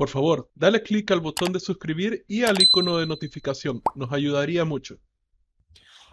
Por 0.00 0.08
favor, 0.08 0.48
dale 0.54 0.82
clic 0.82 1.10
al 1.10 1.20
botón 1.20 1.52
de 1.52 1.60
suscribir 1.60 2.24
y 2.26 2.44
al 2.44 2.58
icono 2.62 2.96
de 2.96 3.06
notificación. 3.06 3.82
Nos 3.94 4.10
ayudaría 4.10 4.64
mucho. 4.64 4.96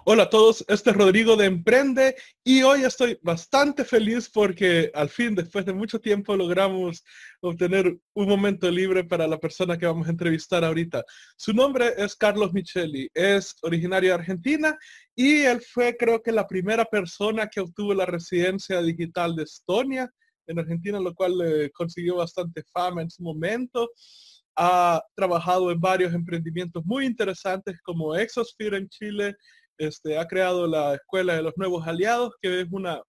Hola 0.04 0.24
a 0.24 0.30
todos, 0.30 0.66
este 0.68 0.90
es 0.90 0.96
Rodrigo 0.98 1.38
de 1.38 1.46
Emprende 1.46 2.18
y 2.44 2.64
hoy 2.64 2.84
estoy 2.84 3.18
bastante 3.22 3.86
feliz 3.86 4.30
porque 4.30 4.92
al 4.94 5.08
fin, 5.08 5.36
después 5.36 5.66
de 5.66 5.72
mucho 5.72 6.02
tiempo, 6.02 6.36
logramos 6.36 7.02
obtener 7.40 7.98
un 8.14 8.28
momento 8.28 8.70
libre 8.70 9.06
para 9.06 9.26
la 9.26 9.40
persona 9.40 9.78
que 9.78 9.86
vamos 9.86 10.08
a 10.08 10.12
entrevistar 10.12 10.66
ahorita. 10.66 11.06
Su 11.38 11.54
nombre 11.54 11.94
es 11.96 12.14
Carlos 12.14 12.52
Micheli, 12.52 13.10
es 13.14 13.56
originario 13.62 14.10
de 14.10 14.16
Argentina 14.16 14.78
y 15.16 15.44
él 15.44 15.62
fue 15.62 15.96
creo 15.96 16.22
que 16.22 16.34
la 16.34 16.46
primera 16.46 16.84
persona 16.84 17.48
que 17.48 17.62
obtuvo 17.62 17.94
la 17.94 18.06
residencia 18.06 18.82
digital 18.82 19.34
de 19.34 19.44
Estonia 19.44 20.12
en 20.48 20.60
Argentina, 20.60 21.00
lo 21.00 21.14
cual 21.14 21.38
le 21.38 21.72
consiguió 21.72 22.16
bastante 22.18 22.64
fama 22.74 23.02
en 23.02 23.10
su 23.10 23.24
momento. 23.24 23.90
Ha 24.56 25.02
trabajado 25.16 25.72
en 25.72 25.80
varios 25.80 26.14
emprendimientos 26.14 26.84
muy 26.86 27.06
interesantes 27.06 27.80
como 27.84 28.16
Exosphere 28.16 28.78
en 28.78 28.90
Chile. 28.90 29.36
Este, 29.78 30.18
ha 30.18 30.28
creado 30.28 30.68
la 30.68 30.96
Escuela 30.96 31.36
de 31.36 31.44
los 31.44 31.54
Nuevos 31.58 31.88
Aliados, 31.88 32.34
que 32.42 32.62
es 32.62 32.68
una, 32.72 33.02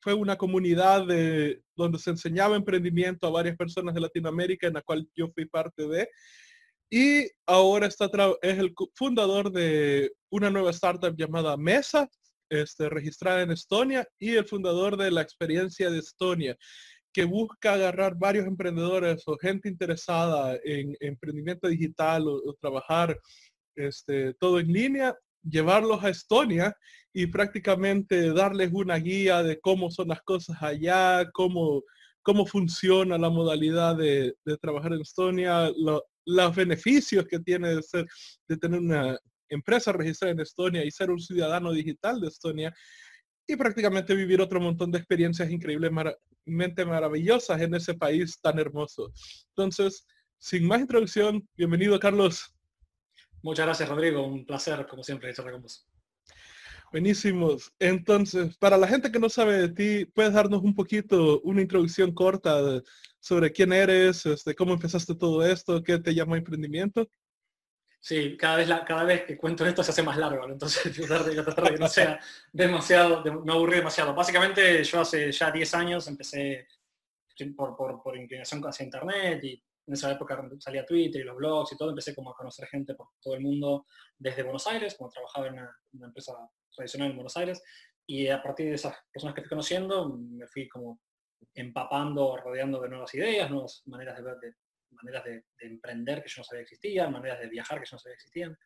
fue 0.00 0.14
una 0.14 0.36
comunidad 0.36 1.06
de, 1.06 1.60
donde 1.76 1.98
se 1.98 2.10
enseñaba 2.10 2.56
emprendimiento 2.56 3.26
a 3.26 3.30
varias 3.30 3.56
personas 3.56 3.94
de 3.94 4.00
Latinoamérica, 4.00 4.66
en 4.66 4.74
la 4.74 4.82
cual 4.82 5.08
yo 5.16 5.28
fui 5.34 5.46
parte 5.46 5.86
de. 5.88 6.08
Y 6.90 7.26
ahora 7.46 7.86
está 7.86 8.10
es 8.42 8.58
el 8.58 8.74
fundador 8.94 9.50
de 9.50 10.12
una 10.30 10.50
nueva 10.50 10.70
startup 10.70 11.16
llamada 11.16 11.56
Mesa, 11.56 12.06
este, 12.50 12.90
registrada 12.90 13.40
en 13.40 13.50
Estonia, 13.50 14.06
y 14.18 14.36
el 14.36 14.44
fundador 14.44 14.98
de 14.98 15.10
la 15.10 15.22
experiencia 15.22 15.90
de 15.90 16.00
Estonia, 16.00 16.54
que 17.12 17.24
busca 17.24 17.74
agarrar 17.74 18.16
varios 18.16 18.46
emprendedores 18.46 19.22
o 19.26 19.36
gente 19.36 19.68
interesada 19.68 20.58
en 20.64 20.96
emprendimiento 21.00 21.68
digital 21.68 22.26
o, 22.26 22.54
trabajar 22.60 23.18
este, 23.76 24.34
todo 24.34 24.60
en 24.60 24.72
línea 24.72 25.16
llevarlos 25.42 26.02
a 26.02 26.08
Estonia 26.08 26.76
y 27.12 27.26
prácticamente 27.26 28.32
darles 28.32 28.70
una 28.72 28.96
guía 28.96 29.42
de 29.42 29.60
cómo 29.60 29.90
son 29.90 30.08
las 30.08 30.22
cosas 30.22 30.56
allá, 30.62 31.28
cómo, 31.32 31.82
cómo 32.22 32.46
funciona 32.46 33.18
la 33.18 33.30
modalidad 33.30 33.96
de, 33.96 34.34
trabajar 34.60 34.92
en 34.92 35.02
Estonia, 35.02 35.70
los 36.24 36.56
beneficios 36.56 37.26
que 37.26 37.40
tiene 37.40 37.76
de, 37.76 37.82
ser, 37.82 38.06
de 38.48 38.56
tener 38.56 38.80
una 38.80 39.18
empresa 39.48 39.92
registrada 39.92 40.32
en 40.32 40.40
Estonia 40.40 40.84
y 40.84 40.90
ser 40.90 41.10
un 41.10 41.20
ciudadano 41.20 41.72
digital 41.72 42.20
de 42.20 42.28
Estonia 42.28 42.74
y 43.46 43.56
prácticamente 43.56 44.14
vivir 44.14 44.40
otro 44.40 44.60
montón 44.60 44.90
de 44.90 44.98
experiencias 44.98 45.50
increíblemente 45.50 46.84
maravillosas 46.84 47.60
en 47.60 47.74
ese 47.74 47.94
país 47.94 48.40
tan 48.40 48.58
hermoso. 48.58 49.12
Entonces, 49.48 50.06
sin 50.38 50.66
más 50.66 50.80
introducción, 50.80 51.46
bienvenido 51.56 51.98
Carlos. 51.98 52.54
Muchas 53.42 53.66
gracias, 53.66 53.88
Rodrigo. 53.88 54.24
Un 54.26 54.46
placer, 54.46 54.86
como 54.86 55.02
siempre, 55.02 55.34
charlar 55.34 55.54
con 55.54 55.62
vos. 55.62 55.88
Buenísimos. 56.92 57.72
Entonces, 57.78 58.56
para 58.58 58.76
la 58.76 58.86
gente 58.86 59.10
que 59.10 59.18
no 59.18 59.28
sabe 59.28 59.54
de 59.54 59.68
ti, 59.70 60.04
¿puedes 60.04 60.34
darnos 60.34 60.62
un 60.62 60.74
poquito, 60.74 61.40
una 61.40 61.62
introducción 61.62 62.12
corta 62.12 62.82
sobre 63.18 63.50
quién 63.50 63.72
eres, 63.72 64.26
este, 64.26 64.54
cómo 64.54 64.74
empezaste 64.74 65.14
todo 65.14 65.44
esto, 65.44 65.82
qué 65.82 65.98
te 65.98 66.14
llamó 66.14 66.36
emprendimiento? 66.36 67.08
Sí, 68.04 68.36
cada 68.36 68.56
vez, 68.56 68.68
cada 68.84 69.04
vez 69.04 69.24
que 69.24 69.36
cuento 69.36 69.64
esto 69.64 69.84
se 69.84 69.92
hace 69.92 70.02
más 70.02 70.16
largo, 70.16 70.44
entonces 70.48 70.92
tratar 71.06 71.24
de, 71.24 71.70
que 71.70 71.78
no 71.78 71.86
sea 71.86 72.18
demasiado, 72.52 73.22
no 73.22 73.52
aburrir 73.52 73.76
demasiado. 73.76 74.12
Básicamente 74.12 74.82
yo 74.82 75.00
hace 75.02 75.30
ya 75.30 75.52
10 75.52 75.74
años 75.74 76.08
empecé 76.08 76.66
por, 77.56 77.76
por, 77.76 78.02
por 78.02 78.16
inclinación 78.16 78.60
hacia 78.64 78.84
internet 78.84 79.44
y 79.44 79.62
en 79.86 79.94
esa 79.94 80.10
época 80.10 80.42
salía 80.58 80.84
Twitter 80.84 81.20
y 81.20 81.24
los 81.24 81.36
blogs 81.36 81.72
y 81.72 81.76
todo, 81.76 81.90
empecé 81.90 82.12
como 82.12 82.30
a 82.30 82.34
conocer 82.34 82.66
gente 82.66 82.94
por 82.96 83.10
todo 83.20 83.34
el 83.34 83.40
mundo 83.40 83.86
desde 84.18 84.42
Buenos 84.42 84.66
Aires, 84.66 84.96
como 84.96 85.08
trabajaba 85.08 85.46
en 85.46 85.54
una, 85.54 86.06
empresa 86.06 86.32
tradicional 86.74 87.10
en 87.10 87.16
Buenos 87.16 87.36
Aires, 87.36 87.62
y 88.04 88.26
a 88.26 88.42
partir 88.42 88.66
de 88.66 88.74
esas 88.74 88.96
personas 89.12 89.34
que 89.34 89.42
fui 89.42 89.48
conociendo, 89.48 90.08
me 90.08 90.48
fui 90.48 90.68
como 90.68 91.00
empapando, 91.54 92.36
rodeando 92.36 92.80
de 92.80 92.88
nuevas 92.88 93.14
ideas, 93.14 93.48
nuevas 93.48 93.82
maneras 93.86 94.16
de 94.16 94.22
ver, 94.24 94.38
de, 94.38 94.54
maneras 95.02 95.24
de, 95.24 95.44
emprender 95.60 96.22
que 96.22 96.28
yo 96.28 96.40
no 96.40 96.44
sabía 96.44 96.62
existían, 96.62 97.12
maneras 97.12 97.40
de 97.40 97.48
viajar 97.48 97.80
que 97.80 97.86
yo 97.86 97.94
no 97.94 97.98
sabía 97.98 98.14
existían. 98.14 98.56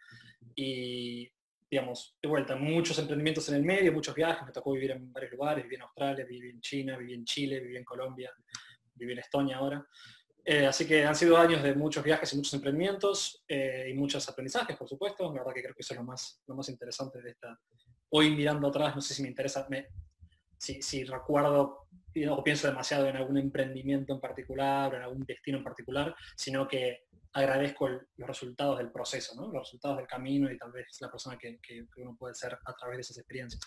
Y, 0.54 1.30
digamos, 1.70 2.16
de 2.22 2.28
vuelta, 2.28 2.56
muchos 2.56 2.98
emprendimientos 2.98 3.48
en 3.48 3.56
el 3.56 3.62
medio, 3.62 3.92
muchos 3.92 4.14
viajes, 4.14 4.46
me 4.46 4.52
tocó 4.52 4.72
vivir 4.72 4.92
en 4.92 5.12
varios 5.12 5.32
lugares, 5.32 5.64
viví 5.64 5.76
en 5.76 5.82
Australia, 5.82 6.24
viví 6.24 6.50
en 6.50 6.60
China, 6.60 6.96
viví 6.96 7.14
en 7.14 7.24
Chile, 7.24 7.60
viví 7.60 7.76
en 7.76 7.84
Colombia, 7.84 8.32
viví 8.94 9.12
en 9.12 9.18
Estonia 9.18 9.56
ahora. 9.56 9.86
Eh, 10.44 10.64
así 10.64 10.86
que 10.86 11.04
han 11.04 11.16
sido 11.16 11.36
años 11.36 11.60
de 11.62 11.74
muchos 11.74 12.04
viajes 12.04 12.32
y 12.32 12.36
muchos 12.36 12.54
emprendimientos 12.54 13.44
eh, 13.48 13.88
y 13.90 13.94
muchos 13.94 14.28
aprendizajes, 14.28 14.76
por 14.76 14.88
supuesto. 14.88 15.24
La 15.32 15.40
verdad 15.40 15.52
que 15.52 15.62
creo 15.62 15.74
que 15.74 15.82
eso 15.82 15.94
es 15.94 15.98
lo 15.98 16.04
más, 16.04 16.40
lo 16.46 16.54
más 16.54 16.68
interesante 16.68 17.20
de 17.20 17.30
esta. 17.30 17.58
Hoy 18.10 18.30
mirando 18.30 18.68
atrás, 18.68 18.94
no 18.94 19.02
sé 19.02 19.12
si 19.12 19.22
me 19.22 19.28
interesa, 19.28 19.66
me, 19.68 19.88
si, 20.58 21.04
recuerdo 21.04 21.86
o 22.30 22.42
pienso 22.42 22.66
demasiado 22.66 23.06
en 23.08 23.16
algún 23.16 23.36
emprendimiento 23.36 24.14
en 24.14 24.20
particular 24.20 24.92
o 24.92 24.96
en 24.96 25.02
algún 25.02 25.24
destino 25.24 25.58
en 25.58 25.64
particular, 25.64 26.14
sino 26.34 26.66
que 26.66 27.06
agradezco 27.36 27.86
los 27.88 28.26
resultados 28.26 28.78
del 28.78 28.90
proceso, 28.90 29.34
los 29.52 29.64
resultados 29.64 29.98
del 29.98 30.06
camino 30.06 30.50
y 30.50 30.56
tal 30.56 30.72
vez 30.72 30.86
la 31.02 31.10
persona 31.10 31.36
que, 31.36 31.58
uno 31.98 32.16
puede 32.18 32.34
ser 32.34 32.58
a 32.64 32.72
través 32.72 32.96
de 32.96 33.00
esas 33.02 33.18
experiencias. 33.18 33.60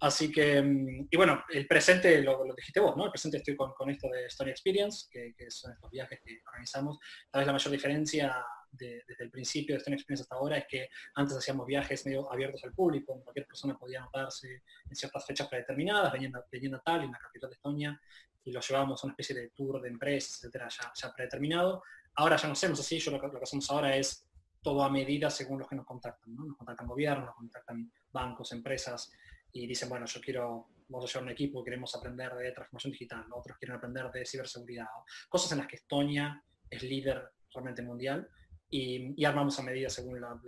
Así 0.00 0.32
que, 0.32 0.62
mm, 0.62 1.08
y 1.10 1.16
bueno, 1.18 1.44
el 1.50 1.66
presente 1.66 2.22
lo, 2.22 2.42
dijiste 2.56 2.80
vos, 2.80 2.96
¿no? 2.96 3.04
El 3.04 3.10
presente 3.10 3.36
estoy 3.36 3.54
con, 3.54 3.90
esto 3.90 4.08
de 4.08 4.24
Story 4.26 4.50
Experience, 4.50 5.08
que, 5.10 5.34
son 5.50 5.72
estos 5.72 5.90
viajes 5.90 6.20
que 6.24 6.40
organizamos. 6.46 6.98
Tal 7.30 7.40
vez 7.40 7.46
la 7.46 7.52
mayor 7.52 7.72
diferencia 7.72 8.44
desde 8.72 9.24
el 9.24 9.30
principio 9.30 9.74
de 9.74 9.78
Story 9.78 9.94
Experience 9.94 10.22
hasta 10.22 10.34
ahora 10.34 10.58
es 10.58 10.66
que 10.66 10.88
antes 11.14 11.36
hacíamos 11.36 11.66
viajes 11.66 12.06
medio 12.06 12.32
abiertos 12.32 12.64
al 12.64 12.72
público, 12.72 13.20
cualquier 13.22 13.46
persona 13.46 13.78
podía 13.78 14.00
anotarse 14.00 14.62
en 14.88 14.96
ciertas 14.96 15.24
fechas 15.26 15.48
predeterminadas, 15.48 16.12
veniendo 16.12 16.78
a 16.78 16.82
Tallinn, 16.82 17.12
la 17.12 17.18
capital 17.18 17.50
de 17.50 17.56
Estonia, 17.56 18.00
y 18.44 18.50
lo 18.50 18.60
llevábamos 18.60 19.02
a 19.02 19.06
una 19.06 19.12
especie 19.12 19.36
de 19.36 19.50
tour 19.50 19.80
de 19.80 19.88
empresas, 19.88 20.36
etcétera, 20.38 20.68
ya, 20.68 21.12
predeterminado. 21.14 21.82
Ahora 22.16 22.36
ya 22.36 22.48
no 22.48 22.54
hacemos 22.54 22.80
así, 22.80 22.98
yo 22.98 23.10
lo, 23.12 23.20
que 23.20 23.38
hacemos 23.40 23.70
ahora 23.70 23.94
es 23.96 24.26
todo 24.62 24.82
a 24.82 24.90
medida 24.90 25.30
según 25.30 25.60
los 25.60 25.68
que 25.68 25.76
nos 25.76 25.86
contactan. 25.86 26.34
Nos 26.34 26.56
contactan 26.56 26.86
gobiernos, 26.86 27.26
nos 27.26 27.36
contactan 27.36 27.92
bancos, 28.10 28.52
empresas 28.52 29.12
y 29.52 29.66
dicen, 29.66 29.88
bueno, 29.88 30.06
yo 30.06 30.20
quiero, 30.20 30.68
vamos 30.88 31.12
llevar 31.12 31.24
un 31.24 31.30
equipo, 31.30 31.62
queremos 31.62 31.94
aprender 31.94 32.34
de 32.34 32.52
transformación 32.52 32.92
digital, 32.92 33.26
otros 33.32 33.58
quieren 33.58 33.76
aprender 33.76 34.10
de 34.10 34.24
ciberseguridad, 34.24 34.86
cosas 35.28 35.52
en 35.52 35.58
las 35.58 35.66
que 35.66 35.76
Estonia 35.76 36.42
es 36.70 36.82
líder 36.82 37.30
realmente 37.52 37.82
mundial 37.82 38.28
y, 38.72 39.24
armamos 39.24 39.58
a 39.58 39.62
medida 39.62 39.90
según 39.90 40.20
la, 40.20 40.40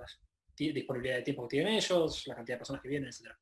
disponibilidad 0.56 1.16
de 1.16 1.22
tiempo 1.22 1.42
que 1.42 1.56
tienen 1.56 1.74
ellos, 1.74 2.26
la 2.26 2.34
cantidad 2.36 2.54
de 2.54 2.58
personas 2.58 2.82
que 2.82 2.88
vienen, 2.88 3.08
etc. 3.08 3.32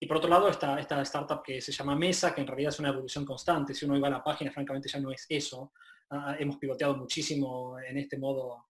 Y 0.00 0.06
por 0.06 0.16
otro 0.16 0.28
lado 0.28 0.48
está 0.48 0.78
esta 0.80 1.00
startup 1.02 1.42
que 1.42 1.60
se 1.60 1.70
llama 1.72 1.94
Mesa, 1.94 2.34
que 2.34 2.40
en 2.40 2.46
realidad 2.46 2.70
es 2.70 2.80
una 2.80 2.88
evolución 2.88 3.24
constante. 3.24 3.72
Si 3.72 3.84
uno 3.84 3.96
iba 3.96 4.08
a 4.08 4.10
la 4.10 4.24
página, 4.24 4.50
francamente 4.50 4.88
ya 4.88 4.98
no 4.98 5.12
es 5.12 5.26
eso. 5.28 5.72
Ah, 6.10 6.36
hemos 6.38 6.56
pivoteado 6.56 6.96
muchísimo 6.96 7.78
en 7.78 7.98
este 7.98 8.18
modo, 8.18 8.66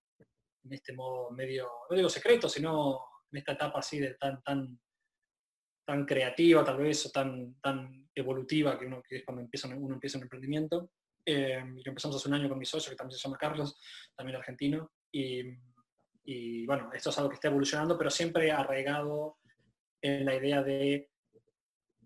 en 0.65 0.73
este 0.73 0.93
modo 0.93 1.31
medio, 1.31 1.69
no 1.91 1.97
digo 1.97 2.09
secreto, 2.09 2.49
sino 2.49 3.01
en 3.31 3.39
esta 3.39 3.53
etapa 3.53 3.79
así 3.79 3.99
de 3.99 4.15
tan, 4.15 4.43
tan, 4.43 4.79
tan 5.87 6.05
creativa 6.05 6.65
tal 6.65 6.79
vez, 6.79 7.07
o 7.07 7.11
tan, 7.11 7.55
tan 7.61 8.09
evolutiva 8.15 8.79
que 8.79 8.87
uno 8.87 9.03
que 9.03 9.17
es 9.17 9.25
cuando 9.25 9.43
empieza, 9.43 9.69
uno 9.69 9.95
empieza 9.95 10.19
un 10.19 10.25
emprendimiento. 10.25 10.91
Eh, 11.25 11.61
lo 11.61 11.91
empezamos 11.91 12.17
hace 12.17 12.29
un 12.29 12.35
año 12.35 12.49
con 12.49 12.59
mi 12.59 12.67
socio, 12.67 12.91
que 12.91 12.97
también 12.97 13.19
se 13.19 13.23
llama 13.27 13.39
Carlos, 13.39 13.81
también 14.17 14.37
argentino. 14.37 14.91
Y, 16.25 16.67
bueno, 16.67 16.91
esto 16.93 17.11
es 17.11 17.19
algo 17.19 17.31
que 17.31 17.37
está 17.37 17.49
evolucionando, 17.49 17.97
pero 17.97 18.11
siempre 18.11 18.51
arraigado 18.51 19.39
en 20.03 20.25
la 20.25 20.35
idea 20.35 20.63
de 20.63 21.11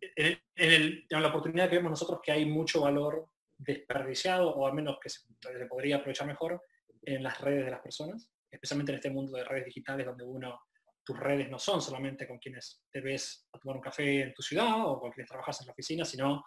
en, 0.01 1.05
la 1.11 1.29
oportunidad 1.29 1.69
que 1.69 1.77
vemos 1.77 1.91
nosotros 1.91 2.21
que 2.23 2.33
hay 2.33 2.47
mucho 2.47 2.83
valor 2.83 3.27
desperdiciado 3.59 4.55
o 4.55 4.67
al 4.67 4.75
menos 4.75 4.99
que 5.03 5.11
se, 5.11 5.21
podría 5.69 5.97
aprovechar 5.97 6.27
mejor 6.27 6.63
en 7.03 7.23
las 7.23 7.41
redes 7.41 7.65
de 7.65 7.71
las 7.71 7.81
personas, 7.81 8.31
especialmente 8.51 8.93
en 8.93 8.97
este 8.97 9.11
mundo 9.11 9.37
de 9.37 9.45
redes 9.45 9.67
digitales 9.67 10.07
donde 10.07 10.25
uno, 10.25 10.61
tus 11.05 11.19
redes 11.19 11.51
no 11.51 11.59
son 11.59 11.83
solamente 11.83 12.27
con 12.27 12.39
quienes 12.39 12.85
te 12.91 13.01
ves 13.01 13.49
a 13.53 13.59
tomar 13.59 13.77
un 13.77 13.83
café 13.83 14.23
en 14.23 14.35
tu 14.35 14.43
ciudad 14.43 14.87
o 14.87 15.01
con 15.01 15.11
quienes 15.11 15.29
trabajas 15.29 15.61
en 15.61 15.67
la 15.67 15.73
oficina, 15.73 16.05
sino 16.05 16.45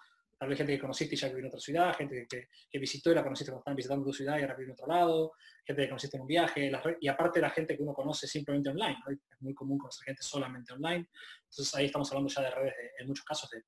tal 0.48 0.56
gente 0.58 0.74
que 0.74 0.80
conociste 0.80 1.16
y 1.16 1.18
ya 1.18 1.28
vive 1.28 1.42
en 1.42 1.48
otra 1.48 1.60
ciudad, 1.60 1.96
gente 1.96 2.28
que, 2.28 2.80
visitó 2.80 3.12
y 3.12 3.16
la 3.16 3.24
conociste 3.24 3.52
cuando 3.52 3.62
estaban 3.62 3.76
visitando 3.76 4.06
tu 4.06 4.14
ciudad 4.14 4.38
y 4.38 4.42
ahora 4.42 4.56
vive 4.56 4.70
en 4.70 4.74
otro 4.74 4.88
lado, 4.88 5.34
gente 5.66 5.82
que 5.82 5.90
conociste 5.90 6.18
en 6.18 6.22
un 6.22 6.28
viaje, 6.28 6.72
y 7.00 7.08
aparte 7.08 7.40
la 7.40 7.50
gente 7.50 7.76
que 7.76 7.84
uno 7.84 7.94
conoce 7.94 8.28
simplemente 8.28 8.70
online, 8.70 8.98
es 9.08 9.42
muy 9.42 9.54
común 9.54 9.78
conocer 9.78 10.06
gente 10.06 10.24
solamente 10.24 10.74
online, 10.74 11.08
entonces 11.50 11.76
ahí 11.76 11.86
estamos 11.86 12.12
hablando 12.12 12.30
ya 12.30 12.42
de 12.42 12.52
redes, 12.52 12.74
en 13.00 13.08
muchos 13.08 13.26
casos, 13.26 13.50
de 13.50 13.64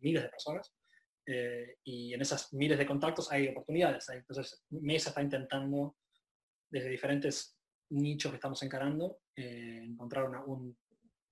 miles 0.00 0.22
de 0.22 0.28
personas, 0.28 0.72
eh, 1.26 1.76
y 1.84 2.12
en 2.12 2.20
esas 2.22 2.52
miles 2.52 2.78
de 2.78 2.86
contactos 2.86 3.30
hay 3.30 3.48
oportunidades. 3.48 4.08
Entonces, 4.08 4.64
Mesa 4.70 5.10
está 5.10 5.22
intentando, 5.22 5.96
desde 6.68 6.88
diferentes 6.88 7.56
nichos 7.90 8.32
que 8.32 8.36
estamos 8.36 8.62
encarando, 8.62 9.20
eh, 9.36 9.80
encontrar 9.84 10.24
una, 10.24 10.42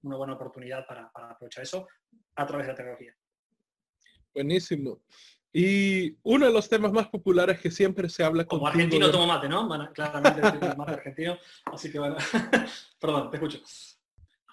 buena 0.03 0.35
oportunidad 0.35 0.87
para, 0.87 1.11
aprovechar 1.13 1.65
eso 1.65 1.89
a 2.37 2.47
través 2.47 2.67
de 2.67 2.73
la 2.73 2.77
tecnología. 2.77 3.17
Buenísimo. 4.35 5.01
Y 5.53 6.17
uno 6.23 6.47
de 6.47 6.53
los 6.53 6.69
temas 6.69 6.93
más 6.93 7.09
populares 7.09 7.59
que 7.59 7.71
siempre 7.71 8.09
se 8.09 8.23
habla 8.23 8.45
Como 8.45 8.67
argentino 8.67 9.11
tomo 9.11 9.27
mate, 9.27 9.49
¿no? 9.49 9.69
claramente 9.95 10.43
mate 10.77 10.93
argentino, 10.93 11.39
así 11.67 11.91
que 11.91 11.99
bueno. 11.99 12.17
Perdón, 13.01 13.31
te 13.31 13.37
escucho. 13.39 13.61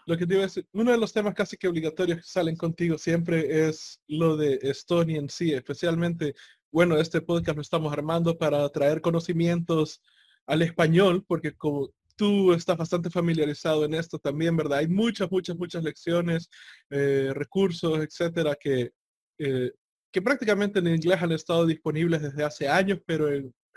Lo 0.07 0.17
que 0.17 0.25
te 0.25 0.35
iba 0.35 0.43
a 0.43 0.45
decir, 0.45 0.67
uno 0.71 0.91
de 0.91 0.97
los 0.97 1.11
temas 1.11 1.33
casi 1.33 1.57
que 1.57 1.67
obligatorios 1.67 2.19
que 2.19 2.27
salen 2.27 2.55
contigo 2.55 2.97
siempre 2.97 3.67
es 3.67 3.99
lo 4.07 4.37
de 4.37 4.59
Estonia 4.61 5.17
en 5.17 5.29
sí, 5.29 5.51
especialmente, 5.51 6.35
bueno, 6.71 6.97
este 6.97 7.21
podcast 7.21 7.55
lo 7.55 7.61
estamos 7.61 7.91
armando 7.91 8.37
para 8.37 8.69
traer 8.69 9.01
conocimientos 9.01 10.01
al 10.45 10.61
español, 10.61 11.25
porque 11.27 11.53
como 11.55 11.89
tú 12.15 12.53
estás 12.53 12.77
bastante 12.77 13.09
familiarizado 13.09 13.83
en 13.83 13.95
esto 13.95 14.19
también, 14.19 14.55
¿verdad? 14.55 14.79
Hay 14.79 14.87
muchas, 14.87 15.29
muchas, 15.31 15.57
muchas 15.57 15.83
lecciones, 15.83 16.49
eh, 16.89 17.31
recursos, 17.33 17.99
etcétera, 17.99 18.55
que, 18.59 18.91
eh, 19.37 19.71
que 20.11 20.21
prácticamente 20.21 20.79
en 20.79 20.87
inglés 20.87 21.21
han 21.21 21.31
estado 21.31 21.65
disponibles 21.65 22.21
desde 22.21 22.43
hace 22.43 22.67
años, 22.67 22.99
pero 23.05 23.27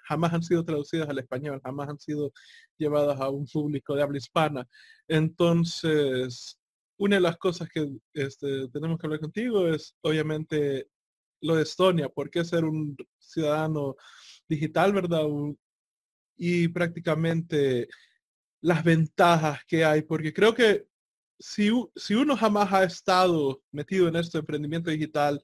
jamás 0.08 0.32
han 0.32 0.42
sido 0.42 0.64
traducidas 0.64 1.08
al 1.08 1.18
español, 1.18 1.60
jamás 1.62 1.88
han 1.88 1.98
sido 1.98 2.32
llevadas 2.78 3.20
a 3.20 3.28
un 3.28 3.46
público 3.46 3.94
de 3.94 4.02
habla 4.02 4.18
hispana. 4.18 4.66
Entonces, 5.06 6.58
una 6.96 7.16
de 7.16 7.22
las 7.22 7.36
cosas 7.36 7.68
que 7.68 7.88
este, 8.14 8.68
tenemos 8.68 8.98
que 8.98 9.06
hablar 9.06 9.20
contigo 9.20 9.68
es 9.68 9.94
obviamente 10.00 10.88
lo 11.40 11.56
de 11.56 11.62
Estonia, 11.62 12.08
¿por 12.08 12.30
qué 12.30 12.44
ser 12.44 12.64
un 12.64 12.96
ciudadano 13.18 13.96
digital, 14.48 14.92
verdad? 14.92 15.24
y 16.36 16.68
prácticamente 16.68 17.88
las 18.60 18.84
ventajas 18.84 19.60
que 19.66 19.84
hay, 19.84 20.02
porque 20.02 20.32
creo 20.32 20.54
que 20.54 20.86
si, 21.38 21.70
uno 22.14 22.36
jamás 22.36 22.72
ha 22.72 22.84
estado 22.84 23.62
metido 23.70 24.08
en 24.08 24.16
este 24.16 24.38
emprendimiento 24.38 24.90
digital 24.90 25.40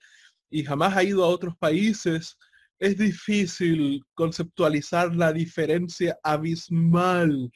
y 0.50 0.64
jamás 0.64 0.96
ha 0.96 1.04
ido 1.04 1.24
a 1.24 1.28
otros 1.28 1.56
países, 1.56 2.36
es 2.78 2.96
difícil 2.96 4.02
conceptualizar 4.14 5.14
la 5.14 5.32
diferencia 5.32 6.18
abismal 6.22 7.50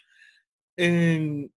en 0.77 1.53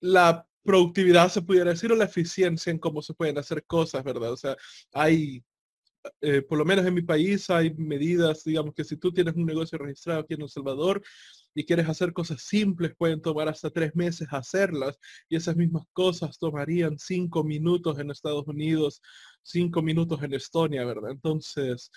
la 0.00 0.46
productividad, 0.62 1.30
se 1.30 1.42
pudiera 1.42 1.70
decir, 1.70 1.90
o 1.90 1.96
la 1.96 2.04
eficiencia 2.04 2.70
en 2.70 2.78
cómo 2.78 3.00
se 3.00 3.14
pueden 3.14 3.38
hacer 3.38 3.64
cosas, 3.64 4.04
¿verdad? 4.04 4.32
O 4.32 4.36
sea, 4.36 4.56
hay, 4.92 5.42
eh, 6.20 6.42
por 6.42 6.58
lo 6.58 6.64
menos 6.64 6.84
en 6.86 6.94
mi 6.94 7.02
país, 7.02 7.48
hay 7.48 7.74
medidas, 7.74 8.44
digamos 8.44 8.74
que 8.74 8.84
si 8.84 8.96
tú 8.98 9.10
tienes 9.12 9.34
un 9.34 9.46
negocio 9.46 9.78
registrado 9.78 10.20
aquí 10.20 10.34
en 10.34 10.42
El 10.42 10.50
Salvador 10.50 11.02
y 11.58 11.64
quieres 11.64 11.88
hacer 11.88 12.12
cosas 12.12 12.40
simples, 12.40 12.94
pueden 12.96 13.20
tomar 13.20 13.48
hasta 13.48 13.68
tres 13.68 13.92
meses 13.96 14.28
hacerlas 14.30 14.96
y 15.28 15.34
esas 15.34 15.56
mismas 15.56 15.82
cosas 15.92 16.38
tomarían 16.38 16.96
cinco 17.00 17.42
minutos 17.42 17.98
en 17.98 18.12
Estados 18.12 18.46
Unidos, 18.46 19.02
cinco 19.42 19.82
minutos 19.82 20.22
en 20.22 20.34
Estonia, 20.34 20.84
¿verdad? 20.84 21.10
Entonces, 21.10 21.90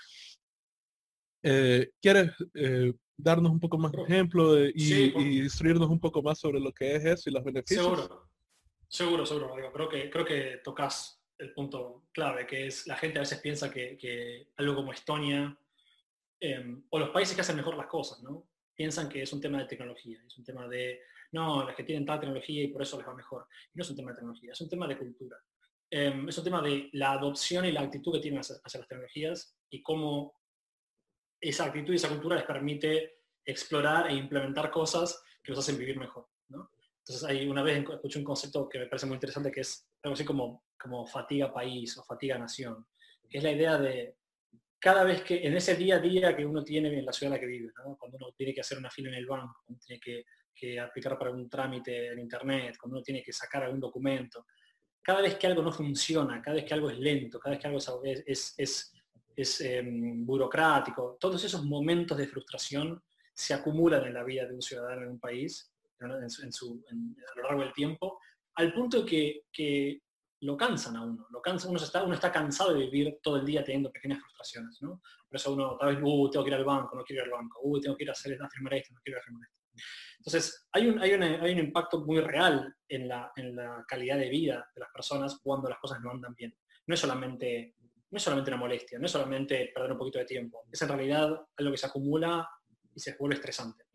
eh, 1.43 1.91
¿quieres 2.01 2.31
eh, 2.55 2.91
darnos 3.15 3.51
un 3.51 3.59
poco 3.59 3.77
más 3.77 3.91
de 3.91 4.01
ejemplo 4.01 4.65
y, 4.67 5.13
instruirnos 5.43 5.89
un 5.89 5.99
poco 5.99 6.23
más 6.23 6.39
sobre 6.39 6.59
lo 6.59 6.71
que 6.71 6.95
es 6.95 7.05
eso 7.05 7.29
y 7.29 7.33
los 7.33 7.43
beneficios? 7.43 7.85
Seguro, 7.85 8.29
seguro, 8.87 9.25
seguro. 9.27 9.71
Creo 9.71 9.89
que, 9.89 10.09
creo 10.09 10.25
que 10.25 10.61
tocas 10.63 11.21
el 11.37 11.53
punto 11.53 12.05
clave, 12.13 12.47
que 12.47 12.65
es 12.65 12.87
la 12.87 12.97
gente 12.97 13.19
a 13.19 13.21
veces 13.21 13.37
piensa 13.37 13.69
que, 13.69 14.47
algo 14.57 14.73
como 14.73 14.91
Estonia 14.91 15.55
em, 16.39 16.83
o 16.89 16.97
los 16.97 17.09
países 17.09 17.35
que 17.35 17.41
hacen 17.41 17.57
mejor 17.57 17.77
las 17.77 17.85
cosas, 17.85 18.23
¿no? 18.23 18.49
Piensan 18.81 19.09
que 19.09 19.21
es 19.21 19.31
un 19.31 19.39
tema 19.39 19.59
de 19.59 19.65
tecnología, 19.65 20.17
es 20.25 20.35
un 20.39 20.43
tema 20.43 20.67
de, 20.67 21.01
no, 21.33 21.63
los 21.63 21.75
que 21.75 21.83
tienen 21.83 22.03
tal 22.03 22.19
tecnología 22.19 22.63
y 22.63 22.69
por 22.69 22.81
eso 22.81 22.97
les 22.97 23.07
va 23.07 23.13
mejor. 23.13 23.45
No 23.75 23.83
es 23.83 23.89
un 23.91 23.95
tema 23.95 24.09
de 24.09 24.15
tecnología, 24.15 24.53
es 24.53 24.61
un 24.61 24.69
tema 24.69 24.87
de 24.87 24.97
cultura. 24.97 25.37
Em, 25.87 26.27
es 26.27 26.35
un 26.39 26.43
tema 26.43 26.63
de 26.63 26.89
la 26.93 27.11
adopción 27.11 27.63
y 27.65 27.71
la 27.71 27.81
actitud 27.81 28.11
que 28.13 28.21
tienen 28.21 28.39
hacia, 28.39 28.55
las 28.63 28.87
tecnologías 28.87 29.55
y 29.69 29.83
cómo 29.83 30.33
esa 31.39 31.65
actitud 31.65 31.93
y 31.93 31.97
esa 31.97 32.09
cultura 32.09 32.37
les 32.37 32.45
permite 32.45 33.19
explorar 33.45 34.09
e 34.09 34.15
implementar 34.15 34.71
cosas 34.71 35.23
que 35.43 35.51
los 35.51 35.59
hacen 35.59 35.77
vivir 35.77 35.99
mejor. 35.99 36.27
Entonces, 36.49 37.23
hay, 37.23 37.47
una 37.47 37.61
vez 37.61 37.85
escuché 37.87 38.17
un 38.17 38.25
concepto 38.25 38.67
que 38.67 38.79
me 38.79 38.87
parece 38.87 39.05
muy 39.05 39.13
interesante 39.13 39.51
que 39.51 39.61
es 39.61 39.87
algo 40.01 40.15
así 40.15 40.25
como, 40.25 40.65
como 40.75 41.05
fatiga 41.05 41.53
país 41.53 41.95
o 41.99 42.03
fatiga 42.03 42.39
nación, 42.39 42.87
que 43.29 43.37
es 43.37 43.43
la 43.43 43.51
idea 43.51 43.77
de 43.77 44.17
cada 44.81 45.03
vez 45.03 45.21
que 45.21 45.45
en 45.45 45.55
ese 45.55 45.75
día 45.75 45.97
a 45.97 45.99
día 45.99 46.35
que 46.35 46.43
uno 46.43 46.63
tiene 46.63 46.89
en 46.97 47.05
la 47.05 47.13
ciudad 47.13 47.31
en 47.31 47.35
la 47.35 47.39
que 47.39 47.45
vive, 47.45 47.71
cuando 47.99 48.17
uno 48.17 48.31
tiene 48.35 48.51
que 48.51 48.61
hacer 48.61 48.79
una 48.79 48.89
fila 48.89 49.09
en 49.09 49.15
el 49.15 49.27
banco, 49.27 49.61
cuando 49.63 49.79
tiene 49.85 49.99
que, 49.99 50.25
que 50.55 50.79
aplicar 50.79 51.19
para 51.19 51.29
un 51.29 51.47
trámite 51.47 52.07
en 52.07 52.17
internet, 52.17 52.77
cuando 52.79 52.97
uno 52.97 53.03
tiene 53.03 53.21
que 53.21 53.31
sacar 53.31 53.63
algún 53.63 53.79
documento, 53.79 54.47
cada 54.99 55.21
vez 55.21 55.35
que 55.35 55.45
algo 55.45 55.61
no 55.61 55.71
funciona, 55.71 56.41
cada 56.41 56.55
vez 56.55 56.65
que 56.65 56.73
algo 56.73 56.89
es 56.89 56.97
lento, 56.97 57.39
cada 57.39 57.55
vez 57.55 57.61
que 57.61 57.67
algo 57.67 58.03
es, 58.03 58.55
es, 58.57 59.61
em, 59.61 60.25
burocrático, 60.25 61.15
todos 61.19 61.43
esos 61.43 61.63
momentos 61.63 62.17
de 62.17 62.27
frustración 62.27 63.03
se 63.33 63.53
acumulan 63.53 64.05
en 64.05 64.15
la 64.15 64.23
vida 64.23 64.47
de 64.47 64.55
un 64.55 64.61
ciudadano 64.63 65.03
en 65.03 65.09
un 65.09 65.19
país 65.19 65.71
en, 65.99 66.51
su, 66.51 66.83
a 66.89 67.37
lo 67.37 67.43
largo 67.43 67.61
del 67.61 67.73
tiempo, 67.73 68.19
al 68.55 68.73
punto 68.73 69.05
que, 69.05 69.43
que 69.51 70.01
lo 70.41 70.57
cansan 70.57 70.95
a 70.95 71.03
uno, 71.03 71.27
lo 71.29 71.41
cansan, 71.41 71.69
uno 71.69 71.79
está, 71.79 72.03
uno 72.03 72.15
está 72.15 72.31
cansado 72.31 72.73
de 72.73 72.85
vivir 72.85 73.19
todo 73.21 73.37
el 73.37 73.45
día 73.45 73.63
teniendo 73.63 73.91
pequeñas 73.91 74.19
frustraciones, 74.19 74.81
¿no? 74.81 75.01
Por 75.29 75.35
eso 75.35 75.53
uno 75.53 75.77
tal 75.79 75.95
vez, 75.95 76.03
uh, 76.03 76.29
tengo 76.31 76.43
que 76.43 76.49
ir 76.49 76.55
al 76.55 76.65
banco, 76.65 76.95
no 76.95 77.03
quiero 77.03 77.21
ir 77.21 77.31
al 77.31 77.39
banco, 77.39 77.59
uh, 77.61 77.79
tengo 77.79 77.95
que 77.95 78.03
ir 78.03 78.09
a 78.09 78.13
hacer 78.13 78.41
a 78.41 78.49
firmar 78.49 78.73
esto, 78.73 78.93
no 78.93 79.01
quiero 79.03 79.21
firmar 79.21 79.43
esto. 79.43 79.61
Entonces, 80.17 80.67
hay 80.71 80.87
un, 80.87 80.99
hay, 80.99 81.11
hay 81.11 81.51
un 81.53 81.59
impacto 81.59 82.03
muy 82.05 82.21
real 82.21 82.75
en 82.87 83.07
la, 83.07 83.31
en 83.35 83.55
la, 83.55 83.85
calidad 83.87 84.17
de 84.17 84.29
vida 84.29 84.69
de 84.73 84.79
las 84.79 84.91
personas 84.91 85.39
cuando 85.41 85.69
las 85.69 85.79
cosas 85.79 85.99
no 86.01 86.11
andan 86.11 86.33
bien. 86.35 86.55
No 86.87 86.95
es, 86.95 86.99
solamente, 86.99 87.75
no 88.09 88.17
es 88.17 88.23
solamente 88.23 88.49
una 88.49 88.59
molestia, 88.59 88.97
no 88.97 89.05
es 89.05 89.11
solamente 89.11 89.71
perder 89.73 89.91
un 89.91 89.97
poquito 89.97 90.19
de 90.19 90.25
tiempo, 90.25 90.65
es 90.71 90.81
en 90.81 90.89
realidad 90.89 91.39
algo 91.55 91.71
que 91.71 91.77
se 91.77 91.85
acumula 91.85 92.47
y 92.95 92.99
se 92.99 93.15
vuelve 93.17 93.35
estresante. 93.35 93.85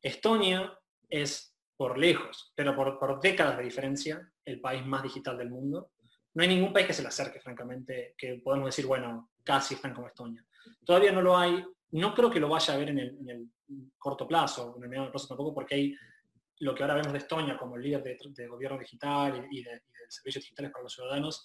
Estonia 0.00 0.78
es 1.08 1.51
por 1.82 1.98
lejos, 1.98 2.52
pero 2.54 2.76
por, 2.76 3.20
décadas 3.20 3.58
de 3.58 3.64
diferencia, 3.64 4.32
el 4.44 4.60
país 4.60 4.86
más 4.86 5.02
digital 5.02 5.36
del 5.36 5.50
mundo. 5.50 5.90
No 6.32 6.44
hay 6.44 6.48
ningún 6.48 6.72
país 6.72 6.86
que 6.86 6.92
se 6.92 7.02
le 7.02 7.08
acerque, 7.08 7.40
francamente, 7.40 8.14
que 8.16 8.34
podemos 8.36 8.66
decir, 8.66 8.86
bueno, 8.86 9.32
casi 9.42 9.74
están 9.74 9.92
como 9.92 10.06
Estonia. 10.06 10.46
Todavía 10.86 11.10
no 11.10 11.20
lo 11.20 11.36
hay, 11.36 11.60
no 11.90 12.14
creo 12.14 12.30
que 12.30 12.38
lo 12.38 12.48
vaya 12.48 12.74
a 12.74 12.76
ver 12.76 12.90
en 12.90 13.00
el, 13.00 13.48
corto 13.98 14.28
plazo, 14.28 14.76
en 14.76 14.84
el 14.84 14.90
mediano 14.90 15.10
plazo 15.10 15.26
tampoco, 15.26 15.52
porque 15.52 15.74
hay 15.74 15.96
lo 16.60 16.72
que 16.72 16.84
ahora 16.84 16.94
vemos 16.94 17.10
de 17.10 17.18
Estonia 17.18 17.58
como 17.58 17.76
líder 17.76 18.04
de, 18.04 18.46
gobierno 18.46 18.78
digital 18.78 19.48
y 19.50 19.64
de, 19.64 19.82
servicios 20.08 20.44
digitales 20.44 20.70
para 20.70 20.84
los 20.84 20.92
ciudadanos, 20.92 21.44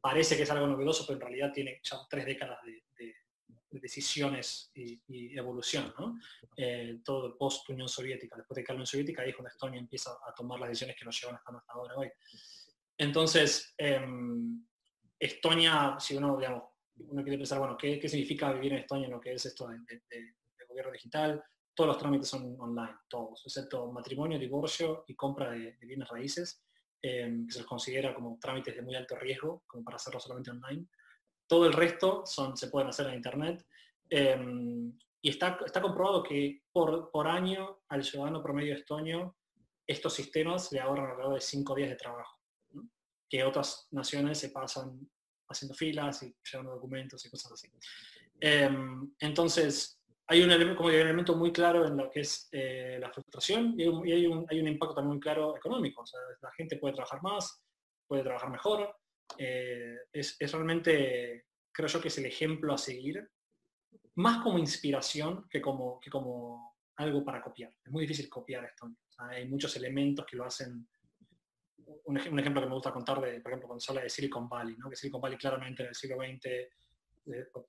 parece 0.00 0.38
que 0.38 0.44
es 0.44 0.50
algo 0.50 0.68
novedoso, 0.68 1.04
pero 1.06 1.18
en 1.18 1.26
realidad 1.26 1.52
tiene 1.52 1.80
ya 1.82 1.98
tres 2.08 2.24
décadas 2.24 2.60
de, 2.64 3.14
decisiones 3.80 4.70
y, 4.74 5.38
evolución. 5.38 5.92
Eh, 6.56 7.00
todo 7.04 7.36
post-Unión 7.36 7.88
Soviética, 7.88 8.36
después 8.36 8.56
de 8.56 8.64
que 8.64 8.72
la 8.72 8.76
Unión 8.76 8.86
Soviética, 8.86 9.22
ahí 9.22 9.30
es 9.30 9.36
Estonia 9.46 9.80
empieza 9.80 10.12
a 10.12 10.34
tomar 10.34 10.60
las 10.60 10.68
decisiones 10.68 10.96
que 10.96 11.04
nos 11.04 11.20
llevan 11.20 11.36
hasta 11.36 11.72
ahora 11.72 11.96
hoy. 11.96 12.08
Entonces, 12.98 13.74
em, 13.76 14.64
Estonia, 15.18 15.96
si 15.98 16.16
uno, 16.16 16.36
digamos, 16.36 16.64
uno 16.98 17.22
quiere 17.22 17.38
pensar, 17.38 17.58
bueno, 17.58 17.76
¿qué, 17.76 18.00
significa 18.08 18.52
vivir 18.52 18.72
en 18.72 18.78
Estonia 18.80 19.08
lo 19.08 19.20
que 19.20 19.32
es 19.32 19.44
esto 19.46 19.68
de, 19.68 20.34
gobierno 20.68 20.92
digital? 20.92 21.42
Todos 21.74 21.88
los 21.88 21.98
trámites 21.98 22.28
son 22.28 22.56
online, 22.58 22.96
todos, 23.08 23.42
excepto 23.44 23.92
matrimonio, 23.92 24.38
divorcio 24.38 25.04
y 25.06 25.14
compra 25.14 25.50
de, 25.50 25.76
bienes 25.82 26.08
raíces, 26.08 26.62
em, 27.02 27.46
que 27.46 27.52
se 27.52 27.58
los 27.60 27.68
considera 27.68 28.14
como 28.14 28.38
trámites 28.40 28.74
de 28.74 28.82
muy 28.82 28.94
alto 28.94 29.16
riesgo, 29.16 29.62
como 29.66 29.84
para 29.84 29.96
hacerlo 29.96 30.20
solamente 30.20 30.50
online. 30.50 30.86
Todo 31.46 31.66
el 31.66 31.72
resto 31.72 32.24
son, 32.26 32.56
se 32.56 32.68
pueden 32.68 32.88
hacer 32.88 33.06
en 33.08 33.14
Internet. 33.14 33.64
Em, 34.08 34.96
y 35.20 35.30
está, 35.30 35.58
está 35.64 35.80
comprobado 35.80 36.22
que 36.22 36.62
por, 36.72 37.10
por 37.10 37.26
año 37.26 37.80
al 37.88 38.04
ciudadano 38.04 38.42
promedio 38.42 38.74
estonio 38.74 39.36
estos 39.86 40.14
sistemas 40.14 40.72
le 40.72 40.80
ahorran 40.80 41.10
alrededor 41.10 41.34
de 41.34 41.40
cinco 41.40 41.74
días 41.74 41.90
de 41.90 41.96
trabajo, 41.96 42.38
que 43.28 43.44
otras 43.44 43.88
naciones 43.92 44.38
se 44.38 44.50
pasan 44.50 45.08
haciendo 45.48 45.74
filas 45.74 46.22
y 46.22 46.34
llevando 46.50 46.72
documentos 46.72 47.24
y 47.24 47.30
cosas 47.30 47.52
así. 47.52 47.68
Em, 48.40 49.14
entonces, 49.20 50.00
hay 50.28 50.42
un, 50.42 50.74
como 50.74 50.88
un 50.88 50.94
elemento 50.94 51.36
muy 51.36 51.52
claro 51.52 51.86
en 51.86 51.96
lo 51.96 52.10
que 52.10 52.20
es 52.20 52.48
eh, 52.50 52.98
la 53.00 53.12
frustración 53.12 53.74
y, 53.78 53.82
hay, 53.82 54.26
un, 54.26 54.46
hay, 54.50 54.60
un, 54.60 54.68
impacto 54.68 54.96
también 54.96 55.14
muy 55.14 55.20
claro 55.20 55.56
económico. 55.56 56.02
La 56.42 56.50
gente 56.52 56.78
puede 56.78 56.94
trabajar 56.94 57.22
más, 57.22 57.62
puede 58.08 58.24
trabajar 58.24 58.50
mejor. 58.50 58.92
Eh, 59.38 59.96
es, 60.12 60.36
es, 60.38 60.52
realmente, 60.52 61.46
creo 61.72 61.88
yo 61.88 62.00
que 62.00 62.08
es 62.08 62.18
el 62.18 62.26
ejemplo 62.26 62.72
a 62.72 62.78
seguir, 62.78 63.28
más 64.16 64.42
como 64.42 64.58
inspiración 64.58 65.46
que 65.50 65.60
como, 65.60 66.00
que 66.00 66.10
como 66.10 66.76
algo 66.96 67.24
para 67.24 67.42
copiar. 67.42 67.72
Es 67.84 67.92
muy 67.92 68.02
difícil 68.02 68.28
copiar 68.28 68.64
esto. 68.64 68.90
hay 69.18 69.46
muchos 69.48 69.76
elementos 69.76 70.24
que 70.26 70.36
lo 70.36 70.44
hacen 70.44 70.88
un, 72.04 72.16
ejemplo 72.16 72.60
que 72.60 72.68
me 72.68 72.74
gusta 72.74 72.92
contar, 72.92 73.20
de, 73.20 73.40
por 73.40 73.52
ejemplo, 73.52 73.68
cuando 73.68 73.80
se 73.80 73.92
habla 73.92 74.02
de 74.02 74.10
Silicon 74.10 74.48
Valley, 74.48 74.76
¿no? 74.76 74.90
que 74.90 74.96
Silicon 74.96 75.20
Valley 75.20 75.38
claramente 75.38 75.82
en 75.82 75.88
el 75.88 75.94
siglo 75.94 76.16
XX, 76.16 76.46
eh, 76.46 76.70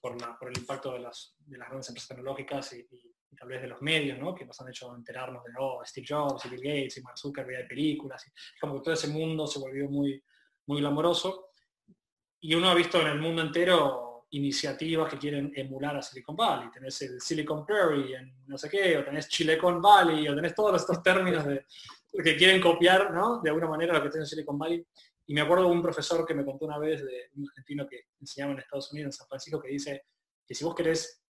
por, 0.02 0.20
la, 0.20 0.38
por, 0.38 0.50
el 0.50 0.58
impacto 0.58 0.94
de 0.94 1.00
las, 1.00 1.36
de 1.40 1.58
las 1.58 1.68
grandes 1.68 1.90
empresas 1.90 2.10
tecnológicas 2.10 2.74
y, 2.74 2.88
tal 3.38 3.50
vez 3.50 3.62
de 3.62 3.68
los 3.68 3.82
medios, 3.82 4.18
¿no? 4.18 4.34
que 4.34 4.46
nos 4.46 4.60
han 4.62 4.70
hecho 4.70 4.96
enterarnos 4.96 5.44
de 5.44 5.52
oh, 5.60 5.82
Steve 5.86 6.08
Jobs 6.10 6.46
y 6.46 6.50
Bill 6.50 6.62
Gates 6.62 6.98
y 6.98 7.02
Mark 7.02 7.18
Zuckerberg 7.20 7.62
hay 7.62 7.68
películas, 7.68 8.26
y 8.26 8.60
como 8.60 8.76
que 8.76 8.82
todo 8.82 8.94
ese 8.94 9.10
mundo 9.10 9.46
se 9.46 9.60
volvió 9.60 9.88
muy, 9.90 10.24
muy 10.66 10.82
glamoroso. 10.82 11.47
Y 12.40 12.54
uno 12.56 12.70
ha 12.70 12.76
visto 12.76 13.02
en 13.02 13.08
el 13.08 13.20
mundo 13.20 13.42
entero 13.42 14.08
iniciativas 14.32 15.10
que 15.10 15.18
quieren 15.18 15.52
emular 15.56 15.96
a 15.96 16.02
Silicon 16.02 16.36
Valley. 16.36 16.70
Tenés 16.72 17.02
el 17.02 17.22
Silicon 17.22 17.66
Prairie 17.66 18.18
en 18.18 18.34
no 18.48 18.58
sé 18.58 18.70
qué, 18.70 18.98
o 18.98 19.06
tenés 19.06 19.28
Chilecon 19.28 19.82
Valley, 19.82 20.28
o 20.28 20.36
tenés 20.36 20.54
todos 20.54 20.82
estos 20.82 21.02
términos 21.02 21.46
de, 21.46 21.66
que 22.24 22.36
quieren 22.36 22.62
copiar, 22.62 23.14
¿no? 23.14 23.42
De 23.42 23.50
alguna 23.50 23.68
manera 23.68 23.94
lo 23.94 24.04
que 24.04 24.10
tiene 24.10 24.26
Silicon 24.26 24.58
Valley. 24.58 24.86
Y 25.28 25.34
me 25.34 25.42
acuerdo 25.42 25.66
de 25.66 25.72
un 25.72 25.82
profesor 25.82 26.26
que 26.26 26.34
me 26.34 26.46
contó 26.46 26.66
una 26.66 26.78
vez 26.78 27.04
de 27.06 27.30
un 27.36 27.48
argentino 27.50 27.88
que 27.88 28.08
enseñaba 28.20 28.54
en 28.54 28.60
Estados 28.60 28.92
Unidos, 28.92 29.08
en 29.08 29.12
San 29.14 29.28
Francisco, 29.28 29.62
que 29.62 29.70
dice 29.70 30.06
que 30.46 30.56
si 30.56 30.64
vos 30.64 30.76
querés 30.76 31.22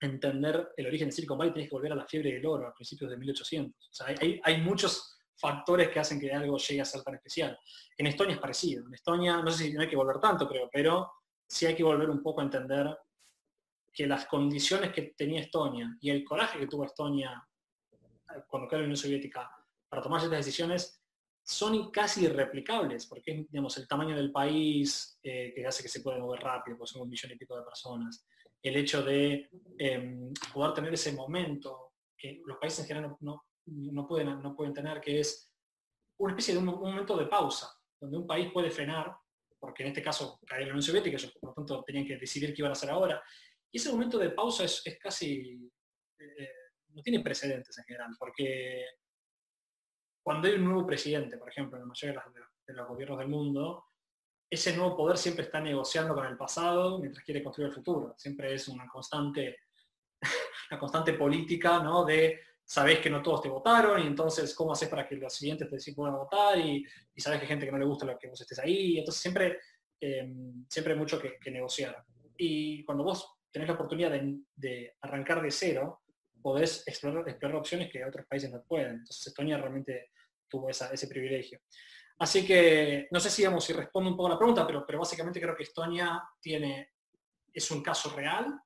entender 0.00 0.70
el 0.76 0.86
origen 0.86 1.08
de 1.08 1.12
Silicon 1.12 1.38
Valley, 1.38 1.52
tenés 1.52 1.68
que 1.68 1.74
volver 1.74 1.92
a 1.92 1.96
la 1.96 2.06
fiebre 2.06 2.32
del 2.32 2.46
oro 2.46 2.68
a 2.68 2.74
principios 2.74 3.10
de 3.10 3.16
1800. 3.16 3.88
O 3.88 3.92
sea, 3.92 4.06
hay, 4.20 4.40
hay 4.42 4.60
muchos 4.60 5.17
factores 5.38 5.88
que 5.88 6.00
hacen 6.00 6.18
que 6.18 6.32
algo 6.32 6.58
llegue 6.58 6.80
a 6.80 6.84
ser 6.84 7.02
tan 7.02 7.14
especial. 7.14 7.58
En 7.96 8.06
Estonia 8.06 8.34
es 8.34 8.40
parecido. 8.40 8.86
En 8.86 8.94
Estonia, 8.94 9.40
no 9.40 9.50
sé 9.50 9.64
si 9.64 9.72
no 9.72 9.82
hay 9.82 9.88
que 9.88 9.96
volver 9.96 10.18
tanto, 10.18 10.48
creo, 10.48 10.68
pero 10.72 11.12
sí 11.46 11.66
hay 11.66 11.74
que 11.74 11.84
volver 11.84 12.10
un 12.10 12.22
poco 12.22 12.40
a 12.40 12.44
entender 12.44 12.96
que 13.92 14.06
las 14.06 14.26
condiciones 14.26 14.92
que 14.92 15.14
tenía 15.16 15.40
Estonia 15.40 15.96
y 16.00 16.10
el 16.10 16.24
coraje 16.24 16.58
que 16.58 16.66
tuvo 16.66 16.84
Estonia 16.84 17.42
eh, 17.92 18.42
cuando 18.46 18.68
quedó 18.68 18.80
la 18.80 18.84
Unión 18.84 18.96
Soviética 18.96 19.50
para 19.88 20.02
tomar 20.02 20.22
estas 20.22 20.44
decisiones 20.44 21.02
son 21.42 21.90
casi 21.90 22.26
irreplicables, 22.26 23.06
porque 23.06 23.46
digamos, 23.48 23.76
el 23.78 23.88
tamaño 23.88 24.14
del 24.14 24.30
país 24.30 25.18
eh, 25.22 25.52
que 25.54 25.66
hace 25.66 25.82
que 25.82 25.88
se 25.88 26.02
pueda 26.02 26.18
mover 26.18 26.40
rápido, 26.40 26.76
pues 26.76 26.90
son 26.90 27.02
un 27.02 27.08
millón 27.08 27.32
y 27.32 27.36
pico 27.36 27.56
de 27.56 27.64
personas, 27.64 28.26
el 28.62 28.76
hecho 28.76 29.02
de 29.02 29.48
em, 29.78 30.32
poder 30.52 30.74
tener 30.74 30.92
ese 30.92 31.12
momento 31.12 31.94
que 32.16 32.42
los 32.44 32.58
países 32.58 32.80
en 32.80 32.86
general 32.86 33.10
no, 33.10 33.18
no 33.20 33.47
pueden, 34.06 34.42
no 34.42 34.54
pueden 34.54 34.74
tener, 34.74 35.00
que 35.00 35.20
es 35.20 35.52
una 36.18 36.32
especie 36.32 36.54
de 36.54 36.60
un, 36.60 36.66
momento 36.66 37.16
de 37.16 37.26
pausa, 37.26 37.70
donde 38.00 38.16
un 38.16 38.26
país 38.26 38.50
puede 38.52 38.70
frenar, 38.70 39.16
porque 39.58 39.82
en 39.82 39.88
este 39.88 40.02
caso 40.02 40.40
cae 40.46 40.62
la 40.62 40.68
Unión 40.68 40.82
Soviética, 40.82 41.16
ellos 41.16 41.32
por 41.40 41.50
lo 41.50 41.54
tanto 41.54 41.82
tenían 41.84 42.06
que 42.06 42.16
decidir 42.16 42.54
qué 42.54 42.62
iban 42.62 42.70
a 42.70 42.72
hacer 42.72 42.90
ahora. 42.90 43.22
Y 43.70 43.78
ese 43.78 43.90
momento 43.90 44.18
de 44.18 44.30
pausa 44.30 44.64
es, 44.64 44.82
casi, 45.00 45.70
eh, 46.18 46.50
no 46.88 47.02
tiene 47.02 47.20
precedentes 47.20 47.76
en 47.78 47.84
general, 47.84 48.10
porque 48.18 48.84
cuando 50.22 50.48
hay 50.48 50.54
un 50.54 50.64
nuevo 50.64 50.86
presidente, 50.86 51.38
por 51.38 51.48
ejemplo, 51.48 51.76
en 51.76 51.82
la 51.82 51.86
mayoría 51.86 52.22
de 52.66 52.74
los, 52.74 52.88
gobiernos 52.88 53.18
del 53.18 53.28
mundo, 53.28 53.86
ese 54.50 54.76
nuevo 54.76 54.96
poder 54.96 55.18
siempre 55.18 55.44
está 55.44 55.60
negociando 55.60 56.14
con 56.14 56.26
el 56.26 56.36
pasado 56.36 56.98
mientras 56.98 57.24
quiere 57.24 57.42
construir 57.42 57.68
el 57.68 57.74
futuro. 57.74 58.14
Siempre 58.16 58.54
es 58.54 58.68
una 58.68 58.88
constante, 58.88 59.58
una 60.70 60.80
constante 60.80 61.14
política 61.14 61.82
¿no? 61.82 62.04
de 62.04 62.40
sabés 62.68 62.98
que 62.98 63.08
no 63.08 63.22
todos 63.22 63.40
te 63.40 63.48
votaron 63.48 64.02
y 64.02 64.06
entonces 64.06 64.54
cómo 64.54 64.72
haces 64.72 64.90
para 64.90 65.08
que 65.08 65.16
los 65.16 65.32
siguientes 65.32 65.70
te 65.70 65.92
puedan 65.94 66.16
votar 66.16 66.58
y, 66.58 66.84
y 67.14 67.20
sabes 67.20 67.38
que 67.38 67.46
hay 67.46 67.48
gente 67.48 67.64
que 67.64 67.72
no 67.72 67.78
le 67.78 67.86
gusta 67.86 68.04
lo 68.04 68.18
que 68.18 68.28
vos 68.28 68.38
estés 68.38 68.58
ahí. 68.58 68.98
Entonces 68.98 69.22
siempre, 69.22 69.58
em, 69.98 70.66
siempre 70.68 70.92
hay 70.92 70.98
mucho 70.98 71.18
que, 71.18 71.50
negociar. 71.50 72.04
Y 72.36 72.84
cuando 72.84 73.04
vos 73.04 73.36
tenés 73.50 73.68
la 73.68 73.74
oportunidad 73.74 74.12
de, 74.54 74.96
arrancar 75.00 75.40
de 75.40 75.50
cero, 75.50 76.02
podés 76.42 76.86
explorar, 76.86 77.26
explorar, 77.26 77.56
opciones 77.56 77.90
que 77.90 78.04
otros 78.04 78.26
países 78.26 78.50
no 78.50 78.62
pueden. 78.62 78.96
Entonces 78.96 79.26
Estonia 79.26 79.56
realmente 79.56 80.10
tuvo 80.46 80.68
ese 80.68 81.08
privilegio. 81.08 81.60
Así 82.18 82.46
que 82.46 83.08
no 83.10 83.18
sé 83.18 83.30
si, 83.30 83.40
digamos, 83.40 83.64
si 83.64 83.72
respondo 83.72 84.10
un 84.10 84.16
poco 84.16 84.26
a 84.26 84.32
la 84.32 84.38
pregunta, 84.38 84.66
pero, 84.66 84.84
pero 84.84 84.98
básicamente 84.98 85.40
creo 85.40 85.56
que 85.56 85.62
Estonia 85.62 86.22
tiene, 86.38 86.90
es 87.50 87.70
un 87.70 87.82
caso 87.82 88.14
real 88.14 88.60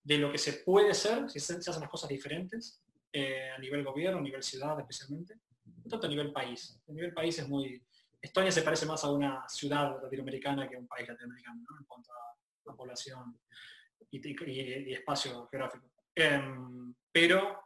de 0.00 0.18
lo 0.18 0.30
que 0.30 0.38
se 0.38 0.52
puede 0.64 0.94
ser 0.94 1.28
si 1.28 1.40
se 1.40 1.54
hacen 1.54 1.80
las 1.80 1.90
cosas 1.90 2.08
diferentes 2.08 2.80
eh, 3.12 3.50
a 3.50 3.58
nivel 3.58 3.84
gobierno, 3.84 4.18
a 4.18 4.22
nivel 4.22 4.42
ciudad 4.42 4.78
especialmente, 4.78 5.34
no 5.64 5.88
tanto 5.88 6.06
a 6.06 6.10
nivel 6.10 6.32
país. 6.32 6.80
A 6.88 6.92
nivel 6.92 7.12
país 7.12 7.38
es 7.38 7.48
muy... 7.48 7.82
Estonia 8.20 8.52
se 8.52 8.62
parece 8.62 8.86
más 8.86 9.02
a 9.04 9.10
una 9.10 9.48
ciudad 9.48 10.00
latinoamericana 10.02 10.68
que 10.68 10.76
a 10.76 10.78
un 10.78 10.86
país 10.86 11.08
latinoamericano, 11.08 11.60
en 11.78 11.86
cuanto 11.86 12.12
a, 12.12 12.76
población 12.76 13.36
y, 14.12 14.92
espacio 14.92 15.48
geográfico. 15.48 15.90
Em, 16.14 16.94
pero, 17.10 17.58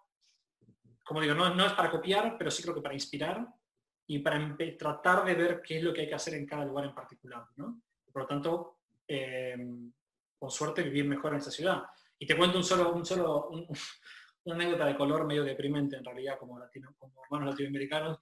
como 1.05 1.21
digo, 1.21 1.35
no, 1.35 1.55
no, 1.55 1.67
es 1.67 1.75
para 1.75 1.91
copiar, 1.91 2.37
pero 2.39 2.51
sí 2.51 2.63
creo 2.63 2.75
que 2.75 2.81
para 2.81 2.95
inspirar 2.95 3.47
y 4.07 4.21
para 4.21 4.57
tratar 4.79 5.27
de 5.27 5.35
ver 5.35 5.61
qué 5.63 5.77
es 5.77 5.83
lo 5.83 5.93
que 5.93 6.03
hay 6.03 6.09
que 6.09 6.15
hacer 6.15 6.35
en 6.35 6.47
cada 6.47 6.65
lugar 6.65 6.87
en 6.87 6.95
particular. 6.95 7.45
Por 7.55 8.23
lo 8.23 8.27
tanto, 8.27 8.79
em, 9.07 9.93
con 10.39 10.51
suerte 10.51 10.83
vivir 10.83 11.05
mejor 11.05 11.33
en 11.33 11.39
esa 11.39 11.51
ciudad. 11.51 11.83
Y 12.19 12.27
te 12.27 12.37
cuento 12.37 12.57
un 12.57 12.65
solo, 12.65 12.95
un 12.95 13.05
solo, 13.05 13.51
una 14.45 14.57
anécdota 14.57 14.87
de 14.87 14.97
color 14.97 15.27
medio 15.27 15.45
deprimente 15.45 15.97
en 15.97 16.05
realidad 16.05 16.39
como, 16.39 16.59
latino, 16.59 16.95
como 16.99 17.23
hermanos 17.25 17.51
latinoamericanos, 17.51 18.19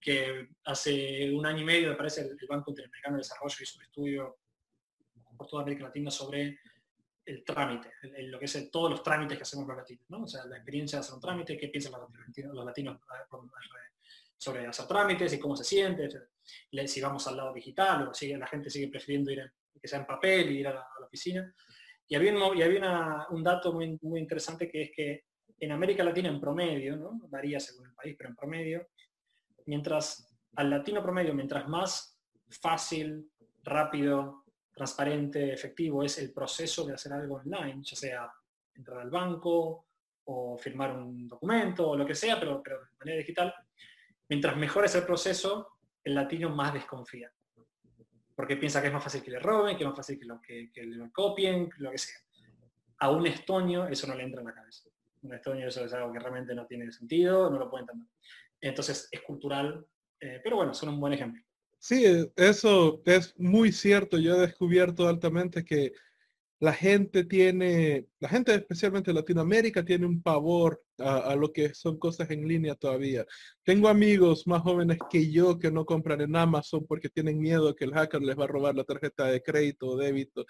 que, 0.00 0.48
hace 0.64 1.32
un 1.32 1.44
año 1.46 1.60
y 1.60 1.64
medio, 1.64 1.90
me 1.90 1.96
parece, 1.96 2.22
el, 2.22 2.36
Banco 2.48 2.70
Interamericano 2.70 3.16
de 3.16 3.20
Desarrollo 3.20 3.56
hizo 3.60 3.78
un 3.78 3.84
estudio 3.84 4.38
por 5.36 5.46
toda 5.46 5.62
América 5.62 5.84
Latina 5.84 6.10
sobre 6.10 6.58
el 7.24 7.44
trámite, 7.44 7.92
lo 8.22 8.38
que 8.38 8.46
es 8.46 8.70
todos 8.70 8.90
los 8.90 9.02
trámites 9.02 9.36
que 9.36 9.42
hacemos 9.42 9.66
los 9.66 9.76
latinos, 9.76 10.04
¿no? 10.08 10.24
O 10.24 10.26
sea, 10.26 10.44
la 10.46 10.56
experiencia 10.56 10.98
de 10.98 11.00
hacer 11.00 11.14
un 11.14 11.20
trámite, 11.20 11.56
qué 11.56 11.68
piensan 11.68 11.92
los 12.52 12.64
latinos, 12.64 12.98
sobre 14.36 14.66
hacer 14.66 14.86
trámites 14.86 15.32
y 15.34 15.38
cómo 15.38 15.54
se 15.54 15.64
siente, 15.64 16.08
si 16.86 17.00
vamos 17.00 17.26
al 17.28 17.36
lado 17.36 17.52
digital 17.52 18.08
o 18.08 18.14
si 18.14 18.34
la 18.34 18.46
gente 18.46 18.70
sigue 18.70 18.88
prefiriendo 18.88 19.30
ir 19.30 19.52
que 19.80 19.88
sea 19.88 20.00
en 20.00 20.06
papel 20.06 20.50
y 20.50 20.58
ir 20.58 20.68
a 20.68 20.74
la 20.74 21.06
oficina. 21.06 21.54
Y 22.10 22.16
había, 22.16 23.26
un 23.30 23.44
dato 23.44 23.72
muy, 23.72 23.96
interesante 24.18 24.68
que 24.68 24.82
es 24.82 24.90
que 24.90 25.24
en 25.60 25.70
América 25.70 26.02
Latina 26.02 26.28
en 26.28 26.40
promedio, 26.40 26.96
¿no? 26.96 27.20
varía 27.28 27.60
según 27.60 27.86
el 27.86 27.94
país, 27.94 28.16
pero 28.18 28.30
en 28.30 28.34
promedio, 28.34 28.88
mientras 29.66 30.28
al 30.56 30.70
latino 30.70 31.04
promedio, 31.04 31.32
mientras 31.34 31.68
más 31.68 32.18
fácil, 32.48 33.30
rápido, 33.62 34.44
transparente, 34.74 35.52
efectivo 35.52 36.02
es 36.02 36.18
el 36.18 36.32
proceso 36.32 36.84
de 36.84 36.94
hacer 36.94 37.12
algo 37.12 37.36
online, 37.36 37.80
ya 37.84 37.94
sea 37.94 38.32
entrar 38.74 39.02
al 39.02 39.10
banco 39.10 39.86
o 40.24 40.58
firmar 40.58 40.96
un 40.96 41.28
documento 41.28 41.90
o 41.90 41.96
lo 41.96 42.04
que 42.04 42.16
sea, 42.16 42.40
pero 42.40 42.60
de 42.60 42.74
manera 42.98 43.18
digital, 43.18 43.54
mientras 44.28 44.56
mejor 44.56 44.84
es 44.84 44.96
el 44.96 45.04
proceso, 45.04 45.78
el 46.02 46.16
latino 46.16 46.50
más 46.50 46.74
desconfía 46.74 47.30
porque 48.40 48.56
piensa 48.56 48.80
que 48.80 48.86
es 48.86 48.92
más 48.94 49.04
fácil 49.04 49.22
que 49.22 49.32
le 49.32 49.38
roben, 49.38 49.76
que 49.76 49.82
es 49.82 49.86
más 49.86 49.98
fácil 49.98 50.18
que, 50.18 50.24
lo, 50.24 50.40
que, 50.40 50.70
le 50.74 51.10
copien, 51.12 51.68
lo 51.76 51.90
que 51.90 51.98
sea. 51.98 52.16
A 53.00 53.10
un 53.10 53.26
estonio 53.26 53.86
eso 53.86 54.06
no 54.06 54.14
le 54.14 54.22
entra 54.22 54.40
en 54.40 54.46
la 54.46 54.54
cabeza. 54.54 54.88
Un 55.20 55.34
estonio 55.34 55.68
eso 55.68 55.84
es 55.84 55.92
algo 55.92 56.10
que 56.10 56.20
realmente 56.20 56.54
no 56.54 56.64
tiene 56.64 56.90
sentido, 56.90 57.50
no 57.50 57.58
lo 57.58 57.68
puede 57.68 57.82
entender. 57.82 58.08
Entonces 58.62 59.08
es 59.12 59.20
cultural, 59.20 59.86
eh, 60.18 60.40
pero 60.42 60.56
bueno, 60.56 60.72
son 60.72 60.88
un 60.88 61.00
buen 61.00 61.12
ejemplo. 61.12 61.44
Sí, 61.78 62.02
eso 62.34 63.02
es 63.04 63.38
muy 63.38 63.72
cierto. 63.72 64.16
Yo 64.16 64.36
he 64.36 64.40
descubierto 64.40 65.06
altamente 65.06 65.62
que 65.62 65.92
la 66.60 66.74
gente 66.74 67.24
tiene, 67.24 68.06
la 68.20 68.28
gente 68.28 68.54
especialmente 68.54 69.10
en 69.10 69.16
Latinoamérica 69.16 69.82
tiene 69.82 70.04
un 70.04 70.22
pavor 70.22 70.82
a, 70.98 71.34
lo 71.34 71.50
que 71.52 71.72
son 71.72 71.98
cosas 71.98 72.30
en 72.30 72.46
línea 72.46 72.74
todavía. 72.74 73.24
Tengo 73.64 73.88
amigos 73.88 74.46
más 74.46 74.60
jóvenes 74.60 74.98
que 75.10 75.32
yo 75.32 75.58
que 75.58 75.70
no 75.70 75.86
compran 75.86 76.20
en 76.20 76.36
Amazon 76.36 76.84
porque 76.86 77.08
tienen 77.08 77.38
miedo 77.38 77.74
que 77.74 77.86
el 77.86 77.94
hacker 77.94 78.20
les 78.20 78.38
va 78.38 78.44
a 78.44 78.48
robar 78.48 78.74
la 78.76 78.84
tarjeta 78.84 79.24
de 79.24 79.42
crédito 79.42 79.86
o 79.86 79.96
débito. 79.96 80.44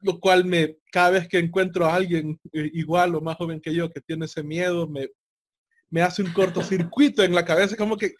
Lo 0.00 0.18
cual 0.18 0.44
me, 0.44 0.78
cada 0.90 1.10
vez 1.10 1.28
que 1.28 1.38
encuentro 1.38 1.86
a 1.86 1.94
alguien 1.94 2.40
eh, 2.52 2.70
igual 2.74 3.14
o 3.14 3.20
más 3.20 3.36
joven 3.36 3.60
que 3.60 3.72
yo 3.72 3.88
que 3.90 4.00
tiene 4.00 4.24
ese 4.24 4.42
miedo, 4.42 4.88
me, 4.88 5.08
me 5.88 6.02
hace 6.02 6.22
un 6.22 6.32
cortocircuito 6.32 7.22
en 7.22 7.32
la 7.32 7.44
cabeza, 7.44 7.76
como 7.76 7.96
que 7.96 8.14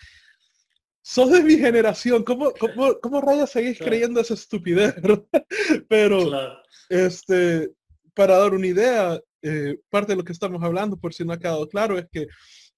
sos 1.03 1.31
de 1.33 1.43
mi 1.43 1.57
generación, 1.57 2.23
¿cómo, 2.23 2.53
cómo, 2.59 2.99
cómo 3.01 3.21
rayos 3.21 3.51
seguís 3.51 3.79
creyendo 3.79 4.21
esa 4.21 4.35
estupidez? 4.35 4.95
Pero, 5.89 6.31
este, 6.89 7.71
para 8.15 8.39
dar 8.39 8.55
una 8.55 8.67
idea, 8.67 9.21
eh, 9.43 9.79
parte 9.91 10.13
de 10.13 10.17
lo 10.17 10.25
que 10.25 10.33
estamos 10.33 10.63
hablando, 10.63 10.97
por 10.97 11.13
si 11.13 11.25
no 11.25 11.33
ha 11.33 11.39
quedado 11.39 11.69
claro, 11.69 11.99
es 11.99 12.07
que 12.11 12.29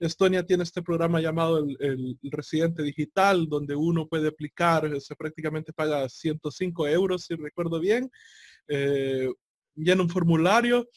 Estonia 0.00 0.45
tiene 0.45 0.64
este 0.64 0.83
programa 0.83 1.21
llamado 1.21 1.59
el, 1.59 2.19
Residente 2.23 2.83
Digital, 2.83 3.47
donde 3.49 3.76
uno 3.76 4.09
puede 4.09 4.28
aplicar, 4.28 5.00
se 5.00 5.14
prácticamente 5.14 5.73
paga 5.73 6.09
105 6.09 6.88
euros, 6.88 7.26
si 7.26 7.35
recuerdo 7.35 7.78
bien, 7.78 8.11
eh, 8.69 9.31
llena 9.75 10.02
un 10.02 10.09
formulario, 10.09 10.88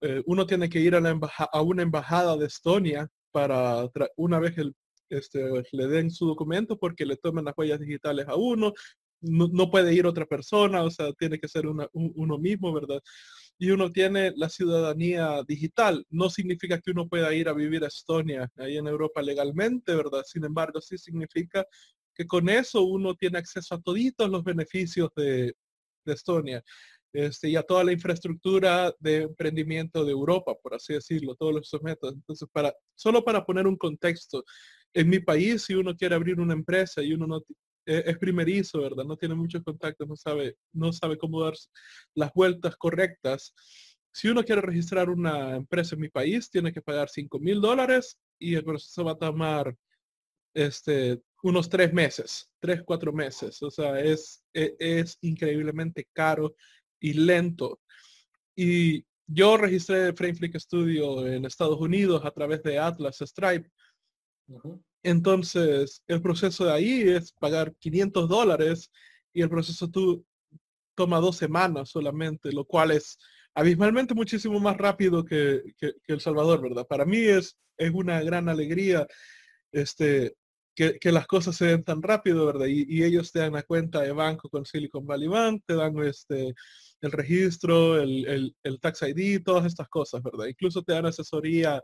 eh, 0.00 0.22
uno 0.26 0.46
tiene 0.46 0.68
que 0.68 0.80
ir 0.80 0.96
a, 0.96 1.00
la 1.00 1.18
a 1.52 1.62
una 1.62 1.82
embajada 1.82 2.36
de 2.36 2.46
Estonia 2.46 3.08
para, 3.30 3.88
una 4.16 4.40
vez 4.40 4.58
el, 4.58 4.74
este, 5.16 5.40
le 5.72 5.86
den 5.88 6.10
su 6.10 6.26
documento, 6.26 6.78
porque 6.78 7.06
le 7.06 7.16
tomen 7.16 7.44
las 7.44 7.54
huellas 7.56 7.80
digitales 7.80 8.26
a 8.28 8.36
uno, 8.36 8.72
no, 9.20 9.70
puede 9.70 9.94
ir 9.94 10.04
otra 10.04 10.26
persona, 10.26 10.82
o 10.82 10.90
sea, 10.90 11.12
tiene 11.12 11.38
que 11.38 11.46
ser 11.46 11.64
uno 11.66 12.38
mismo, 12.38 12.72
¿verdad? 12.72 13.00
y 13.62 13.70
uno 13.70 13.92
tiene 13.92 14.32
la 14.34 14.48
ciudadanía 14.48 15.40
digital. 15.46 16.04
No 16.10 16.28
significa 16.30 16.80
que 16.80 16.90
uno 16.90 17.08
pueda 17.08 17.32
ir 17.32 17.48
a 17.48 17.52
vivir 17.52 17.84
a 17.84 17.86
Estonia, 17.86 18.50
ahí 18.56 18.76
en 18.76 18.88
Europa 18.88 19.22
legalmente, 19.22 19.94
¿verdad? 19.94 20.24
Sin 20.26 20.44
embargo, 20.44 20.80
sí 20.80 20.98
significa 20.98 21.64
que 22.12 22.26
con 22.26 22.48
eso 22.48 22.82
uno 22.82 23.14
tiene 23.14 23.38
acceso 23.38 23.76
a 23.76 23.80
toditos 23.80 24.28
los 24.28 24.42
beneficios 24.42 25.10
de, 25.14 25.54
Estonia. 26.04 26.60
Este, 27.12 27.50
y 27.50 27.54
a 27.56 27.62
toda 27.62 27.84
la 27.84 27.92
infraestructura 27.92 28.92
de 28.98 29.22
emprendimiento 29.22 30.04
de 30.04 30.10
Europa, 30.10 30.56
por 30.60 30.74
así 30.74 30.94
decirlo, 30.94 31.36
todos 31.36 31.54
los 31.54 31.82
métodos. 31.84 32.14
Entonces, 32.14 32.48
para, 32.50 32.74
solo 32.96 33.22
para 33.22 33.44
poner 33.44 33.68
un 33.68 33.76
contexto, 33.76 34.44
en 34.94 35.08
mi 35.08 35.20
país, 35.20 35.62
si 35.62 35.74
uno 35.74 35.96
quiere 35.96 36.14
abrir 36.14 36.40
una 36.40 36.54
empresa 36.54 37.02
y 37.02 37.12
uno 37.12 37.26
no, 37.26 37.42
e, 37.86 38.04
es 38.06 38.18
primerizo, 38.18 38.80
¿verdad? 38.80 39.04
No 39.04 39.16
tiene 39.16 39.34
muchos 39.34 39.62
contactos, 39.62 40.08
no 40.08 40.16
sabe, 40.16 40.56
no 40.72 40.92
sabe 40.92 41.18
cómo 41.18 41.42
dar 41.42 41.54
las 42.14 42.32
vueltas 42.34 42.76
correctas. 42.76 43.54
Si 44.12 44.28
uno 44.28 44.44
quiere 44.44 44.60
registrar 44.60 45.08
una 45.10 45.56
empresa 45.56 45.94
en 45.94 46.02
mi 46.02 46.08
país, 46.08 46.50
tiene 46.50 46.72
que 46.72 46.82
pagar 46.82 47.08
5 47.08 47.38
mil 47.38 47.60
dólares 47.60 48.18
y 48.38 48.54
el 48.54 48.64
proceso 48.64 49.04
va 49.04 49.12
a 49.12 49.18
tomar 49.18 49.74
este, 50.54 51.22
unos 51.42 51.68
tres 51.68 51.92
meses, 51.92 52.50
tres, 52.60 52.82
cuatro 52.84 53.12
meses. 53.12 53.62
O 53.62 53.70
sea, 53.70 53.98
es, 54.00 54.44
e, 54.54 54.76
es, 54.78 55.18
increíblemente 55.22 56.06
caro 56.12 56.54
y 57.00 57.14
lento. 57.14 57.80
Y 58.54 59.04
yo 59.26 59.56
registré 59.56 60.12
FrameFlick 60.12 60.58
Studio 60.58 61.26
en 61.26 61.44
Estados 61.44 61.80
Unidos 61.80 62.24
a 62.24 62.30
través 62.30 62.62
de 62.62 62.78
Atlas 62.78 63.18
Stripe. 63.20 63.70
Entonces, 65.02 66.02
el 66.06 66.22
proceso 66.22 66.64
de 66.64 66.72
ahí 66.72 67.00
es 67.02 67.32
pagar 67.32 67.74
500 67.78 68.28
dólares 68.28 68.90
y 69.32 69.42
el 69.42 69.48
proceso 69.48 69.90
tú, 69.90 70.24
toma 70.94 71.20
dos 71.20 71.36
semanas 71.36 71.90
solamente, 71.90 72.52
lo 72.52 72.64
cual 72.64 72.90
es 72.90 73.18
abismalmente 73.54 74.14
muchísimo 74.14 74.60
más 74.60 74.76
rápido 74.76 75.24
que, 75.24 75.62
El 76.06 76.20
Salvador, 76.20 76.62
¿verdad? 76.62 76.86
Para 76.86 77.04
mí 77.04 77.18
es, 77.18 77.56
es 77.76 77.90
una 77.92 78.22
gran 78.22 78.48
alegría 78.48 79.06
este, 79.72 80.36
que, 80.74 81.12
las 81.12 81.26
cosas 81.26 81.56
se 81.56 81.66
den 81.66 81.84
tan 81.84 82.02
rápido, 82.02 82.46
¿verdad? 82.46 82.66
Y, 82.66 83.02
ellos 83.02 83.32
te 83.32 83.40
dan 83.40 83.52
la 83.52 83.62
cuenta 83.62 84.00
de 84.00 84.12
banco 84.12 84.48
con 84.48 84.64
Silicon 84.64 85.06
Valley 85.06 85.28
Bank, 85.28 85.62
te 85.66 85.74
dan 85.74 85.98
este, 85.98 86.54
el 87.00 87.12
registro, 87.12 88.00
el, 88.00 88.54
el, 88.62 88.80
Tax 88.80 89.02
ID, 89.02 89.42
todas 89.44 89.66
estas 89.66 89.88
cosas, 89.88 90.22
¿verdad? 90.22 90.46
Incluso 90.46 90.82
te 90.82 90.92
dan 90.92 91.06
asesoría 91.06 91.82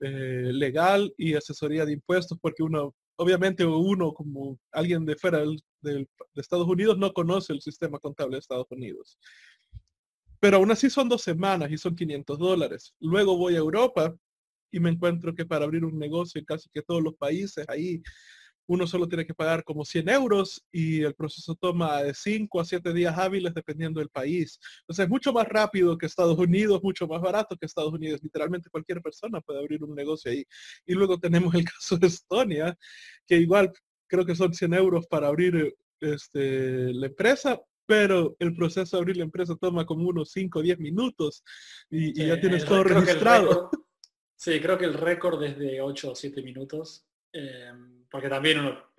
eh, 0.00 0.50
legal 0.52 1.12
y 1.16 1.34
asesoría 1.34 1.84
de 1.84 1.92
impuestos, 1.92 2.38
porque 2.40 2.62
uno, 2.62 2.94
obviamente 3.16 3.64
uno 3.64 4.12
como 4.12 4.58
alguien 4.72 5.04
de 5.04 5.16
fuera 5.16 5.42
de 5.82 6.06
Estados 6.34 6.66
Unidos 6.66 6.98
no 6.98 7.12
conoce 7.12 7.52
el 7.52 7.60
sistema 7.60 7.98
contable 7.98 8.36
de 8.36 8.40
Estados 8.40 8.70
Unidos. 8.70 9.18
Pero 10.40 10.56
aún 10.56 10.70
así 10.70 10.88
son 10.88 11.08
dos 11.08 11.22
semanas 11.22 11.70
y 11.70 11.76
son 11.76 11.94
500 11.94 12.38
dólares. 12.38 12.94
Luego 12.98 13.36
voy 13.36 13.54
a 13.54 13.58
Europa 13.58 14.16
y 14.72 14.80
me 14.80 14.90
encuentro 14.90 15.34
que 15.34 15.44
para 15.44 15.64
abrir 15.64 15.84
un 15.84 15.98
negocio 15.98 16.38
en 16.38 16.46
casi 16.46 16.70
que 16.70 16.82
todos 16.82 17.02
los 17.02 17.14
países, 17.14 17.66
ahí 17.68 18.02
uno 18.70 18.86
solo 18.86 19.08
tiene 19.08 19.26
que 19.26 19.34
pagar 19.34 19.64
como 19.64 19.84
100 19.84 20.08
euros 20.10 20.64
y 20.70 21.02
el 21.02 21.16
proceso 21.16 21.56
toma 21.56 22.04
de 22.04 22.14
5 22.14 22.60
a 22.60 22.64
7 22.64 22.92
días 22.92 23.18
hábiles 23.18 23.52
dependiendo 23.52 23.98
del 23.98 24.10
país. 24.10 24.60
Entonces 24.82 25.06
es 25.06 25.08
mucho 25.08 25.32
más 25.32 25.48
rápido 25.48 25.98
que 25.98 26.06
Estados 26.06 26.38
Unidos, 26.38 26.80
mucho 26.80 27.08
más 27.08 27.20
barato 27.20 27.56
que 27.56 27.66
Estados 27.66 27.92
Unidos. 27.92 28.20
Literalmente 28.22 28.70
cualquier 28.70 29.02
persona 29.02 29.40
puede 29.40 29.58
abrir 29.58 29.82
un 29.82 29.92
negocio 29.92 30.30
ahí. 30.30 30.44
Y 30.86 30.94
luego 30.94 31.18
tenemos 31.18 31.52
el 31.56 31.64
caso 31.74 31.98
de 31.98 32.06
Estonia, 32.06 32.78
que 33.26 33.38
igual 33.38 33.72
creo 34.06 34.24
que 34.24 34.36
son 34.36 34.54
100 34.54 34.74
euros 34.74 35.04
para 35.08 35.26
abrir 35.26 35.74
este, 36.00 36.94
la 36.94 37.06
empresa, 37.06 37.60
pero 37.86 38.36
el 38.38 38.54
proceso 38.54 38.96
de 38.96 39.00
abrir 39.00 39.16
la 39.16 39.24
empresa 39.24 39.56
toma 39.60 39.84
como 39.84 40.08
unos 40.08 40.30
5 40.30 40.60
o 40.60 40.62
10 40.62 40.78
minutos 40.78 41.42
y, 41.90 42.14
ya 42.24 42.40
tienes 42.40 42.64
todo 42.64 42.84
registrado. 42.84 43.68
Sí, 44.36 44.60
creo 44.60 44.78
que 44.78 44.84
el 44.84 44.94
récord 44.94 45.42
es 45.42 45.58
de 45.58 45.80
8 45.80 46.12
o 46.12 46.14
7 46.14 46.40
minutos, 46.42 47.04
eh, 47.32 47.72
porque 48.10 48.28
también 48.28 48.60
uno 48.60 48.92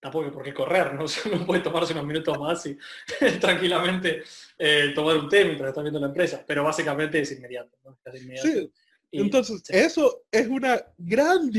tampoco 0.00 0.24
hay 0.24 0.30
por 0.30 0.42
qué 0.42 0.54
correr, 0.54 0.94
¿no? 0.94 1.04
Uno 1.32 1.46
puede 1.46 1.60
tomarse 1.60 1.92
unos 1.92 2.06
minutos 2.06 2.38
más 2.38 2.64
y 2.66 2.76
tranquilamente 3.40 4.22
eh, 4.58 4.92
tomar 4.94 5.16
un 5.18 5.28
té 5.28 5.44
mientras 5.44 5.68
está 5.68 5.82
viendo 5.82 6.00
la 6.00 6.06
empresa, 6.06 6.42
pero 6.46 6.64
básicamente 6.64 7.20
es 7.20 7.32
inmediato, 7.32 7.76
¿no? 7.84 7.98
Sí. 8.42 8.70
Entonces, 9.12 9.62
eso 9.68 10.22
es 10.30 10.46
una 10.46 10.80
gran 10.96 11.50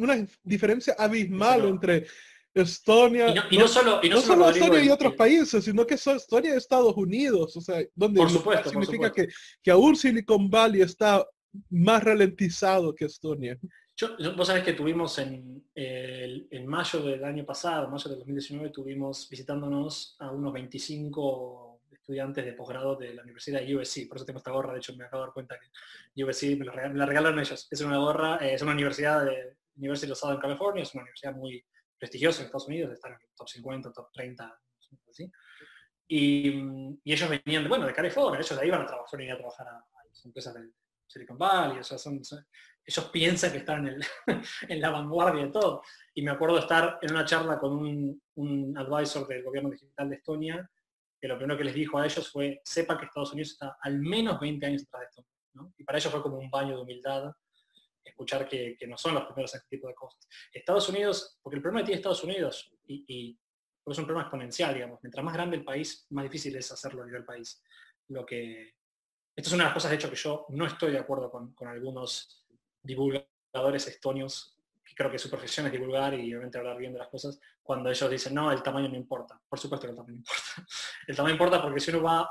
una 0.00 0.26
diferencia 0.44 0.94
abismal 0.96 1.64
entre 1.66 2.06
Estonia. 2.54 3.34
Y 3.50 3.58
no, 3.58 3.66
solo, 3.66 4.00
y 4.02 4.08
no, 4.08 4.20
solo, 4.20 4.48
Estonia 4.48 4.84
y 4.84 4.88
otros 4.88 5.14
países, 5.14 5.64
sino 5.64 5.86
que 5.86 5.94
Estonia 5.94 6.52
de 6.52 6.58
Estados 6.58 6.96
Unidos, 6.96 7.56
o 7.56 7.60
sea, 7.60 7.84
donde 7.94 8.20
por 8.20 8.30
supuesto, 8.30 8.70
significa 8.70 9.12
Que, 9.12 9.28
que 9.62 9.70
aún 9.70 9.96
Silicon 9.96 10.48
Valley 10.48 10.82
está 10.82 11.26
más 11.70 12.02
ralentizado 12.02 12.94
que 12.94 13.06
Estonia. 13.06 13.58
Yo, 14.00 14.10
vos 14.36 14.46
sabés 14.46 14.62
que 14.62 14.74
tuvimos 14.74 15.18
en, 15.18 15.68
en 15.74 16.66
mayo 16.68 17.02
del 17.02 17.24
año 17.24 17.44
pasado, 17.44 17.88
mayo 17.88 18.08
del 18.08 18.20
2019, 18.20 18.70
tuvimos 18.70 19.28
visitándonos 19.28 20.14
a 20.20 20.30
unos 20.30 20.52
25 20.52 21.80
estudiantes 21.90 22.44
de 22.44 22.52
posgrado 22.52 22.94
de 22.94 23.12
la 23.12 23.24
Universidad 23.24 23.60
de 23.60 23.74
USC. 23.74 24.06
Por 24.06 24.18
eso 24.18 24.24
tengo 24.24 24.38
esta 24.38 24.52
gorra, 24.52 24.72
de 24.72 24.78
hecho 24.78 24.94
me 24.94 25.04
acabo 25.04 25.22
de 25.22 25.26
dar 25.26 25.34
cuenta 25.34 25.58
que 25.58 26.22
USC 26.22 26.56
me 26.56 26.64
la, 26.64 27.06
regalaron 27.06 27.40
ellos. 27.40 27.66
Es 27.68 27.80
una 27.80 27.96
gorra, 27.96 28.36
eh, 28.36 28.54
es 28.54 28.62
una 28.62 28.70
universidad 28.70 29.24
de 29.24 29.56
University 29.76 30.12
of 30.12 30.18
Southern 30.18 30.40
California, 30.40 30.84
es 30.84 30.94
una 30.94 31.02
universidad 31.02 31.34
muy 31.34 31.64
prestigiosa 31.98 32.42
en 32.42 32.46
Estados 32.46 32.68
Unidos, 32.68 32.92
está 32.92 33.08
en 33.08 33.14
el 33.14 33.20
top 33.34 33.48
50, 33.48 33.92
top 33.92 34.12
30, 34.12 34.60
así. 35.10 35.28
Y, 36.06 36.50
y, 37.02 37.12
ellos 37.12 37.28
venían 37.28 37.64
de, 37.64 37.68
bueno, 37.68 37.84
de 37.84 37.92
California, 37.92 38.38
ellos 38.38 38.54
de 38.54 38.62
ahí 38.62 38.68
iban 38.68 38.82
a 38.82 38.86
trabajar, 38.86 39.20
a 39.20 39.36
trabajar 39.36 39.66
a 39.66 39.84
las 40.08 40.24
empresas 40.24 40.54
de, 40.54 40.70
Silicon 41.08 41.38
Valley, 41.38 41.78
o 41.78 41.82
sea, 41.82 41.98
son, 41.98 42.20
ellos 42.88 43.10
piensan 43.10 43.52
que 43.52 43.58
están 43.58 43.86
en, 43.86 44.00
en, 44.68 44.80
la 44.80 44.90
vanguardia 44.90 45.44
de 45.44 45.52
todo. 45.52 45.82
Y 46.14 46.22
me 46.22 46.30
acuerdo 46.30 46.58
estar 46.58 46.98
en 47.02 47.12
una 47.12 47.24
charla 47.24 47.58
con 47.58 47.72
un, 47.72 48.22
un, 48.36 48.78
advisor 48.78 49.26
del 49.28 49.42
gobierno 49.42 49.70
digital 49.70 50.08
de 50.08 50.16
Estonia, 50.16 50.70
que 51.20 51.28
lo 51.28 51.36
primero 51.36 51.58
que 51.58 51.64
les 51.64 51.74
dijo 51.74 51.98
a 51.98 52.06
ellos 52.06 52.30
fue, 52.30 52.60
sepa 52.64 52.98
que 52.98 53.04
Estados 53.04 53.32
Unidos 53.32 53.52
está 53.52 53.76
al 53.82 53.98
menos 53.98 54.40
20 54.40 54.66
años 54.66 54.84
atrás 54.84 55.00
de 55.00 55.06
Estonia. 55.06 55.30
¿no? 55.54 55.74
Y 55.76 55.84
para 55.84 55.98
ellos 55.98 56.10
fue 56.10 56.22
como 56.22 56.38
un 56.38 56.50
baño 56.50 56.76
de 56.76 56.82
humildad 56.82 57.32
escuchar 58.04 58.48
que, 58.48 58.74
que, 58.78 58.86
no 58.86 58.96
son 58.96 59.14
los 59.14 59.24
primeros 59.24 59.54
en 59.54 59.58
este 59.58 59.76
tipo 59.76 59.86
de 59.86 59.94
cosas. 59.94 60.26
Estados 60.50 60.88
Unidos, 60.88 61.38
porque 61.42 61.56
el 61.56 61.62
problema 61.62 61.80
que 61.80 61.86
tiene 61.88 61.98
Estados 61.98 62.24
Unidos, 62.24 62.72
y, 62.86 63.04
y 63.06 63.38
es 63.86 63.98
un 63.98 64.04
problema 64.04 64.22
exponencial, 64.22 64.74
digamos, 64.74 64.98
mientras 65.02 65.24
más 65.24 65.34
grande 65.34 65.56
el 65.56 65.64
país, 65.64 66.06
más 66.10 66.24
difícil 66.24 66.56
es 66.56 66.70
hacerlo 66.72 67.02
a 67.02 67.06
nivel 67.06 67.24
país. 67.24 67.62
Lo 68.08 68.24
que, 68.24 68.74
esto 69.36 69.50
es 69.50 69.52
una 69.52 69.64
de 69.64 69.68
las 69.68 69.74
cosas, 69.74 69.90
de 69.90 69.96
hecho, 69.96 70.10
que 70.10 70.16
yo 70.16 70.46
no 70.50 70.66
estoy 70.66 70.92
de 70.92 70.98
acuerdo 70.98 71.30
con, 71.30 71.54
algunos 71.68 72.46
divulgadores 72.82 73.86
estonios, 73.86 74.56
que 74.84 74.94
creo 74.94 75.10
que 75.10 75.18
su 75.18 75.28
profesión 75.28 75.66
es 75.66 75.72
divulgar 75.72 76.14
y 76.14 76.32
obviamente 76.32 76.58
hablar 76.58 76.78
bien 76.78 76.92
de 76.92 76.98
las 76.98 77.08
cosas, 77.08 77.38
cuando 77.62 77.90
ellos 77.90 78.10
dicen, 78.10 78.34
no, 78.34 78.50
el 78.50 78.62
tamaño 78.62 78.88
no 78.88 78.96
importa. 78.96 79.40
Por 79.48 79.58
supuesto 79.58 79.86
que 79.86 79.90
el 79.90 79.96
tamaño 79.96 80.16
importa. 80.16 80.42
El 81.06 81.16
tamaño 81.16 81.34
importa 81.34 81.62
porque 81.62 81.80
si 81.80 81.90
uno 81.90 82.02
va, 82.02 82.30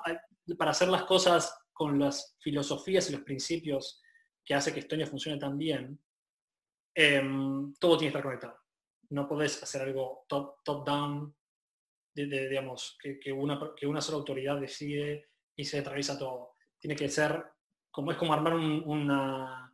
para 0.57 0.71
hacer 0.71 0.87
las 0.87 1.03
cosas 1.03 1.57
con 1.73 1.99
las 1.99 2.35
filosofías 2.39 3.09
y 3.09 3.13
los 3.13 3.21
principios 3.21 4.01
que 4.45 4.53
hace 4.53 4.73
que 4.73 4.79
Estonia 4.79 5.07
funcione 5.07 5.39
tan 5.39 5.57
bien, 5.57 5.99
em, 6.93 7.73
todo 7.79 7.97
tiene 7.97 8.11
que 8.11 8.17
estar 8.17 8.23
conectado. 8.23 8.57
No 9.09 9.27
podés 9.27 9.61
hacer 9.63 9.81
algo 9.81 10.25
top-down, 10.27 11.35
digamos, 12.13 12.97
que, 13.01 13.31
una, 13.31 13.59
que 13.75 13.87
una 13.87 14.01
sola 14.01 14.17
autoridad 14.17 14.59
decide 14.59 15.29
y 15.55 15.65
se 15.65 15.77
centraliza 15.77 16.17
todo 16.17 16.57
tiene 16.79 16.95
que 16.95 17.09
ser, 17.09 17.43
como 17.91 18.11
es 18.11 18.17
como 18.17 18.33
armar 18.33 18.55
una, 18.55 19.66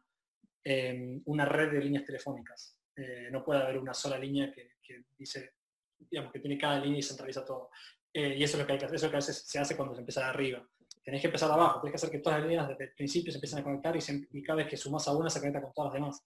una 1.26 1.46
red 1.46 1.72
de 1.72 1.82
líneas 1.82 2.06
telefónicas. 2.06 2.80
Eh, 2.96 3.30
no 3.32 3.44
puede 3.44 3.62
haber 3.62 3.78
una 3.78 3.94
sola 3.94 4.18
línea 4.18 4.52
que, 4.52 4.72
dice, 5.18 5.56
digamos, 5.98 6.32
que 6.32 6.40
tiene 6.40 6.58
cada 6.58 6.80
línea 6.80 7.00
y 7.00 7.04
centraliza 7.04 7.44
todo. 7.44 7.70
Eh, 8.14 8.36
y 8.38 8.44
eso 8.44 8.56
es 8.56 8.62
lo 8.62 8.68
que 8.68 8.74
hay 8.74 8.80
que 8.80 8.86
hacer, 8.86 8.96
eso 8.96 9.10
que 9.10 9.16
a 9.16 9.20
veces 9.20 9.44
se 9.48 9.60
hace 9.60 9.76
cuando 9.76 9.96
se 9.96 10.02
empieza 10.02 10.22
de 10.22 10.28
arriba. 10.28 10.68
Tenés 11.04 11.20
que 11.20 11.28
empezar 11.28 11.52
abajo, 11.52 11.82
tenés 11.82 11.92
que 11.92 11.96
hacer 11.96 12.12
que 12.12 12.20
todas 12.20 12.40
las 12.40 12.48
líneas 12.48 12.70
desde 12.70 12.86
el 12.86 12.94
principio 12.94 13.32
se 13.32 13.38
empiecen 13.38 13.60
a 13.60 13.64
conectar 13.64 13.96
y, 13.96 14.44
cada 14.44 14.58
vez 14.58 14.68
que 14.68 14.78
sumas 14.78 15.08
a 15.08 15.16
una 15.16 15.30
se 15.30 15.40
conecta 15.40 15.62
con 15.62 15.74
todas 15.74 15.92
las 15.92 15.94
demás. 15.96 16.26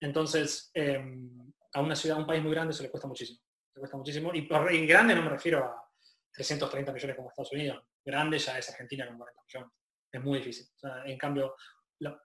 Entonces, 0.00 0.70
em, 0.74 1.52
a 1.72 1.80
una 1.80 1.96
ciudad, 1.96 2.18
a 2.18 2.20
un 2.20 2.26
país 2.26 2.42
muy 2.42 2.52
grande, 2.52 2.72
eso 2.72 2.82
le 2.82 2.90
cuesta 2.90 3.08
muchísimo. 3.08 3.40
Cuesta 3.74 3.96
muchísimo. 3.96 4.30
Y 4.34 4.42
por 4.42 4.70
en 4.70 4.86
grande 4.86 5.14
no 5.14 5.22
me 5.22 5.30
refiero 5.30 5.64
a 5.64 5.90
330 6.32 6.92
millones 6.92 7.16
como 7.16 7.30
Estados 7.30 7.52
Unidos. 7.52 7.82
Grande 8.04 8.38
ya 8.38 8.58
es 8.58 8.68
Argentina 8.68 9.06
con 9.06 9.16
40 9.16 9.42
millones 9.44 9.72
es 10.12 10.22
muy 10.22 10.38
difícil. 10.38 10.66
en 11.06 11.18
cambio, 11.18 11.56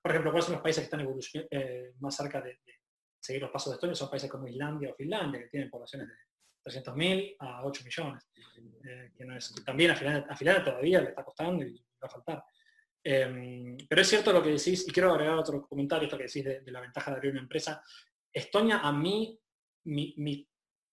por 0.02 0.12
ejemplo, 0.12 0.32
¿cuáles 0.32 0.46
son 0.46 0.54
los 0.54 0.64
países 0.64 0.82
que 0.82 0.96
están 0.96 1.48
eh, 1.52 1.94
más 2.00 2.16
cerca 2.16 2.42
de, 2.42 2.60
seguir 3.20 3.42
los 3.42 3.52
pasos 3.52 3.72
de 3.72 3.76
Estonia? 3.76 3.96
Son 3.96 4.10
países 4.10 4.30
como 4.30 4.48
Islandia 4.48 4.92
o 4.92 4.96
Finlandia, 4.96 5.42
que 5.42 5.48
tienen 5.48 5.70
poblaciones 5.70 6.08
de 6.08 6.16
300.000 6.72 7.36
a 7.40 7.66
8 7.66 7.84
millones. 7.84 8.30
Eh, 8.84 9.12
que 9.16 9.26
no 9.26 9.36
es, 9.36 9.54
también 9.66 9.92
a 9.92 9.96
Finlandia, 9.96 10.64
todavía 10.64 11.02
le 11.02 11.10
está 11.10 11.24
costando 11.24 11.64
y 11.64 11.76
va 12.02 12.08
a 12.08 12.10
faltar. 12.10 12.44
Em, 13.04 13.78
pero 13.88 14.02
es 14.02 14.08
cierto 14.10 14.34
lo 14.34 14.44
que 14.44 14.50
decís, 14.50 14.86
y 14.88 14.92
quiero 14.92 15.12
agregar 15.12 15.38
otro 15.38 15.66
comentario, 15.66 16.06
esto 16.06 16.18
que 16.18 16.26
decís 16.26 16.44
de, 16.44 16.72
la 16.72 16.82
ventaja 16.82 17.12
de 17.12 17.18
abrir 17.18 17.32
una 17.32 17.42
empresa. 17.42 17.82
Estonia 18.34 18.80
a 18.80 18.92
mí, 18.92 19.40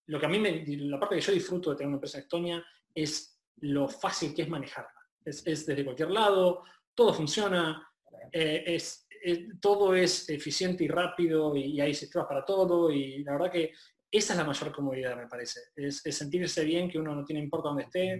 lo 0.07 0.21
que 0.21 0.27
a 0.27 0.29
mí 0.29 0.39
me, 0.39 0.65
la 0.65 1.01
parte 1.01 1.17
que 1.17 1.21
yo 1.21 1.33
disfruto 1.33 1.71
de 1.71 1.77
tener 1.77 1.89
una 1.89 1.97
empresa 1.97 2.19
en 2.19 2.23
Estonia 2.23 2.65
es 2.95 3.41
lo 3.57 3.89
fácil 3.89 4.35
que 4.35 4.43
es 4.43 4.49
manejarla. 4.49 4.93
Es, 5.25 5.45
es 5.47 5.67
desde 5.67 5.85
cualquier 5.85 6.11
lado, 6.11 6.63
todo 6.95 7.13
funciona, 7.13 7.85
eh, 8.33 8.65
es, 8.67 9.07
eh, 9.25 9.49
todo 9.61 9.95
es 9.95 10.29
eficiente 10.29 10.85
y 10.85 10.89
rápido 10.89 11.57
y, 11.57 11.81
hay 11.81 11.95
sistemas 11.95 12.29
para 12.29 12.45
todo 12.45 12.91
y 12.91 13.23
la 13.25 13.33
verdad 13.33 13.51
que 13.51 13.73
esa 14.11 14.33
es 14.33 14.39
la 14.39 14.45
mayor 14.45 14.71
comodidad, 14.71 15.17
me 15.17 15.27
parece. 15.27 15.61
Es, 15.75 16.03
sentirse 16.03 16.65
bien 16.65 16.89
que 16.89 17.01
uno 17.01 17.17
no 17.17 17.25
tiene 17.25 17.43
importa 17.43 17.71
dónde 17.71 17.83
esté, 17.83 18.13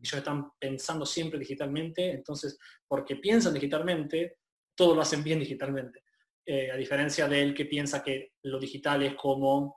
ellos 0.00 0.12
están 0.12 0.50
pensando 0.58 1.06
siempre 1.06 1.38
digitalmente, 1.38 2.10
entonces, 2.10 2.58
porque 2.88 3.14
piensan 3.14 3.54
digitalmente, 3.54 4.38
todo 4.74 4.96
lo 4.96 5.02
hacen 5.02 5.22
bien 5.22 5.38
digitalmente. 5.38 6.02
Eh, 6.44 6.70
a 6.72 6.76
diferencia 6.76 7.28
de 7.28 7.42
él 7.42 7.54
que 7.54 7.66
piensa 7.66 8.02
que 8.02 8.32
lo 8.42 8.58
digital 8.58 9.04
es 9.04 9.14
como 9.14 9.76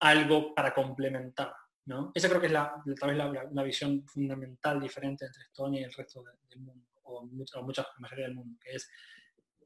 algo 0.00 0.54
para 0.54 0.72
complementar. 0.72 1.52
¿no? 1.84 2.10
Esa 2.14 2.28
creo 2.28 2.40
que 2.40 2.46
es 2.46 2.52
la, 2.52 2.82
tal 2.98 3.10
vez 3.10 3.50
la, 3.52 3.62
visión 3.62 4.06
fundamental 4.06 4.80
diferente 4.80 5.26
entre 5.26 5.42
Estonia 5.42 5.80
y 5.82 5.84
el 5.84 5.92
resto 5.92 6.22
del 6.22 6.60
mundo, 6.60 6.86
o, 7.10 7.26
mucha, 7.26 7.60
mucha 7.60 7.86
mayoría 7.98 8.26
del 8.26 8.34
mundo, 8.34 8.58
que 8.62 8.74
es 8.74 8.88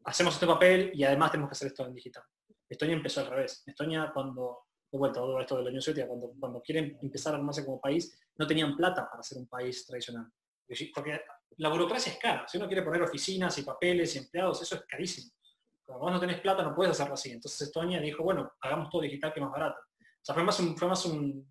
hacemos 0.04 0.34
este 0.34 0.46
papel 0.46 0.90
y 0.94 1.04
además 1.04 1.30
tenemos 1.30 1.50
que 1.50 1.54
hacer 1.54 1.68
esto 1.68 1.86
en 1.86 1.94
digital. 1.94 2.22
Estonia 2.68 2.94
empezó 2.94 3.20
al 3.20 3.28
revés. 3.28 3.62
Estonia 3.66 4.10
cuando, 4.12 4.66
de 4.90 4.98
vuelta 4.98 5.20
todo 5.20 5.40
esto 5.40 5.56
de 5.56 5.62
la 5.62 5.68
Unión 5.68 5.82
Soviética, 5.82 6.08
cuando, 6.08 6.32
cuando 6.38 6.60
quieren 6.60 6.98
empezar 7.02 7.34
a 7.34 7.36
armarse 7.36 7.64
como 7.64 7.80
país, 7.80 8.18
no 8.36 8.46
tenían 8.46 8.76
plata 8.76 9.08
para 9.10 9.22
ser 9.22 9.38
un 9.38 9.46
país 9.46 9.86
tradicional. 9.86 10.30
Porque 10.94 11.20
la 11.58 11.68
burocracia 11.68 12.12
es 12.12 12.18
cara. 12.18 12.46
Si 12.48 12.58
uno 12.58 12.66
quiere 12.66 12.82
poner 12.82 13.02
oficinas 13.02 13.56
y 13.58 13.62
papeles 13.62 14.14
y 14.14 14.18
empleados, 14.18 14.60
eso 14.62 14.74
es 14.76 14.82
carísimo. 14.86 15.30
Cuando 15.84 16.04
vos 16.04 16.12
no 16.12 16.20
tenés 16.20 16.40
plata 16.40 16.62
no 16.62 16.74
puedes 16.74 16.92
hacerlo 16.92 17.14
así. 17.14 17.30
Entonces 17.30 17.60
Estonia 17.62 18.00
dijo, 18.00 18.22
bueno, 18.22 18.52
hagamos 18.60 18.90
todo 18.90 19.02
digital 19.02 19.32
que 19.32 19.40
es 19.40 19.44
más 19.44 19.52
barato. 19.52 19.78
O 19.78 20.24
sea, 20.24 20.34
fue 20.34 20.44
más 20.44 20.58
un, 20.60 20.76
fue 20.76 20.88
más 20.88 21.04
un 21.06 21.46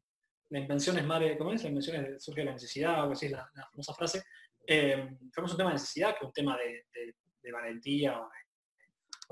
la 0.54 0.60
invención 0.60 0.96
es 1.00 1.06
madre, 1.06 1.36
¿cómo 1.36 1.52
es? 1.52 1.64
La 1.64 1.70
invención 1.70 2.06
es, 2.06 2.24
surge 2.24 2.42
de 2.42 2.46
la 2.46 2.54
necesidad, 2.54 3.10
o 3.10 3.12
así 3.12 3.26
es 3.26 3.32
la, 3.32 3.50
famosa 3.72 3.94
frase. 3.96 4.24
Eh, 4.66 5.18
más 5.38 5.52
un 5.52 5.58
tema 5.58 5.70
de 5.70 5.76
necesidad 5.76 6.16
que 6.18 6.26
un 6.26 6.32
tema 6.32 6.58
de, 6.58 6.86
de, 7.42 7.52
valentía 7.52 8.20
o 8.20 8.30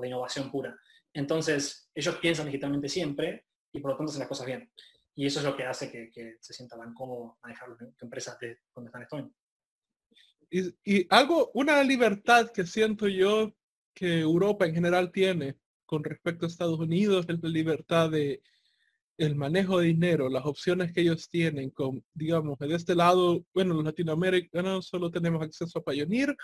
de, 0.01 0.07
innovación 0.07 0.51
pura. 0.51 0.77
Entonces, 1.13 1.89
ellos 1.93 2.17
piensan 2.17 2.47
digitalmente 2.47 2.89
siempre 2.89 3.45
y 3.71 3.79
por 3.79 3.91
lo 3.91 3.97
tanto 3.97 4.11
hacen 4.11 4.19
las 4.19 4.29
cosas 4.29 4.45
bien. 4.45 4.71
Y 5.15 5.25
eso 5.25 5.39
es 5.39 5.45
lo 5.45 5.55
que 5.55 5.65
hace 5.65 5.91
que, 5.91 6.09
que 6.11 6.37
se 6.39 6.53
sienta 6.53 6.77
tan 6.77 6.93
cómodo 6.93 7.37
manejar 7.43 7.69
empresas 8.01 8.37
de 8.39 8.59
donde 8.73 8.89
están 8.89 9.03
Estonia. 9.03 9.31
Y, 10.49 10.75
y, 10.83 11.07
algo, 11.09 11.51
una 11.53 11.81
libertad 11.83 12.51
que 12.51 12.65
siento 12.65 13.07
yo 13.07 13.53
que 13.93 14.21
Europa 14.21 14.65
en 14.65 14.73
general 14.73 15.11
tiene 15.11 15.57
con 15.85 16.03
respecto 16.03 16.45
a 16.45 16.49
Estados 16.49 16.79
Unidos 16.79 17.25
es 17.27 17.41
la 17.41 17.49
libertad 17.49 18.09
de 18.09 18.41
el 19.21 19.35
manejo 19.35 19.79
de 19.79 19.87
dinero, 19.87 20.29
las 20.29 20.45
opciones 20.45 20.91
que 20.91 21.01
ellos 21.01 21.29
tienen 21.29 21.69
con, 21.69 22.03
digamos, 22.13 22.57
de 22.57 22.73
este 22.73 22.95
lado, 22.95 23.45
bueno, 23.53 23.75
los 23.75 23.83
latinoamericanos 23.83 24.87
solo 24.87 25.11
tenemos 25.11 25.43
acceso 25.43 25.77
a 25.77 25.83
Pioneer, 25.83 26.35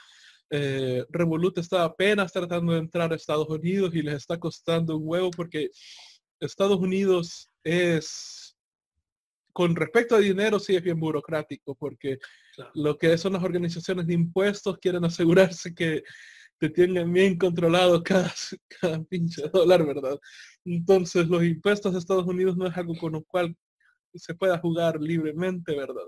eh, 0.52 1.04
Revolut 1.10 1.58
está 1.58 1.84
apenas 1.84 2.32
tratando 2.32 2.74
de 2.74 2.80
entrar 2.80 3.12
a 3.12 3.16
Estados 3.16 3.50
Unidos 3.50 3.96
y 3.96 4.04
les 4.04 4.16
está 4.16 4.40
costando 4.40 4.96
un 4.96 5.04
huevo 5.06 5.32
porque 5.32 5.72
Estados 6.40 6.80
Unidos 6.80 7.50
es, 7.64 8.56
con 9.54 9.76
respecto 9.76 10.16
a 10.16 10.20
dinero, 10.20 10.60
sí 10.60 10.76
es 10.76 10.84
bien 10.84 11.00
burocrático 11.00 11.74
porque 11.74 12.20
lo 12.76 12.96
que 12.96 13.18
son 13.18 13.34
las 13.34 13.44
organizaciones 13.44 14.06
de 14.06 14.14
impuestos 14.14 14.78
quieren 14.78 15.04
asegurarse 15.04 15.74
que 15.74 16.04
te 16.60 16.70
tienen 16.70 17.12
bien 17.12 17.38
controlado 17.38 18.04
cada, 18.04 18.34
cada 18.82 19.04
pinche 19.04 19.44
dólar, 19.50 19.86
¿verdad? 19.86 20.20
Entonces 20.66 21.28
los 21.28 21.44
impuestos 21.44 21.94
de 21.94 22.00
Estados 22.00 22.26
Unidos 22.26 22.58
no 22.58 22.68
es 22.68 22.76
algo 22.78 22.96
con 22.98 23.14
lo 23.14 23.24
cual 23.24 23.56
se 24.14 24.34
pueda 24.34 24.58
jugar 24.58 25.00
libremente, 25.02 25.76
¿verdad? 25.76 26.08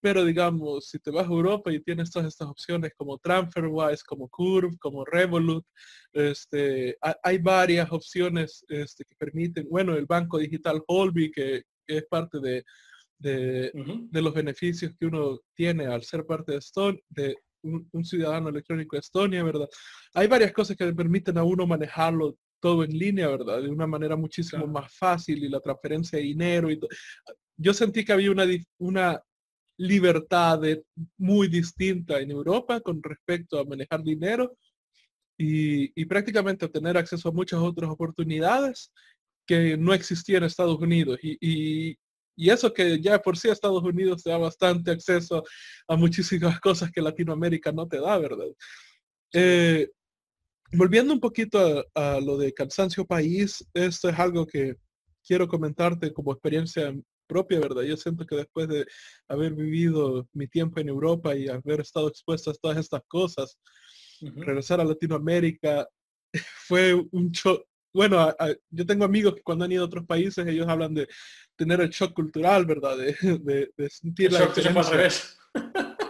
Pero 0.00 0.24
digamos, 0.24 0.88
si 0.88 0.98
te 0.98 1.10
vas 1.10 1.26
a 1.26 1.32
Europa 1.32 1.72
y 1.72 1.80
tienes 1.80 2.10
todas 2.10 2.28
estas 2.28 2.48
opciones 2.48 2.92
como 2.96 3.18
TransferWise, 3.18 4.04
como 4.04 4.28
Curve, 4.28 4.76
como 4.78 5.04
Revolut, 5.04 5.64
este, 6.12 6.96
hay 7.22 7.38
varias 7.38 7.90
opciones 7.90 8.64
este, 8.68 9.04
que 9.04 9.14
permiten, 9.16 9.66
bueno, 9.68 9.96
el 9.96 10.06
banco 10.06 10.38
digital 10.38 10.82
Holby, 10.86 11.30
que, 11.30 11.62
es 11.88 12.04
parte 12.06 12.40
de, 12.40 12.64
de, 13.18 13.70
los 14.12 14.34
beneficios 14.34 14.92
que 14.98 15.06
uno 15.06 15.38
tiene 15.54 15.86
al 15.86 16.02
ser 16.02 16.26
parte 16.26 16.52
de, 16.52 16.58
Stone, 16.58 17.00
de 17.08 17.36
un, 17.92 18.04
ciudadano 18.04 18.48
electrónico 18.48 18.96
de 18.96 19.00
Estonia, 19.00 19.42
¿verdad? 19.42 19.68
Hay 20.14 20.26
varias 20.26 20.52
cosas 20.52 20.76
que 20.76 20.84
le 20.84 20.94
permiten 20.94 21.38
a 21.38 21.44
uno 21.44 21.66
manejarlo 21.66 22.36
todo 22.60 22.84
en 22.84 22.96
línea, 22.96 23.28
¿verdad? 23.28 23.62
De 23.62 23.68
una 23.68 23.86
manera 23.86 24.16
muchísimo 24.16 24.66
más 24.66 24.96
fácil 24.96 25.44
y 25.44 25.48
la 25.48 25.60
transferencia 25.60 26.18
de 26.18 26.24
dinero 26.24 26.70
y 26.70 26.80
Yo 27.56 27.74
sentí 27.74 28.04
que 28.04 28.12
había 28.12 28.30
una, 28.30 28.44
una 28.78 29.22
libertad 29.78 30.60
muy 31.18 31.48
distinta 31.48 32.20
en 32.20 32.30
Europa 32.30 32.80
con 32.80 33.02
respecto 33.02 33.58
a 33.58 33.64
manejar 33.64 34.02
dinero 34.02 34.56
y, 35.38 35.92
y 36.00 36.04
prácticamente 36.06 36.68
tener 36.68 36.96
acceso 36.96 37.28
a 37.28 37.32
muchas 37.32 37.60
otras 37.60 37.90
oportunidades 37.90 38.90
que 39.46 39.76
no 39.76 39.94
existían 39.94 40.42
en 40.42 40.46
Estados 40.46 40.78
Unidos. 40.78 41.18
Y, 41.22 41.38
y 41.40 41.98
eso 42.36 42.72
que 42.72 43.00
ya 43.00 43.20
por 43.20 43.36
sí 43.36 43.48
Estados 43.48 43.82
Unidos 43.82 44.22
te 44.22 44.30
da 44.30 44.38
bastante 44.38 44.90
acceso 44.90 45.42
a 45.88 45.96
muchísimas 45.96 46.60
cosas 46.60 46.90
que 46.90 47.00
Latinoamérica 47.00 47.72
no 47.72 47.88
te 47.88 48.00
da, 48.00 48.18
¿verdad? 48.18 48.46
Eh, 49.32 49.88
volviendo 50.72 51.12
un 51.12 51.20
poquito 51.20 51.84
a, 51.94 52.20
lo 52.20 52.36
de 52.36 52.52
cansancio 52.52 53.04
país, 53.04 53.64
esto 53.74 54.08
es 54.08 54.18
algo 54.18 54.46
que 54.46 54.76
quiero 55.26 55.48
comentarte 55.48 56.12
como 56.12 56.32
experiencia 56.32 56.94
propia, 57.26 57.58
¿verdad? 57.58 57.82
Yo 57.82 57.96
siento 57.96 58.24
que 58.24 58.36
después 58.36 58.68
de 58.68 58.86
haber 59.28 59.54
vivido 59.54 60.28
mi 60.32 60.46
tiempo 60.46 60.80
en 60.80 60.88
Europa 60.88 61.34
y 61.34 61.48
haber 61.48 61.80
estado 61.80 62.08
expuesto 62.08 62.50
a 62.50 62.54
todas 62.54 62.78
estas 62.78 63.02
cosas, 63.08 63.58
regresar 64.20 64.80
a 64.80 64.84
Latinoamérica 64.84 65.88
fue 66.68 66.94
un 66.94 67.30
shock. 67.30 67.66
Bueno, 67.96 68.36
yo 68.68 68.84
tengo 68.84 69.06
amigos 69.06 69.36
que 69.36 69.42
cuando 69.42 69.64
han 69.64 69.72
ido 69.72 69.82
a 69.82 69.86
otros 69.86 70.04
países, 70.04 70.46
ellos 70.46 70.68
hablan 70.68 70.92
de 70.92 71.08
tener 71.56 71.80
el 71.80 71.88
shock 71.88 72.12
cultural, 72.12 72.66
¿verdad? 72.66 72.94
De, 72.98 73.72
sentir 73.88 74.32
la 74.32 74.40
diferencia. 74.46 74.82
al 74.82 74.90
revés. 74.90 75.38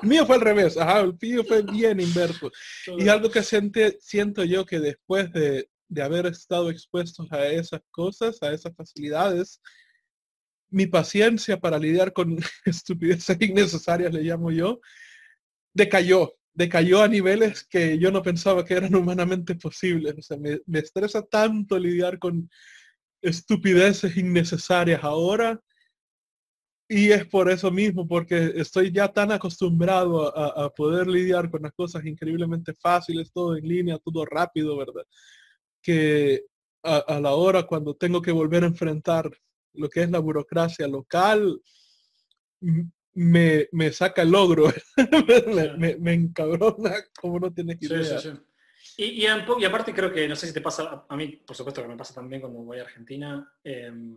mío 0.03 0.27
fue 0.27 0.35
al 0.35 0.40
revés, 0.40 0.77
ajá, 0.77 1.03
el 1.03 1.16
mío 1.20 1.44
fue 1.44 1.62
bien 1.62 2.01
inverso. 2.01 2.51
y 2.99 3.09
algo 3.09 3.31
que 3.31 3.40
siente, 3.44 3.99
siento 4.01 4.42
yo 4.42 4.66
que 4.66 4.81
después 4.81 5.33
de, 5.33 5.70
de 5.87 6.03
haber 6.03 6.27
estado 6.27 6.70
expuestos 6.70 7.31
a 7.31 7.46
esas 7.46 7.83
cosas, 7.92 8.42
a 8.42 8.53
esas 8.53 8.75
facilidades, 8.75 9.61
mi 10.68 10.88
paciencia 10.88 11.61
para 11.61 11.79
lidiar 11.79 12.12
con 12.12 12.37
estupideces 12.64 13.37
innecesarias, 13.40 14.12
le 14.12 14.22
llamo 14.22 14.51
yo, 14.51 14.81
decayó, 15.72 16.35
decayó 16.57 17.03
a 17.03 17.09
niveles 17.09 17.64
que 17.69 17.99
yo 17.99 18.11
no 18.11 18.23
pensaba 18.23 18.64
que 18.64 18.75
eran 18.75 18.95
humanamente 18.97 19.55
posibles. 19.55 20.14
O 20.19 20.23
sea, 20.23 20.37
me, 20.38 20.61
me 20.66 20.81
estresa 20.81 21.23
tanto 21.23 21.79
lidiar 21.79 22.19
con 22.19 22.51
estupideces 23.23 24.16
innecesarias 24.16 25.05
ahora. 25.05 25.61
Y 26.88 27.11
es 27.11 27.27
por 27.27 27.51
eso 27.51 27.71
mismo, 27.71 28.07
porque 28.07 28.53
estoy 28.55 28.92
ya 28.92 29.09
tan 29.12 29.33
acostumbrado 29.33 30.37
a, 30.37 30.73
poder 30.73 31.09
lidiar 31.09 31.51
con 31.51 31.62
las 31.62 31.73
cosas 31.73 32.05
increíblemente 32.07 32.75
fáciles, 32.75 33.33
todo 33.33 33.57
en 33.57 33.66
línea, 33.66 33.99
todo 33.99 34.25
rápido, 34.25 34.77
¿verdad? 34.77 35.05
Que 35.83 36.45
a, 36.85 37.19
la 37.21 37.33
hora 37.33 37.64
cuando 37.64 37.95
tengo 37.95 38.23
que 38.23 38.31
volver 38.31 38.62
a 38.62 38.69
enfrentar 38.69 39.29
lo 39.73 39.88
que 39.88 40.05
es 40.05 40.11
la 40.11 40.21
burocracia 40.21 40.87
local, 40.87 41.61
me, 43.16 43.68
me 43.72 43.92
saca 43.92 44.22
el 44.22 44.31
logro, 44.31 44.70
me, 45.79 45.96
me, 45.96 46.12
encabrona 46.12 46.96
como 47.18 47.40
no 47.40 47.52
tienes 47.52 47.81
idea. 47.81 48.20
Y, 48.98 49.24
y, 49.24 49.26
aparte 49.26 49.94
creo 49.94 50.12
que, 50.12 50.29
no 50.29 50.37
sé 50.37 50.46
si 50.46 50.52
te 50.52 50.61
pasa, 50.61 51.07
a 51.09 51.16
mí 51.16 51.29
por 51.29 51.57
supuesto 51.57 51.83
que 51.83 51.88
me 51.88 51.96
pasa 51.96 52.14
también 52.14 52.42
cuando 52.42 52.61
voy 52.61 52.79
a 52.79 52.83
Argentina, 52.83 53.52
em, 53.64 54.16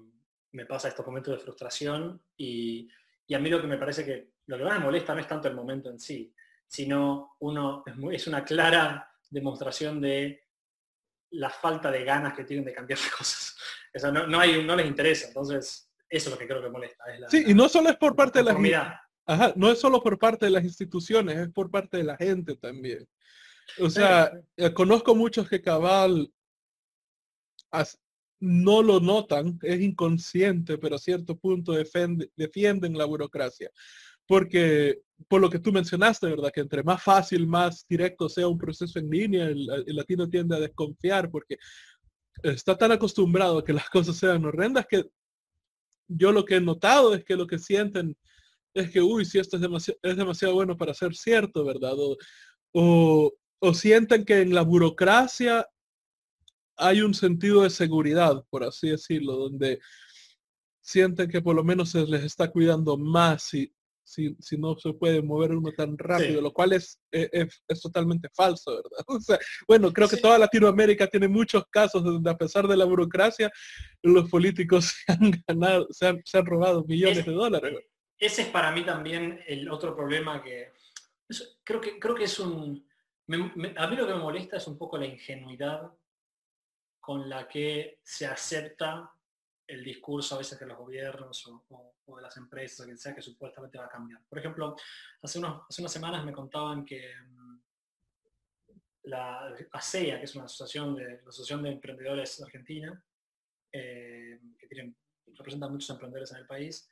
me 0.51 0.65
pasa 0.65 0.89
estos 0.89 1.05
momentos 1.05 1.33
de 1.33 1.43
frustración 1.43 2.21
y, 2.35 2.89
y, 3.25 3.33
a 3.33 3.39
mí 3.39 3.49
lo 3.49 3.61
que 3.61 3.67
me 3.67 3.77
parece 3.77 4.05
que 4.05 4.33
lo 4.47 4.57
que 4.57 4.63
más 4.63 4.79
me 4.79 4.85
molesta 4.85 5.13
no 5.13 5.21
es 5.21 5.27
tanto 5.27 5.47
el 5.47 5.55
momento 5.55 5.89
en 5.89 5.99
sí, 5.99 6.33
sino 6.67 7.35
uno 7.39 7.83
es, 7.85 7.95
muy, 7.95 8.15
es 8.15 8.27
una 8.27 8.43
clara 8.43 9.09
demostración 9.29 10.01
de 10.01 10.43
la 11.31 11.49
falta 11.49 11.89
de 11.89 12.03
ganas 12.03 12.33
que 12.33 12.43
tienen 12.43 12.65
de 12.65 12.73
cambiar 12.73 12.99
las 12.99 13.11
cosas. 13.17 13.55
Eso 13.93 14.11
no, 14.11 14.27
no, 14.27 14.39
hay, 14.39 14.63
no 14.65 14.75
les 14.75 14.87
interesa, 14.87 15.27
entonces 15.27 15.88
eso 16.09 16.29
es 16.29 16.31
lo 16.31 16.37
que 16.37 16.47
creo 16.47 16.61
que 16.61 16.69
molesta. 16.69 17.03
sí, 17.29 17.43
y 17.47 17.53
no 17.53 17.69
solo 17.69 17.89
es 17.89 17.97
por 17.97 18.15
parte 18.15 18.39
de 18.39 18.45
la 18.45 19.01
Ajá, 19.25 19.53
no 19.55 19.71
es 19.71 19.79
solo 19.79 20.01
por 20.01 20.17
parte 20.17 20.47
de 20.47 20.51
las 20.51 20.63
instituciones, 20.63 21.37
es 21.37 21.49
por 21.49 21.69
parte 21.69 21.97
de 21.97 22.03
la 22.03 22.17
gente 22.17 22.55
también. 22.55 23.07
O 23.79 23.87
sea, 23.87 24.31
eh, 24.57 24.73
conozco 24.73 25.13
muchos 25.13 25.47
que 25.47 25.61
cabal 25.61 26.31
no 28.39 28.81
lo 28.81 28.99
notan, 28.99 29.59
es 29.61 29.81
inconsciente, 29.81 30.79
pero 30.79 30.95
a 30.95 30.99
cierto 30.99 31.37
punto 31.37 31.73
defienden 31.73 32.97
la 32.97 33.05
burocracia. 33.05 33.69
Porque 34.25 35.01
por 35.27 35.41
lo 35.41 35.49
que 35.49 35.59
tú 35.59 35.71
mencionaste, 35.71 36.27
¿verdad? 36.27 36.51
Que 36.51 36.61
entre 36.61 36.83
más 36.83 37.03
fácil, 37.03 37.47
más 37.47 37.85
directo 37.87 38.29
sea 38.29 38.47
un 38.47 38.57
proceso 38.57 38.97
en 38.97 39.09
línea, 39.09 39.45
el, 39.45 39.67
latino 39.87 40.29
tiende 40.29 40.55
a 40.55 40.59
desconfiar 40.59 41.29
porque 41.29 41.57
está 42.41 42.77
tan 42.77 42.93
acostumbrado 42.93 43.59
a 43.59 43.63
que 43.63 43.73
las 43.73 43.89
cosas 43.89 44.15
sean 44.15 44.45
horrendas 44.45 44.85
que 44.87 45.05
yo 46.09 46.33
lo 46.33 46.43
que 46.43 46.55
he 46.57 46.61
notado 46.61 47.13
es 47.15 47.23
que 47.23 47.37
lo 47.37 47.47
que 47.47 47.57
sienten 47.57 48.17
es 48.73 48.91
que, 48.91 49.01
uy, 49.01 49.23
si 49.25 49.39
esto 49.39 49.55
es 49.55 49.61
demasiado, 49.61 49.99
es 50.03 50.17
demasiado 50.17 50.53
bueno 50.53 50.75
para 50.75 50.93
ser 50.93 51.15
cierto, 51.15 51.63
¿verdad? 51.63 51.95
o, 52.73 53.33
o 53.61 53.73
sienten 53.73 54.25
que 54.25 54.41
en 54.41 54.53
la 54.53 54.61
burocracia 54.61 55.65
hay 56.77 57.01
un 57.01 57.13
sentido 57.13 57.63
de 57.63 57.69
seguridad, 57.69 58.43
por 58.49 58.63
así 58.63 58.89
decirlo, 58.89 59.35
donde 59.35 59.79
sienten 60.81 61.29
que 61.29 61.41
por 61.41 61.55
lo 61.55 61.63
menos 61.63 61.89
se 61.91 62.05
les 62.05 62.23
está 62.23 62.49
cuidando 62.49 62.97
más 62.97 63.43
si, 63.43 63.71
si, 64.09 64.35
si, 64.39 64.57
no 64.57 64.75
se 64.75 64.91
puede 64.93 65.21
mover 65.21 65.51
uno 65.51 65.71
tan 65.71 65.97
rápido, 65.97 66.41
lo 66.41 66.51
cual 66.51 66.73
es, 66.73 66.99
e, 67.11 67.29
es, 67.31 67.63
es, 67.67 67.81
totalmente 67.81 68.27
falso, 68.33 68.75
¿verdad? 68.75 69.05
O 69.07 69.19
sea, 69.19 69.37
bueno, 69.67 69.93
creo 69.93 70.09
que 70.09 70.17
toda 70.17 70.39
Latinoamérica 70.39 71.05
tiene 71.07 71.27
muchos 71.27 71.63
casos 71.69 72.03
donde 72.03 72.29
a 72.29 72.37
pesar 72.37 72.67
de 72.67 72.75
la 72.75 72.85
burocracia, 72.85 73.51
los 74.01 74.29
políticos 74.29 74.95
se 75.05 75.11
han 75.11 75.31
ganado, 75.47 75.87
se 75.91 76.07
han, 76.07 76.21
se 76.25 76.37
han 76.39 76.45
robado 76.45 76.83
millones 76.85 77.25
de 77.25 77.31
dólares. 77.31 77.85
Ese 78.17 78.41
es 78.41 78.47
para 78.49 78.71
mí 78.71 78.83
también 78.83 79.39
el 79.47 79.69
otro 79.69 79.95
problema 79.95 80.41
que 80.43 80.71
creo 81.63 81.79
que 81.79 81.99
creo 81.99 82.15
que 82.15 82.23
es 82.23 82.39
un 82.39 82.83
a 83.77 83.87
mí 83.87 83.95
lo 83.95 84.07
que 84.07 84.13
me 84.13 84.19
molesta 84.19 84.57
es 84.57 84.67
un 84.67 84.75
poco 84.77 84.97
la 84.97 85.05
ingenuidad 85.05 85.91
con 86.99 87.29
la 87.29 87.47
que 87.47 87.99
se 88.03 88.25
acepta 88.25 89.13
el 89.69 89.83
discurso 89.83 90.35
a 90.35 90.39
veces 90.39 90.59
de 90.59 90.65
los 90.65 90.77
gobiernos 90.77 91.45
o, 91.47 92.15
de 92.15 92.21
las 92.21 92.35
empresas, 92.37 92.81
o 92.81 92.85
quien 92.85 92.97
sea, 92.97 93.13
que 93.13 93.21
supuestamente 93.21 93.77
va 93.77 93.85
a 93.85 93.89
cambiar. 93.89 94.21
Por 94.27 94.39
ejemplo, 94.39 94.75
hace, 95.21 95.39
hace 95.39 95.81
unas 95.81 95.93
semanas 95.93 96.25
me 96.25 96.33
contaban 96.33 96.83
que 96.83 97.13
mm, 97.15 97.59
la 99.03 99.55
ASEA, 99.71 100.17
que 100.17 100.25
es 100.25 100.35
una 100.35 100.45
asociación 100.45 100.95
de, 100.95 101.21
la 101.21 101.29
asociación 101.29 101.63
de 101.63 101.71
Emprendedores 101.71 102.41
Argentina, 102.41 103.03
eh, 103.71 104.39
que 104.57 104.67
tienen, 104.67 104.95
representan 105.35 105.71
muchos 105.71 105.89
emprendedores 105.91 106.31
en 106.31 106.37
el 106.37 106.47
país, 106.47 106.91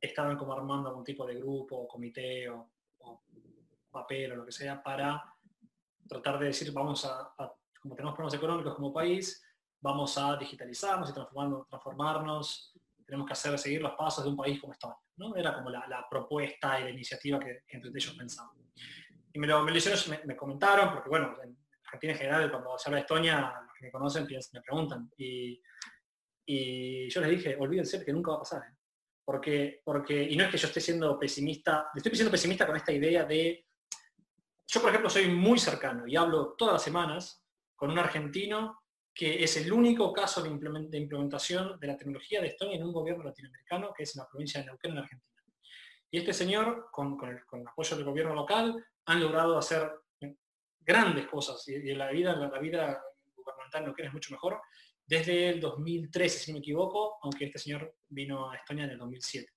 estaban 0.00 0.36
como 0.36 0.52
armando 0.52 0.88
algún 0.88 1.04
tipo 1.04 1.24
de 1.24 1.36
grupo 1.36 1.76
o 1.76 1.88
comité 1.88 2.48
o, 2.48 2.72
papel 3.90 4.32
o 4.32 4.36
lo 4.36 4.44
que 4.44 4.52
sea 4.52 4.82
para 4.82 5.24
tratar 6.06 6.38
de 6.38 6.46
decir, 6.46 6.70
vamos 6.72 7.06
a, 7.06 7.32
como 7.80 7.94
tenemos 7.94 8.14
problemas 8.14 8.34
económicos 8.34 8.74
como 8.74 8.92
país, 8.92 9.42
vamos 9.80 10.18
a 10.18 10.36
digitalizarnos 10.36 11.10
y 11.10 11.12
transformarnos, 11.12 12.74
tenemos 13.04 13.26
que 13.26 13.32
hacer 13.32 13.58
seguir 13.58 13.80
los 13.80 13.92
pasos 13.92 14.24
de 14.24 14.30
un 14.30 14.36
país 14.36 14.60
como 14.60 14.72
Estonia. 14.72 14.96
¿no? 15.16 15.34
Era 15.34 15.54
como 15.54 15.70
la, 15.70 16.06
propuesta 16.10 16.80
y 16.80 16.84
la 16.84 16.90
iniciativa 16.90 17.38
que, 17.38 17.62
entre 17.68 17.90
ellos 17.90 18.14
pensaban. 18.14 18.56
Y 19.32 19.38
me 19.38 19.46
lo, 19.46 19.62
me, 19.62 19.72
me, 20.24 20.36
comentaron, 20.36 20.92
porque 20.92 21.08
bueno, 21.08 21.36
en 21.42 21.56
Argentina 21.84 22.12
en 22.12 22.18
general, 22.18 22.50
cuando 22.50 22.78
se 22.78 22.88
habla 22.88 22.96
de 22.96 23.00
Estonia, 23.02 23.54
los 23.64 23.74
que 23.74 23.86
me 23.86 23.90
conocen 23.90 24.26
me 24.52 24.60
preguntan. 24.60 25.10
Y, 25.16 25.60
y 26.46 27.08
yo 27.10 27.20
les 27.20 27.30
dije, 27.30 27.56
olvídense 27.58 28.04
que 28.04 28.12
nunca 28.12 28.32
va 28.32 28.36
a 28.36 28.40
pasar. 28.40 28.62
¿eh? 28.62 28.76
Porque, 29.24 29.82
porque, 29.84 30.22
y 30.22 30.36
no 30.36 30.44
es 30.44 30.50
que 30.50 30.58
yo 30.58 30.68
esté 30.68 30.80
siendo 30.80 31.18
pesimista, 31.18 31.90
estoy 31.94 32.14
siendo 32.14 32.30
pesimista 32.30 32.66
con 32.66 32.76
esta 32.76 32.92
idea 32.92 33.24
de, 33.24 33.66
yo 34.66 34.80
por 34.80 34.90
ejemplo 34.90 35.10
soy 35.10 35.28
muy 35.28 35.58
cercano 35.58 36.06
y 36.06 36.16
hablo 36.16 36.54
todas 36.56 36.74
las 36.74 36.82
semanas 36.82 37.44
con 37.76 37.90
un 37.90 37.98
argentino 37.98 38.82
que 39.18 39.42
es 39.42 39.56
el 39.56 39.72
único 39.72 40.12
caso 40.12 40.40
de, 40.40 40.48
implementación 40.48 41.76
de 41.80 41.86
la 41.88 41.96
tecnología 41.96 42.40
de 42.40 42.46
Estonia 42.46 42.76
en 42.76 42.84
un 42.84 42.92
gobierno 42.92 43.24
latinoamericano, 43.24 43.92
que 43.92 44.04
es 44.04 44.14
en 44.14 44.20
la 44.20 44.28
provincia 44.28 44.60
de 44.60 44.66
Neuquén, 44.66 44.92
en 44.92 44.98
Argentina. 44.98 45.42
Y 46.08 46.18
este 46.18 46.32
señor, 46.32 46.86
con, 46.92 47.18
el, 47.24 47.66
apoyo 47.66 47.96
del 47.96 48.04
gobierno 48.04 48.32
local, 48.32 48.86
han 49.06 49.20
logrado 49.20 49.58
hacer 49.58 49.90
grandes 50.78 51.26
cosas, 51.26 51.66
y, 51.66 51.92
la 51.96 52.12
vida, 52.12 52.36
la, 52.36 52.60
vida 52.60 53.02
gubernamental 53.34 53.80
en 53.80 53.86
Neuquén 53.86 54.06
es 54.06 54.12
mucho 54.12 54.30
mejor, 54.30 54.60
desde 55.04 55.48
el 55.48 55.58
2013, 55.58 56.38
si 56.38 56.52
no 56.52 56.58
me 56.58 56.60
equivoco, 56.60 57.18
aunque 57.20 57.46
este 57.46 57.58
señor 57.58 57.96
vino 58.08 58.48
a 58.48 58.54
Estonia 58.54 58.84
en 58.84 58.90
el 58.90 58.98
2007. 58.98 59.52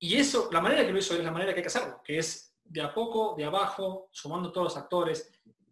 Y 0.00 0.16
eso, 0.16 0.48
la 0.50 0.60
manera 0.60 0.84
que 0.84 0.90
lo 0.90 0.98
hizo 0.98 1.14
es 1.14 1.22
la 1.22 1.30
manera 1.30 1.52
que 1.52 1.60
hay 1.60 1.62
que 1.62 1.68
hacerlo, 1.68 2.02
que 2.04 2.18
es 2.18 2.56
de 2.64 2.80
a 2.80 2.92
poco, 2.92 3.36
de 3.36 3.44
abajo, 3.44 4.08
sumando 4.10 4.50
todos 4.50 4.74
los 4.74 4.76
actores. 4.76 5.30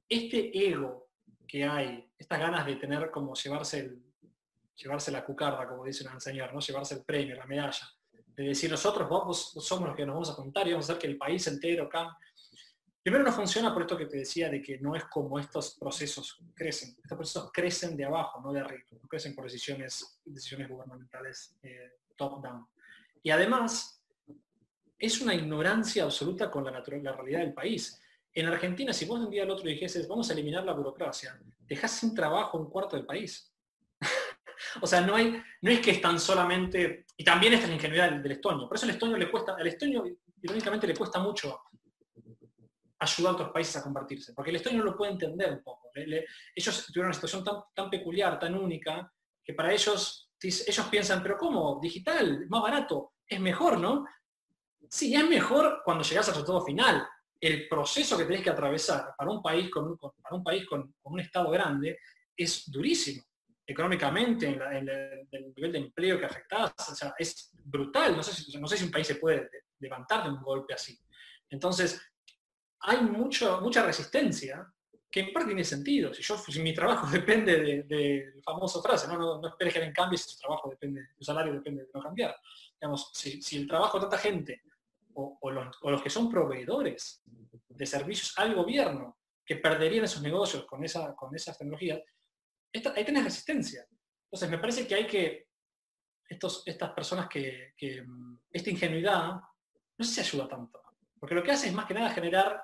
Este 0.09 0.57
ego 0.69 1.10
que 1.51 1.65
hay, 1.65 2.09
estas 2.17 2.39
ganas 2.39 2.65
de 2.65 2.77
tener 2.77 3.11
como 3.11 3.35
llevarse, 3.35 3.81
el, 3.81 4.01
llevarse 4.77 5.11
la 5.11 5.25
cucarda, 5.25 5.67
como 5.67 5.85
dicen 5.85 6.07
un 6.13 6.21
señor, 6.21 6.55
¿no? 6.55 6.61
llevarse 6.61 6.95
el 6.95 7.03
premio, 7.03 7.35
la 7.35 7.45
medalla, 7.45 7.91
de 8.37 8.45
decir 8.45 8.71
nosotros 8.71 9.09
vamos, 9.09 9.51
somos 9.59 9.89
los 9.89 9.97
que 9.97 10.07
nos 10.07 10.15
vamos 10.15 10.31
a 10.31 10.37
contar 10.37 10.69
y 10.69 10.71
vamos 10.71 10.89
a 10.89 10.93
hacer 10.93 11.01
que 11.01 11.09
el 11.09 11.19
país 11.19 11.45
entero 11.49 11.89
cambie. 11.89 12.15
Primero 13.03 13.25
no 13.25 13.33
funciona 13.33 13.73
por 13.73 13.83
esto 13.83 13.97
que 13.97 14.07
te 14.07 14.19
decía 14.19 14.49
de 14.49 14.63
que 14.63 14.79
no 14.79 14.95
es 14.95 15.05
como 15.07 15.41
estos 15.41 15.77
procesos 15.77 16.39
crecen. 16.55 16.91
Estos 17.03 17.17
procesos 17.19 17.51
crecen 17.53 17.97
de 17.97 18.05
abajo, 18.05 18.41
no 18.41 18.53
de 18.53 18.61
arriba. 18.61 18.85
No 18.93 19.09
crecen 19.09 19.35
por 19.35 19.45
decisiones, 19.45 20.21
decisiones 20.25 20.69
gubernamentales 20.69 21.59
eh, 21.63 21.99
top-down. 22.17 22.69
Y 23.23 23.31
además, 23.31 24.05
es 24.99 25.21
una 25.21 25.35
ignorancia 25.35 26.05
absoluta 26.05 26.51
con 26.51 26.65
la, 26.65 26.71
la 26.71 26.83
realidad 26.83 27.41
del 27.41 27.55
país. 27.55 28.00
En 28.33 28.47
Argentina, 28.47 28.93
si 28.93 29.07
vos 29.07 29.19
de 29.19 29.27
un 29.27 29.31
día 29.31 29.43
al 29.43 29.51
otro 29.51 29.69
dijeses, 29.69 30.07
vamos 30.07 30.31
a 30.31 30.33
eliminar 30.33 30.65
la 30.65 30.73
burocracia, 30.73 31.39
dejás 31.61 31.93
sin 31.93 32.15
trabajo 32.15 32.59
un 32.59 32.71
cuarto 32.71 32.97
del 32.97 33.05
país. 33.05 33.53
o 34.81 34.87
sea, 34.87 35.01
no, 35.01 35.19
es 35.19 35.81
que 35.81 35.91
es 35.91 36.01
tan 36.01 36.19
solamente, 36.21 37.07
y 37.17 37.25
también 37.25 37.55
esta 37.55 37.65
es 37.65 37.71
la 37.71 37.77
ingenuidad 37.77 38.13
del, 38.13 38.33
estonio, 38.33 38.69
por 38.69 38.77
eso 38.77 38.87
el 38.87 38.93
estonio 38.93 39.17
le 39.17 39.31
cuesta, 39.31 39.57
al 39.57 39.67
estonio 39.67 40.05
irónicamente 40.43 40.87
le 40.87 40.95
cuesta 40.95 41.19
mucho 41.19 41.61
ayudar 43.01 43.33
a 43.33 43.35
otros 43.35 43.51
países 43.51 43.77
a 43.77 43.83
convertirse, 43.83 44.33
porque 44.33 44.51
el 44.51 44.57
estonio 44.57 44.79
no 44.79 44.91
lo 44.91 44.97
puede 44.97 45.13
entender 45.13 45.53
un 45.53 45.63
poco. 45.63 45.91
ellos 45.95 46.87
tuvieron 46.87 47.09
una 47.09 47.15
situación 47.15 47.43
tan, 47.43 47.57
tan 47.75 47.91
peculiar, 47.91 48.39
tan 48.39 48.55
única, 48.55 49.13
que 49.43 49.55
para 49.55 49.73
ellos, 49.73 50.31
ellos 50.41 50.87
piensan, 50.89 51.23
pero 51.23 51.37
¿cómo? 51.37 51.81
Digital, 51.83 52.47
más 52.49 52.63
barato, 52.63 53.15
es 53.27 53.41
mejor, 53.41 53.79
¿no? 53.79 54.05
Sí, 54.89 55.15
es 55.15 55.29
mejor 55.29 55.83
cuando 55.85 56.05
llegas 56.05 56.29
al 56.29 56.35
resultado 56.35 56.65
final, 56.65 57.07
el 57.41 57.69
proceso 57.69 58.19
que 58.19 58.25
tenés 58.25 58.43
que 58.43 58.51
atravesar 58.51 59.15
para 59.17 59.31
un 59.31 59.43
país 59.43 59.71
con, 59.71 59.97
para 59.97 60.37
un, 60.37 60.45
país 60.45 60.67
con, 60.67 60.95
un 61.03 61.21
Estado 61.21 61.51
grande 61.51 61.99
es 62.37 62.71
durísimo. 62.71 63.23
Económicamente, 63.67 64.49
en, 64.49 64.89
el 64.89 65.55
nivel 65.57 65.73
de 65.73 65.79
empleo 65.79 66.19
que 66.19 66.27
afectás, 66.27 66.73
o 66.77 66.95
sea, 66.95 67.15
es 67.19 67.53
brutal. 67.65 68.17
No 68.17 68.23
sé, 68.23 68.33
si, 68.33 68.59
no 68.59 68.67
sé 68.67 68.77
si 68.77 68.85
un 68.85 68.91
país 68.91 69.07
se 69.07 69.15
puede 69.15 69.49
levantar 69.79 70.25
de 70.25 70.31
un 70.31 70.43
golpe 70.43 70.75
así. 70.75 70.99
Entonces, 71.49 72.01
hay 72.81 73.01
mucho, 73.01 73.61
mucha 73.61 73.85
resistencia 73.85 74.67
que 75.11 75.21
en 75.21 75.33
parte 75.33 75.49
tiene 75.49 75.65
sentido. 75.65 76.13
Si, 76.13 76.23
yo, 76.23 76.37
si 76.37 76.61
mi 76.61 76.75
trabajo 76.75 77.07
depende 77.11 77.85
de, 77.85 78.33
la 78.35 78.43
famosa 78.43 78.83
frase, 78.83 79.09
¿no? 79.09 79.41
No, 79.41 79.49
esperes 79.49 79.73
que 79.73 79.83
en 79.83 79.93
cambio 79.93 80.19
si 80.19 80.35
tu 80.35 80.41
trabajo 80.41 80.69
depende, 80.69 81.09
tu 81.17 81.25
salario 81.25 81.55
depende 81.55 81.85
de 81.85 81.91
no 81.95 82.03
cambiar. 82.03 82.37
Digamos, 82.79 83.11
si 83.15 83.57
el 83.57 83.67
trabajo 83.67 83.99
de 83.99 84.03
tanta 84.03 84.19
gente 84.19 84.63
o, 85.15 85.51
los, 85.51 86.03
que 86.03 86.11
son 86.11 86.31
proveedores 86.31 87.23
de 87.69 87.87
servicios 87.87 88.33
al 88.37 88.55
gobierno 88.55 89.19
que 89.45 89.57
perderían 89.57 90.05
esos 90.05 90.23
negocios 90.23 90.65
con, 90.65 90.85
esa, 90.85 91.15
con 91.15 91.35
esas 91.35 91.59
tecnologías, 91.59 92.01
ahí 92.73 93.05
tenés 93.05 93.25
resistencia. 93.25 93.85
Entonces, 94.25 94.49
me 94.49 94.59
parece 94.59 94.87
que 94.87 94.95
hay 94.95 95.07
que, 95.07 95.49
estos, 96.29 96.63
estas 96.67 96.93
personas 96.93 97.29
que, 97.29 97.75
mm, 98.07 98.39
esta 98.53 98.71
ingenuidad, 98.71 99.41
no 99.99 100.05
sé 100.05 100.15
si 100.15 100.21
ayuda 100.21 100.49
tanto, 100.49 100.81
porque 101.19 101.35
lo 101.35 101.43
que 101.43 101.51
hace 101.51 101.67
es 101.67 101.75
más 101.75 101.87
que 101.87 101.95
nada 101.95 102.11
generar, 102.11 102.63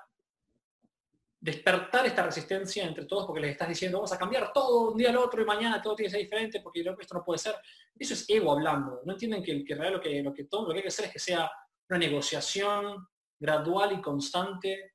despertar 1.39 2.05
esta 2.05 2.23
resistencia 2.23 2.85
entre 2.85 3.05
todos, 3.05 3.25
porque 3.25 3.41
les 3.41 3.51
estás 3.51 3.69
diciendo, 3.69 3.97
vamos 3.97 4.13
a 4.13 4.17
cambiar 4.17 4.51
todo 4.51 4.91
un 4.91 4.97
día 4.97 5.09
al 5.09 5.17
otro 5.17 5.41
y 5.41 5.45
mañana 5.45 5.81
todo 5.81 5.95
tiene 5.95 6.07
que 6.07 6.17
ser 6.17 6.21
diferente, 6.21 6.61
porque 6.61 6.79
esto 6.79 7.13
no 7.13 7.23
puede 7.23 7.37
ser. 7.37 7.55
Eso 7.95 8.13
es 8.15 8.25
ego 8.27 8.51
hablando. 8.51 9.01
No 9.05 9.13
entienden 9.13 9.43
que, 9.43 9.63
que 9.63 9.75
lo 9.75 10.01
que, 10.01 10.23
lo 10.23 10.33
que, 10.33 10.45
todo, 10.45 10.67
lo 10.67 10.71
que 10.71 10.77
hay 10.77 10.81
que 10.81 10.87
hacer 10.87 11.05
es 11.05 11.11
que 11.11 11.19
sea 11.19 11.51
una 11.89 11.99
negociación 11.99 13.07
gradual 13.39 13.93
y 13.93 14.01
constante 14.01 14.91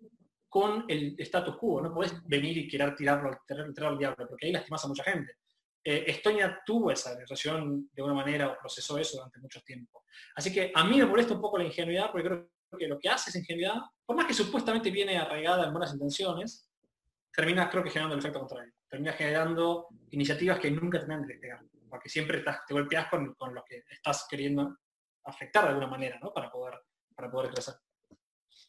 con 0.48 0.84
el 0.88 1.14
status 1.18 1.56
quo. 1.56 1.80
No 1.80 1.94
podés 1.94 2.14
venir 2.26 2.58
y 2.58 2.68
querer 2.68 2.94
tirarlo, 2.94 3.30
al 3.30 3.98
diablo, 3.98 4.26
porque 4.28 4.46
ahí 4.46 4.52
lastimas 4.52 4.84
a 4.84 4.88
mucha 4.88 5.04
gente. 5.04 5.36
Eh, 5.84 6.04
Estonia 6.06 6.60
tuvo 6.64 6.90
esa 6.90 7.14
negociación 7.14 7.90
de 7.92 8.02
una 8.02 8.14
manera 8.14 8.48
o 8.48 8.58
procesó 8.58 8.98
eso 8.98 9.16
durante 9.16 9.40
mucho 9.40 9.60
tiempo. 9.62 10.04
Así 10.36 10.52
que 10.52 10.70
a 10.74 10.84
mí 10.84 10.98
me 10.98 11.06
molesta 11.06 11.34
un 11.34 11.40
poco 11.40 11.58
la 11.58 11.64
ingenuidad, 11.64 12.12
porque 12.12 12.28
creo 12.28 12.50
que 12.78 12.86
lo 12.86 12.98
que 12.98 13.08
hace 13.08 13.30
esa 13.30 13.38
ingenuidad, 13.38 13.76
por 14.04 14.14
más 14.14 14.26
que 14.26 14.34
supuestamente 14.34 14.90
viene 14.90 15.16
arraigada 15.16 15.66
en 15.66 15.72
buenas 15.72 15.92
intenciones, 15.92 16.68
termina 17.34 17.68
creo 17.70 17.82
que 17.82 17.90
generando 17.90 18.14
el 18.14 18.20
efecto 18.20 18.40
contrario. 18.40 18.72
Termina 18.88 19.12
generando 19.14 19.88
iniciativas 20.10 20.58
que 20.60 20.70
nunca 20.70 20.98
tendrán 20.98 21.26
que 21.26 21.34
pegar, 21.34 21.60
porque 21.88 22.10
siempre 22.10 22.38
estás, 22.38 22.60
te 22.66 22.74
golpeas 22.74 23.08
con, 23.08 23.34
con 23.34 23.54
lo 23.54 23.64
que 23.64 23.82
estás 23.88 24.26
queriendo 24.28 24.76
afectar 25.24 25.64
de 25.64 25.70
alguna 25.70 25.86
manera, 25.86 26.18
¿no? 26.20 26.32
Para 26.32 26.50
poder, 26.50 26.74
para 27.14 27.30
poder 27.30 27.50
crecer. 27.52 27.74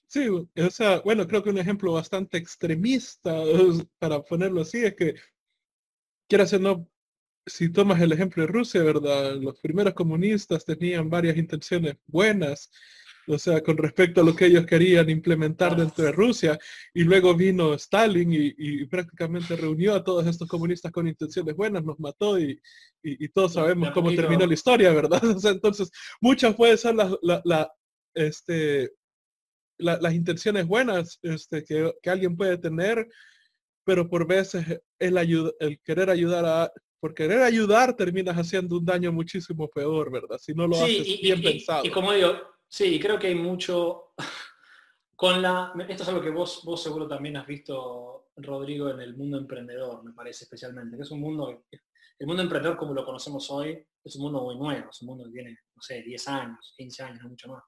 Sí, 0.08 0.28
o 0.28 0.70
sea, 0.70 1.02
bueno, 1.02 1.28
creo 1.28 1.44
que 1.44 1.50
un 1.50 1.58
ejemplo 1.58 1.94
bastante 1.94 2.38
extremista, 2.38 3.34
para 4.00 4.22
ponerlo 4.22 4.62
así, 4.62 4.86
es 4.86 4.96
que, 4.96 5.16
quiero 6.28 6.44
hacer, 6.44 6.62
no, 6.62 6.88
si 7.46 7.72
tomas 7.72 8.02
el 8.02 8.12
ejemplo 8.12 8.44
de 8.44 8.48
Rusia, 8.52 8.84
¿verdad? 8.84 9.36
Los 9.36 9.60
primeros 9.60 9.94
comunistas 9.94 10.66
tenían 10.66 11.10
varias 11.10 11.38
intenciones 11.38 11.98
buenas, 12.08 12.72
o 13.28 13.38
sea, 13.38 13.62
con 13.62 13.78
respecto 13.78 14.22
a 14.22 14.24
lo 14.24 14.36
que 14.36 14.46
ellos 14.46 14.66
querían 14.66 15.10
implementar 15.10 15.76
dentro 15.76 16.06
de 16.06 16.12
Rusia, 16.12 16.58
y 16.94 17.04
luego 17.04 17.36
vino 17.36 17.74
Stalin 17.74 18.30
y, 18.34 18.86
prácticamente 18.86 19.56
reunió 19.56 19.96
a 19.96 20.04
todos 20.04 20.26
estos 20.28 20.48
comunistas 20.48 20.92
con 20.92 21.08
intenciones 21.08 21.56
buenas, 21.56 21.84
nos 21.84 22.00
mató 22.00 22.40
y, 22.40 22.60
todos 23.34 23.54
sabemos 23.54 23.92
cómo 23.92 24.14
terminó 24.14 24.46
la 24.46 24.54
historia, 24.54 24.92
¿verdad? 24.92 25.22
O 25.38 25.40
sea, 25.40 25.52
entonces, 25.52 25.92
muchas 26.22 26.56
pueden 26.56 26.78
ser 26.78 26.96
la, 26.96 27.72
este, 28.14 28.92
las 29.78 30.14
intenciones 30.14 30.68
buenas 30.68 31.20
este, 31.22 31.64
que, 31.64 31.94
alguien 32.10 32.36
puede 32.36 32.58
tener, 32.58 33.08
pero 33.86 34.10
por 34.10 34.28
veces 34.28 34.80
el, 35.00 35.18
el 35.60 35.80
querer 35.82 36.10
ayudar 36.10 36.46
a, 36.46 36.72
por 37.04 37.14
querer 37.14 37.42
ayudar 37.42 37.98
terminas 37.98 38.38
haciendo 38.38 38.78
un 38.78 38.86
daño 38.86 39.12
muchísimo 39.12 39.68
peor, 39.70 40.10
¿verdad? 40.10 40.38
Si 40.38 40.54
no 40.54 40.66
lo 40.66 40.78
haces 40.78 41.20
bien 41.22 41.42
pensado. 41.42 41.84
Y 41.84 41.90
como 41.90 42.14
digo, 42.14 42.32
Sí, 42.74 43.00
creo 43.00 43.20
que 43.20 43.28
hay 43.28 43.36
mucho... 43.36 44.14
Con 45.16 45.44
la, 45.44 45.72
esto 45.88 46.02
es 46.02 46.10
algo 46.10 46.22
que 46.22 46.32
vos, 46.32 46.64
vos 46.66 46.82
seguro 46.82 47.08
también 47.08 47.38
has 47.38 47.46
visto, 47.46 48.30
Rodrigo, 48.36 48.90
en 48.90 49.00
el 49.00 49.16
mundo 49.16 49.38
emprendedor, 49.38 50.04
me 50.04 50.12
parece 50.12 50.46
especialmente, 50.46 50.98
que 50.98 51.04
es 51.04 51.12
un 51.12 51.22
mundo, 51.22 51.66
el 51.70 52.28
mundo 52.28 52.42
emprendedor 52.42 52.76
como 52.76 52.96
lo 52.96 53.06
conocemos 53.06 53.50
hoy, 53.52 53.86
es 54.04 54.16
un 54.16 54.24
mundo 54.24 54.42
muy 54.42 54.58
nuevo, 54.58 54.90
es 54.90 55.02
un 55.04 55.10
mundo 55.10 55.26
que 55.26 55.32
tiene, 55.34 55.52
no 55.76 55.82
sé, 55.84 56.02
10 56.02 56.28
años, 56.30 56.74
15 56.76 57.04
años, 57.04 57.22
no 57.22 57.30
mucho 57.30 57.48
más. 57.48 57.64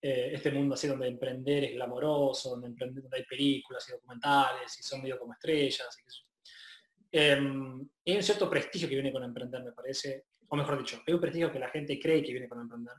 Eh, 0.00 0.30
este 0.32 0.50
mundo 0.50 0.74
así 0.74 0.88
donde 0.88 1.06
emprender 1.06 1.64
es 1.64 1.74
glamoroso, 1.74 2.56
donde, 2.56 2.74
hay 3.12 3.24
películas 3.24 3.86
y 3.90 3.92
documentales 3.92 4.80
y 4.80 4.82
son 4.82 5.02
medio 5.02 5.18
como 5.18 5.34
estrellas. 5.34 5.98
Y, 5.98 7.18
em, 7.18 7.88
hay 8.06 8.16
un 8.16 8.22
cierto 8.22 8.48
prestigio 8.48 8.88
que 8.88 8.94
viene 8.94 9.12
con 9.12 9.22
emprender, 9.22 9.62
me 9.62 9.72
parece, 9.72 10.24
o 10.48 10.56
mejor 10.56 10.78
dicho, 10.78 11.02
hay 11.06 11.12
un 11.12 11.20
prestigio 11.20 11.52
que 11.52 11.58
la 11.58 11.68
gente 11.68 12.00
cree 12.00 12.22
que 12.22 12.32
viene 12.32 12.48
con 12.48 12.58
emprender, 12.58 12.94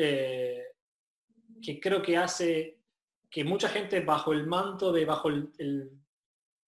eh, 0.00 0.62
que 1.60 1.80
creo 1.80 2.00
que 2.00 2.16
hace 2.16 2.78
que 3.28 3.42
mucha 3.42 3.68
gente 3.68 3.98
bajo 3.98 4.32
el 4.32 4.46
manto 4.46 4.92
de, 4.92 5.04
bajo 5.04 5.28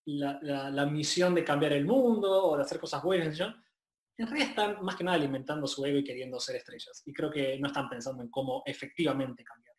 la, 0.06 0.86
misión 0.86 1.32
de 1.32 1.44
cambiar 1.44 1.74
el 1.74 1.86
mundo 1.86 2.46
o 2.46 2.56
de 2.56 2.64
hacer 2.64 2.80
cosas 2.80 3.00
buenas, 3.04 3.38
en 3.38 4.26
realidad 4.26 4.48
están 4.48 4.84
más 4.84 4.96
que 4.96 5.04
nada 5.04 5.16
alimentando 5.16 5.68
su 5.68 5.84
ego 5.86 5.98
y 5.98 6.04
queriendo 6.04 6.40
ser 6.40 6.56
estrellas. 6.56 7.04
Y 7.06 7.12
creo 7.12 7.30
que 7.30 7.56
no 7.60 7.68
están 7.68 7.88
pensando 7.88 8.20
en 8.20 8.30
cómo 8.30 8.64
efectivamente 8.66 9.44
cambiar. 9.44 9.76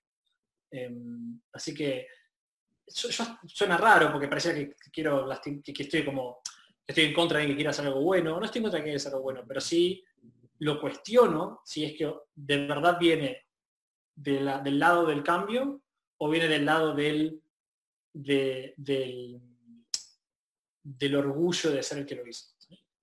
Em, 0.71 1.41
así 1.51 1.73
que 1.73 2.07
suena 2.87 3.75
raro 3.75 4.13
porque 4.13 4.29
parecía 4.29 4.53
que, 4.53 4.75
quiero 4.93 5.27
que, 5.43 5.83
estoy 5.83 6.05
como 6.05 6.39
estoy 6.87 7.03
en 7.03 7.13
contra 7.13 7.39
de 7.39 7.47
que 7.47 7.55
quiera 7.55 7.71
hacer 7.71 7.85
algo 7.85 8.01
bueno. 8.01 8.39
No 8.39 8.45
estoy 8.45 8.59
en 8.59 8.63
contra 8.63 8.77
de 8.77 8.83
que 8.85 8.91
quiera 8.91 8.97
hacer 8.97 9.11
algo 9.11 9.23
bueno, 9.23 9.43
pero 9.45 9.59
sí 9.59 10.01
lo 10.61 10.79
cuestiono 10.79 11.61
si 11.65 11.83
es 11.83 11.97
que 11.97 12.13
de 12.35 12.67
verdad 12.67 12.97
viene 12.99 13.47
del 14.15 14.79
lado 14.79 15.07
del 15.07 15.23
cambio 15.23 15.81
o 16.17 16.29
viene 16.29 16.47
del 16.47 16.65
lado 16.65 16.93
del, 16.93 17.41
del, 18.13 19.41
del 20.83 21.15
orgullo 21.15 21.71
de 21.71 21.81
ser 21.81 21.97
el 21.99 22.05
que 22.05 22.15
lo 22.15 22.27
hizo. 22.27 22.45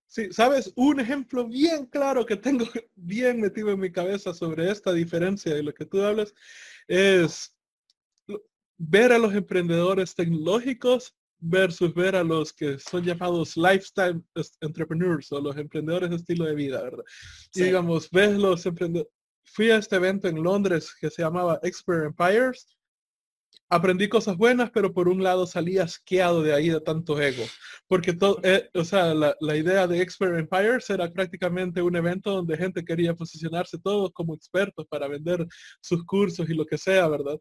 Sí, 0.06 0.32
sabes, 0.32 0.72
un 0.76 1.00
ejemplo 1.00 1.46
bien 1.48 1.86
claro 1.86 2.24
que 2.24 2.36
tengo 2.36 2.64
bien 2.94 3.40
metido 3.40 3.70
en 3.70 3.80
mi 3.80 3.90
cabeza 3.90 4.32
sobre 4.32 4.70
esta 4.70 4.92
diferencia 4.92 5.52
de 5.52 5.64
lo 5.64 5.74
que 5.74 5.84
tú 5.84 6.00
hablas 6.00 6.32
es 6.86 7.54
ver 8.76 9.12
a 9.12 9.18
los 9.18 9.34
emprendedores 9.34 10.14
tecnológicos 10.14 11.17
versus 11.40 11.94
ver 11.94 12.16
a 12.16 12.24
los 12.24 12.52
que 12.52 12.78
son 12.78 13.04
llamados 13.04 13.56
lifestyle 13.56 14.22
entrepreneurs 14.60 15.30
o 15.32 15.40
los 15.40 15.56
emprendedores 15.56 16.10
de 16.10 16.16
estilo 16.16 16.44
de 16.44 16.54
vida, 16.54 16.82
¿verdad? 16.82 17.04
Y 17.54 17.64
digamos, 17.64 18.10
ves 18.10 18.36
los 18.36 18.64
emprendedores. 18.66 19.12
Fui 19.44 19.70
a 19.70 19.76
este 19.76 19.96
evento 19.96 20.28
en 20.28 20.42
Londres 20.42 20.94
que 21.00 21.10
se 21.10 21.22
llamaba 21.22 21.58
Expert 21.62 22.04
Empires 22.04 22.78
aprendí 23.68 24.08
cosas 24.08 24.36
buenas, 24.36 24.70
pero 24.70 24.92
por 24.92 25.08
un 25.08 25.22
lado 25.22 25.46
salí 25.46 25.78
asqueado 25.78 26.42
de 26.42 26.54
ahí 26.54 26.70
de 26.70 26.80
tanto 26.80 27.20
ego. 27.20 27.44
Porque 27.86 28.12
todo, 28.12 28.40
eh, 28.42 28.68
o 28.74 28.84
sea, 28.84 29.14
la, 29.14 29.56
idea 29.56 29.86
de 29.86 30.00
Expert 30.00 30.38
Empires 30.38 30.88
era 30.90 31.10
prácticamente 31.12 31.82
un 31.82 31.96
evento 31.96 32.30
donde 32.30 32.56
gente 32.56 32.84
quería 32.84 33.14
posicionarse 33.14 33.78
todos 33.78 34.10
como 34.12 34.34
expertos 34.34 34.86
para 34.88 35.08
vender 35.08 35.46
sus 35.80 36.04
cursos 36.04 36.48
y 36.48 36.54
lo 36.54 36.64
que 36.64 36.78
sea, 36.78 37.08
¿verdad? 37.08 37.38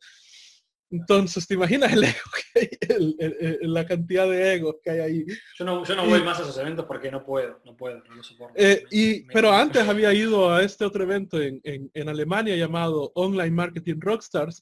Entonces, 0.90 1.46
¿te 1.48 1.56
imaginas 1.56 1.92
el 1.92 2.04
ego 2.04 2.16
que 2.54 2.60
hay, 2.60 3.58
la 3.62 3.86
cantidad 3.86 4.30
de 4.30 4.54
egos 4.56 4.76
que 4.84 4.90
hay 4.90 5.00
ahí? 5.00 5.26
Yo 5.58 5.66
no, 5.66 5.84
yo 5.84 5.96
no 5.96 6.06
voy 6.06 6.24
más 6.24 6.40
a 6.40 6.44
esos 6.44 6.58
eventos 6.58 6.86
porque 6.86 7.12
no 7.12 7.26
puedo, 7.26 7.60
no 7.66 7.76
puedo, 7.76 8.02
no 8.08 8.16
lo 8.16 8.24
soporto. 8.24 8.54
Eh, 8.58 8.84
y, 8.92 9.24
pero 9.24 9.52
antes 9.52 9.88
había 9.88 10.14
ido 10.14 10.54
a 10.54 10.64
este 10.64 10.86
otro 10.86 11.04
evento 11.04 11.42
en, 11.42 11.60
en, 11.64 11.92
en 11.94 12.10
Alemania 12.10 12.56
llamado 12.56 13.12
Online 13.16 13.52
Marketing 13.52 14.00
Rockstars, 14.00 14.62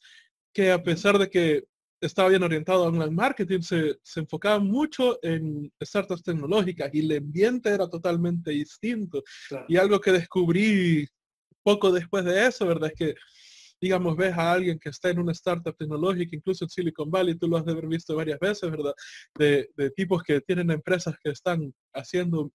que 0.54 0.72
a 0.72 0.82
pesar 0.82 1.18
de 1.18 1.30
que 1.30 1.66
estaba 2.06 2.30
bien 2.30 2.44
orientado 2.44 2.84
a 2.84 2.88
online 2.88 3.12
marketing, 3.12 3.62
se, 3.62 3.98
enfocaba 4.16 4.60
mucho 4.60 5.20
en 5.22 5.72
startups 5.84 6.24
tecnológicas 6.24 6.94
y 6.94 7.00
el 7.00 7.18
ambiente 7.18 7.70
era 7.70 7.90
totalmente 7.90 8.52
distinto. 8.52 9.24
Y 9.68 9.78
algo 9.78 10.00
que 10.00 10.12
descubrí 10.12 11.08
poco 11.64 11.92
después 11.92 12.26
de 12.26 12.48
eso, 12.48 12.66
¿verdad? 12.66 12.92
Es 12.94 12.98
que, 12.98 13.16
digamos, 13.86 14.18
ves 14.18 14.34
a 14.36 14.52
alguien 14.52 14.80
que 14.80 14.90
está 14.90 15.12
en 15.12 15.20
una 15.20 15.32
startup 15.32 15.78
tecnológica, 15.78 16.36
incluso 16.36 16.66
en 16.66 16.70
Silicon 16.70 17.12
Valley, 17.12 17.36
tú 17.36 17.48
lo 17.48 17.58
has 17.58 17.66
de 17.66 17.72
haber 17.72 17.86
visto 17.86 18.16
varias 18.16 18.40
veces, 18.40 18.72
¿verdad? 18.72 18.94
De, 19.38 19.70
de 19.78 19.92
tipos 19.92 20.24
que 20.24 20.42
tienen 20.42 20.72
empresas 20.72 21.16
que 21.24 21.30
están 21.30 21.72
haciendo 21.94 22.52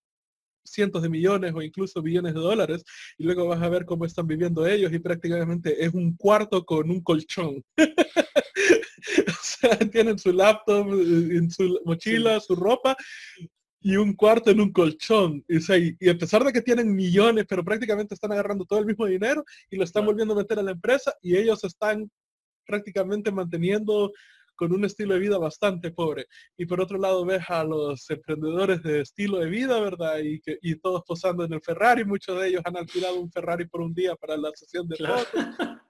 cientos 0.64 1.02
de 1.02 1.08
millones 1.08 1.52
o 1.54 1.62
incluso 1.62 2.02
billones 2.02 2.34
de 2.34 2.40
dólares 2.40 2.82
y 3.16 3.24
luego 3.24 3.46
vas 3.46 3.62
a 3.62 3.68
ver 3.68 3.84
cómo 3.84 4.04
están 4.04 4.26
viviendo 4.26 4.66
ellos 4.66 4.92
y 4.92 4.98
prácticamente 4.98 5.84
es 5.84 5.94
un 5.94 6.16
cuarto 6.16 6.64
con 6.64 6.90
un 6.90 7.00
colchón. 7.00 7.64
o 7.78 9.42
sea, 9.42 9.78
tienen 9.78 10.18
su 10.18 10.32
laptop 10.32 10.88
eh, 10.94 11.36
en 11.36 11.48
su 11.48 11.80
mochila, 11.84 12.40
su 12.40 12.56
ropa 12.56 12.96
y 13.80 13.96
un 13.96 14.14
cuarto 14.14 14.50
en 14.50 14.60
un 14.60 14.72
colchón. 14.72 15.44
Y, 15.48 15.58
y, 16.00 16.08
a 16.08 16.18
pesar 16.18 16.44
de 16.44 16.52
que 16.52 16.62
tienen 16.62 16.94
millones, 16.94 17.46
pero 17.48 17.64
prácticamente 17.64 18.14
están 18.14 18.32
agarrando 18.32 18.64
todo 18.64 18.78
el 18.78 18.86
mismo 18.86 19.06
dinero 19.06 19.44
y 19.70 19.76
lo 19.76 19.84
están 19.84 20.04
volviendo 20.04 20.34
a 20.34 20.38
meter 20.38 20.58
a 20.58 20.62
la 20.62 20.72
empresa 20.72 21.14
y 21.22 21.36
ellos 21.36 21.64
están 21.64 22.10
prácticamente 22.66 23.32
manteniendo 23.32 24.12
con 24.60 24.74
un 24.74 24.84
estilo 24.84 25.14
de 25.14 25.20
vida 25.20 25.38
bastante 25.38 25.90
pobre. 25.90 26.26
Y 26.58 26.66
por 26.66 26.82
otro 26.82 26.98
lado 26.98 27.24
ves 27.24 27.42
a 27.48 27.64
los 27.64 28.08
emprendedores 28.10 28.82
de 28.82 29.00
estilo 29.00 29.38
de 29.38 29.48
vida, 29.48 29.80
¿verdad? 29.80 30.18
Y, 30.18 30.38
que, 30.38 30.58
y 30.60 30.76
todos 30.76 31.02
posando 31.06 31.46
en 31.46 31.54
el 31.54 31.62
Ferrari, 31.62 32.04
muchos 32.04 32.38
de 32.38 32.48
ellos 32.48 32.62
han 32.66 32.76
alquilado 32.76 33.18
un 33.18 33.32
Ferrari 33.32 33.66
por 33.66 33.80
un 33.80 33.94
día 33.94 34.14
para 34.16 34.36
la 34.36 34.50
sesión 34.54 34.86
de 34.86 34.96
fotos. 34.96 35.46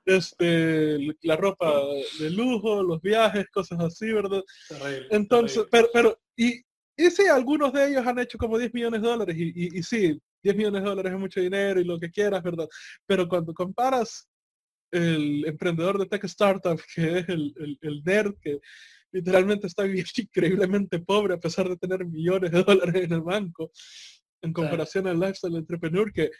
Este, 0.07 0.98
la 1.22 1.37
ropa 1.37 1.72
de 2.18 2.31
lujo, 2.31 2.83
los 2.83 3.00
viajes, 3.03 3.46
cosas 3.53 3.79
así, 3.81 4.11
¿verdad? 4.11 4.42
Entonces, 5.11 5.64
pero, 5.70 5.88
pero, 5.92 6.18
y, 6.37 6.62
y 7.07 7.11
sí, 7.11 7.27
algunos 7.27 7.73
de 7.73 7.89
ellos 7.89 8.07
han 8.07 8.19
hecho 8.19 8.39
como 8.39 8.59
10 8.59 8.75
millones 8.75 9.03
de 9.03 9.09
dólares 9.09 9.37
y, 9.39 9.53
y, 9.55 9.79
y 9.79 9.83
sí, 9.83 10.21
10 10.43 10.57
millones 10.57 10.83
de 10.83 10.89
dólares 10.89 11.13
es 11.13 11.19
mucho 11.19 11.41
dinero 11.41 11.81
y 11.81 11.85
lo 11.85 11.99
que 11.99 12.11
quieras, 12.11 12.43
¿verdad? 12.43 12.69
Pero 13.07 13.29
cuando 13.29 13.53
comparas 13.55 14.29
el 14.91 15.45
emprendedor 15.47 15.99
de 15.99 16.07
tech 16.07 16.25
startup, 16.25 16.81
que 16.95 17.19
es 17.19 17.29
el, 17.29 17.79
el, 17.81 18.03
nerd 18.05 18.35
que 18.41 18.61
literalmente 19.13 19.67
está 19.67 19.85
viviendo 19.85 20.11
increíblemente 20.17 20.99
pobre 21.01 21.35
a 21.35 21.41
pesar 21.41 21.69
de 21.69 21.77
tener 21.77 22.05
millones 22.05 22.51
de 22.51 22.63
dólares 22.63 23.05
en 23.05 23.13
el 23.13 23.23
banco, 23.23 23.71
en 24.43 24.53
comparación 24.53 25.07
al 25.07 25.21
lifestyle 25.21 25.57
entrepreneur 25.57 26.11
que 26.13 26.31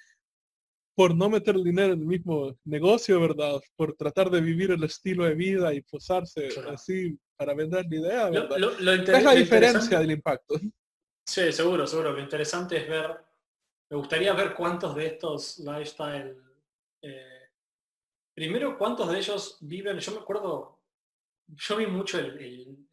por 1.01 1.17
no 1.17 1.31
meter 1.31 1.55
el 1.55 1.65
dinero 1.65 1.95
en 1.95 2.01
el 2.01 2.07
mismo 2.07 2.55
negocio, 2.63 3.19
¿verdad? 3.19 3.59
Por 3.75 3.95
tratar 3.95 4.29
de 4.29 4.43
vivir 4.43 4.71
el 4.71 4.85
estilo 4.85 5.25
de 5.25 5.35
vida 5.35 5.73
y 5.73 5.81
posarse 5.81 6.51
así 6.71 7.19
para 7.37 7.55
vender 7.55 7.87
la 7.89 7.97
idea, 7.97 8.29
¿verdad? 8.29 8.59
es 9.09 9.25
la 9.25 9.33
diferencia 9.33 9.99
del 9.99 10.11
impacto. 10.11 10.57
Sí, 11.25 11.51
seguro, 11.53 11.87
seguro. 11.87 12.13
Lo 12.13 12.21
interesante 12.21 12.77
es 12.77 12.87
ver, 12.87 13.17
me 13.89 13.97
gustaría 13.97 14.35
ver 14.35 14.53
cuántos 14.53 14.95
de 14.95 15.07
estos 15.07 15.61
lifestyle 15.61 16.37
eh, 17.01 17.49
Primero, 18.35 18.77
¿cuántos 18.77 19.11
de 19.11 19.17
ellos 19.21 19.57
viven? 19.63 19.99
Yo 20.01 20.13
me 20.13 20.19
acuerdo, 20.19 20.83
yo 21.47 21.77
vi 21.79 21.87
mucho 21.87 22.19
el, 22.19 22.87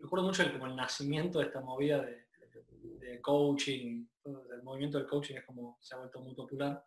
recuerdo 0.00 0.26
mucho 0.26 0.42
el, 0.42 0.54
como 0.54 0.66
el 0.66 0.74
nacimiento 0.74 1.38
de 1.38 1.44
esta 1.44 1.60
movida 1.60 2.02
de, 2.02 3.20
coaching, 3.22 4.06
el 4.24 4.62
movimiento 4.64 4.98
del 4.98 5.06
coaching 5.06 5.36
es 5.36 5.44
como 5.44 5.78
se 5.80 5.94
ha 5.94 5.98
vuelto 5.98 6.18
muy 6.18 6.34
popular. 6.34 6.84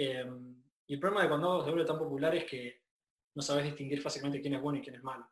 Em, 0.00 0.62
y 0.86 0.94
el 0.94 1.00
problema 1.00 1.22
de 1.22 1.28
cuando 1.28 1.64
se 1.64 1.70
vuelve 1.70 1.84
tan 1.84 1.98
popular 1.98 2.32
es 2.36 2.44
que 2.44 2.82
no 3.34 3.42
sabes 3.42 3.64
distinguir 3.64 4.00
fácilmente 4.00 4.40
quién 4.40 4.54
es 4.54 4.62
bueno 4.62 4.78
y 4.78 4.82
quién 4.82 4.94
es 4.94 5.02
malo. 5.02 5.28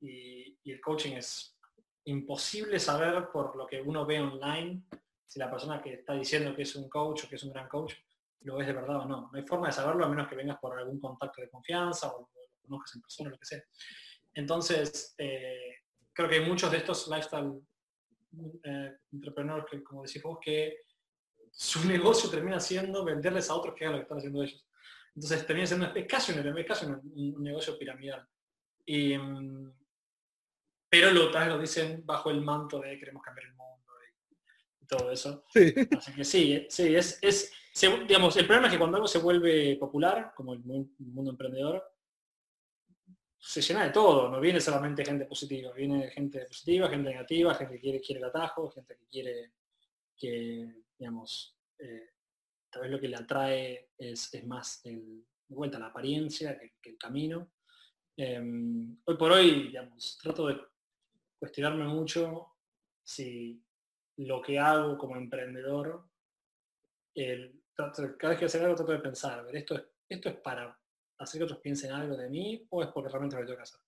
Y, 0.00 0.56
el 0.70 0.80
coaching 0.82 1.12
es 1.12 1.58
imposible 2.04 2.78
saber 2.78 3.28
por 3.32 3.56
lo 3.56 3.66
que 3.66 3.80
uno 3.80 4.04
ve 4.04 4.20
online 4.20 4.82
si 5.26 5.38
la 5.38 5.50
persona 5.50 5.80
que 5.80 5.94
está 5.94 6.12
diciendo 6.12 6.54
que 6.54 6.62
es 6.62 6.76
un 6.76 6.90
coach 6.90 7.24
o 7.24 7.28
que 7.28 7.36
es 7.36 7.42
un 7.42 7.52
gran 7.52 7.68
coach 7.68 7.94
lo 8.42 8.56
ves 8.56 8.66
de 8.66 8.74
verdad 8.74 9.00
o 9.00 9.04
no. 9.06 9.30
No 9.32 9.38
hay 9.38 9.46
forma 9.46 9.68
de 9.68 9.72
saberlo 9.72 10.04
a 10.04 10.08
menos 10.08 10.28
que 10.28 10.36
vengas 10.36 10.58
por 10.58 10.78
algún 10.78 11.00
contacto 11.00 11.40
de 11.40 11.48
confianza 11.48 12.12
o 12.12 12.20
lo 12.20 12.28
conozcas 12.60 12.94
en 12.94 13.00
persona, 13.00 13.30
lo 13.30 13.38
que 13.38 13.46
sea. 13.46 13.64
Entonces, 14.34 15.14
eh, 15.18 15.76
creo 16.12 16.28
que 16.28 16.36
hay 16.36 16.46
muchos 16.46 16.70
de 16.70 16.76
estos 16.76 17.08
lifestyle 17.08 17.60
eh, 18.62 18.96
entrepreneurs 19.10 19.66
que, 19.68 19.82
como 19.82 20.02
decís 20.02 20.22
vos, 20.22 20.38
que 20.40 20.82
su 21.60 21.84
negocio 21.88 22.30
termina 22.30 22.60
siendo 22.60 23.04
venderles 23.04 23.50
a 23.50 23.54
otros 23.56 23.74
que 23.74 23.84
hagan 23.84 23.94
lo 23.94 23.98
que 23.98 24.02
están 24.04 24.18
haciendo 24.18 24.44
ellos. 24.44 24.64
Entonces 25.12 25.44
termina 25.44 25.66
siendo 25.66 25.86
es 25.86 26.06
casi 26.06 26.30
un, 26.30 26.64
casi 26.64 26.86
un, 26.86 27.42
negocio 27.42 27.76
piramidal. 27.76 28.24
Y, 28.86 29.18
mm, 29.18 29.72
pero 30.88 31.10
lo, 31.10 31.32
tal 31.32 31.48
lo 31.48 31.58
dicen 31.58 32.06
bajo 32.06 32.30
el 32.30 32.42
manto 32.42 32.78
de 32.78 32.96
queremos 32.96 33.24
cambiar 33.24 33.48
el 33.48 33.54
mundo 33.54 33.92
y, 34.80 34.86
todo 34.86 35.10
eso. 35.10 35.44
Así 35.98 36.14
que 36.14 36.24
sí, 36.24 36.64
sí, 36.70 36.94
es, 36.94 37.18
es 37.20 37.52
digamos, 38.06 38.36
el 38.36 38.46
problema 38.46 38.68
es 38.68 38.74
que 38.74 38.78
cuando 38.78 38.96
algo 38.96 39.08
se 39.08 39.18
vuelve 39.18 39.76
popular, 39.80 40.32
como 40.36 40.52
el 40.52 40.60
mundo 40.60 41.32
emprendedor, 41.32 41.82
se 43.36 43.60
llena 43.62 43.82
de 43.84 43.90
todo, 43.90 44.28
no 44.28 44.40
viene 44.40 44.60
solamente 44.60 45.04
gente 45.04 45.24
positiva, 45.24 45.72
viene 45.72 46.08
gente 46.10 46.44
positiva, 46.46 46.88
gente 46.88 47.10
negativa, 47.10 47.52
gente 47.56 47.74
que 47.74 47.80
quiere, 47.80 48.00
quiere 48.00 48.20
el 48.20 48.26
atajo, 48.26 48.70
gente 48.70 48.96
que 48.96 49.06
quiere 49.06 49.52
que, 50.16 50.87
digamos, 50.98 51.56
eh, 51.78 52.10
tal 52.70 52.82
vez 52.82 52.90
lo 52.90 53.00
que 53.00 53.08
le 53.08 53.16
atrae 53.16 53.90
es, 53.96 54.30
más 54.44 54.84
el, 54.84 55.24
de 55.48 55.78
la 55.78 55.86
apariencia 55.86 56.58
que, 56.58 56.74
el 56.82 56.98
camino. 56.98 57.52
Em, 58.16 58.98
hoy 59.04 59.16
por 59.16 59.32
hoy, 59.32 59.68
digamos, 59.68 60.18
trato 60.20 60.48
de 60.48 60.60
cuestionarme 61.38 61.84
mucho 61.84 62.56
si 63.04 63.62
lo 64.16 64.42
que 64.42 64.58
hago 64.58 64.98
como 64.98 65.16
emprendedor, 65.16 66.08
cada 67.74 68.30
vez 68.30 68.38
que 68.38 68.44
hacer 68.44 68.62
algo 68.62 68.74
trato 68.74 68.92
de 68.92 68.98
pensar, 68.98 69.44
ver, 69.44 69.56
esto 69.56 69.76
es, 69.76 69.84
esto 70.08 70.28
es 70.28 70.36
para 70.36 70.76
hacer 71.18 71.38
que 71.38 71.44
otros 71.44 71.60
piensen 71.60 71.92
algo 71.92 72.16
de 72.16 72.28
mí 72.28 72.66
o 72.70 72.82
es 72.82 72.88
porque 72.88 73.08
realmente 73.08 73.36
lo 73.36 73.44
tengo 73.44 73.56
que 73.56 73.62
hacer. 73.62 73.80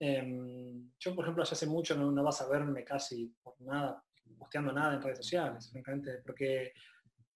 Em, 0.00 0.92
yo, 0.98 1.14
por 1.14 1.24
ejemplo, 1.24 1.44
hace 1.44 1.66
mucho 1.66 1.96
no, 1.96 2.24
vas 2.24 2.40
a 2.40 2.48
verme 2.48 2.84
casi 2.84 3.26
por 3.42 3.60
nada, 3.60 4.04
posteando 4.38 4.72
nada 4.72 4.94
en 4.94 5.02
redes 5.02 5.18
sociales, 5.18 5.70
francamente, 5.70 6.18
porque 6.24 6.72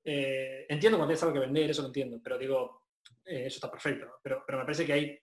eh, 0.05 0.67
entiendo 0.69 0.99
cuando 0.99 1.11
tienes 1.11 1.23
algo 1.23 1.35
que 1.35 1.41
vender, 1.41 1.71
eso 1.71 1.83
lo 1.83 1.89
entiendo, 1.89 2.21
pero 2.23 2.39
digo, 2.39 2.89
eh, 3.25 3.47
eso 3.47 3.57
está 3.57 3.71
perfecto, 3.71 4.19
pero, 4.23 4.43
pero 4.47 4.59
me 4.59 4.65
parece 4.65 4.87
que 4.87 4.93
hay, 4.93 5.19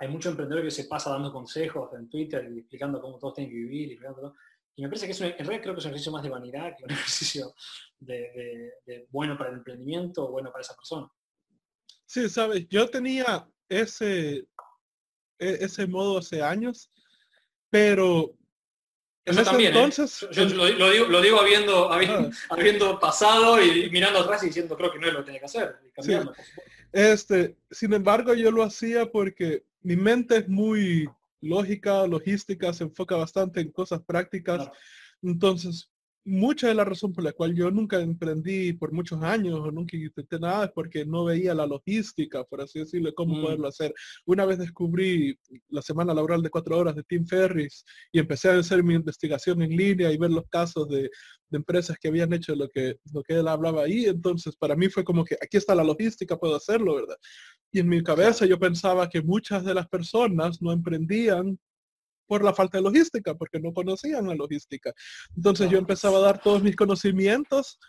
hay 0.00 0.08
mucho 0.08 0.30
emprendedor 0.30 0.64
que 0.64 0.70
se 0.70 0.84
pasa 0.84 1.10
dando 1.10 1.32
consejos 1.32 1.92
en 1.94 2.08
Twitter 2.08 2.50
y 2.52 2.60
explicando 2.60 3.00
cómo 3.00 3.18
todos 3.18 3.34
tienen 3.34 3.52
que 3.52 3.58
vivir 3.58 3.92
y 3.92 3.98
Y 4.76 4.82
me 4.82 4.88
parece 4.88 5.06
que 5.06 5.12
es 5.12 5.20
en 5.20 5.36
realidad 5.38 5.62
creo 5.62 5.74
que 5.74 5.80
es 5.80 5.84
un 5.84 5.90
ejercicio 5.90 6.12
más 6.12 6.22
de 6.22 6.30
vanidad 6.30 6.74
que 6.76 6.84
un 6.84 6.90
ejercicio 6.92 7.52
de 7.98 9.06
bueno 9.10 9.36
para 9.36 9.50
el 9.50 9.56
emprendimiento 9.56 10.26
o 10.26 10.30
bueno 10.30 10.50
para 10.50 10.62
esa 10.62 10.74
persona. 10.74 11.08
Sí, 12.08 12.26
sabes, 12.30 12.66
yo 12.68 12.88
tenía 12.88 13.46
ese, 13.68 14.48
e-, 15.38 15.58
ese 15.60 15.86
modo 15.86 16.18
hace 16.18 16.42
años, 16.42 16.90
pero 17.68 18.34
en 19.28 19.38
ese 19.38 19.50
¿eh? 19.50 19.66
entonces... 19.66 20.26
Yo, 20.32 20.44
lo, 20.46 20.66
digo, 20.66 21.06
lo 21.06 21.20
digo 21.20 21.40
habiendo, 21.40 21.92
ah. 21.92 22.00
habiendo, 22.50 22.98
pasado 22.98 23.62
y 23.62 23.90
mirando 23.90 24.20
atrás 24.20 24.42
y 24.42 24.46
diciendo 24.46 24.76
creo 24.76 24.92
que 24.92 24.98
no 24.98 25.06
es 25.06 25.12
lo 25.12 25.18
que 25.20 25.24
tenía 25.26 25.40
que 25.40 25.46
hacer. 25.46 25.76
Este, 26.92 27.56
sin 27.70 27.92
embargo, 27.92 28.34
yo 28.34 28.50
lo 28.50 28.62
hacía 28.62 29.10
porque 29.10 29.64
mi 29.82 29.96
mente 29.96 30.38
es 30.38 30.48
muy 30.48 31.08
lógica, 31.40 32.06
logística, 32.06 32.72
se 32.72 32.84
enfoca 32.84 33.16
bastante 33.16 33.60
en 33.60 33.70
cosas 33.70 34.00
prácticas. 34.02 34.70
Entonces, 35.22 35.90
mucha 36.24 36.68
de 36.68 36.74
la 36.74 36.84
razón 36.84 37.12
por 37.12 37.24
la 37.24 37.32
cual 37.32 37.54
yo 37.54 37.70
nunca 37.70 38.00
emprendí 38.00 38.72
por 38.74 38.92
muchos 38.92 39.22
años 39.22 39.60
o 39.60 39.70
nunca 39.70 39.96
intenté 39.96 40.38
nada 40.38 40.66
es 40.66 40.70
porque 40.72 41.06
no 41.06 41.24
veía 41.24 41.54
la 41.54 41.66
logística, 41.66 42.44
por 42.44 42.60
así 42.60 42.80
decirlo, 42.80 43.14
cómo 43.14 43.36
mm. 43.36 43.42
poderlo 43.42 43.68
hacer. 43.68 43.94
Una 44.26 44.44
vez 44.44 44.58
descubrí 44.58 45.38
la 45.68 45.82
semana 45.82 46.12
laboral 46.12 46.42
de 46.42 46.50
cuatro 46.50 46.76
horas 46.76 46.94
de 46.96 47.02
Tim 47.04 47.26
Ferris 47.26 47.84
y 48.12 48.18
empecé 48.18 48.50
a 48.50 48.58
hacer 48.58 48.82
mi 48.82 48.94
investigación 48.94 49.62
en 49.62 49.70
línea 49.70 50.12
y 50.12 50.18
ver 50.18 50.30
los 50.30 50.46
casos 50.48 50.88
de, 50.88 51.10
empresas 51.50 51.96
que 51.98 52.08
habían 52.08 52.30
hecho 52.34 52.54
lo 52.54 52.68
que, 52.68 52.96
lo 53.12 53.22
que 53.22 53.34
él 53.34 53.48
hablaba 53.48 53.84
ahí. 53.84 54.04
Entonces, 54.04 54.54
para 54.56 54.76
mí 54.76 54.88
fue 54.88 55.04
como 55.04 55.24
que 55.24 55.34
aquí 55.40 55.56
está 55.56 55.74
la 55.74 55.84
logística, 55.84 56.36
puedo 56.36 56.56
hacerlo, 56.56 56.96
¿verdad? 56.96 57.16
Y 57.72 57.80
en 57.80 57.88
mi 57.88 58.02
cabeza 58.02 58.44
yo 58.44 58.58
pensaba 58.58 59.08
que 59.08 59.22
muchas 59.22 59.64
de 59.64 59.74
las 59.74 59.88
personas 59.88 60.60
no 60.60 60.72
emprendían 60.72 61.58
por 62.28 62.44
la 62.44 62.54
falta 62.54 62.78
de 62.78 62.84
logística, 62.84 63.34
porque 63.34 63.58
no 63.58 63.72
conocían 63.72 64.28
la 64.28 64.34
logística. 64.34 64.92
Entonces 65.34 65.68
yo 65.70 65.78
empezaba 65.78 66.18
a 66.18 66.22
dar 66.22 66.40
todos 66.40 66.62
mis 66.62 66.76
conocimientos 66.76 67.80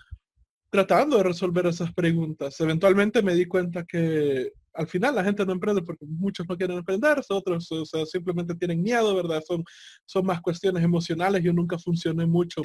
tratando 0.71 1.17
de 1.17 1.23
resolver 1.23 1.67
esas 1.67 1.93
preguntas. 1.93 2.59
Eventualmente 2.59 3.21
me 3.21 3.35
di 3.35 3.45
cuenta 3.45 3.85
que 3.85 4.53
al 4.73 4.87
final 4.87 5.15
la 5.15 5.23
gente 5.23 5.45
no 5.45 5.51
emprende 5.51 5.81
porque 5.81 6.05
muchos 6.05 6.47
no 6.47 6.55
quieren 6.55 6.77
emprender, 6.77 7.21
otros 7.29 7.71
o 7.71 7.85
sea, 7.85 8.05
simplemente 8.05 8.55
tienen 8.55 8.81
miedo, 8.81 9.13
¿verdad? 9.15 9.43
Son, 9.45 9.63
son 10.05 10.25
más 10.25 10.41
cuestiones 10.41 10.83
emocionales. 10.83 11.43
Yo 11.43 11.51
nunca 11.51 11.77
funcioné 11.77 12.25
mucho 12.25 12.61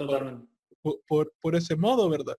por, 1.08 1.32
por, 1.40 1.56
ese 1.56 1.76
modo, 1.76 2.08
¿verdad? 2.08 2.36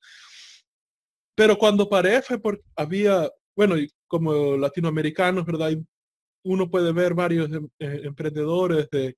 Pero 1.36 1.58
cuando 1.58 1.90
paré 1.90 2.22
fue 2.22 2.40
porque 2.40 2.64
había, 2.76 3.30
bueno, 3.56 3.78
y 3.78 3.90
como 4.08 4.56
latinoamericanos, 4.56 5.46
¿verdad? 5.46 5.72
Uno 6.46 6.70
puede 6.70 6.94
ver 6.94 7.14
varios 7.14 7.52
em, 7.52 7.68
eh, 7.80 8.02
emprendedores 8.04 8.88
de, 8.92 9.18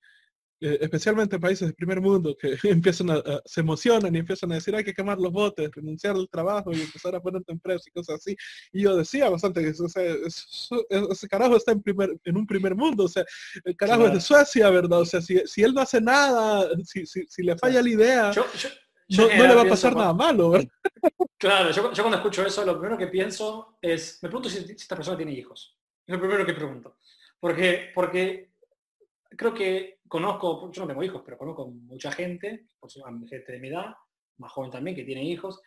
eh, 0.60 0.80
especialmente 0.82 1.36
en 1.36 1.42
países 1.42 1.68
del 1.68 1.76
primer 1.76 2.02
mundo, 2.02 2.36
que 2.36 2.58
empiezan 2.64 3.12
a, 3.12 3.22
se 3.46 3.62
emocionan 3.62 4.16
y 4.16 4.20
empiezan 4.20 4.52
a 4.52 4.56
decir 4.56 4.76
hay 4.76 4.84
que 4.84 4.94
quemar 4.94 5.20
los 5.20 5.32
botes, 5.32 5.70
renunciar 5.72 6.16
al 6.16 6.28
trabajo 6.30 6.74
y 6.74 6.82
empezar 6.82 7.14
a 7.16 7.22
poner 7.22 7.44
tu 7.44 7.52
empresa 7.54 7.84
y 7.88 7.92
cosas 7.92 8.16
así. 8.16 8.36
Y 8.74 8.82
yo 8.82 8.96
decía 8.96 9.30
bastante 9.30 9.62
que 9.62 9.70
ese 9.70 11.28
carajo 11.28 11.58
está 11.58 11.74
en, 11.74 11.84
primer, 11.84 12.18
en 12.24 12.38
un 12.38 12.48
primer 12.48 12.74
mundo, 12.74 13.04
o 13.04 13.08
sea, 13.08 13.24
el 13.66 13.76
carajo 13.76 14.08
es 14.08 14.14
de 14.14 14.22
Suecia, 14.22 14.70
¿verdad? 14.72 15.02
O 15.02 15.06
sea, 15.06 15.22
si, 15.22 15.40
si 15.46 15.62
él 15.62 15.76
no 15.76 15.82
hace 15.82 16.02
nada, 16.02 16.68
si, 16.84 17.06
si, 17.06 17.44
le 17.44 17.56
falla 17.56 17.82
la 17.84 17.90
idea, 17.90 18.32
no, 19.10 19.28
le 19.28 19.56
va 19.56 19.62
a 19.62 19.70
pasar 19.70 19.96
nada 19.96 20.14
malo, 20.14 20.50
¿verdad? 20.50 20.70
Claro, 21.38 21.70
yo, 21.70 21.94
yo, 21.94 22.02
cuando 22.02 22.18
escucho 22.18 22.44
eso, 22.44 22.66
lo 22.66 22.80
primero 22.80 22.98
que 22.98 23.08
pienso 23.08 23.78
es, 23.80 24.18
me 24.24 24.30
pregunto 24.30 24.50
si, 24.50 24.66
si 24.66 24.72
esta 24.72 24.96
persona 24.96 25.18
tiene 25.18 25.34
hijos. 25.34 25.78
Es 26.08 26.16
lo 26.16 26.20
primero 26.20 26.44
que 26.46 26.54
pregunto. 26.54 26.98
Porque, 27.40 27.92
porque 27.94 28.52
creo 29.30 29.54
que 29.54 30.00
conozco, 30.08 30.72
yo 30.72 30.82
no 30.82 30.88
tengo 30.88 31.04
hijos, 31.04 31.22
pero 31.24 31.38
conozco 31.38 31.68
mucha 31.68 32.12
gente, 32.12 32.68
gente 33.30 33.52
de 33.52 33.60
mi 33.60 33.68
edad, 33.70 33.96
más 34.38 34.52
joven 34.52 34.72
también, 34.72 34.96
que 34.96 35.04
tiene 35.04 35.24
hijos, 35.24 35.62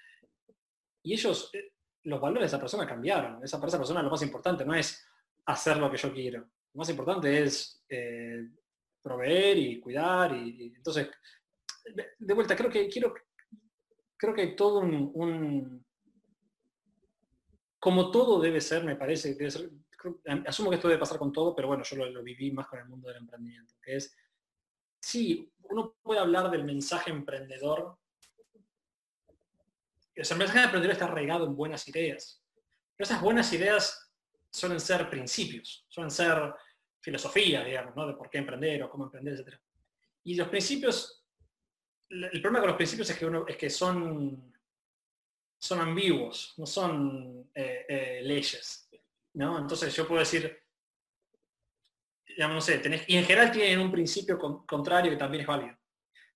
y 1.02 1.14
ellos, 1.14 1.50
eh, 1.54 1.72
los 2.04 2.20
valores 2.20 2.42
de 2.42 2.46
esa 2.56 2.60
persona 2.60 2.86
cambiaron. 2.86 3.42
Esa, 3.42 3.58
para 3.58 3.68
esa 3.68 3.78
persona 3.78 4.02
lo 4.02 4.10
más 4.10 4.22
importante 4.22 4.64
no 4.64 4.74
es 4.74 5.06
hacer 5.46 5.76
lo 5.76 5.90
que 5.90 5.96
yo 5.96 6.12
quiero. 6.12 6.40
Lo 6.40 6.78
más 6.78 6.88
importante 6.88 7.42
es 7.42 7.84
eh, 7.88 8.48
proveer 9.02 9.58
y 9.58 9.80
cuidar. 9.80 10.34
Y, 10.36 10.72
entonces, 10.76 11.08
de, 12.18 12.34
vuelta, 12.34 12.56
creo 12.56 12.70
que 12.70 12.88
quiero, 12.88 13.14
creo 14.16 14.34
que 14.34 14.48
todo 14.48 14.80
un, 14.80 15.84
como 17.78 18.10
todo 18.10 18.40
debe 18.40 18.60
ser, 18.60 18.84
me 18.84 18.96
parece, 18.96 19.34
debe 19.34 19.50
ser, 19.50 19.70
asumo 20.46 20.70
que 20.70 20.76
esto 20.76 20.88
debe 20.88 21.00
pasar 21.00 21.18
con 21.18 21.32
todo, 21.32 21.54
pero 21.54 21.68
bueno, 21.68 21.84
yo 21.84 21.96
lo, 21.96 22.22
viví 22.22 22.50
más 22.50 22.66
con 22.66 22.78
el 22.78 22.86
mundo 22.86 23.08
del 23.08 23.18
emprendimiento, 23.18 23.74
que 23.82 23.96
es, 23.96 24.16
sí, 25.00 25.50
uno 25.64 25.96
puede 26.02 26.20
hablar 26.20 26.50
del 26.50 26.64
mensaje 26.64 27.10
emprendedor, 27.10 27.98
el 30.14 30.36
mensaje 30.36 30.64
emprendedor 30.64 30.92
está 30.92 31.04
arraigado 31.06 31.46
en 31.46 31.56
buenas 31.56 31.86
ideas, 31.88 32.42
pero 32.96 33.06
esas 33.06 33.22
buenas 33.22 33.52
ideas 33.52 34.10
suelen 34.50 34.80
ser 34.80 35.08
principios, 35.08 35.86
suelen 35.88 36.10
ser 36.10 36.54
filosofía, 37.00 37.64
digamos, 37.64 37.96
¿no? 37.96 38.06
De 38.06 38.14
por 38.14 38.28
qué 38.28 38.38
emprender 38.38 38.82
o 38.82 38.90
cómo 38.90 39.04
emprender, 39.04 39.34
etc. 39.34 39.56
Y 40.24 40.34
los 40.34 40.48
principios, 40.48 41.24
el 42.10 42.42
problema 42.42 42.60
con 42.60 42.68
los 42.68 42.76
principios 42.76 43.08
es 43.10 43.18
que, 43.18 43.26
uno, 43.26 43.46
es 43.46 43.56
que 43.56 43.70
son, 43.70 44.52
son 45.58 45.80
ambiguos, 45.80 46.54
no 46.58 46.66
son 46.66 47.50
eh, 47.54 47.86
eh, 47.88 48.20
leyes. 48.22 48.89
¿No? 49.34 49.58
Entonces 49.58 49.94
yo 49.94 50.06
puedo 50.06 50.20
decir, 50.20 50.58
digamos, 52.26 52.54
no 52.56 52.60
sé, 52.60 53.04
y 53.06 53.16
en 53.16 53.24
general 53.24 53.50
tienen 53.50 53.80
un 53.80 53.90
principio 53.90 54.38
contrario 54.66 55.10
que 55.10 55.16
también 55.16 55.42
es 55.42 55.46
válido. 55.46 55.76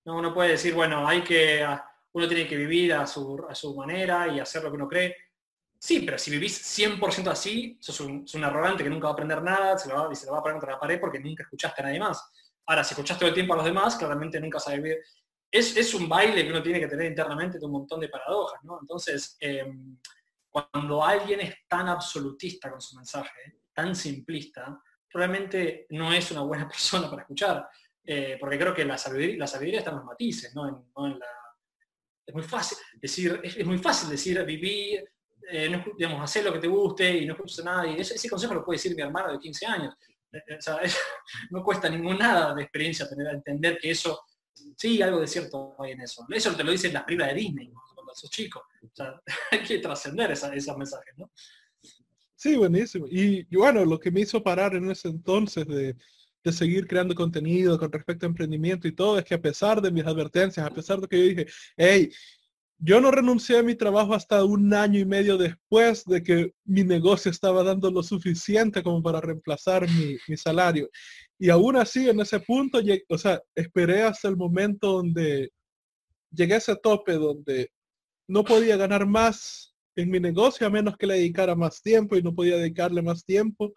¿no? 0.05 0.17
Uno 0.17 0.33
puede 0.33 0.51
decir, 0.51 0.73
bueno, 0.73 1.07
hay 1.07 1.23
que, 1.23 1.63
ah, 1.63 1.83
uno 2.13 2.27
tiene 2.27 2.47
que 2.47 2.55
vivir 2.55 2.93
a 2.93 3.07
su, 3.07 3.45
a 3.49 3.55
su 3.55 3.75
manera 3.75 4.27
y 4.27 4.39
hacer 4.39 4.63
lo 4.63 4.69
que 4.69 4.75
uno 4.75 4.87
cree. 4.87 5.15
Sí, 5.77 6.01
pero 6.01 6.17
si 6.17 6.31
vivís 6.31 6.79
100% 6.79 7.27
así, 7.27 7.77
sos 7.79 7.99
un, 7.99 8.25
un, 8.33 8.43
arrogante 8.43 8.83
que 8.83 8.89
nunca 8.89 9.05
va 9.05 9.11
a 9.11 9.13
aprender 9.13 9.41
nada, 9.43 9.77
se 9.77 9.89
lo 9.89 9.95
va, 9.95 10.15
se 10.15 10.25
lo 10.25 10.31
va 10.31 10.39
a 10.39 10.41
poner 10.41 10.55
contra 10.55 10.73
la 10.73 10.79
pared 10.79 10.99
porque 10.99 11.19
nunca 11.19 11.43
escuchaste 11.43 11.81
a 11.81 11.85
nadie 11.85 11.99
más. 11.99 12.31
Ahora, 12.65 12.83
si 12.83 12.93
escuchaste 12.93 13.19
todo 13.19 13.29
el 13.29 13.35
tiempo 13.35 13.53
a 13.53 13.57
los 13.57 13.65
demás, 13.65 13.95
claramente 13.95 14.39
nunca 14.39 14.57
a 14.65 14.73
vivir. 14.73 14.97
Es, 15.51 15.77
es, 15.77 15.93
un 15.93 16.09
baile 16.09 16.43
que 16.43 16.49
uno 16.49 16.63
tiene 16.63 16.79
que 16.79 16.87
tener 16.87 17.05
internamente 17.05 17.59
de 17.59 17.65
un 17.65 17.71
montón 17.71 17.99
de 17.99 18.09
paradojas, 18.09 18.63
¿no? 18.63 18.79
Entonces, 18.81 19.37
em, 19.39 19.97
cuando 20.55 21.03
alguien 21.03 21.41
es 21.41 21.67
tan 21.67 21.89
absolutista 21.89 22.71
con 22.71 22.79
su 22.79 22.95
mensaje, 22.95 23.59
tan 23.73 23.93
simplista, 23.93 24.81
probablemente 25.11 25.85
no 25.89 26.13
es 26.13 26.31
una 26.31 26.41
buena 26.41 26.65
persona 26.69 27.09
para 27.09 27.23
escuchar, 27.23 27.67
eh, 28.05 28.37
porque 28.39 28.57
creo 28.57 28.73
que 28.73 28.85
la 28.85 28.97
sabiduría, 28.97 29.37
la 29.39 29.45
está 29.45 29.89
en 29.89 29.97
los 29.97 30.05
matices, 30.05 30.55
no. 30.55 30.87
Es 32.25 32.33
muy 32.33 32.43
fácil 32.43 32.77
decir, 33.01 33.41
es, 33.43 33.65
muy 33.65 33.77
fácil 33.79 34.09
decir, 34.09 34.41
vivir, 34.45 35.03
eh, 35.51 35.83
digamos, 35.97 36.23
hacer 36.23 36.45
lo 36.45 36.53
que 36.53 36.59
te 36.59 36.67
guste 36.67 37.17
y 37.17 37.25
no 37.25 37.33
escuches 37.33 37.59
a 37.59 37.63
nadie. 37.63 37.99
Ese, 37.99 38.15
ese 38.15 38.29
consejo 38.29 38.53
lo 38.53 38.63
puede 38.63 38.77
decir 38.77 38.95
mi 38.95 39.01
hermano 39.01 39.33
de 39.33 39.39
15 39.39 39.65
años. 39.65 39.95
Eh, 40.31 40.57
sea, 40.59 40.79
no 41.51 41.63
cuesta 41.63 41.89
ningún 41.89 42.17
nada 42.17 42.55
de 42.55 42.63
experiencia 42.63 43.09
tener 43.09 43.27
a 43.27 43.33
entender 43.33 43.77
que 43.77 43.91
eso, 43.91 44.23
sí, 44.77 45.01
algo 45.01 45.19
de 45.19 45.27
cierto 45.27 45.75
hay 45.79 45.91
en 45.91 46.01
eso. 46.01 46.25
Eso 46.29 46.55
te 46.55 46.63
lo 46.63 46.71
dicen 46.71 46.93
las 46.93 47.03
primas 47.03 47.27
de 47.27 47.33
Disney 47.33 47.73
sos 48.15 48.29
chico. 48.29 48.63
O 48.81 48.89
sea, 48.93 49.21
hay 49.51 49.63
que 49.63 49.79
trascender 49.79 50.31
esos 50.31 50.77
mensajes, 50.77 51.13
¿no? 51.17 51.31
Sí, 52.35 52.55
buenísimo. 52.55 53.07
Y, 53.09 53.43
bueno, 53.55 53.85
lo 53.85 53.99
que 53.99 54.11
me 54.11 54.21
hizo 54.21 54.43
parar 54.43 54.75
en 54.75 54.89
ese 54.91 55.07
entonces 55.07 55.65
de, 55.67 55.95
de, 56.43 56.51
seguir 56.51 56.85
creando 56.85 57.15
contenido 57.15 57.79
con 57.79 57.91
respecto 57.91 58.25
a 58.25 58.29
emprendimiento 58.29 58.87
y 58.87 58.91
todo, 58.91 59.17
es 59.17 59.25
que 59.25 59.35
a 59.35 59.41
pesar 59.41 59.81
de 59.81 59.91
mis 59.91 60.05
advertencias, 60.05 60.65
a 60.65 60.69
pesar 60.69 60.99
de 60.99 61.07
que 61.07 61.17
yo 61.17 61.23
dije, 61.23 61.47
hey, 61.77 62.11
yo 62.77 62.99
no 62.99 63.09
renuncié 63.09 63.57
a 63.57 63.63
mi 63.63 63.75
trabajo 63.75 64.13
hasta 64.13 64.43
un 64.43 64.73
año 64.73 64.99
y 64.99 65.05
medio 65.05 65.37
después 65.37 66.03
de 66.05 66.21
que 66.21 66.53
mi 66.65 66.83
negocio 66.83 67.31
estaba 67.31 67.63
dando 67.63 67.89
lo 67.89 68.03
suficiente 68.03 68.83
como 68.83 69.01
para 69.01 69.21
reemplazar 69.21 69.89
mi, 69.89 70.17
mi 70.27 70.37
salario. 70.37 70.89
Y 71.39 71.49
aún 71.49 71.77
así, 71.77 72.09
en 72.09 72.19
ese 72.19 72.39
punto, 72.41 72.79
o 73.09 73.17
sea, 73.17 73.41
esperé 73.55 74.03
hasta 74.03 74.27
el 74.27 74.37
momento 74.37 74.91
donde 74.91 75.51
llegué 76.31 76.55
a 76.55 76.57
ese 76.57 76.75
tope 76.75 77.13
donde 77.13 77.71
no 78.27 78.43
podía 78.43 78.77
ganar 78.77 79.05
más 79.05 79.73
en 79.95 80.09
mi 80.09 80.19
negocio 80.19 80.67
a 80.67 80.69
menos 80.69 80.97
que 80.97 81.07
le 81.07 81.15
dedicara 81.15 81.55
más 81.55 81.81
tiempo 81.81 82.15
y 82.15 82.23
no 82.23 82.33
podía 82.33 82.57
dedicarle 82.57 83.01
más 83.01 83.23
tiempo 83.23 83.73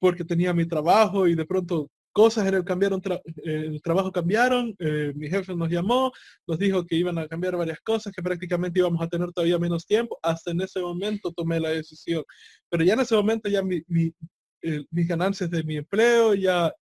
porque 0.00 0.24
tenía 0.24 0.52
mi 0.52 0.66
trabajo 0.66 1.28
y 1.28 1.34
de 1.34 1.44
pronto 1.44 1.90
cosas 2.12 2.46
en 2.46 2.54
el, 2.54 2.64
cambiaron 2.64 3.00
eh, 3.06 3.22
el 3.44 3.82
trabajo 3.82 4.10
cambiaron, 4.10 4.74
eh, 4.78 5.12
mi 5.14 5.28
jefe 5.28 5.54
nos 5.54 5.70
llamó, 5.70 6.10
nos 6.46 6.58
dijo 6.58 6.84
que 6.84 6.96
iban 6.96 7.18
a 7.18 7.28
cambiar 7.28 7.56
varias 7.56 7.80
cosas, 7.80 8.12
que 8.12 8.22
prácticamente 8.22 8.80
íbamos 8.80 9.00
a 9.00 9.08
tener 9.08 9.30
todavía 9.32 9.58
menos 9.58 9.86
tiempo, 9.86 10.18
hasta 10.22 10.50
en 10.50 10.60
ese 10.62 10.80
momento 10.80 11.32
tomé 11.32 11.60
la 11.60 11.70
decisión. 11.70 12.24
Pero 12.68 12.84
ya 12.84 12.94
en 12.94 13.00
ese 13.00 13.14
momento 13.14 13.48
ya 13.48 13.62
mi, 13.62 13.82
mis 13.86 15.08
ganancias 15.08 15.50
de 15.50 15.62
mi 15.62 15.76
empleo 15.76 16.34
ya, 16.34 16.72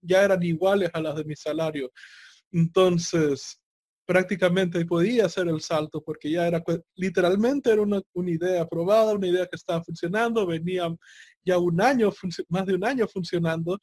ya 0.00 0.22
eran 0.24 0.42
iguales 0.42 0.90
a 0.92 1.00
las 1.00 1.16
de 1.16 1.24
mi 1.24 1.34
salario. 1.34 1.90
Entonces, 2.52 3.59
prácticamente 4.10 4.84
podía 4.86 5.26
hacer 5.26 5.46
el 5.46 5.60
salto 5.60 6.02
porque 6.02 6.32
ya 6.32 6.44
era 6.44 6.60
literalmente 6.96 7.70
era 7.70 7.80
una, 7.80 8.02
una 8.12 8.30
idea 8.32 8.62
aprobada, 8.62 9.14
una 9.14 9.28
idea 9.28 9.46
que 9.46 9.54
estaba 9.54 9.84
funcionando, 9.84 10.44
venía 10.44 10.92
ya 11.44 11.58
un 11.58 11.80
año, 11.80 12.10
más 12.48 12.66
de 12.66 12.74
un 12.74 12.84
año 12.84 13.06
funcionando 13.06 13.78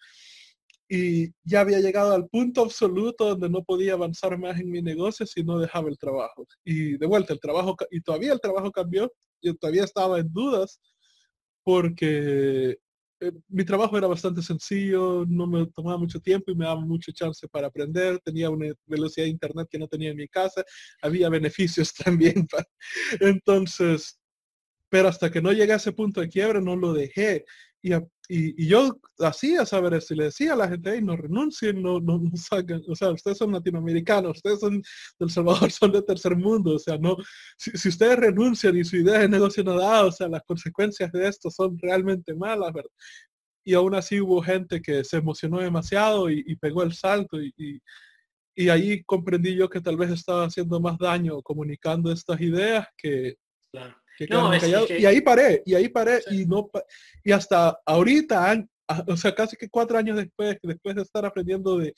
y 0.89 1.30
ya 1.45 1.61
había 1.61 1.80
llegado 1.80 2.13
al 2.13 2.28
punto 2.28 2.63
absoluto 2.63 3.30
donde 3.30 3.49
no 3.49 3.63
podía 3.63 3.93
avanzar 3.93 4.38
más 4.38 4.59
en 4.59 4.69
mi 4.69 4.82
negocio 4.82 5.25
si 5.25 5.45
no 5.45 5.59
dejaba 5.59 5.88
el 5.88 5.97
trabajo. 5.97 6.45
Y 6.65 6.97
de 6.97 7.05
vuelta, 7.05 7.32
el 7.32 7.39
trabajo, 7.39 7.78
y 7.89 8.01
todavía 8.01 8.34
el 8.34 8.41
trabajo 8.41 8.69
cambió, 8.69 9.09
yo 9.41 9.55
todavía 9.55 9.86
estaba 9.86 10.19
en 10.19 10.34
dudas 10.34 10.82
porque 11.63 12.80
eh, 13.20 13.32
mi 13.49 13.65
trabajo 13.65 13.97
era 13.97 14.07
bastante 14.07 14.41
sencillo, 14.41 15.26
no 15.28 15.47
me 15.47 15.65
tomaba 15.68 15.97
mucho 15.97 16.20
tiempo 16.20 16.51
y 16.51 16.55
me 16.55 16.65
daba 16.65 16.82
mucho 16.82 17.11
chance 17.11 17.47
para 17.47 17.68
aprender, 17.68 18.20
tenía 18.20 18.49
una 18.49 18.74
velocidad 18.86 19.26
de 19.26 19.32
internet 19.32 19.68
que 19.70 19.80
no 19.80 19.88
tenía 19.88 20.11
en 20.11 20.18
mi 20.18 20.28
casa, 20.28 20.63
había 21.01 21.30
beneficios 21.30 21.93
también. 22.05 22.47
Entonces, 23.20 24.20
pero 24.89 25.09
hasta 25.09 25.32
que 25.32 25.41
no 25.41 25.51
llegué 25.51 25.74
a 25.74 25.78
ese 25.78 25.91
punto 25.91 26.22
de 26.22 26.30
quiebra 26.30 26.61
no 26.61 26.76
lo 26.76 26.93
dejé. 26.93 27.45
Y, 28.30 28.64
y, 28.64 28.68
yo 28.68 29.00
hacía 29.20 29.66
saber 29.66 29.94
eso 29.94 30.14
y 30.14 30.18
le 30.18 30.24
decía 30.26 30.54
a 30.54 30.58
la 30.58 30.68
gente, 30.68 31.02
no 31.02 31.16
renuncien, 31.16 31.82
no, 31.82 32.00
no, 32.00 32.18
no 32.20 32.32
o 32.34 32.96
sea, 32.96 33.12
ustedes 33.12 33.38
son 33.38 33.54
latinoamericanos, 33.54 34.38
ustedes 34.38 34.60
son 34.60 34.82
del 35.20 35.30
Salvador, 35.30 35.72
son 35.72 35.92
de 35.92 36.02
tercer 36.02 36.36
mundo, 36.36 36.76
o 36.76 36.80
sea, 36.80 36.98
no, 36.98 37.16
si, 37.58 37.72
si 37.72 37.90
ustedes 37.90 38.18
renuncian 38.18 38.78
y 38.78 38.84
su 38.84 38.98
idea 38.98 39.20
de 39.20 39.30
negocio 39.30 39.64
no 39.64 39.78
da, 39.78 40.06
o 40.06 40.12
sea, 40.12 40.28
las 40.28 40.44
consecuencias 40.44 41.12
de 41.12 41.28
esto 41.28 41.50
son 41.50 41.78
realmente 41.80 42.34
malas, 42.36 42.74
¿verdad? 42.74 42.92
Y 43.64 43.74
aún 43.74 43.96
así 43.96 44.22
hubo 44.22 44.42
gente 44.42 44.82
que 44.82 45.04
se 45.04 45.18
emocionó 45.18 45.60
demasiado 45.60 46.30
y, 46.30 46.56
pegó 46.56 46.84
el 46.84 46.94
salto 46.94 47.42
y, 47.42 47.54
y, 48.56 48.70
ahí 48.70 49.04
comprendí 49.04 49.56
yo 49.56 49.70
que 49.70 49.82
tal 49.82 49.98
vez 49.98 50.10
estaba 50.12 50.46
haciendo 50.46 50.80
más 50.80 50.98
daño 50.98 51.42
comunicando 51.42 52.12
estas 52.12 52.40
ideas 52.40 52.88
que, 52.98 53.36
y 54.20 55.05
ahí 55.05 55.22
paré, 55.22 55.63
y 55.65 55.76
ahí 55.76 55.89
paré, 55.89 56.22
y 56.32 56.45
no 56.45 56.70
y 57.24 57.32
hasta 57.32 57.80
ahorita, 57.86 58.65
o 59.07 59.18
sea, 59.18 59.36
casi 59.36 59.57
que 59.57 59.70
cuatro 59.70 59.97
años 59.97 60.18
después, 60.18 60.57
después 60.63 60.95
de 60.95 61.01
estar 61.01 61.26
aprendiendo 61.26 61.78
de, 61.78 61.93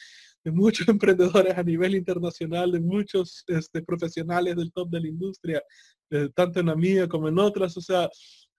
muchos 0.46 0.88
emprendedores 0.90 1.58
a 1.58 1.64
nivel 1.64 1.96
internacional, 1.96 2.72
de 2.72 2.80
muchos 2.80 3.44
este, 3.48 3.82
profesionales 3.82 4.56
del 4.56 4.72
top 4.72 4.90
de 4.90 5.02
la 5.02 5.08
industria, 5.08 5.62
tanto 6.34 6.60
en 6.60 6.66
la 6.66 6.76
mía 6.76 7.08
como 7.08 7.28
en 7.28 7.38
otras, 7.38 7.78
o 7.78 7.82
sea, 7.82 8.10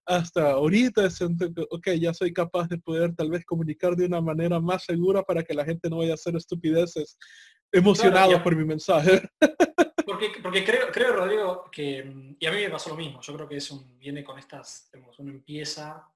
hasta 0.06 0.52
ahorita 0.52 1.08
siento 1.10 1.52
que, 1.52 1.62
ok, 1.70 1.90
ya 2.00 2.14
soy 2.14 2.32
capaz 2.32 2.68
de 2.68 2.78
poder 2.78 3.14
tal 3.14 3.30
vez 3.30 3.44
comunicar 3.44 3.94
de 3.94 4.06
una 4.06 4.20
manera 4.20 4.60
más 4.60 4.84
segura 4.84 5.22
para 5.22 5.42
que 5.42 5.54
la 5.54 5.64
gente 5.64 5.88
no 5.88 5.98
vaya 5.98 6.12
a 6.12 6.14
hacer 6.14 6.36
estupideces 6.36 7.16
emocionados 7.72 8.40
por 8.42 8.56
mi 8.56 8.64
mensaje. 8.64 9.22
Porque, 10.42 10.64
creo, 10.64 10.90
creo, 10.92 11.12
Rodrigo, 11.12 11.70
que, 11.70 12.34
y 12.38 12.46
a 12.46 12.50
mí 12.50 12.58
me 12.58 12.70
pasó 12.70 12.90
lo 12.90 12.96
mismo, 12.96 13.20
yo 13.20 13.34
creo 13.34 13.48
que 13.48 13.56
eso 13.56 13.84
viene 13.98 14.22
con 14.22 14.38
estas, 14.38 14.90
uno 15.18 15.30
empieza, 15.30 16.08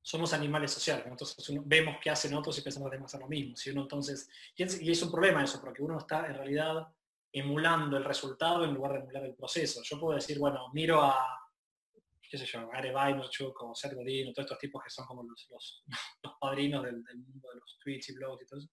somos 0.00 0.32
animales 0.32 0.72
sociales, 0.72 1.04
entonces 1.06 1.36
vemos 1.64 1.96
qué 2.02 2.10
hacen 2.10 2.34
otros 2.34 2.58
y 2.58 2.62
pensamos 2.62 2.88
que 2.88 2.96
tenemos 2.96 3.10
que 3.10 3.16
hacer 3.16 3.24
lo 3.24 3.28
mismo. 3.28 3.56
Si 3.56 3.70
uno 3.70 3.82
entonces, 3.82 4.28
y 4.56 4.62
es, 4.62 4.80
es 4.80 5.02
un 5.02 5.10
problema 5.10 5.44
eso, 5.44 5.60
porque 5.60 5.82
uno 5.82 5.98
está 5.98 6.26
en 6.26 6.34
realidad 6.34 6.88
emulando 7.32 7.96
el 7.96 8.04
resultado 8.04 8.64
en 8.64 8.74
lugar 8.74 8.92
de 8.92 8.98
emular 8.98 9.24
el 9.24 9.34
proceso. 9.34 9.80
Yo 9.82 9.98
puedo 9.98 10.14
decir, 10.14 10.38
bueno, 10.38 10.70
miro 10.72 11.02
a, 11.02 11.42
qué 12.32 12.38
sé 12.38 12.46
yo, 12.46 12.68
Gary 12.68 12.90
Vaynerchuk 12.90 13.62
o 13.62 13.74
Seth 13.74 13.94
Godin, 13.94 14.32
todos 14.32 14.46
estos 14.46 14.58
tipos 14.58 14.82
que 14.82 14.90
son 14.90 15.06
como 15.06 15.22
los, 15.22 15.48
los, 16.22 16.32
padrinos 16.40 16.82
del, 16.82 17.02
del, 17.04 17.18
mundo 17.18 17.48
de 17.50 17.60
los 17.60 17.78
tweets 17.78 18.08
y 18.10 18.14
blogs 18.14 18.42
y 18.42 18.46
todo 18.46 18.58
eso. 18.58 18.68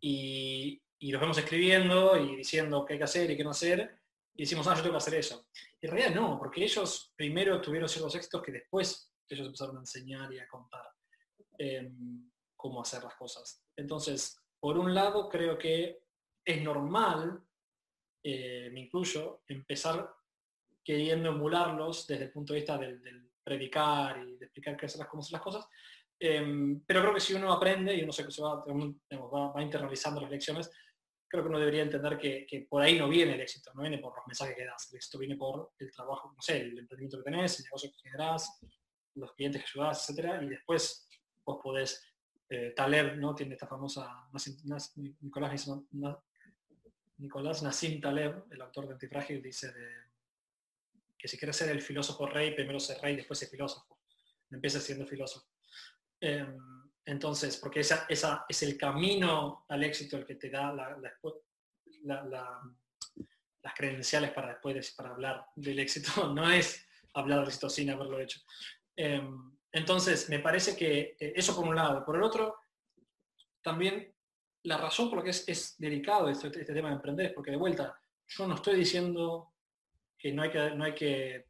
Y, 0.00 0.82
los 1.00 1.20
vemos 1.20 1.38
escribiendo 1.38 2.16
y 2.16 2.36
diciendo 2.36 2.84
qué 2.84 2.94
hay 2.94 2.98
que 2.98 3.04
hacer 3.04 3.30
y 3.30 3.36
qué 3.36 3.44
no 3.44 3.50
hacer, 3.50 3.98
y 4.34 4.42
decimos, 4.42 4.66
ah, 4.66 4.74
yo 4.74 4.82
tengo 4.82 4.94
que 4.94 4.98
hacer 4.98 5.14
eso. 5.14 5.46
Y 5.80 5.86
en 5.86 5.92
realidad 5.92 6.14
no, 6.14 6.38
porque 6.38 6.64
ellos 6.64 7.12
primero 7.16 7.60
tuvieron 7.60 7.88
ciertos 7.88 8.14
éxitos 8.14 8.42
que 8.42 8.52
después 8.52 9.12
ellos 9.28 9.46
empezaron 9.46 9.76
a 9.76 9.80
enseñar 9.80 10.32
y 10.32 10.38
a 10.38 10.48
contar 10.48 10.86
em, 11.58 12.30
cómo 12.56 12.82
hacer 12.82 13.02
las 13.04 13.14
cosas. 13.14 13.62
Entonces, 13.76 14.38
por 14.58 14.78
un 14.78 14.94
lado, 14.94 15.28
creo 15.28 15.56
que 15.56 16.02
es 16.44 16.62
normal, 16.62 17.42
eh, 18.22 18.70
me 18.72 18.80
incluyo, 18.80 19.42
empezar 19.48 20.12
queriendo 20.84 21.30
emularlos 21.30 22.06
desde 22.06 22.24
el 22.24 22.32
punto 22.32 22.52
de 22.52 22.60
vista 22.60 22.78
del, 22.78 23.30
predicar 23.42 24.26
y 24.26 24.36
de 24.36 24.44
explicar 24.46 24.76
qué 24.76 24.86
hacer 24.86 25.06
cómo 25.06 25.22
hacer 25.22 25.34
las 25.34 25.42
cosas, 25.42 25.68
em, 26.18 26.80
pero 26.86 27.00
creo 27.00 27.14
que 27.14 27.20
si 27.20 27.34
uno 27.34 27.52
aprende 27.52 27.94
y 27.94 28.02
uno 28.02 28.12
se, 28.12 28.24
va, 28.42 28.64
va, 28.64 29.52
va, 29.52 29.62
internalizando 29.62 30.20
las 30.20 30.30
lecciones, 30.30 30.70
creo 31.28 31.42
que 31.42 31.48
uno 31.48 31.58
debería 31.58 31.82
entender 31.82 32.18
que, 32.18 32.66
por 32.68 32.82
ahí 32.82 32.98
no 32.98 33.08
viene 33.08 33.34
el 33.34 33.40
éxito, 33.40 33.72
no 33.74 33.82
viene 33.82 33.98
por 33.98 34.14
los 34.16 34.26
mensajes 34.26 34.56
que 34.56 34.64
das, 34.64 34.88
el 34.90 34.96
éxito 34.96 35.18
viene 35.18 35.36
por 35.36 35.72
el 35.78 35.90
trabajo, 35.90 36.32
no 36.34 36.40
sé, 36.40 36.60
el 36.60 36.78
emprendimiento 36.78 37.18
que 37.18 37.24
tenés, 37.24 37.58
el 37.58 37.64
negocio 37.64 37.90
que 37.90 38.08
generás, 38.08 38.60
los 39.14 39.32
clientes 39.32 39.62
que 39.62 39.68
ayudás, 39.78 40.08
etcétera, 40.08 40.42
y 40.42 40.48
después 40.48 41.08
vos 41.44 41.58
podés, 41.62 42.04
eh, 42.48 42.72
Taleb, 42.76 43.16
¿no? 43.16 43.34
Tiene 43.34 43.54
esta 43.54 43.66
famosa, 43.66 44.28
Nicolás, 44.32 44.94
Nicolás 47.18 47.62
Nassim 47.62 48.00
Taleb, 48.00 48.44
el 48.50 48.60
autor 48.60 48.86
de 48.86 48.92
Antifrágil, 48.92 49.42
dice 49.42 49.72
que 51.18 51.28
si 51.28 51.38
quieres 51.38 51.56
ser 51.56 51.70
el 51.70 51.82
filósofo 51.82 52.26
rey, 52.26 52.54
primero 52.54 52.78
ser 52.78 53.00
rey, 53.00 53.16
después 53.16 53.38
ser 53.38 53.48
filósofo. 53.48 53.98
Empieza 54.50 54.80
siendo 54.80 55.06
filósofo. 55.06 55.48
Em, 56.20 56.58
entonces, 57.04 57.56
porque 57.56 57.80
esa, 57.80 58.06
esa 58.08 58.44
es 58.48 58.62
el 58.62 58.76
camino 58.76 59.64
al 59.68 59.84
éxito 59.84 60.16
el 60.16 60.26
que 60.26 60.34
te 60.34 60.50
da 60.50 60.72
las 60.72 60.94
credenciales 63.74 64.32
para 64.32 64.48
después 64.48 64.94
para 64.96 65.10
hablar 65.10 65.46
del 65.54 65.78
éxito, 65.78 66.10
no 66.34 66.50
es 66.50 66.86
hablar 67.14 67.40
del 67.40 67.48
éxito 67.48 67.70
sin 67.70 67.90
haberlo 67.90 68.20
hecho. 68.20 68.40
Em, 68.96 69.56
entonces, 69.72 70.28
me 70.30 70.38
parece 70.38 70.74
que 70.76 71.16
eh, 71.20 71.32
eso 71.36 71.54
por 71.54 71.66
un 71.66 71.76
lado. 71.76 72.04
Por 72.04 72.16
el 72.16 72.22
otro, 72.22 72.56
también 73.62 74.14
la 74.62 74.78
razón 74.78 75.08
por 75.08 75.18
la 75.18 75.24
que 75.24 75.30
es, 75.30 75.76
delicado 75.78 76.28
este, 76.28 76.48
este, 76.48 76.72
tema 76.72 76.88
de 76.88 76.94
emprender 76.94 77.26
es 77.26 77.32
porque 77.32 77.50
de 77.50 77.56
vuelta, 77.56 77.98
yo 78.26 78.46
no 78.46 78.56
estoy 78.56 78.76
diciendo 78.76 79.52
que 80.18 80.32
no 80.32 80.42
hay 80.42 80.50
que, 80.50 80.70
no 80.70 80.84
hay 80.84 80.94
que 80.94 81.46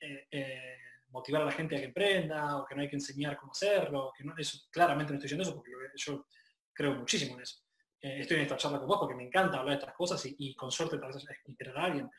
eh, 0.00 0.28
eh, 0.30 0.75
motivar 1.16 1.42
a 1.42 1.46
la 1.46 1.52
gente 1.52 1.76
a 1.76 1.78
que 1.78 1.86
emprenda 1.86 2.58
o 2.58 2.66
que 2.66 2.74
no 2.74 2.82
hay 2.82 2.90
que 2.90 2.96
enseñar 2.96 3.38
cómo 3.38 3.52
hacerlo, 3.52 4.12
que 4.16 4.22
no, 4.22 4.34
eso 4.36 4.68
claramente 4.70 5.12
no 5.12 5.16
estoy 5.16 5.28
diciendo 5.28 5.44
eso 5.44 5.54
porque 5.54 5.72
yo 5.96 6.26
creo 6.74 6.94
muchísimo 6.94 7.36
en 7.36 7.42
eso. 7.42 7.62
Eh, 8.02 8.20
estoy 8.20 8.36
en 8.36 8.42
esta 8.42 8.58
charla 8.58 8.78
con 8.78 8.88
vos 8.88 8.98
porque 9.00 9.14
me 9.14 9.24
encanta 9.24 9.58
hablar 9.58 9.76
de 9.76 9.80
estas 9.80 9.96
cosas 9.96 10.22
y, 10.26 10.54
con 10.54 10.70
suerte 10.70 10.98
tal 10.98 11.12
vez 11.12 11.24
inspirar 11.46 11.78
a 11.78 11.84
alguien. 11.84 12.10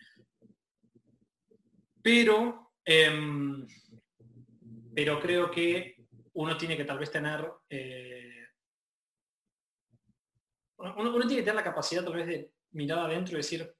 Pero, 2.02 2.74
em, 2.84 3.68
pero 4.96 5.20
creo 5.20 5.52
que 5.52 5.96
uno 6.34 6.58
tiene 6.58 6.76
que 6.76 6.86
tal 6.86 6.98
vez 6.98 7.12
tener, 7.12 7.48
eh, 7.70 8.48
uno, 10.78 11.12
tiene 11.28 11.36
que 11.36 11.44
tener 11.44 11.56
la 11.56 11.64
capacidad 11.64 12.04
tal 12.04 12.14
vez 12.16 12.26
de 12.26 12.52
mirar 12.72 13.00
adentro 13.00 13.34
y 13.34 13.38
decir, 13.38 13.72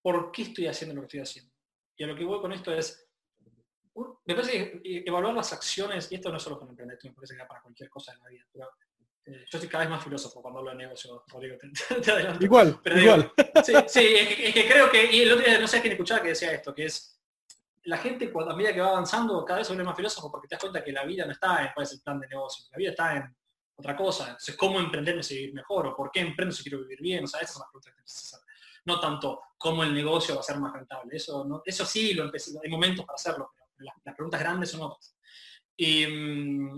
¿por 0.00 0.30
qué 0.30 0.42
estoy 0.42 0.68
haciendo 0.68 0.94
lo 0.94 1.00
que 1.00 1.06
estoy 1.06 1.20
haciendo? 1.20 1.52
Y 1.96 2.04
a 2.04 2.06
lo 2.06 2.14
que 2.14 2.24
voy 2.24 2.40
con 2.40 2.52
esto 2.52 2.72
es, 2.72 3.09
me 4.24 4.34
parece 4.34 4.80
que 4.82 5.04
evaluar 5.06 5.34
las 5.34 5.52
acciones, 5.52 6.10
y 6.10 6.16
esto 6.16 6.30
no 6.30 6.36
es 6.36 6.42
solo 6.42 6.58
con 6.58 6.68
emprender, 6.68 6.98
me 7.02 7.12
parece 7.12 7.36
que 7.36 7.44
para 7.44 7.62
cualquier 7.62 7.88
cosa 7.88 8.12
en 8.12 8.20
la 8.20 8.28
vida, 8.28 8.44
pero 8.52 8.70
eh, 9.26 9.44
yo 9.50 9.58
soy 9.58 9.68
cada 9.68 9.84
vez 9.84 9.90
más 9.90 10.02
filósofo 10.02 10.40
cuando 10.40 10.60
hablo 10.60 10.70
de 10.70 10.78
negocio, 10.78 11.24
Rodrigo, 11.28 11.56
te, 11.58 11.68
Igual, 12.44 12.80
pero 12.82 12.98
igual. 12.98 13.32
sí, 13.64 13.72
sí 13.86 14.14
es, 14.16 14.54
que, 14.54 14.68
creo 14.68 14.90
que, 14.90 15.12
y 15.12 15.22
el 15.22 15.32
otro 15.32 15.44
día 15.44 15.58
no 15.58 15.68
sé 15.68 15.80
quién 15.80 15.92
escuchaba 15.92 16.22
que 16.22 16.28
decía 16.28 16.52
esto, 16.52 16.74
que 16.74 16.86
es 16.86 17.20
la 17.84 17.98
gente 17.98 18.30
cuando 18.30 18.52
a 18.52 18.56
medida 18.56 18.74
que 18.74 18.80
va 18.80 18.88
avanzando 18.88 19.44
cada 19.44 19.58
vez 19.58 19.66
se 19.66 19.72
vuelve 19.72 19.84
más 19.84 19.96
filósofo 19.96 20.30
porque 20.30 20.48
te 20.48 20.54
das 20.54 20.60
cuenta 20.60 20.84
que 20.84 20.92
la 20.92 21.04
vida 21.04 21.24
no 21.24 21.32
está 21.32 21.64
en 21.64 21.70
cuál 21.74 21.84
es 21.84 21.92
el 21.92 22.00
plan 22.00 22.20
de 22.20 22.28
negocio, 22.28 22.66
la 22.70 22.78
vida 22.78 22.90
está 22.90 23.16
en 23.16 23.36
otra 23.76 23.96
cosa. 23.96 24.24
Entonces, 24.24 24.56
¿cómo 24.56 24.78
emprender 24.78 25.22
si 25.24 25.36
vivir 25.36 25.54
mejor? 25.54 25.86
¿O 25.86 25.96
por 25.96 26.10
qué 26.10 26.20
emprendo 26.20 26.54
si 26.54 26.62
quiero 26.62 26.80
vivir 26.80 27.00
bien? 27.00 27.24
O 27.24 27.26
sea, 27.26 27.40
esas 27.40 27.54
son 27.54 27.60
las 27.62 27.70
preguntas 27.70 27.94
que 27.94 28.02
necesitas 28.02 28.44
No 28.84 29.00
tanto 29.00 29.40
cómo 29.56 29.82
el 29.82 29.94
negocio 29.94 30.34
va 30.34 30.40
a 30.40 30.44
ser 30.44 30.58
más 30.58 30.72
rentable. 30.72 31.16
Eso, 31.16 31.44
no, 31.44 31.62
eso 31.64 31.84
sí, 31.84 32.14
lo 32.14 32.24
empecé, 32.24 32.58
hay 32.62 32.70
momentos 32.70 33.04
para 33.04 33.14
hacerlo, 33.14 33.52
las, 33.80 34.14
preguntas 34.14 34.40
grandes 34.40 34.70
son 34.70 34.82
otras. 34.82 35.16
Mm, 35.78 36.74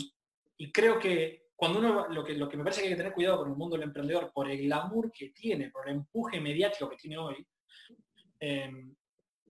y, 0.59 0.73
creo 0.73 0.99
que 0.99 1.51
cuando 1.57 1.79
uno, 1.79 2.09
lo 2.09 2.25
que, 2.25 2.35
lo 2.35 2.49
que 2.49 2.57
me 2.57 2.65
parece 2.65 2.81
que 2.81 2.89
hay 2.89 2.93
que 2.93 2.99
tener 2.99 3.13
cuidado 3.13 3.39
con 3.39 3.51
el 3.51 3.57
mundo 3.57 3.77
del 3.77 3.85
emprendedor, 3.85 4.33
por 4.33 4.51
el 4.51 4.59
glamour 4.59 5.11
que 5.13 5.31
tiene, 5.31 5.71
por 5.71 5.89
el 5.89 5.97
empuje 5.97 6.41
mediático 6.41 6.89
que 6.89 6.97
tiene 6.97 7.19
hoy, 7.19 7.47
em, 8.41 8.95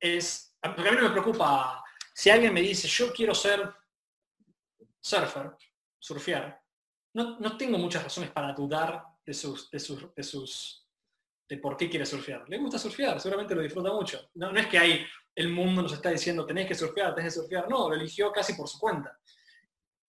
es 0.01 0.57
porque 0.61 0.89
a 0.89 0.93
mí 0.93 0.99
no 1.01 1.09
me 1.09 1.11
preocupa, 1.11 1.83
si 2.15 2.31
alguien 2.31 2.55
me 2.55 2.63
dice, 2.63 2.87
yo 2.87 3.13
quiero 3.13 3.35
ser 3.35 3.73
surfer, 5.01 5.57
surfear, 5.99 6.61
no, 7.15 7.39
no 7.39 7.57
tengo 7.57 7.79
muchas 7.79 8.05
razones 8.05 8.31
para 8.31 8.53
dudar 8.53 9.05
de 9.25 9.35
sus, 9.35 9.71
de 9.71 9.79
sus, 10.23 10.82
de 11.49 11.59
por 11.59 11.77
qué 11.77 11.89
quiere 11.89 12.07
surfear. 12.07 12.49
Le 12.49 12.59
gusta 12.59 12.79
surfear, 12.79 13.21
seguramente 13.21 13.55
lo 13.55 13.63
disfruta 13.63 13.93
mucho. 13.93 14.31
No, 14.35 14.53
no 14.53 14.59
es 14.59 14.67
que 14.67 14.79
hay, 14.79 15.07
el 15.35 15.49
mundo 15.51 15.83
nos 15.83 15.93
está 15.93 16.11
diciendo, 16.11 16.47
tenés 16.47 16.67
que 16.67 16.75
surfear, 16.75 17.15
tenés 17.15 17.35
que 17.35 17.41
surfear. 17.41 17.69
No, 17.69 17.89
lo 17.89 17.95
eligió 17.95 18.33
casi 18.33 18.55
por 18.55 18.69
su 18.69 18.79
cuenta. 18.79 19.19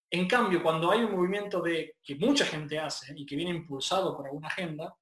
En 0.09 0.27
cambio, 0.27 0.61
cuando 0.61 0.91
hay 0.91 0.99
un 0.99 1.11
movimiento 1.11 1.59
de, 1.61 1.97
que 2.03 2.15
mucha 2.15 2.45
gente 2.45 2.77
hace 2.77 3.13
y 3.17 3.25
que 3.25 3.35
viene 3.35 3.51
impulsado 3.51 4.15
por 4.15 4.27
alguna 4.27 4.47
agenda, 4.47 4.95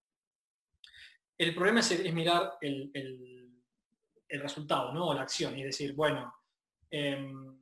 el 1.38 1.53
problema 1.53 1.82
es, 1.82 2.13
mirar 2.13 2.53
el, 2.61 2.89
el, 2.93 4.41
resultado, 4.41 4.93
¿no? 4.93 5.07
O 5.07 5.13
la 5.13 5.23
acción 5.23 5.57
y 5.57 5.63
decir, 5.63 5.93
bueno, 5.93 6.34
em, 6.89 7.59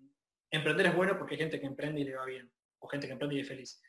emprender 0.52 0.86
es 0.86 0.96
bueno 0.96 1.18
porque 1.18 1.34
hay 1.34 1.40
gente 1.40 1.60
que 1.60 1.66
emprende 1.66 2.02
y 2.02 2.04
le 2.04 2.16
va 2.16 2.26
bien, 2.26 2.52
o 2.78 2.88
gente 2.88 3.08
que 3.08 3.14
emprende 3.14 3.36
y 3.38 3.40
es 3.40 3.48
feliz. 3.48 3.82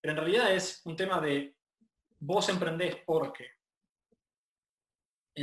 Pero 0.00 0.12
en 0.12 0.18
realidad 0.18 0.54
es 0.54 0.80
un 0.84 0.94
tema 0.94 1.20
de 1.20 1.56
vos 2.20 2.48
emprendés 2.48 2.98
porque 3.04 3.57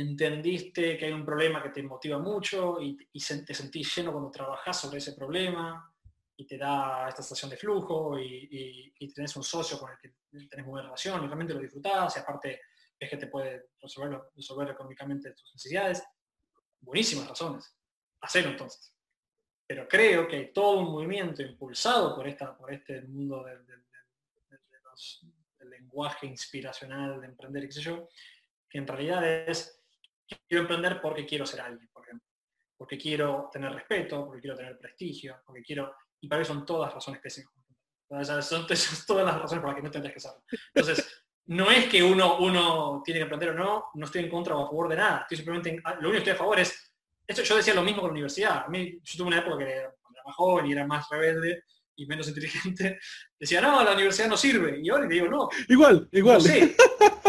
entendiste 0.00 0.96
que 0.96 1.06
hay 1.06 1.12
un 1.12 1.24
problema 1.24 1.62
que 1.62 1.70
te 1.70 1.82
motiva 1.82 2.18
mucho 2.18 2.80
y, 2.80 2.96
te 2.96 3.54
sentís 3.54 3.96
lleno 3.96 4.12
cuando 4.12 4.30
trabajás 4.30 4.80
sobre 4.80 4.98
ese 4.98 5.12
problema, 5.12 5.92
y 6.38 6.46
te 6.46 6.58
da 6.58 7.08
esta 7.08 7.22
sensación 7.22 7.50
de 7.50 7.56
flujo 7.56 8.18
y, 8.18 8.92
y, 8.98 9.12
tenés 9.12 9.34
un 9.36 9.42
socio 9.42 9.78
con 9.78 9.90
el 9.90 9.98
que 9.98 10.14
tenés 10.48 10.66
buena 10.66 10.84
relación 10.84 11.24
y 11.24 11.26
realmente 11.26 11.54
lo 11.54 11.60
disfrutás 11.60 12.16
y 12.16 12.20
aparte 12.20 12.60
es 12.98 13.10
que 13.10 13.16
te 13.16 13.26
puede 13.26 13.70
resolver, 13.80 14.70
económicamente 14.70 15.32
tus 15.32 15.52
necesidades. 15.54 16.02
Buenísimas 16.80 17.28
razones. 17.28 17.74
Hacerlo 18.20 18.50
entonces. 18.50 18.94
Pero 19.66 19.88
creo 19.88 20.28
que 20.28 20.36
hay 20.36 20.52
todo 20.52 20.80
un 20.80 20.92
movimiento 20.92 21.42
impulsado 21.42 22.14
por, 22.14 22.28
esta, 22.28 22.56
por 22.56 22.72
este 22.72 23.02
mundo 23.02 23.44
del, 23.44 23.64
lenguaje 25.68 26.26
inspiracional 26.26 27.20
de 27.20 27.26
emprender, 27.26 27.66
qué 27.66 27.72
sé 27.72 27.80
yo, 27.80 28.08
que 28.68 28.78
en 28.78 28.86
realidad 28.86 29.48
es, 29.48 29.84
quiero 30.48 30.62
emprender 30.62 31.00
porque 31.00 31.26
quiero 31.26 31.46
ser 31.46 31.60
alguien, 31.60 31.88
por 31.92 32.04
ejemplo. 32.04 32.26
Porque 32.76 32.98
quiero 32.98 33.48
tener 33.50 33.72
respeto, 33.72 34.26
porque 34.26 34.40
quiero 34.40 34.56
tener 34.56 34.78
prestigio, 34.78 35.40
porque 35.44 35.62
quiero 35.62 35.94
y 36.20 36.28
para 36.28 36.42
eso 36.42 36.54
son 36.54 36.66
todas 36.66 36.92
razones 36.92 37.20
que 37.20 37.30
se 37.30 37.44
Son 38.44 38.66
todas 39.06 39.26
las 39.26 39.40
razones 39.40 39.60
por 39.60 39.70
las 39.70 39.76
que 39.76 39.82
no 39.82 39.90
tendrías 39.90 40.12
que 40.12 40.18
hacerlo. 40.18 40.44
Entonces, 40.74 41.24
no 41.46 41.70
es 41.70 41.86
que 41.86 42.02
uno, 42.02 42.38
uno 42.38 43.02
tiene 43.04 43.20
que 43.20 43.24
aprender 43.24 43.50
o 43.50 43.54
no, 43.54 43.84
no 43.94 44.06
estoy 44.06 44.24
en 44.24 44.30
contra 44.30 44.56
o 44.56 44.64
a 44.64 44.66
favor 44.66 44.88
de 44.88 44.96
nada. 44.96 45.20
Estoy 45.22 45.38
simplemente, 45.38 45.80
ah, 45.84 45.94
lo 45.94 46.08
único 46.08 46.12
que 46.12 46.18
estoy 46.18 46.32
a 46.32 46.36
favor 46.36 46.60
es, 46.60 46.94
esto 47.26 47.42
yo 47.42 47.56
decía 47.56 47.74
lo 47.74 47.82
mismo 47.82 48.02
con 48.02 48.10
la 48.10 48.12
universidad. 48.12 48.64
A 48.64 48.68
mí, 48.68 49.00
yo 49.02 49.18
tuve 49.18 49.28
una 49.28 49.38
época 49.38 49.58
que 49.58 49.72
era 49.72 49.92
más 50.24 50.34
joven 50.36 50.66
y 50.66 50.72
era 50.72 50.86
más 50.86 51.08
rebelde 51.10 51.64
y 51.96 52.06
menos 52.06 52.28
inteligente, 52.28 52.98
decía, 53.40 53.60
no, 53.60 53.82
la 53.82 53.92
universidad 53.92 54.28
no 54.28 54.36
sirve. 54.36 54.78
Y 54.82 54.88
ahora 54.90 55.08
te 55.08 55.14
digo, 55.14 55.28
no. 55.28 55.48
Igual, 55.68 56.08
igual. 56.12 56.38
No 56.38 56.40
sé, 56.42 56.76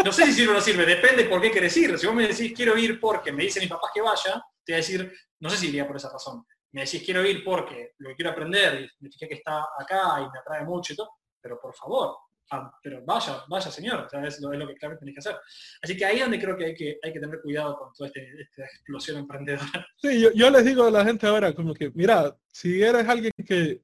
no 0.04 0.12
sé 0.12 0.26
si 0.26 0.32
sirve 0.32 0.50
o 0.52 0.54
no 0.54 0.60
sirve, 0.60 0.86
depende 0.86 1.24
por 1.24 1.40
qué 1.40 1.50
querés 1.50 1.76
ir. 1.76 1.98
Si 1.98 2.06
vos 2.06 2.14
me 2.14 2.28
decís, 2.28 2.52
quiero 2.54 2.76
ir 2.76 3.00
porque 3.00 3.32
me 3.32 3.44
dicen 3.44 3.62
mis 3.62 3.70
papás 3.70 3.90
que 3.94 4.00
vaya, 4.00 4.42
te 4.64 4.72
voy 4.72 4.74
a 4.74 4.76
decir, 4.76 5.12
no 5.40 5.50
sé 5.50 5.56
si 5.56 5.68
iría 5.68 5.86
por 5.86 5.96
esa 5.96 6.10
razón 6.12 6.44
me 6.72 6.82
decís 6.82 7.02
quiero 7.04 7.24
ir 7.24 7.42
porque 7.44 7.92
lo 7.98 8.10
que 8.10 8.16
quiero 8.16 8.30
aprender 8.30 8.82
y 8.82 9.04
me 9.04 9.10
fijé 9.10 9.28
que 9.28 9.34
está 9.34 9.66
acá 9.78 10.20
y 10.20 10.30
me 10.30 10.38
atrae 10.38 10.64
mucho 10.64 10.92
y 10.92 10.96
todo, 10.96 11.10
pero 11.40 11.58
por 11.60 11.74
favor, 11.74 12.16
ah, 12.50 12.70
pero 12.82 13.02
vaya, 13.04 13.42
vaya 13.48 13.70
señor, 13.70 14.08
es, 14.24 14.40
lo, 14.40 14.50
que 14.50 14.74
claramente 14.74 15.00
tenés 15.00 15.14
que 15.14 15.20
hacer. 15.20 15.40
Así 15.82 15.96
que 15.96 16.04
ahí 16.04 16.16
es 16.16 16.22
donde 16.22 16.40
creo 16.40 16.56
que 16.56 16.66
hay 16.66 16.74
que, 16.74 16.98
hay 17.02 17.12
que 17.12 17.20
tener 17.20 17.40
cuidado 17.40 17.76
con 17.78 17.92
toda 17.92 18.08
este, 18.08 18.20
esta 18.40 18.64
explosión 18.64 19.18
emprendedora. 19.18 19.86
Sí, 19.96 20.20
yo, 20.20 20.30
yo 20.32 20.50
les 20.50 20.64
digo 20.64 20.84
a 20.84 20.90
la 20.90 21.04
gente 21.04 21.26
ahora 21.26 21.54
como 21.54 21.74
que, 21.74 21.90
mira, 21.94 22.36
si 22.48 22.82
eres 22.82 23.08
alguien 23.08 23.32
que 23.46 23.82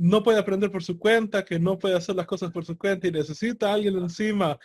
no 0.00 0.22
puede 0.22 0.38
aprender 0.38 0.70
por 0.70 0.82
su 0.82 0.98
cuenta, 0.98 1.44
que 1.44 1.58
no 1.58 1.78
puede 1.78 1.94
hacer 1.94 2.16
las 2.16 2.26
cosas 2.26 2.50
por 2.50 2.64
su 2.64 2.76
cuenta 2.78 3.06
y 3.06 3.12
necesita 3.12 3.70
a 3.70 3.74
alguien 3.74 3.98
encima 3.98 4.58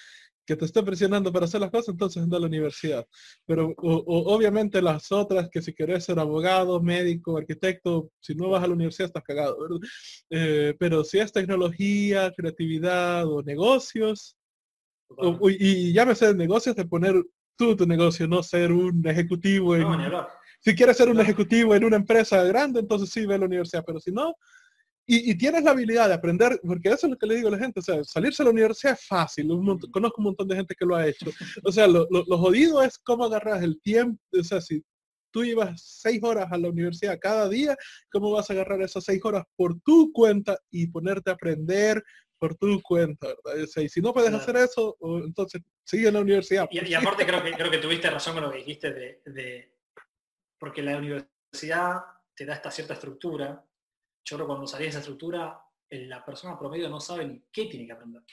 que 0.45 0.55
te 0.55 0.63
esté 0.63 0.81
presionando 0.81 1.33
para 1.33 1.45
hacer 1.45 1.59
las 1.59 1.71
cosas, 1.71 1.89
entonces 1.89 2.23
anda 2.23 2.37
a 2.37 2.39
la 2.39 2.47
universidad. 2.47 3.05
Pero 3.45 3.73
obviamente 3.77 4.81
las 4.81 5.11
otras, 5.11 5.49
que 5.49 5.61
si 5.61 5.73
querés 5.73 6.05
ser 6.05 6.19
abogado, 6.19 6.81
médico, 6.81 7.37
arquitecto, 7.37 8.11
si 8.21 8.33
no 8.35 8.49
vas 8.49 8.63
a 8.63 8.67
la 8.67 8.73
universidad 8.73 9.07
estás 9.07 9.23
cagado, 9.23 9.59
¿verdad? 9.59 9.79
Eh, 10.29 10.75
pero 10.79 11.03
si 11.03 11.17
es 11.19 11.33
tecnología, 11.33 12.31
creatividad 12.35 13.27
o 13.27 13.41
negocios, 13.41 14.37
y 15.49 15.91
llámese 15.91 16.33
negocios 16.33 16.75
de 16.75 16.85
poner 16.85 17.15
tú 17.57 17.75
tu 17.75 17.85
negocio, 17.85 18.27
no 18.27 18.41
ser 18.43 18.71
un 18.71 19.05
ejecutivo. 19.07 19.75
En, 19.75 19.85
si 20.59 20.75
quieres 20.75 20.97
ser 20.97 21.09
un 21.09 21.19
ejecutivo 21.19 21.75
en 21.75 21.83
una 21.83 21.97
empresa 21.97 22.43
grande, 22.43 22.79
entonces 22.79 23.09
sí 23.09 23.25
ve 23.25 23.35
a 23.35 23.37
la 23.39 23.45
universidad, 23.45 23.83
pero 23.85 23.99
si 23.99 24.11
no, 24.11 24.35
y, 25.07 25.35
tienes 25.37 25.63
la 25.63 25.71
habilidad 25.71 26.07
de 26.07 26.15
aprender, 26.15 26.59
porque 26.65 26.89
eso 26.89 27.05
es 27.05 27.11
lo 27.11 27.17
que 27.17 27.27
le 27.27 27.35
digo 27.35 27.49
a 27.49 27.51
la 27.51 27.59
gente, 27.59 27.79
o 27.79 27.83
sea, 27.83 28.03
salirse 28.03 28.41
a 28.41 28.45
la 28.45 28.51
universidad 28.51 28.93
es 28.93 29.05
fácil, 29.05 29.47
conozco 29.91 30.15
un 30.17 30.23
montón 30.25 30.47
de 30.47 30.55
gente 30.55 30.75
que 30.75 30.85
lo 30.85 30.95
ha 30.95 31.07
hecho. 31.07 31.27
O 31.63 31.71
sea, 31.71 31.87
lo, 31.87 32.07
jodido 32.37 32.81
es 32.81 32.97
cómo 32.97 33.25
agarras 33.25 33.61
el 33.61 33.79
tiempo, 33.81 34.19
o 34.37 34.43
sea, 34.43 34.61
si 34.61 34.83
tú 35.31 35.43
ibas 35.43 35.79
seis 36.01 36.23
horas 36.23 36.51
a 36.51 36.57
la 36.57 36.69
universidad 36.69 37.19
cada 37.19 37.47
día, 37.47 37.75
¿cómo 38.11 38.31
vas 38.31 38.49
a 38.49 38.53
agarrar 38.53 38.81
esas 38.81 39.03
seis 39.03 39.23
horas 39.23 39.43
por 39.55 39.79
tu 39.81 40.11
cuenta 40.11 40.57
y 40.71 40.87
ponerte 40.87 41.29
a 41.29 41.33
aprender 41.33 42.03
por 42.39 42.55
tu 42.55 42.81
cuenta, 42.81 43.27
¿verdad? 43.27 43.63
O 43.63 43.67
sea, 43.67 43.83
y 43.83 43.89
si 43.89 44.01
no 44.01 44.13
puedes 44.13 44.33
hacer 44.33 44.55
eso, 44.57 44.97
entonces 45.23 45.61
sigue 45.83 46.07
en 46.07 46.15
la 46.15 46.21
universidad. 46.21 46.67
Y, 46.71 46.93
aparte 46.93 47.25
creo 47.25 47.43
que, 47.43 47.51
creo 47.51 47.71
que 47.71 47.77
tuviste 47.77 48.09
razón 48.09 48.33
con 48.33 48.43
lo 48.43 48.51
que 48.51 48.57
dijiste 48.57 48.91
de, 48.91 49.21
de, 49.25 49.71
porque 50.57 50.81
la 50.81 50.97
universidad 50.97 52.01
te 52.35 52.45
da 52.45 52.55
esta 52.55 52.71
cierta 52.71 52.93
estructura 52.95 53.63
yo 54.25 54.35
creo 54.35 54.45
que 54.45 54.47
cuando 54.47 54.67
salís 54.67 54.87
de 54.87 54.89
esa 54.89 54.99
estructura, 54.99 55.59
la 55.89 56.25
persona 56.25 56.57
promedio 56.57 56.89
no 56.89 56.99
sabe 56.99 57.25
ni 57.25 57.43
qué 57.51 57.65
tiene 57.65 57.85
que 57.85 57.93
aprender. 57.93 58.23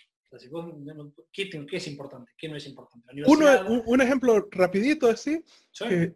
¿qué, 1.32 1.51
es 1.72 1.86
importante? 1.88 2.32
¿Qué 2.38 2.49
no 2.49 2.57
es 2.57 2.66
importante? 2.66 3.07
un, 3.26 4.01
ejemplo 4.01 4.49
rapidito 4.51 5.09
así, 5.09 5.45
que 5.78 6.14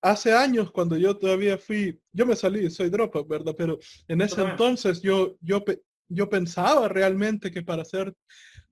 hace 0.00 0.32
años 0.32 0.70
cuando 0.70 0.96
yo 0.96 1.16
todavía 1.16 1.58
fui, 1.58 2.00
yo 2.12 2.24
me 2.24 2.36
salí, 2.36 2.70
soy 2.70 2.88
dropout, 2.88 3.26
¿verdad? 3.26 3.54
Pero 3.56 3.78
en 4.06 4.20
ese 4.20 4.42
entonces 4.42 5.02
yo, 5.02 5.36
yo, 5.40 5.64
yo 6.08 6.28
pensaba 6.28 6.88
realmente 6.88 7.50
que 7.50 7.62
para 7.62 7.82
hacer 7.82 8.14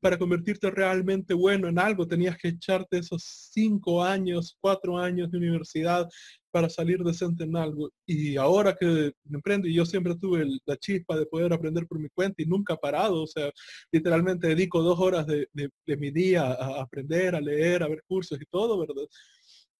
para 0.01 0.19
convertirte 0.19 0.71
realmente 0.71 1.33
bueno 1.33 1.67
en 1.67 1.79
algo 1.79 2.07
tenías 2.07 2.37
que 2.37 2.49
echarte 2.49 2.99
esos 2.99 3.23
cinco 3.53 4.05
años, 4.05 4.59
cuatro 4.61 4.99
años 4.99 5.31
de 5.31 5.39
universidad 5.39 6.07
para 6.51 6.69
salir 6.69 7.03
decente 7.03 7.45
en 7.45 7.57
algo. 7.57 7.91
Y 8.07 8.37
ahora 8.37 8.77
que 8.79 9.13
emprendo, 9.33 9.67
y 9.67 9.75
yo 9.75 9.87
siempre 9.87 10.15
tuve 10.15 10.47
la 10.67 10.77
chispa 10.77 11.17
de 11.19 11.27
poder 11.27 11.53
aprender 11.53 11.87
por 11.87 11.99
mi 11.99 12.09
cuenta 12.11 12.43
y 12.43 12.47
nunca 12.47 12.77
parado, 12.77 13.23
o 13.23 13.27
sea, 13.27 13.51
literalmente 13.91 14.47
dedico 14.47 14.83
dos 14.83 15.01
horas 15.01 15.27
de, 15.27 15.49
mi 15.87 16.11
día 16.11 16.45
a 16.53 16.83
aprender, 16.83 17.35
a 17.35 17.41
leer, 17.41 17.83
a 17.83 17.89
ver 17.89 18.03
cursos 18.07 18.39
y 18.41 18.45
todo, 18.45 18.79
¿verdad? 18.79 19.09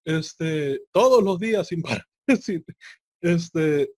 Este, 0.05 0.81
todos 0.91 1.23
los 1.23 1.39
días 1.39 1.69
sin 1.69 1.83
parar. 1.83 2.05
este, 3.21 3.93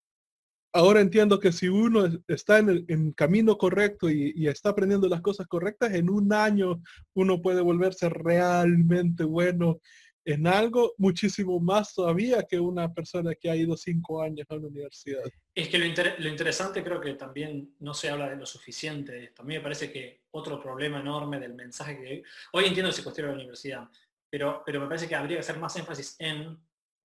ahora 0.72 1.00
entiendo 1.00 1.40
que 1.40 1.52
si 1.52 1.68
uno 1.68 2.06
está 2.28 2.58
en 2.58 2.68
el 2.68 3.14
camino 3.14 3.56
correcto 3.56 4.10
y, 4.10 4.46
está 4.46 4.70
aprendiendo 4.70 5.08
las 5.08 5.22
cosas 5.22 5.46
correctas, 5.46 5.94
en 5.94 6.10
un 6.10 6.32
año 6.32 6.82
uno 7.14 7.40
puede 7.40 7.60
volverse 7.60 8.08
realmente 8.08 9.24
bueno 9.24 9.80
en 10.26 10.46
algo, 10.48 10.92
muchísimo 10.98 11.60
más 11.60 11.94
todavía 11.94 12.42
que 12.42 12.58
una 12.58 12.92
persona 12.92 13.32
que 13.36 13.48
ha 13.48 13.54
ido 13.54 13.76
cinco 13.76 14.20
años 14.20 14.44
a 14.50 14.56
la 14.56 14.66
universidad. 14.66 15.22
Es 15.54 15.68
que 15.68 15.78
lo, 15.78 16.28
interesante 16.28 16.82
creo 16.82 17.00
que 17.00 17.14
también 17.14 17.76
no 17.78 17.94
se 17.94 18.10
habla 18.10 18.28
de 18.28 18.36
lo 18.36 18.44
suficiente 18.44 19.12
de 19.12 19.24
esto. 19.24 19.42
A 19.42 19.44
mí 19.44 19.54
me 19.54 19.60
parece 19.60 19.92
que 19.92 20.24
otro 20.32 20.60
problema 20.60 20.98
enorme 20.98 21.38
del 21.38 21.54
mensaje 21.54 21.96
que... 21.96 22.22
Hoy 22.52 22.64
entiendo 22.64 22.90
que 22.90 22.96
se 22.96 23.04
cuestiona 23.04 23.30
la 23.30 23.36
universidad, 23.36 23.88
pero, 24.28 24.64
pero 24.66 24.80
me 24.80 24.88
parece 24.88 25.06
que 25.06 25.14
habría 25.14 25.36
que 25.36 25.42
hacer 25.42 25.58
más 25.58 25.76
énfasis 25.76 26.16
en 26.18 26.58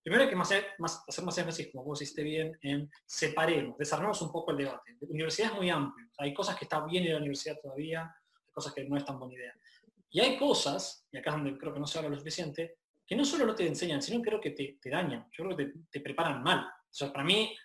Primero 0.03 0.23
hay 0.23 0.29
que 0.29 0.35
hacer 0.35 0.67
más, 0.79 1.03
énfasis, 1.37 1.69
como 1.71 1.83
vos 1.83 2.01
hiciste 2.01 2.23
bien, 2.23 2.57
en 2.61 2.89
separemos, 3.05 3.77
desarmemos 3.77 4.19
un 4.21 4.31
poco 4.31 4.51
el 4.51 4.57
debate. 4.57 4.97
La 4.99 5.07
universidad 5.09 5.51
es 5.51 5.57
muy 5.57 5.69
amplia. 5.69 6.07
Hay 6.17 6.33
cosas 6.33 6.57
que 6.57 6.65
están 6.65 6.87
bien 6.87 7.05
en 7.05 7.13
la 7.13 7.17
universidad 7.19 7.59
todavía, 7.61 8.01
hay 8.03 8.51
cosas 8.51 8.73
que 8.73 8.83
no 8.85 8.97
es 8.97 9.05
tan 9.05 9.19
buena 9.19 9.35
idea. 9.35 9.53
Y 10.09 10.19
hay 10.19 10.37
cosas, 10.37 11.07
y 11.11 11.17
acá 11.17 11.29
es 11.29 11.35
donde 11.35 11.57
creo 11.57 11.73
que 11.73 11.79
no 11.79 11.85
se 11.85 11.99
habla 11.99 12.09
lo 12.09 12.17
suficiente, 12.17 12.79
que 13.05 13.15
no 13.15 13.23
solo 13.23 13.45
no 13.45 13.53
te 13.53 13.67
enseñan, 13.67 14.01
sino 14.01 14.21
creo 14.21 14.41
que 14.41 14.51
te, 14.51 14.79
dañan. 14.89 15.27
Yo 15.31 15.45
creo 15.45 15.57
que 15.57 15.73
te, 15.91 15.99
preparan 16.01 16.41
mal. 16.41 16.59
O 16.65 16.93
sea, 16.93 17.11
para 17.11 17.23
mí, 17.23 17.55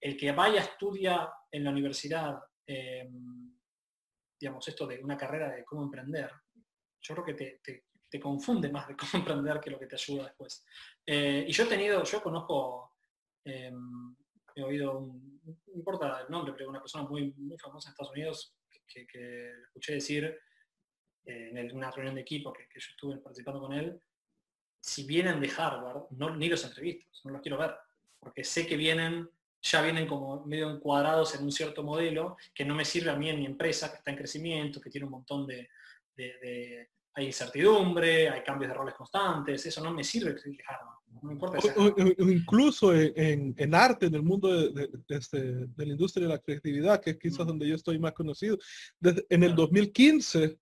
el 0.00 0.16
que 0.16 0.30
vaya 0.30 0.60
a 0.60 0.64
estudia 0.64 1.28
en 1.50 1.64
la 1.64 1.70
universidad, 1.70 2.38
em, 2.66 3.52
digamos, 4.38 4.66
esto 4.68 4.86
de 4.86 5.02
una 5.02 5.16
carrera 5.16 5.50
de 5.50 5.64
cómo 5.64 5.82
emprender, 5.82 6.30
yo 7.02 7.14
creo 7.14 7.24
que 7.24 7.34
te 7.34 7.84
confunde 8.18 8.70
más 8.70 8.88
de 8.88 8.96
cómo 8.96 9.10
emprender 9.14 9.60
que 9.60 9.70
lo 9.70 9.78
que 9.78 9.86
te 9.86 9.94
ayuda 9.94 10.24
después. 10.24 10.64
Eh, 11.06 11.44
y 11.46 11.52
yo 11.52 11.64
he 11.64 11.68
tenido, 11.68 12.02
yo 12.02 12.22
conozco, 12.22 12.96
em, 13.44 14.16
he 14.54 14.62
oído, 14.62 15.00
no 15.00 15.74
importa 15.74 16.22
el 16.22 16.30
nombre, 16.30 16.52
pero 16.56 16.70
una 16.70 16.80
persona 16.80 17.04
muy, 17.04 17.34
famosa 17.58 17.88
en 17.88 17.92
Estados 17.92 18.12
Unidos 18.12 18.56
que, 18.86 19.52
escuché 19.62 19.94
decir 19.94 20.24
eh, 21.24 21.52
en 21.54 21.76
una 21.76 21.90
reunión 21.90 22.16
de 22.16 22.22
equipo 22.22 22.52
que, 22.52 22.66
yo 22.74 22.90
estuve 22.90 23.18
participando 23.18 23.60
con 23.60 23.72
él, 23.72 24.00
si 24.80 25.06
vienen 25.06 25.40
de 25.40 25.50
Harvard, 25.56 26.04
ni 26.36 26.48
los 26.48 26.64
entrevistas, 26.64 27.20
no 27.24 27.32
los 27.32 27.42
quiero 27.42 27.58
ver. 27.58 27.76
porque 28.18 28.44
sé 28.44 28.66
que 28.66 28.76
vienen, 28.76 29.28
ya 29.62 29.82
vienen 29.82 30.06
como 30.06 30.44
medio 30.46 30.70
encuadrados 30.70 31.34
en 31.34 31.44
un 31.44 31.52
cierto 31.52 31.82
modelo 31.82 32.36
que 32.54 32.64
no 32.64 32.74
me 32.74 32.84
sirve 32.84 33.10
a 33.10 33.16
mí 33.16 33.28
en 33.28 33.38
mi 33.38 33.46
empresa, 33.46 33.90
que 33.90 33.98
está 33.98 34.10
en 34.10 34.16
crecimiento, 34.16 34.80
que 34.80 34.90
tiene 34.90 35.04
un 35.04 35.12
montón 35.12 35.46
de, 35.46 35.68
hay 37.14 37.26
incertidumbre, 37.26 38.28
hay 38.28 38.42
cambios 38.42 38.70
de 38.70 38.74
roles 38.74 38.94
constantes, 38.94 39.66
eso 39.66 39.82
no 39.82 39.92
me 39.92 40.04
sirve 40.04 40.36
No 41.22 41.32
importa 41.32 41.58
incluso 42.18 42.94
en, 42.94 43.74
arte, 43.74 44.06
en 44.06 44.14
el 44.14 44.22
mundo 44.22 44.50
este, 45.08 45.66
de, 45.66 45.86
la 45.86 45.92
industria 45.92 46.26
de 46.26 46.34
la 46.34 46.38
creatividad, 46.38 47.00
que 47.00 47.10
es 47.10 47.18
quizás 47.18 47.46
donde 47.46 47.68
yo 47.68 47.74
estoy 47.74 47.98
más 47.98 48.12
conocido, 48.12 48.58
en 49.02 49.42
el 49.42 49.54
2015 49.54 50.58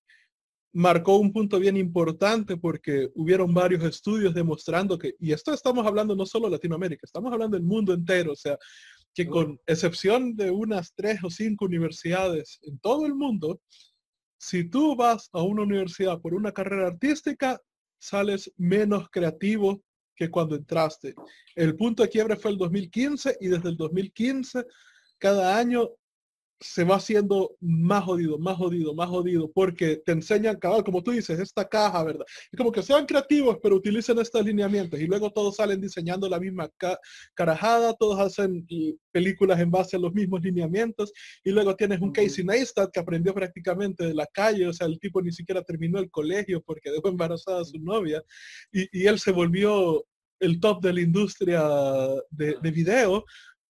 marcó 0.73 1.17
un 1.17 1.33
punto 1.33 1.59
bien 1.59 1.77
importante 1.77 2.57
porque 2.57 3.11
hubieron 3.15 3.53
varios 3.53 3.83
estudios 3.85 4.35
demostrando 4.35 4.99
que, 4.99 5.15
y 5.19 5.33
esto 5.33 5.53
estamos 5.53 5.87
hablando 5.87 6.15
no 6.15 6.27
solo 6.27 6.47
de 6.47 6.53
Latinoamérica, 6.53 7.03
estamos 7.05 7.33
hablando 7.33 7.57
del 7.57 7.67
mundo 7.67 7.93
entero, 7.93 8.33
o 8.33 8.37
sea, 8.37 8.59
que 9.15 9.27
con 9.27 9.59
excepción 9.67 10.37
de 10.37 10.51
unas 10.51 10.93
tres 10.95 11.19
o 11.25 11.31
cinco 11.31 11.65
universidades 11.65 12.61
en 12.63 12.79
todo 12.79 13.07
el 13.07 13.15
mundo, 13.15 13.61
si 14.39 14.65
tú 14.65 14.97
vas 14.97 15.29
a 15.33 15.43
una 15.43 15.63
universidad 15.63 16.21
por 16.21 16.35
una 16.35 16.53
carrera 16.53 16.89
artística, 16.89 17.61
sales 17.99 18.53
menos 18.57 19.09
creativo 19.11 19.83
que 20.15 20.31
cuando 20.31 20.57
entraste. 20.57 21.15
El 21.55 21.77
punto 21.77 22.03
de 22.03 22.09
quiebre 22.09 22.37
fue 22.37 22.53
el 22.53 22.59
2015 22.59 23.37
y 23.41 23.49
desde 23.49 23.69
el 23.69 23.77
2015 23.77 24.65
cada 25.19 25.57
año 25.57 25.91
se 26.61 26.83
va 26.83 26.97
haciendo 26.97 27.57
más 27.61 28.05
jodido, 28.05 28.39
más 28.39 28.57
jodido, 28.57 28.95
más 28.95 29.09
jodido, 29.09 29.51
porque 29.53 29.97
te 30.05 30.13
enseñan, 30.13 30.57
cabal, 30.57 30.83
como 30.83 31.03
tú 31.03 31.13
dices, 31.13 31.39
esta 31.39 31.69
caja, 31.69 32.03
¿verdad? 32.03 32.27
Es 32.51 32.57
como 32.57 32.73
que 32.73 32.83
sean 32.83 33.07
creativos, 33.07 33.59
pero 33.63 33.77
utilicen 33.77 34.19
estos 34.19 34.45
lineamientos 34.45 34.99
y 35.01 35.07
luego 35.07 35.31
todos 35.31 35.57
salen 35.57 35.81
diseñando 35.81 36.29
la 36.29 36.41
misma 36.41 36.69
carajada, 37.35 37.95
todos 37.95 38.19
hacen 38.19 38.67
películas 39.13 39.61
en 39.61 39.71
base 39.71 39.97
a 39.97 40.01
los 40.01 40.13
mismos 40.13 40.43
lineamientos 40.43 41.13
y 41.45 41.51
luego 41.51 41.77
tienes 41.77 42.01
un 42.01 42.13
Casey 42.13 42.45
Neistat 42.45 42.91
que 42.91 43.01
aprendió 43.01 43.33
prácticamente 43.33 44.07
de 44.07 44.15
la 44.15 44.27
calle, 44.27 44.67
o 44.67 44.73
sea, 44.73 44.87
el 44.89 44.99
tipo 44.99 45.23
ni 45.23 45.33
siquiera 45.33 45.63
terminó 45.63 46.01
el 46.01 46.11
colegio 46.11 46.61
porque 46.63 46.91
dejó 46.91 47.09
embarazada 47.09 47.61
a 47.61 47.65
su 47.65 47.79
novia 47.79 48.23
y, 48.73 49.07
él 49.09 49.19
se 49.19 49.33
volvió 49.33 50.05
el 50.41 50.61
top 50.61 50.83
de 50.83 50.93
la 50.93 51.01
industria 51.01 51.63
de, 52.31 52.57
de 52.61 52.71
video 52.71 53.25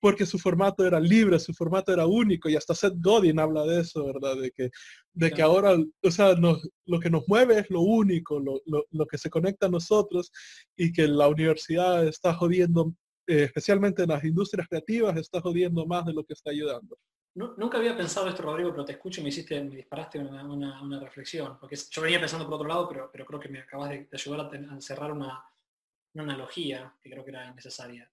porque 0.04 0.26
su 0.26 0.38
formato 0.38 0.86
era 0.86 1.00
libre, 1.00 1.40
su 1.40 1.54
formato 1.54 1.94
era 1.94 2.06
único, 2.06 2.50
y 2.50 2.58
hasta 2.58 2.76
Seth 2.76 2.96
Godin 2.98 3.40
habla 3.40 3.64
de 3.64 3.80
eso, 3.80 4.06
¿verdad? 4.06 4.36
De 4.36 4.52
que, 4.52 4.70
de 5.14 5.32
que 5.32 5.42
ahora, 5.42 5.78
o 5.78 6.12
sea, 6.12 6.36
lo 6.36 7.00
que 7.00 7.10
nos 7.10 7.24
mueve 7.26 7.60
es 7.60 7.70
lo 7.70 7.80
único, 7.80 8.38
lo, 8.38 9.06
que 9.06 9.18
se 9.18 9.30
conecta 9.30 9.68
a 9.68 9.70
nosotros, 9.70 10.30
y 10.76 10.92
que 10.92 11.08
la 11.08 11.30
universidad 11.30 12.06
está 12.06 12.34
jodiendo, 12.34 12.94
eh, 13.28 13.44
especialmente 13.44 14.04
en 14.04 14.10
las 14.10 14.26
industrias 14.26 14.68
creativas, 14.68 15.16
está 15.16 15.40
jodiendo 15.40 15.86
más 15.86 16.06
de 16.06 16.12
lo 16.12 16.26
que 16.26 16.34
está 16.34 16.52
ayudando. 16.52 16.98
nunca 17.36 17.78
había 17.78 17.96
pensado 17.96 18.28
esto, 18.28 18.44
Rodrigo, 18.44 18.72
pero 18.72 18.84
te 18.84 18.92
escucho 18.92 19.22
y 19.22 19.24
me 19.24 19.30
hiciste, 19.30 19.64
me 19.64 19.78
disparaste 19.78 20.20
una, 20.20 21.00
reflexión, 21.00 21.58
porque 21.62 21.78
yo 21.78 22.02
venía 22.02 22.20
pensando 22.20 22.44
por 22.44 22.56
otro 22.56 22.68
lado, 22.68 22.90
pero, 22.90 23.10
pero 23.10 23.26
creo 23.26 23.40
que 23.40 23.48
me 23.48 23.60
acabas 23.60 23.92
de, 23.92 24.10
ayudar 24.12 24.52
a, 24.54 24.82
cerrar 24.82 25.14
una, 25.14 25.46
una 26.14 26.24
analogía 26.24 26.94
que 27.02 27.10
creo 27.10 27.24
que 27.24 27.32
era 27.32 27.54
necesaria 27.54 28.13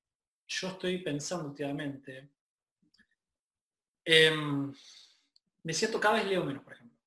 yo 0.51 0.69
estoy 0.69 0.99
pensando 0.99 1.49
últimamente, 1.49 2.29
em, 4.05 4.73
me 5.63 5.73
siento 5.73 6.01
cada 6.01 6.15
vez 6.15 6.27
leo 6.27 6.45
menos, 6.45 6.65
por 6.65 6.73
ejemplo. 6.73 6.99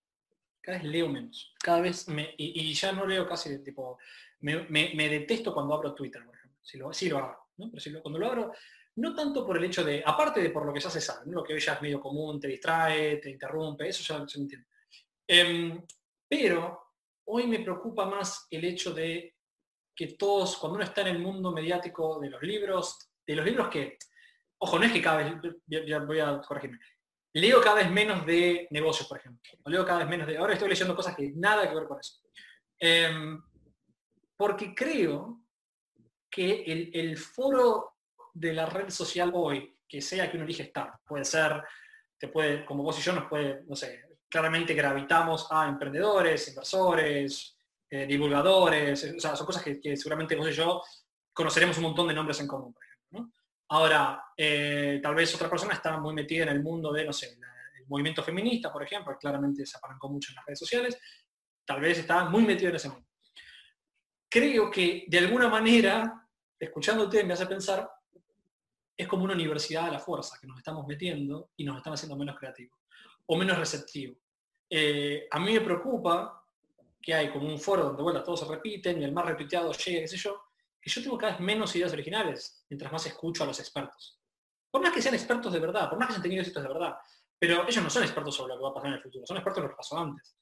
Cada 0.61 0.77
vez 0.77 0.87
leo 0.87 1.09
menos. 1.09 1.53
Cada 1.59 1.81
vez 1.81 2.07
me, 2.07 2.33
y, 2.37 2.73
ya 2.73 2.93
no 2.93 3.05
leo 3.05 3.27
casi, 3.27 3.61
tipo, 3.61 3.97
me, 4.39 5.09
detesto 5.09 5.53
cuando 5.53 5.73
abro 5.73 5.93
Twitter, 5.93 6.25
por 6.25 6.35
ejemplo. 6.35 6.59
Si 6.63 6.77
lo, 6.77 6.93
si 6.93 7.09
lo 7.09 7.17
hago, 7.17 7.49
¿no? 7.57 7.69
Pero 7.69 7.81
si 7.81 7.89
lo, 7.89 8.01
cuando 8.01 8.17
lo 8.17 8.27
abro, 8.27 8.53
no 8.95 9.13
tanto 9.13 9.45
por 9.45 9.57
el 9.57 9.65
hecho 9.65 9.83
de, 9.83 10.01
aparte 10.05 10.41
de 10.41 10.49
por 10.49 10.65
lo 10.65 10.73
que 10.73 10.79
ya 10.79 10.89
se 10.89 11.01
sabe, 11.01 11.29
lo 11.29 11.43
que 11.43 11.53
hoy 11.53 11.59
ya 11.59 11.73
es 11.73 11.81
medio 11.81 11.99
común, 11.99 12.39
te 12.39 12.47
distrae, 12.47 13.17
te 13.17 13.29
interrumpe, 13.29 13.89
eso 13.89 14.01
ya 14.03 14.25
se 14.25 14.39
entiende. 14.39 14.67
Em, 15.27 15.85
pero 16.29 16.93
hoy 17.25 17.47
me 17.47 17.59
preocupa 17.59 18.05
más 18.05 18.47
el 18.49 18.63
hecho 18.63 18.93
de 18.93 19.35
que 19.93 20.07
todos, 20.13 20.57
cuando 20.57 20.75
uno 20.77 20.85
está 20.85 21.01
en 21.01 21.07
el 21.07 21.19
mundo 21.19 21.51
mediático 21.51 22.19
de 22.21 22.29
los 22.29 22.41
libros, 22.41 23.12
de 23.25 23.35
los 23.35 23.45
libros 23.45 23.69
que, 23.69 23.97
ojo, 24.59 24.79
no 24.79 24.85
es 24.85 24.91
que 24.91 25.01
cada 25.01 25.17
vez, 25.17 25.35
ya, 25.65 25.99
voy 25.99 26.19
a 26.19 26.39
corregirme, 26.41 26.79
leo 27.33 27.61
cada 27.61 27.77
vez 27.77 27.91
menos 27.91 28.25
de 28.25 28.67
negocios, 28.71 29.07
por 29.07 29.17
ejemplo. 29.17 29.41
leo 29.65 29.85
cada 29.85 29.99
vez 29.99 30.09
menos 30.09 30.27
de, 30.27 30.37
ahora 30.37 30.53
estoy 30.53 30.69
leyendo 30.69 30.95
cosas 30.95 31.15
que 31.15 31.31
nada 31.35 31.67
que 31.67 31.75
ver 31.75 31.87
con 31.87 31.99
eso. 31.99 32.21
Em, 32.79 33.41
porque 34.35 34.73
creo 34.75 35.41
que 36.29 36.63
el, 36.65 37.17
foro 37.17 37.97
de 38.33 38.53
la 38.53 38.65
red 38.65 38.89
social 38.89 39.31
hoy, 39.33 39.77
que 39.87 40.01
sea 40.01 40.29
que 40.29 40.37
uno 40.37 40.45
elige 40.45 40.63
estar, 40.63 40.99
puede 41.05 41.23
ser, 41.23 41.63
te 42.17 42.27
puede, 42.27 42.65
como 42.65 42.83
vos 42.83 42.97
y 42.97 43.01
yo 43.01 43.13
nos 43.13 43.29
puede, 43.29 43.63
no 43.67 43.75
sé, 43.75 44.03
claramente 44.27 44.73
gravitamos 44.73 45.47
a 45.51 45.67
emprendedores, 45.67 46.47
inversores, 46.47 47.55
eh, 47.89 48.07
divulgadores, 48.07 49.13
o 49.15 49.19
sea, 49.19 49.35
son 49.35 49.45
cosas 49.45 49.63
que, 49.63 49.95
seguramente 49.95 50.35
vos 50.35 50.49
y 50.49 50.53
yo 50.53 50.81
conoceremos 51.31 51.77
un 51.77 51.83
montón 51.83 52.07
de 52.07 52.15
nombres 52.15 52.39
en 52.39 52.47
común. 52.47 52.75
Ahora, 53.69 54.25
eh, 54.37 54.99
tal 55.01 55.15
vez 55.15 55.33
otra 55.33 55.49
persona 55.49 55.73
está 55.73 55.97
muy 55.97 56.13
metida 56.13 56.43
en 56.43 56.49
el 56.49 56.61
mundo 56.61 56.91
de, 56.91 57.05
no 57.05 57.13
sé, 57.13 57.37
el 57.75 57.87
movimiento 57.87 58.23
feminista, 58.23 58.71
por 58.71 58.83
ejemplo, 58.83 59.17
claramente 59.19 59.65
se 59.65 59.77
apalancó 59.77 60.09
mucho 60.09 60.31
en 60.31 60.35
las 60.35 60.45
redes 60.45 60.59
sociales, 60.59 60.99
tal 61.65 61.81
vez 61.81 61.99
está 61.99 62.25
muy 62.25 62.43
metido 62.43 62.69
en 62.69 62.75
ese 62.75 62.89
mundo. 62.89 63.07
Creo 64.29 64.69
que 64.69 65.05
de 65.07 65.17
alguna 65.19 65.47
manera, 65.47 66.27
escuchándote, 66.59 67.23
me 67.23 67.33
hace 67.33 67.45
pensar, 67.45 67.89
es 68.95 69.07
como 69.07 69.23
una 69.23 69.33
universidad 69.33 69.85
a 69.85 69.91
la 69.91 69.99
fuerza 69.99 70.37
que 70.39 70.47
nos 70.47 70.57
estamos 70.57 70.85
metiendo 70.87 71.51
y 71.57 71.63
nos 71.63 71.77
están 71.77 71.93
haciendo 71.93 72.15
menos 72.15 72.37
creativos 72.37 72.79
o 73.25 73.35
menos 73.35 73.57
receptivos. 73.57 74.17
Eh, 74.69 75.27
a 75.29 75.39
mí 75.39 75.53
me 75.53 75.61
preocupa 75.61 76.43
que 77.01 77.13
hay 77.13 77.31
como 77.31 77.47
un 77.47 77.59
foro 77.59 77.83
donde 77.85 78.01
bueno, 78.01 78.23
todos 78.23 78.39
se 78.39 78.47
repiten 78.47 79.01
y 79.01 79.05
el 79.05 79.11
más 79.11 79.25
repiteado 79.25 79.71
llega, 79.73 80.01
qué 80.01 80.07
sé 80.07 80.17
yo, 80.17 80.41
que 80.83 80.89
yo 80.89 81.01
tengo 81.01 81.17
cada 81.17 81.31
vez 81.33 81.41
menos 81.41 81.73
ideas 81.77 81.93
originales 81.93 82.65
mientras 82.69 82.91
más 82.91 83.05
escucho 83.05 83.43
a 83.43 83.47
los 83.47 83.59
expertos. 83.59 84.19
Por 84.69 84.81
más 84.81 84.91
que 84.91 85.01
sean 85.01 85.15
expertos 85.15 85.53
de 85.53 85.59
verdad, 85.59 85.89
por 85.89 85.97
más 85.97 86.07
que 86.07 86.13
hayan 86.13 86.23
tenido 86.23 86.41
éxitos 86.41 86.61
de 86.61 86.67
verdad, 86.67 86.95
pero 87.39 87.65
ellos 87.65 87.83
no 87.83 87.89
son 87.89 88.03
expertos 88.03 88.35
sobre 88.35 88.53
lo 88.53 88.57
que 88.57 88.63
va 88.63 88.69
a 88.69 88.73
pasar 88.73 88.89
en 88.89 88.95
el 88.95 89.01
futuro, 89.01 89.25
son 89.25 89.37
expertos 89.37 89.59
en 89.59 89.63
lo 89.63 89.69
que 89.69 89.77
pasó 89.77 89.97
antes. 89.97 90.35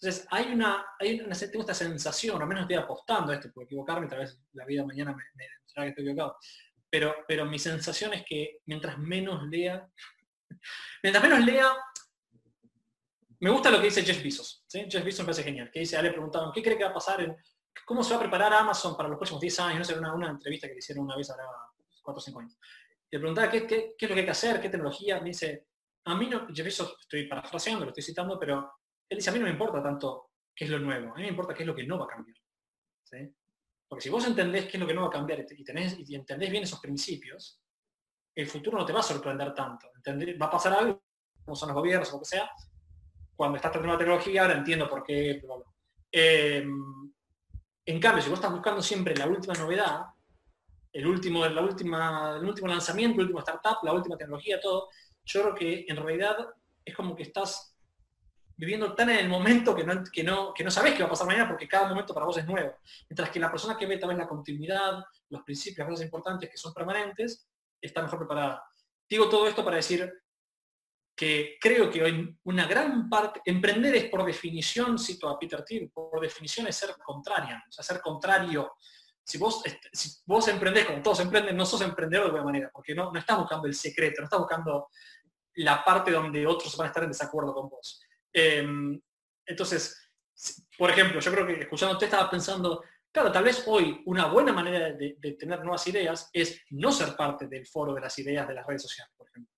Entonces, 0.00 0.26
hay 0.30 0.52
una, 0.52 0.86
hay 0.98 1.20
una, 1.20 1.36
tengo 1.36 1.60
esta 1.60 1.74
sensación, 1.74 2.40
al 2.40 2.48
menos 2.48 2.62
estoy 2.62 2.76
apostando 2.76 3.32
a 3.32 3.34
esto, 3.34 3.52
por 3.52 3.64
equivocarme, 3.64 4.06
tal 4.06 4.20
vez 4.20 4.38
la 4.54 4.64
vida 4.64 4.84
mañana 4.84 5.12
me, 5.12 5.22
me 5.34 5.44
que 5.44 5.88
estoy 5.88 6.04
equivocado, 6.04 6.36
pero, 6.88 7.14
pero 7.28 7.44
mi 7.44 7.58
sensación 7.58 8.14
es 8.14 8.24
que 8.24 8.60
mientras 8.66 8.96
menos 8.98 9.42
lea, 9.48 9.86
mientras 11.02 11.22
menos 11.22 11.44
lea, 11.44 11.70
me 13.40 13.50
gusta 13.50 13.70
lo 13.70 13.78
que 13.78 13.86
dice 13.86 14.02
Jeff 14.02 14.22
Bezos. 14.22 14.64
Jeff 14.70 15.04
Bezos 15.04 15.20
me 15.20 15.26
parece 15.26 15.42
genial, 15.42 15.70
que 15.70 15.80
dice, 15.80 15.96
a 15.96 16.02
le 16.02 16.10
preguntaron, 16.10 16.52
¿qué 16.52 16.62
cree 16.62 16.78
que 16.78 16.84
va 16.84 16.90
a 16.90 16.94
pasar 16.94 17.20
en 17.20 17.36
cómo 17.84 18.02
se 18.02 18.10
va 18.10 18.16
a 18.16 18.20
preparar 18.20 18.52
Amazon 18.52 18.96
para 18.96 19.08
los 19.08 19.18
próximos 19.18 19.40
10 19.40 19.60
años, 19.60 19.78
no 19.78 19.84
sé, 19.84 19.98
una, 19.98 20.14
una 20.14 20.30
entrevista 20.30 20.66
que 20.66 20.74
le 20.74 20.78
hicieron 20.78 21.04
una 21.04 21.16
vez 21.16 21.30
ahora 21.30 21.46
4 22.02 22.18
o 22.18 22.20
5 22.20 22.40
años. 22.40 22.58
Le 23.10 23.18
preguntaba 23.18 23.50
¿qué, 23.50 23.58
es 23.98 24.08
lo 24.08 24.14
que 24.14 24.20
hay 24.20 24.24
que 24.24 24.30
hacer, 24.30 24.60
qué 24.60 24.68
tecnología, 24.68 25.20
me 25.20 25.28
dice, 25.28 25.68
a 26.04 26.14
mí 26.14 26.28
no, 26.28 26.50
yo 26.52 26.64
eso 26.64 26.96
estoy 27.00 27.26
parafraseando, 27.26 27.84
lo 27.84 27.90
estoy 27.90 28.02
citando, 28.02 28.38
pero 28.38 28.72
él 29.08 29.18
dice, 29.18 29.30
a 29.30 29.32
mí 29.32 29.38
no 29.38 29.44
me 29.44 29.52
importa 29.52 29.82
tanto 29.82 30.30
qué 30.54 30.64
es 30.64 30.70
lo 30.70 30.78
nuevo, 30.78 31.12
a 31.12 31.16
mí 31.16 31.22
me 31.22 31.28
importa 31.28 31.54
qué 31.54 31.62
es 31.62 31.66
lo 31.66 31.74
que 31.74 31.84
no 31.84 31.98
va 31.98 32.04
a 32.04 32.08
cambiar. 32.08 32.36
Porque 33.88 34.02
si 34.02 34.10
vos 34.10 34.26
entendés 34.26 34.66
qué 34.66 34.76
es 34.76 34.80
lo 34.80 34.86
que 34.86 34.94
no 34.94 35.02
va 35.02 35.08
a 35.08 35.10
cambiar 35.10 35.44
y, 35.48 35.64
tenés, 35.64 35.96
y 35.98 36.14
entendés 36.14 36.50
bien 36.50 36.64
esos 36.64 36.80
principios, 36.80 37.60
el 38.34 38.46
futuro 38.48 38.78
no 38.78 38.84
te 38.84 38.92
va 38.92 39.00
a 39.00 39.04
sorprender 39.04 39.54
tanto. 39.54 39.88
Va 40.40 40.46
a 40.46 40.50
pasar 40.50 40.72
algo, 40.72 41.04
como 41.44 41.54
son 41.54 41.68
los 41.68 41.76
gobiernos 41.76 42.08
o 42.10 42.14
lo 42.14 42.18
que 42.20 42.24
sea, 42.24 42.50
cuando 43.36 43.56
estás 43.56 43.72
tratando 43.72 43.92
la 43.92 43.98
tecnología, 43.98 44.42
ahora 44.42 44.54
entiendo 44.54 44.88
por 44.88 45.04
qué, 45.04 45.42
eh, 46.10 46.66
en 47.86 48.00
cambio, 48.00 48.22
si 48.22 48.30
vos 48.30 48.38
estás 48.38 48.52
buscando 48.52 48.82
siempre 48.82 49.16
la 49.16 49.26
última 49.26 49.54
novedad, 49.54 50.06
el 50.92 51.06
último, 51.06 51.46
la 51.46 51.60
última, 51.60 52.36
el 52.40 52.44
último 52.44 52.68
lanzamiento, 52.68 53.16
el 53.16 53.26
último 53.26 53.40
startup, 53.40 53.78
la 53.82 53.92
última 53.92 54.16
tecnología, 54.16 54.60
todo, 54.60 54.88
yo 55.24 55.42
creo 55.42 55.54
que 55.54 55.84
en 55.88 55.96
realidad 55.96 56.36
es 56.84 56.94
como 56.94 57.16
que 57.16 57.24
estás 57.24 57.74
viviendo 58.56 58.94
tan 58.94 59.10
en 59.10 59.18
el 59.18 59.28
momento 59.28 59.74
que 59.74 59.84
no, 59.84 60.04
que 60.04 60.22
no, 60.22 60.54
que 60.54 60.62
no 60.62 60.70
sabes 60.70 60.94
qué 60.94 61.02
va 61.02 61.06
a 61.06 61.10
pasar 61.10 61.26
mañana 61.26 61.48
porque 61.48 61.66
cada 61.66 61.88
momento 61.88 62.14
para 62.14 62.26
vos 62.26 62.38
es 62.38 62.46
nuevo. 62.46 62.76
Mientras 63.08 63.30
que 63.30 63.40
la 63.40 63.50
persona 63.50 63.76
que 63.76 63.86
ve 63.86 63.98
también 63.98 64.18
la 64.18 64.28
continuidad, 64.28 65.02
los 65.30 65.42
principios, 65.42 65.78
las 65.78 65.88
cosas 65.88 66.04
importantes 66.04 66.48
que 66.48 66.56
son 66.56 66.72
permanentes, 66.72 67.48
está 67.80 68.02
mejor 68.02 68.20
preparada. 68.20 68.64
Digo 69.08 69.28
todo 69.28 69.48
esto 69.48 69.64
para 69.64 69.76
decir, 69.76 70.10
que 71.16 71.56
creo 71.60 71.90
que 71.90 72.02
hoy 72.02 72.38
una 72.44 72.66
gran 72.66 73.08
parte, 73.08 73.40
emprender 73.44 73.94
es 73.94 74.04
por 74.06 74.24
definición, 74.24 74.98
cito 74.98 75.28
a 75.28 75.38
Peter 75.38 75.64
Thiel, 75.64 75.90
por 75.90 76.20
definición 76.20 76.66
es 76.66 76.76
ser 76.76 76.96
contraria, 77.04 77.62
o 77.68 77.72
sea, 77.72 77.84
ser 77.84 78.00
contrario. 78.00 78.72
Si 79.22 79.38
vos, 79.38 79.62
vos 80.26 80.48
emprendés 80.48 80.86
como 80.86 81.02
todos 81.02 81.20
emprenden, 81.20 81.56
no 81.56 81.64
sos 81.64 81.80
emprendedor 81.82 82.26
de 82.26 82.30
alguna 82.38 82.44
manera, 82.44 82.70
porque 82.72 82.94
no, 82.94 83.12
no 83.12 83.18
estás 83.18 83.38
buscando 83.38 83.66
el 83.66 83.74
secreto, 83.74 84.20
no 84.20 84.24
estás 84.24 84.40
buscando 84.40 84.88
la 85.56 85.84
parte 85.84 86.10
donde 86.10 86.46
otros 86.46 86.76
van 86.76 86.86
a 86.86 86.88
estar 86.88 87.04
en 87.04 87.10
desacuerdo 87.10 87.54
con 87.54 87.68
vos. 87.68 88.02
Em, 88.32 89.00
entonces, 89.46 90.10
por 90.76 90.90
ejemplo, 90.90 91.20
yo 91.20 91.30
creo 91.30 91.46
que 91.46 91.60
escuchándote 91.60 92.06
estaba 92.06 92.28
pensando, 92.28 92.82
Claro, 93.14 93.30
tal 93.30 93.44
vez 93.44 93.62
hoy 93.68 94.02
una 94.06 94.26
buena 94.26 94.52
manera 94.52 94.90
de, 94.90 95.36
tener 95.38 95.60
nuevas 95.60 95.86
ideas 95.86 96.28
es 96.32 96.60
no 96.70 96.90
ser 96.90 97.14
parte 97.14 97.46
del 97.46 97.64
foro 97.64 97.94
de 97.94 98.00
las 98.00 98.18
ideas 98.18 98.48
de 98.48 98.54
las 98.54 98.66
redes 98.66 98.82
sociales, 98.82 99.14
por 99.16 99.28
ejemplo. 99.28 99.53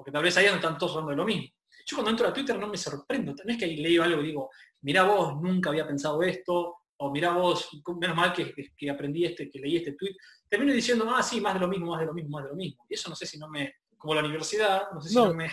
Porque 0.00 0.12
tal 0.12 0.22
vez 0.22 0.34
ahí 0.38 0.46
no 0.46 0.54
están 0.54 0.78
todos 0.78 0.92
hablando 0.92 1.10
de 1.10 1.16
lo 1.16 1.26
mismo. 1.26 1.54
Yo 1.84 1.96
cuando 1.96 2.10
entro 2.12 2.26
a 2.26 2.32
Twitter 2.32 2.58
no 2.58 2.68
me 2.68 2.78
sorprendo. 2.78 3.34
No 3.44 3.52
es 3.52 3.58
que 3.58 3.66
ahí 3.66 3.76
leo 3.76 4.02
algo 4.02 4.22
y 4.22 4.28
digo, 4.28 4.48
mira 4.80 5.02
vos, 5.02 5.38
nunca 5.42 5.68
había 5.68 5.86
pensado 5.86 6.22
esto, 6.22 6.76
o 6.96 7.10
mira 7.10 7.32
vos, 7.32 7.68
menos 8.00 8.16
mal 8.16 8.32
que, 8.32 8.54
que, 8.74 8.90
aprendí 8.90 9.26
este, 9.26 9.50
que 9.50 9.58
leí 9.58 9.76
este 9.76 9.92
tweet. 9.92 10.16
Termino 10.48 10.72
diciendo, 10.72 11.06
ah, 11.14 11.22
sí, 11.22 11.38
más 11.40 11.52
de 11.52 11.60
lo 11.60 11.68
mismo, 11.68 11.90
más 11.90 12.00
de 12.00 12.06
lo 12.06 12.14
mismo, 12.14 12.30
más 12.30 12.44
de 12.44 12.50
lo 12.50 12.56
mismo. 12.56 12.82
Y 12.88 12.94
eso 12.94 13.10
no 13.10 13.14
sé 13.14 13.26
si 13.26 13.38
no 13.38 13.48
me, 13.48 13.74
como 13.98 14.14
la 14.14 14.24
universidad, 14.24 14.90
no 14.94 15.02
sé 15.02 15.10
si 15.10 15.16
no, 15.16 15.34
me, 15.34 15.50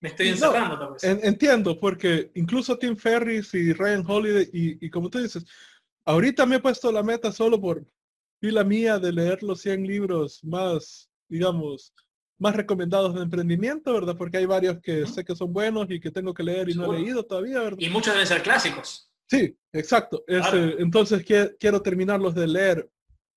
estoy 0.00 0.28
encerrando 0.28 0.78
tal 0.78 0.92
vez. 0.92 1.04
entiendo, 1.04 1.78
porque 1.78 2.30
incluso 2.34 2.78
Tim 2.78 2.96
Ferris 2.96 3.52
y 3.52 3.74
Ryan 3.74 4.04
Holiday, 4.06 4.48
y, 4.52 4.86
y 4.86 4.90
como 4.90 5.10
tú 5.10 5.18
dices, 5.18 5.44
Ahorita 6.04 6.46
me 6.46 6.56
he 6.56 6.60
puesto 6.60 6.90
la 6.90 7.02
meta 7.02 7.30
solo 7.30 7.60
por 7.60 7.86
la 8.40 8.64
mía 8.64 8.98
de 8.98 9.12
leer 9.12 9.42
los 9.42 9.60
100 9.60 9.86
libros 9.86 10.42
más, 10.42 11.10
digamos, 11.28 11.94
más 12.40 12.56
recomendados 12.56 13.14
de 13.14 13.22
emprendimiento, 13.22 13.92
¿verdad? 13.92 14.16
Porque 14.16 14.38
hay 14.38 14.46
varios 14.46 14.80
que 14.80 15.06
sé 15.06 15.24
que 15.24 15.36
son 15.36 15.52
buenos 15.52 15.88
y 15.90 16.00
que 16.00 16.10
tengo 16.10 16.34
que 16.34 16.42
leer 16.42 16.70
y 16.70 16.74
no 16.74 16.92
he 16.92 16.98
leído 16.98 17.24
todavía, 17.24 17.60
¿verdad? 17.60 17.78
Y 17.78 17.90
muchos 17.90 18.14
deben 18.14 18.26
ser 18.26 18.42
clásicos. 18.42 19.10
Sí, 19.28 19.56
exacto. 19.72 20.24
Este, 20.26 20.82
entonces 20.82 21.24
quiero 21.58 21.82
terminarlos 21.82 22.34
de 22.34 22.46
leer 22.48 22.90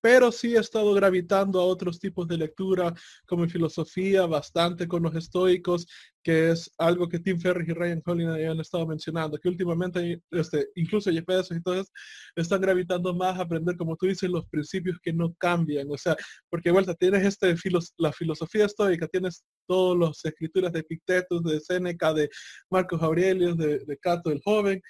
pero 0.04 0.34
sí 0.34 0.54
he 0.54 0.60
estado 0.60 0.94
gravitando 0.94 1.62
a 1.62 1.64
otros 1.64 1.98
tipos 1.98 2.28
de 2.28 2.38
lectura, 2.38 2.94
como 3.26 3.46
en 3.46 3.50
filosofía, 3.50 4.26
bastante 4.26 4.86
con 4.86 5.02
los 5.02 5.16
estoicos, 5.16 5.88
que 6.22 6.52
es 6.52 6.70
algo 6.78 7.08
que 7.08 7.20
Tim 7.20 7.40
Ferriss 7.40 7.70
y 7.70 7.74
Ryan 7.74 8.02
Holiday 8.06 8.48
han 8.48 8.60
estado 8.60 8.86
mencionando, 8.86 9.38
que 9.38 9.48
últimamente, 9.48 10.22
este, 10.32 10.68
incluso 10.76 11.10
Jeff 11.10 11.26
Bezos 11.26 11.56
y 11.56 11.64
todos, 11.64 11.90
están 12.36 12.60
gravitando 12.60 13.16
más 13.16 13.40
a 13.40 13.44
aprender, 13.44 13.78
como 13.78 13.96
tú 13.96 14.08
dices, 14.08 14.30
los 14.30 14.46
principios 14.50 14.98
que 15.02 15.14
no 15.14 15.34
cambian, 15.36 15.88
o 15.90 15.98
sea, 15.98 16.18
porque 16.50 16.70
vuelta 16.70 16.94
tienes 16.96 17.26
este 17.26 17.56
la 17.98 18.12
filosofía 18.12 18.66
estoica, 18.66 19.08
tienes 19.08 19.46
todas 19.66 19.98
las 19.98 20.26
escrituras 20.26 20.74
de 20.74 20.80
Epictetus, 20.80 21.42
de 21.46 21.62
Séneca, 21.62 22.14
de 22.14 22.30
Marcos 22.70 23.02
Aurelius, 23.02 23.58
de 23.58 23.98
Cato 24.02 24.32
el 24.32 24.42
Joven, 24.44 24.82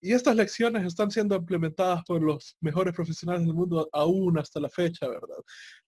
y 0.00 0.12
estas 0.12 0.36
lecciones 0.36 0.84
están 0.84 1.10
siendo 1.10 1.34
implementadas 1.34 2.04
por 2.04 2.22
los 2.22 2.56
mejores 2.60 2.94
profesionales 2.94 3.44
del 3.44 3.54
mundo 3.54 3.88
aún 3.92 4.38
hasta 4.38 4.60
la 4.60 4.68
fecha, 4.68 5.08
¿verdad? 5.08 5.38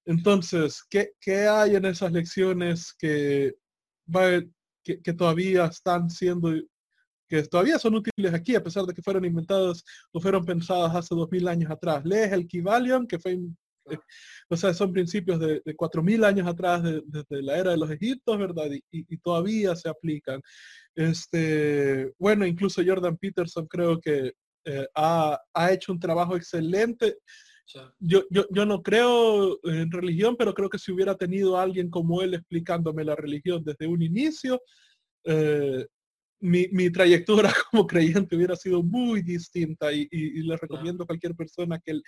Entonces, 0.04 0.82
¿qué, 0.88 1.12
hay 1.48 1.76
en 1.76 1.84
esas 1.84 2.10
lecciones 2.12 2.92
que, 2.98 3.54
que, 4.82 5.12
todavía 5.12 5.66
están 5.66 6.10
siendo, 6.10 6.52
que 7.28 7.42
todavía 7.44 7.78
son 7.78 7.94
útiles 7.94 8.34
aquí, 8.34 8.56
a 8.56 8.62
pesar 8.62 8.84
de 8.84 8.94
que 8.94 9.02
fueron 9.02 9.24
inventadas 9.24 9.84
o 10.12 10.20
fueron 10.20 10.44
pensadas 10.44 10.94
hace 10.94 11.14
dos 11.14 11.30
mil 11.30 11.46
años 11.46 11.70
atrás? 11.70 12.04
Lees 12.04 12.32
el 12.32 12.48
Kivalion, 12.48 13.06
que 13.06 13.18
fue, 13.20 13.34
eh, 13.34 13.98
o 14.48 14.56
sea, 14.56 14.74
son 14.74 14.92
principios 14.92 15.38
de, 15.38 15.62
cuatro 15.76 16.02
mil 16.02 16.24
años 16.24 16.48
atrás, 16.48 16.82
desde 16.82 17.42
la 17.42 17.58
era 17.58 17.70
de 17.70 17.76
los 17.76 17.90
egiptos, 17.90 18.36
¿verdad? 18.36 18.66
y 18.90 19.16
todavía 19.18 19.76
se 19.76 19.88
aplican. 19.88 20.42
Este, 20.94 22.12
bueno, 22.18 22.46
incluso 22.46 22.82
Jordan 22.84 23.16
Peterson 23.16 23.66
creo 23.66 24.00
que 24.00 24.32
eh, 24.64 24.86
ha, 24.94 25.38
hecho 25.70 25.92
un 25.92 26.00
trabajo 26.00 26.36
excelente. 26.36 27.18
Yo, 28.00 28.24
yo, 28.30 28.66
no 28.66 28.82
creo 28.82 29.60
en 29.62 29.92
religión, 29.92 30.34
pero 30.36 30.52
creo 30.52 30.68
que 30.68 30.78
si 30.78 30.90
hubiera 30.90 31.14
tenido 31.14 31.56
alguien 31.56 31.88
como 31.88 32.20
él 32.20 32.34
explicándome 32.34 33.04
la 33.04 33.14
religión 33.14 33.62
desde 33.62 33.86
un 33.86 34.02
inicio, 34.02 34.60
eh, 35.24 35.86
mi, 36.40 36.90
trayectoria 36.90 37.52
como 37.70 37.86
creyente 37.86 38.34
hubiera 38.34 38.56
sido 38.56 38.82
muy 38.82 39.22
distinta 39.22 39.92
y, 39.92 40.08
le 40.10 40.56
recomiendo 40.56 41.04
a 41.04 41.06
cualquier 41.06 41.34
persona 41.36 41.78
que, 41.78 42.00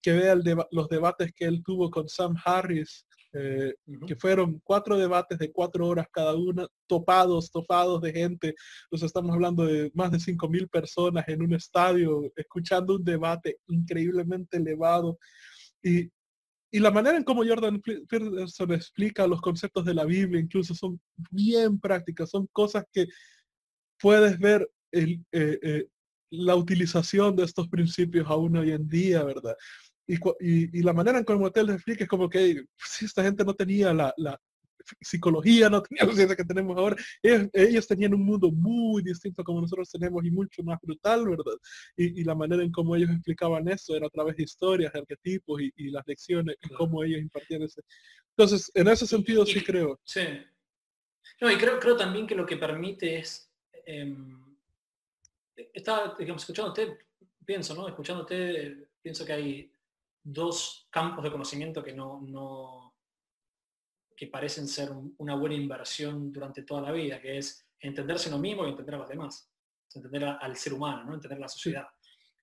que 0.00 0.12
vea 0.12 0.36
los 0.70 0.88
debates 0.88 1.32
que 1.34 1.46
él 1.46 1.62
tuvo 1.64 1.90
con 1.90 2.08
Sam 2.08 2.36
Harris 2.44 3.07
eh, 3.32 3.74
que 4.06 4.16
fueron 4.16 4.60
cuatro 4.64 4.96
debates 4.96 5.38
de 5.38 5.52
cuatro 5.52 5.86
horas 5.86 6.06
cada 6.10 6.34
una, 6.34 6.66
topados, 6.86 7.50
topados 7.50 8.00
de 8.00 8.12
gente. 8.12 8.54
Nos 8.90 9.02
estamos 9.02 9.32
hablando 9.32 9.66
de 9.66 9.90
más 9.94 10.10
de 10.10 10.20
cinco 10.20 10.48
mil 10.48 10.68
personas 10.68 11.28
en 11.28 11.42
un 11.42 11.54
estadio, 11.54 12.30
escuchando 12.36 12.96
un 12.96 13.04
debate 13.04 13.58
increíblemente 13.68 14.56
elevado. 14.56 15.18
Y, 15.82 16.10
y 16.70 16.80
la 16.80 16.90
manera 16.90 17.16
en 17.16 17.24
cómo 17.24 17.44
Jordan 17.44 17.80
Peterson 17.80 18.72
explica 18.72 19.26
los 19.26 19.40
conceptos 19.40 19.84
de 19.84 19.94
la 19.94 20.04
Biblia, 20.04 20.40
incluso 20.40 20.74
son 20.74 21.00
bien 21.30 21.78
prácticas, 21.78 22.30
son 22.30 22.46
cosas 22.52 22.84
que 22.92 23.06
puedes 24.00 24.38
ver 24.38 24.70
el, 24.92 25.24
eh, 25.32 25.58
eh, 25.62 25.86
la 26.30 26.56
utilización 26.56 27.36
de 27.36 27.44
estos 27.44 27.68
principios 27.68 28.26
aún 28.28 28.56
hoy 28.56 28.72
en 28.72 28.88
día, 28.88 29.22
¿verdad? 29.24 29.56
Y, 30.08 30.82
la 30.82 30.94
manera 30.94 31.18
en 31.18 31.24
que 31.24 31.32
el 31.34 31.38
motel 31.38 31.68
explica 31.68 32.04
es 32.04 32.10
como 32.10 32.30
que 32.30 32.64
si 32.76 33.04
esta 33.04 33.22
gente 33.22 33.44
no 33.44 33.54
tenía 33.54 33.92
la, 33.92 34.40
psicología, 35.02 35.68
no 35.68 35.82
tenía 35.82 36.06
la 36.06 36.14
ciencia 36.14 36.34
que 36.34 36.44
tenemos 36.44 36.74
ahora. 36.78 36.96
Ellos, 37.22 37.86
tenían 37.86 38.14
un 38.14 38.24
mundo 38.24 38.50
muy 38.50 39.02
distinto 39.02 39.44
como 39.44 39.60
nosotros 39.60 39.90
tenemos 39.90 40.24
y 40.24 40.30
mucho 40.30 40.62
más 40.62 40.78
brutal, 40.80 41.28
¿verdad? 41.28 41.58
Y, 41.94 42.24
la 42.24 42.34
manera 42.34 42.62
en 42.62 42.72
cómo 42.72 42.96
ellos 42.96 43.10
explicaban 43.10 43.68
eso 43.68 43.94
era 43.94 44.06
a 44.06 44.10
través 44.10 44.36
de 44.36 44.44
historias, 44.44 44.94
arquetipos 44.94 45.60
y, 45.60 45.90
las 45.90 46.06
lecciones 46.06 46.56
y 46.62 46.68
cómo 46.70 47.04
ellos 47.04 47.20
impartían 47.20 47.62
ese. 47.62 47.82
Entonces, 48.30 48.70
en 48.74 48.88
ese 48.88 49.06
sentido 49.06 49.44
sí 49.44 49.62
creo. 49.62 50.00
Sí. 50.04 50.22
No, 51.42 51.52
y 51.52 51.56
creo, 51.58 51.78
creo 51.78 51.96
también 51.96 52.26
que 52.26 52.34
lo 52.34 52.46
que 52.46 52.56
permite 52.56 53.18
es... 53.18 53.52
Em, 53.84 54.56
estaba, 55.74 56.14
digamos, 56.18 56.42
escuchándote, 56.42 56.98
pienso, 57.44 57.74
¿no? 57.74 57.88
Escuchándote, 57.88 58.88
pienso 59.02 59.26
que 59.26 59.32
hay 59.32 59.72
dos 60.30 60.86
campos 60.90 61.24
de 61.24 61.32
conocimiento 61.32 61.82
que 61.82 61.94
no, 61.94 62.20
no 62.20 62.94
que 64.14 64.26
parecen 64.26 64.68
ser 64.68 64.90
una 65.18 65.36
buena 65.36 65.54
inversión 65.54 66.30
durante 66.32 66.64
toda 66.64 66.82
la 66.82 66.92
vida, 66.92 67.20
que 67.20 67.38
es 67.38 67.66
entenderse 67.80 68.28
uno 68.28 68.38
mismo 68.38 68.66
y 68.66 68.70
entender 68.70 68.96
a 68.96 68.98
los 68.98 69.08
demás, 69.08 69.50
entender 69.94 70.24
al 70.24 70.56
ser 70.56 70.74
humano, 70.74 71.04
¿no? 71.04 71.14
entender 71.14 71.38
la 71.38 71.48
sociedad. 71.48 71.86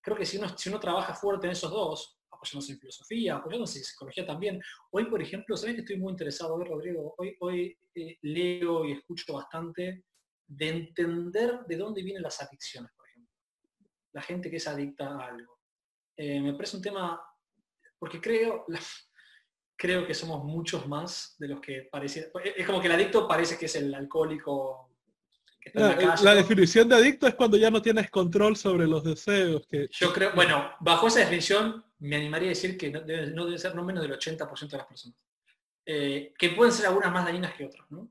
Creo 0.01 0.17
que 0.17 0.25
si 0.25 0.37
uno, 0.37 0.57
si 0.57 0.69
uno 0.69 0.79
trabaja 0.79 1.13
fuerte 1.13 1.47
en 1.47 1.51
esos 1.51 1.69
dos, 1.69 2.17
apoyándose 2.31 2.71
en 2.71 2.79
filosofía, 2.79 3.35
apoyándose 3.35 3.79
en 3.79 3.85
psicología 3.85 4.25
también, 4.25 4.61
hoy 4.91 5.05
por 5.05 5.21
ejemplo, 5.21 5.55
saben 5.57 5.75
que 5.75 5.81
estoy 5.81 5.97
muy 5.97 6.11
interesado, 6.11 6.57
ver 6.57 6.69
Rodrigo, 6.69 7.13
hoy, 7.17 7.35
hoy 7.41 7.77
eh, 7.93 8.17
leo 8.21 8.85
y 8.85 8.93
escucho 8.93 9.33
bastante 9.33 10.05
de 10.47 10.69
entender 10.69 11.65
de 11.67 11.75
dónde 11.75 12.01
vienen 12.01 12.23
las 12.23 12.41
adicciones, 12.41 12.91
por 12.95 13.07
ejemplo. 13.07 13.33
La 14.13 14.21
gente 14.21 14.49
que 14.49 14.57
es 14.57 14.67
adicta 14.67 15.07
a 15.07 15.27
algo. 15.27 15.59
Eh, 16.15 16.39
me 16.39 16.53
parece 16.53 16.77
un 16.77 16.83
tema 16.83 17.21
porque 17.99 18.21
creo, 18.21 18.65
creo 19.75 20.05
que 20.05 20.13
somos 20.13 20.43
muchos 20.43 20.87
más 20.87 21.35
de 21.37 21.49
los 21.49 21.61
que 21.61 21.87
parece. 21.91 22.31
Es 22.55 22.65
como 22.65 22.81
que 22.81 22.87
el 22.87 22.93
adicto 22.93 23.27
parece 23.27 23.57
que 23.57 23.65
es 23.65 23.75
el 23.75 23.93
alcohólico. 23.93 24.91
la, 25.73 26.35
definición 26.35 26.87
de 26.87 26.95
adicto 26.95 27.27
es 27.27 27.35
cuando 27.35 27.57
ya 27.57 27.71
no 27.71 27.81
tienes 27.81 28.09
control 28.09 28.55
sobre 28.55 28.87
los 28.87 29.03
deseos. 29.03 29.65
Que... 29.67 29.87
Yo 29.91 30.13
creo, 30.13 30.31
bueno, 30.35 30.71
bajo 30.79 31.07
esa 31.07 31.19
definición 31.19 31.83
me 31.99 32.15
animaría 32.15 32.49
a 32.49 32.49
decir 32.49 32.77
que 32.77 32.91
no 32.91 33.01
debe, 33.01 33.57
ser 33.57 33.75
no 33.75 33.83
menos 33.83 34.03
del 34.03 34.17
80% 34.17 34.69
de 34.69 34.77
las 34.77 34.87
personas. 34.87 35.17
Eh, 35.85 36.33
que 36.37 36.49
pueden 36.49 36.73
ser 36.73 36.87
algunas 36.87 37.11
más 37.11 37.25
dañinas 37.25 37.53
que 37.53 37.65
otras, 37.65 37.85
¿no? 37.91 38.09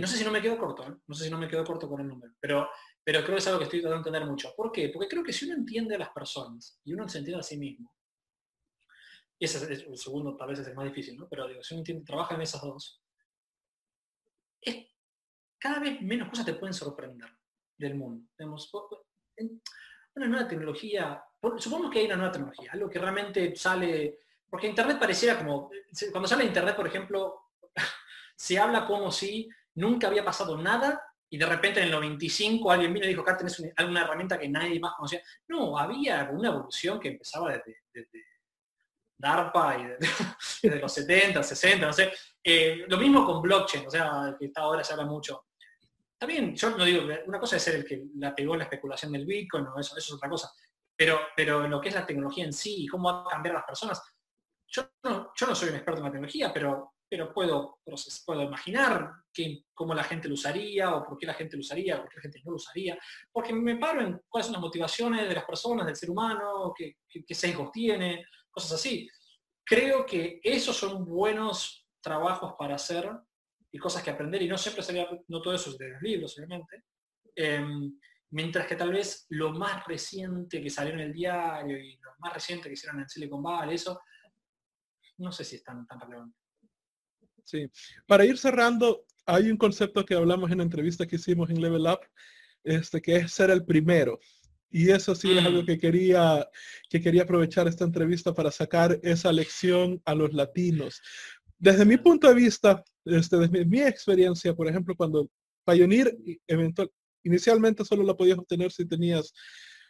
no 0.00 0.06
sé 0.06 0.18
si 0.18 0.24
no 0.24 0.30
me 0.30 0.42
quedo 0.42 0.58
corto, 0.58 0.82
¿eh? 0.82 0.94
no 1.06 1.14
sé 1.14 1.24
si 1.24 1.30
no 1.30 1.38
me 1.38 1.48
quedo 1.48 1.64
corto 1.64 1.88
con 1.88 2.00
el 2.00 2.08
número, 2.08 2.34
pero, 2.40 2.68
pero 3.04 3.22
creo 3.22 3.36
que 3.36 3.38
es 3.38 3.46
algo 3.46 3.60
que 3.60 3.64
estoy 3.64 3.80
tratando 3.80 4.02
de 4.02 4.08
entender 4.08 4.28
mucho. 4.28 4.52
¿Por 4.56 4.72
qué? 4.72 4.88
Porque 4.88 5.08
creo 5.08 5.22
que 5.22 5.32
si 5.32 5.46
uno 5.46 5.54
entiende 5.54 5.94
a 5.94 5.98
las 5.98 6.10
personas 6.10 6.80
y 6.84 6.92
uno 6.92 7.08
se 7.08 7.18
entiende 7.18 7.40
a 7.40 7.44
sí 7.44 7.56
mismo, 7.56 7.92
y 9.38 9.44
ese 9.44 9.72
es 9.72 9.84
el 9.86 9.96
segundo, 9.96 10.36
tal 10.36 10.48
vez 10.48 10.58
es 10.58 10.66
el 10.66 10.74
más 10.74 10.86
difícil, 10.86 11.16
¿no? 11.16 11.28
Pero 11.28 11.46
digo, 11.46 11.62
si 11.62 11.74
uno 11.74 11.84
trabaja 12.04 12.34
en 12.34 12.42
esas 12.42 12.60
dos, 12.60 13.02
cada 15.58 15.80
vez 15.80 16.00
menos 16.00 16.28
cosas 16.28 16.46
te 16.46 16.54
pueden 16.54 16.74
sorprender 16.74 17.28
del 17.76 17.94
mundo. 17.94 18.28
una 20.14 20.26
nueva 20.26 20.48
tecnología, 20.48 21.22
supongamos 21.58 21.92
que 21.92 22.00
hay 22.00 22.06
una 22.06 22.16
nueva 22.16 22.32
tecnología, 22.32 22.72
algo 22.72 22.88
que 22.88 22.98
realmente 22.98 23.54
sale, 23.56 24.20
porque 24.48 24.68
Internet 24.68 24.98
pareciera 24.98 25.38
como, 25.38 25.70
cuando 26.10 26.28
sale 26.28 26.44
Internet, 26.44 26.76
por 26.76 26.86
ejemplo, 26.86 27.50
se 28.36 28.58
habla 28.58 28.86
como 28.86 29.10
si 29.12 29.48
nunca 29.74 30.08
había 30.08 30.24
pasado 30.24 30.56
nada 30.56 31.02
y 31.30 31.36
de 31.36 31.46
repente 31.46 31.80
en 31.80 31.86
el 31.86 31.92
95 31.92 32.70
alguien 32.70 32.92
vino 32.92 33.06
y 33.06 33.10
dijo, 33.10 33.22
acá 33.22 33.36
tenés 33.36 33.62
alguna 33.76 34.02
herramienta 34.02 34.38
que 34.38 34.48
nadie 34.48 34.80
más 34.80 34.94
conocía. 34.94 35.22
No, 35.46 35.78
había 35.78 36.28
una 36.32 36.48
evolución 36.48 36.98
que 36.98 37.08
empezaba 37.08 37.50
desde 37.92 38.24
DARPA 39.18 39.78
y 39.78 39.84
desde 40.62 40.80
los 40.80 40.92
70, 40.92 41.42
60, 41.42 41.86
no 41.86 41.92
sé. 41.92 42.12
Eh, 42.42 42.84
lo 42.88 42.96
mismo 42.96 43.26
con 43.26 43.42
blockchain, 43.42 43.86
o 43.86 43.90
sea, 43.90 44.36
que 44.38 44.46
está 44.46 44.62
ahora 44.62 44.84
se 44.84 44.92
habla 44.92 45.04
mucho. 45.04 45.46
También, 46.16 46.54
yo 46.54 46.70
no 46.70 46.84
digo, 46.84 47.02
una 47.26 47.38
cosa 47.38 47.56
es 47.56 47.62
ser 47.62 47.76
el 47.76 47.84
que 47.84 48.04
la 48.16 48.34
pegó 48.34 48.56
la 48.56 48.64
especulación 48.64 49.12
del 49.12 49.26
Bitcoin, 49.26 49.66
o 49.66 49.78
eso, 49.78 49.96
eso 49.96 50.14
es 50.14 50.14
otra 50.14 50.28
cosa. 50.28 50.50
Pero, 50.96 51.20
pero 51.36 51.68
lo 51.68 51.80
que 51.80 51.90
es 51.90 51.94
la 51.94 52.06
tecnología 52.06 52.44
en 52.44 52.52
sí 52.52 52.84
y 52.84 52.86
cómo 52.86 53.12
va 53.12 53.22
a 53.22 53.30
cambiar 53.30 53.54
a 53.54 53.58
las 53.58 53.66
personas, 53.66 54.02
yo 54.66 54.88
no, 55.04 55.32
soy 55.54 55.68
un 55.68 55.76
experto 55.76 55.98
en 55.98 56.04
la 56.04 56.10
tecnología, 56.10 56.52
pero 56.52 56.92
pero 57.08 57.32
puedo, 57.32 57.80
puedo 58.26 58.42
imaginar 58.42 59.10
que, 59.32 59.64
cómo 59.72 59.94
la 59.94 60.04
gente 60.04 60.28
lo 60.28 60.34
usaría, 60.34 60.94
o 60.94 61.04
por 61.04 61.16
qué 61.16 61.26
la 61.26 61.34
gente 61.34 61.56
lo 61.56 61.60
usaría, 61.60 61.96
o 61.96 62.00
por 62.02 62.10
qué 62.10 62.16
la 62.16 62.22
gente 62.22 62.40
no 62.44 62.50
lo 62.50 62.56
usaría, 62.56 62.98
porque 63.32 63.52
me 63.52 63.76
paro 63.76 64.02
en 64.02 64.20
cuáles 64.28 64.46
son 64.46 64.52
las 64.52 64.60
motivaciones 64.60 65.26
de 65.26 65.34
las 65.34 65.44
personas, 65.44 65.86
del 65.86 65.96
ser 65.96 66.10
humano, 66.10 66.72
qué, 66.76 66.96
qué, 67.08 67.34
sesgos 67.34 67.72
tiene, 67.72 68.26
cosas 68.50 68.72
así. 68.72 69.08
Creo 69.64 70.06
que 70.06 70.40
esos 70.42 70.76
son 70.76 71.04
buenos 71.04 71.86
trabajos 72.00 72.54
para 72.58 72.76
hacer 72.76 73.10
y 73.70 73.78
cosas 73.78 74.02
que 74.02 74.10
aprender, 74.10 74.42
y 74.42 74.48
no 74.48 74.56
siempre 74.56 74.82
sería, 74.82 75.08
no 75.28 75.42
todo 75.42 75.54
eso 75.54 75.70
es 75.70 75.78
de 75.78 75.90
los 75.90 76.02
libros, 76.02 76.38
obviamente. 76.38 76.84
Em, 77.34 77.98
mientras 78.30 78.66
que 78.66 78.76
tal 78.76 78.92
vez 78.92 79.26
lo 79.28 79.52
más 79.52 79.86
reciente 79.86 80.62
que 80.62 80.70
salió 80.70 80.94
en 80.94 81.00
el 81.00 81.12
diario 81.12 81.78
y 81.78 81.96
lo 81.98 82.10
más 82.18 82.32
reciente 82.32 82.68
que 82.68 82.74
hicieron 82.74 83.00
en 83.00 83.08
Silicon 83.08 83.42
Valley, 83.42 83.74
eso, 83.74 84.00
no 85.18 85.32
sé 85.32 85.44
si 85.44 85.56
es 85.56 85.62
tan, 85.62 85.86
tan 85.86 86.00
relevante. 86.00 86.36
Sí. 87.44 87.70
Para 88.06 88.24
ir 88.24 88.38
cerrando, 88.38 89.04
hay 89.26 89.50
un 89.50 89.56
concepto 89.56 90.04
que 90.04 90.14
hablamos 90.14 90.50
en 90.50 90.58
la 90.58 90.64
entrevista 90.64 91.06
que 91.06 91.16
hicimos 91.16 91.50
en 91.50 91.60
Level 91.60 91.86
Up, 91.86 92.00
este, 92.64 93.00
que 93.00 93.16
es 93.16 93.32
ser 93.32 93.50
el 93.50 93.64
primero. 93.64 94.18
Y 94.70 94.90
eso 94.90 95.14
sí 95.14 95.36
es 95.36 95.44
algo 95.44 95.62
mm. 95.62 95.66
que 95.66 95.78
quería, 95.78 96.48
que 96.90 97.00
quería 97.00 97.22
aprovechar 97.22 97.68
esta 97.68 97.84
entrevista 97.84 98.34
para 98.34 98.50
sacar 98.50 98.98
esa 99.02 99.32
lección 99.32 100.00
a 100.04 100.14
los 100.14 100.32
latinos. 100.32 101.00
Desde 101.58 101.84
mi 101.84 101.96
punto 101.96 102.28
de 102.28 102.34
vista, 102.34 102.84
este, 103.04 103.36
desde 103.36 103.64
mi 103.64 103.80
experiencia, 103.80 104.54
por 104.54 104.68
ejemplo, 104.68 104.94
cuando 104.94 105.28
Pioneer 105.66 106.16
eventual, 106.46 106.90
inicialmente 107.24 107.84
solo 107.84 108.02
la 108.02 108.16
podías 108.16 108.38
obtener 108.38 108.70
si 108.70 108.86
tenías 108.86 109.32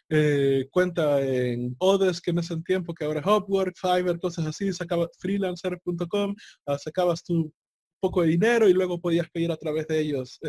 eh, 0.09 0.67
cuenta 0.71 1.21
en 1.21 1.75
Odes, 1.77 2.19
que 2.19 2.31
en 2.31 2.39
ese 2.39 2.57
tiempo, 2.61 2.93
que 2.93 3.05
ahora 3.05 3.19
es 3.19 3.25
Upwork, 3.27 3.75
Fiverr, 3.77 4.19
cosas 4.19 4.47
así, 4.47 4.73
sacabas 4.73 5.09
freelancer.com, 5.19 6.35
ah, 6.65 6.77
sacabas 6.79 7.23
tu 7.23 7.53
poco 7.99 8.23
de 8.23 8.29
dinero 8.29 8.67
y 8.67 8.73
luego 8.73 8.99
podías 8.99 9.29
pedir 9.29 9.51
a 9.51 9.57
través 9.57 9.87
de 9.87 9.99
ellos. 9.99 10.39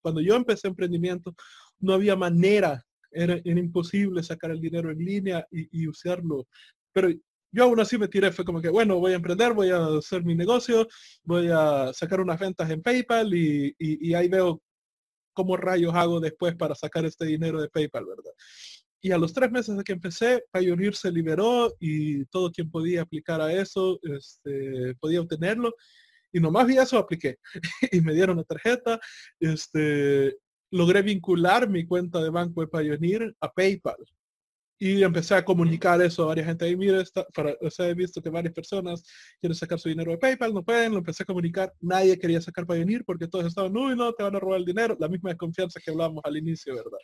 Cuando 0.00 0.20
yo 0.20 0.34
empecé 0.34 0.68
emprendimiento, 0.68 1.34
no 1.78 1.92
había 1.92 2.16
manera, 2.16 2.84
era, 3.10 3.40
imposible 3.44 4.22
sacar 4.22 4.50
el 4.50 4.60
dinero 4.60 4.90
en 4.90 4.98
línea 4.98 5.46
y, 5.50 5.86
usarlo. 5.86 6.46
Pero 6.92 7.10
yo 7.52 7.64
aún 7.64 7.80
así 7.80 7.98
me 7.98 8.08
tiré, 8.08 8.32
fue 8.32 8.44
como 8.44 8.60
que, 8.60 8.68
bueno, 8.68 8.98
voy 8.98 9.12
a 9.12 9.16
emprender, 9.16 9.52
voy 9.52 9.70
a 9.70 9.98
hacer 9.98 10.24
mi 10.24 10.34
negocio, 10.34 10.86
voy 11.22 11.48
a 11.52 11.92
sacar 11.92 12.20
unas 12.20 12.38
ventas 12.38 12.70
en 12.70 12.82
PayPal 12.82 13.34
y, 13.34 14.14
ahí 14.14 14.28
veo 14.28 14.62
cómo 15.32 15.56
rayos 15.56 15.94
hago 15.94 16.20
después 16.20 16.56
para 16.56 16.74
sacar 16.74 17.04
este 17.04 17.24
dinero 17.26 17.60
de 17.60 17.68
PayPal, 17.68 18.06
¿verdad? 18.06 18.32
Y 19.00 19.12
a 19.12 19.18
los 19.18 19.32
tres 19.32 19.50
meses 19.52 19.76
de 19.76 19.84
que 19.84 19.92
empecé, 19.92 20.42
Pioneer 20.52 20.94
se 20.96 21.12
liberó 21.12 21.72
y 21.78 22.24
todo 22.26 22.50
quien 22.50 22.68
podía 22.68 23.02
aplicar 23.02 23.40
a 23.40 23.52
eso 23.52 24.00
este, 24.02 24.96
podía 24.96 25.20
obtenerlo. 25.20 25.72
Y 26.32 26.40
nomás 26.40 26.66
vi 26.66 26.76
eso, 26.78 26.98
apliqué. 26.98 27.38
y 27.92 28.00
me 28.00 28.12
dieron 28.12 28.36
la 28.36 28.44
tarjeta. 28.44 29.00
Este, 29.38 30.36
logré 30.70 31.02
vincular 31.02 31.68
mi 31.68 31.86
cuenta 31.86 32.22
de 32.22 32.30
banco 32.30 32.60
de 32.60 32.68
Pioneer 32.68 33.34
a 33.40 33.52
PayPal 33.52 33.96
y 34.80 35.02
empecé 35.02 35.34
a 35.34 35.44
comunicar 35.44 36.00
eso 36.02 36.22
a 36.22 36.26
varias 36.26 36.46
gente. 36.46 36.68
Y 36.68 36.76
mire, 36.76 37.00
está, 37.00 37.24
para, 37.34 37.50
o 37.60 37.82
he 37.82 37.94
visto 37.94 38.22
que 38.22 38.30
varias 38.30 38.54
personas 38.54 39.02
quieren 39.40 39.56
sacar 39.56 39.78
su 39.78 39.88
dinero 39.88 40.12
de 40.12 40.18
PayPal, 40.18 40.54
no 40.54 40.64
pueden, 40.64 40.92
lo 40.92 40.98
empecé 40.98 41.24
a 41.24 41.26
comunicar. 41.26 41.72
Nadie 41.80 42.18
quería 42.18 42.40
sacar 42.40 42.64
para 42.64 42.84
porque 43.04 43.26
todos 43.26 43.46
estaban, 43.46 43.76
uy, 43.76 43.96
no, 43.96 44.12
te 44.12 44.22
van 44.22 44.36
a 44.36 44.38
robar 44.38 44.60
el 44.60 44.64
dinero. 44.64 44.96
La 45.00 45.08
misma 45.08 45.30
desconfianza 45.30 45.80
que 45.84 45.90
hablábamos 45.90 46.22
al 46.24 46.36
inicio, 46.36 46.76
¿verdad? 46.76 46.98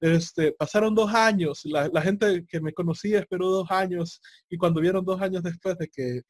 Este, 0.00 0.52
pasaron 0.52 0.94
dos 0.94 1.12
años, 1.12 1.60
la, 1.64 1.88
la 1.92 2.00
gente 2.00 2.46
que 2.48 2.60
me 2.60 2.72
conocía 2.72 3.20
esperó 3.20 3.50
dos 3.50 3.70
años 3.70 4.22
y 4.48 4.56
cuando 4.56 4.80
vieron 4.80 5.04
dos 5.04 5.20
años 5.20 5.42
después 5.42 5.76
de 5.78 5.88
que 5.88 6.22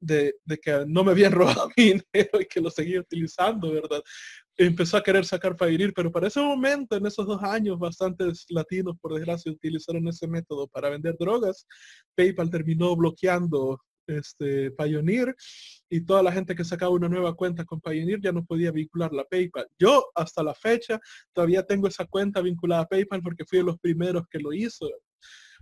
de, 0.00 0.34
de, 0.44 0.58
que 0.58 0.84
no 0.86 1.04
me 1.04 1.12
habían 1.12 1.32
robado 1.32 1.68
mi 1.76 1.84
dinero 1.84 2.40
y 2.40 2.46
que 2.46 2.60
lo 2.60 2.70
seguía 2.70 3.00
utilizando, 3.00 3.70
¿verdad? 3.70 4.02
Empezó 4.56 4.96
a 4.96 5.02
querer 5.02 5.24
sacar 5.24 5.56
Pioneer, 5.56 5.92
pero 5.94 6.10
para 6.10 6.28
ese 6.28 6.40
momento, 6.40 6.96
en 6.96 7.06
esos 7.06 7.26
dos 7.26 7.42
años, 7.42 7.78
bastantes 7.78 8.44
latinos, 8.48 8.96
por 9.00 9.14
desgracia, 9.14 9.52
utilizaron 9.52 10.06
ese 10.08 10.26
método 10.26 10.66
para 10.68 10.90
vender 10.90 11.16
drogas. 11.18 11.66
PayPal 12.14 12.50
terminó 12.50 12.94
bloqueando 12.96 13.80
este 14.06 14.70
Pioneer 14.72 15.34
y 15.88 16.00
toda 16.04 16.22
la 16.22 16.32
gente 16.32 16.54
que 16.54 16.64
sacaba 16.64 16.92
una 16.92 17.08
nueva 17.08 17.34
cuenta 17.34 17.64
con 17.64 17.80
Pioneer 17.80 18.20
ya 18.20 18.32
no 18.32 18.44
podía 18.44 18.70
vincular 18.72 19.12
la 19.12 19.24
PayPal. 19.24 19.66
Yo 19.78 20.10
hasta 20.14 20.42
la 20.42 20.54
fecha 20.54 21.00
todavía 21.32 21.62
tengo 21.64 21.88
esa 21.88 22.04
cuenta 22.06 22.40
vinculada 22.40 22.82
a 22.82 22.88
PayPal 22.88 23.22
porque 23.22 23.44
fui 23.44 23.58
de 23.58 23.64
los 23.64 23.78
primeros 23.78 24.24
que 24.28 24.38
lo 24.38 24.52
hizo. 24.52 24.88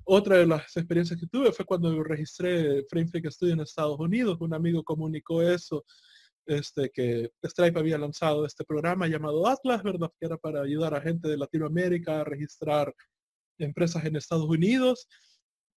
Otra 0.04 0.38
de 0.38 0.46
las 0.46 0.76
experiencias 0.76 1.20
que 1.20 1.26
tuve 1.26 1.52
fue 1.52 1.64
cuando 1.66 2.02
registré 2.02 2.82
FrameFake 2.88 3.30
Studio 3.30 3.52
en 3.52 3.60
Estados 3.60 4.00
Unidos. 4.00 4.38
Un 4.40 4.54
amigo 4.54 4.82
comunicó 4.82 5.42
eso 5.42 5.84
este, 6.46 6.90
que 6.90 7.30
Stripe 7.44 7.78
había 7.78 7.98
lanzado 7.98 8.44
este 8.46 8.64
programa 8.64 9.06
llamado 9.06 9.46
Atlas, 9.46 9.82
¿verdad? 9.82 10.10
Que 10.18 10.26
era 10.26 10.36
para 10.36 10.62
ayudar 10.62 10.94
a 10.94 11.00
gente 11.00 11.28
de 11.28 11.36
Latinoamérica 11.36 12.20
a 12.20 12.24
registrar 12.24 12.94
empresas 13.58 14.04
en 14.04 14.16
Estados 14.16 14.48
Unidos. 14.48 15.08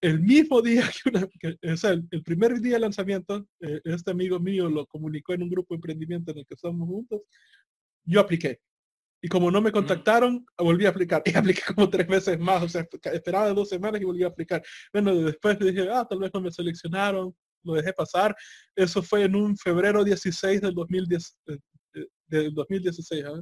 El 0.02 0.20
mismo 0.20 0.62
día 0.62 0.84
que, 1.04 1.10
una, 1.10 1.74
o 1.74 1.78
sea, 1.78 1.92
el, 1.92 2.24
primer 2.24 2.60
día 2.60 2.74
de 2.74 2.80
lanzamiento, 2.80 3.48
eh, 3.62 3.82
este 3.86 4.12
amigo 4.12 4.40
mío 4.40 4.70
lo 4.70 4.86
comunicó 4.86 5.34
en 5.34 5.44
un 5.44 5.50
grupo 5.50 5.74
de 5.74 5.78
emprendimiento 5.78 6.32
en 6.32 6.40
el 6.40 6.46
que 6.46 6.56
estamos 6.56 6.88
juntos, 6.88 7.22
yo 8.06 8.20
apliqué. 8.20 8.60
Y 9.22 9.30
como 9.30 9.50
no 9.50 9.62
me 9.62 9.72
contactaron, 9.72 10.46
volví 10.58 10.86
a 10.86 10.90
aplicar. 10.90 11.24
Y 11.26 11.38
apliqué 11.38 11.62
como 11.74 11.90
tres 11.90 12.08
veces 12.08 12.38
más. 12.38 12.62
O 12.62 12.68
sea, 12.68 12.86
esperaba 13.14 13.54
dos 13.54 13.70
semanas 13.70 14.02
y 14.02 14.04
volví 14.04 14.24
a 14.24 14.28
aplicar. 14.28 14.62
Bueno, 14.92 15.16
después 15.16 15.58
dije, 15.60 15.90
ah, 15.90 16.06
tal 16.10 16.20
vez 16.20 16.32
no 16.34 16.42
me 16.42 16.52
seleccionaron 16.52 17.34
lo 17.64 17.74
dejé 17.74 17.94
pasar. 17.94 18.36
Eso 18.76 19.02
fue 19.02 19.24
en 19.24 19.36
un 19.36 19.58
febrero 19.58 20.04
16 20.04 20.62
del 20.62 20.74
2010, 20.74 21.38
eh, 21.48 21.58
eh, 21.96 22.08
del 22.28 22.54
2016. 22.54 23.26
¿ah? 23.26 23.42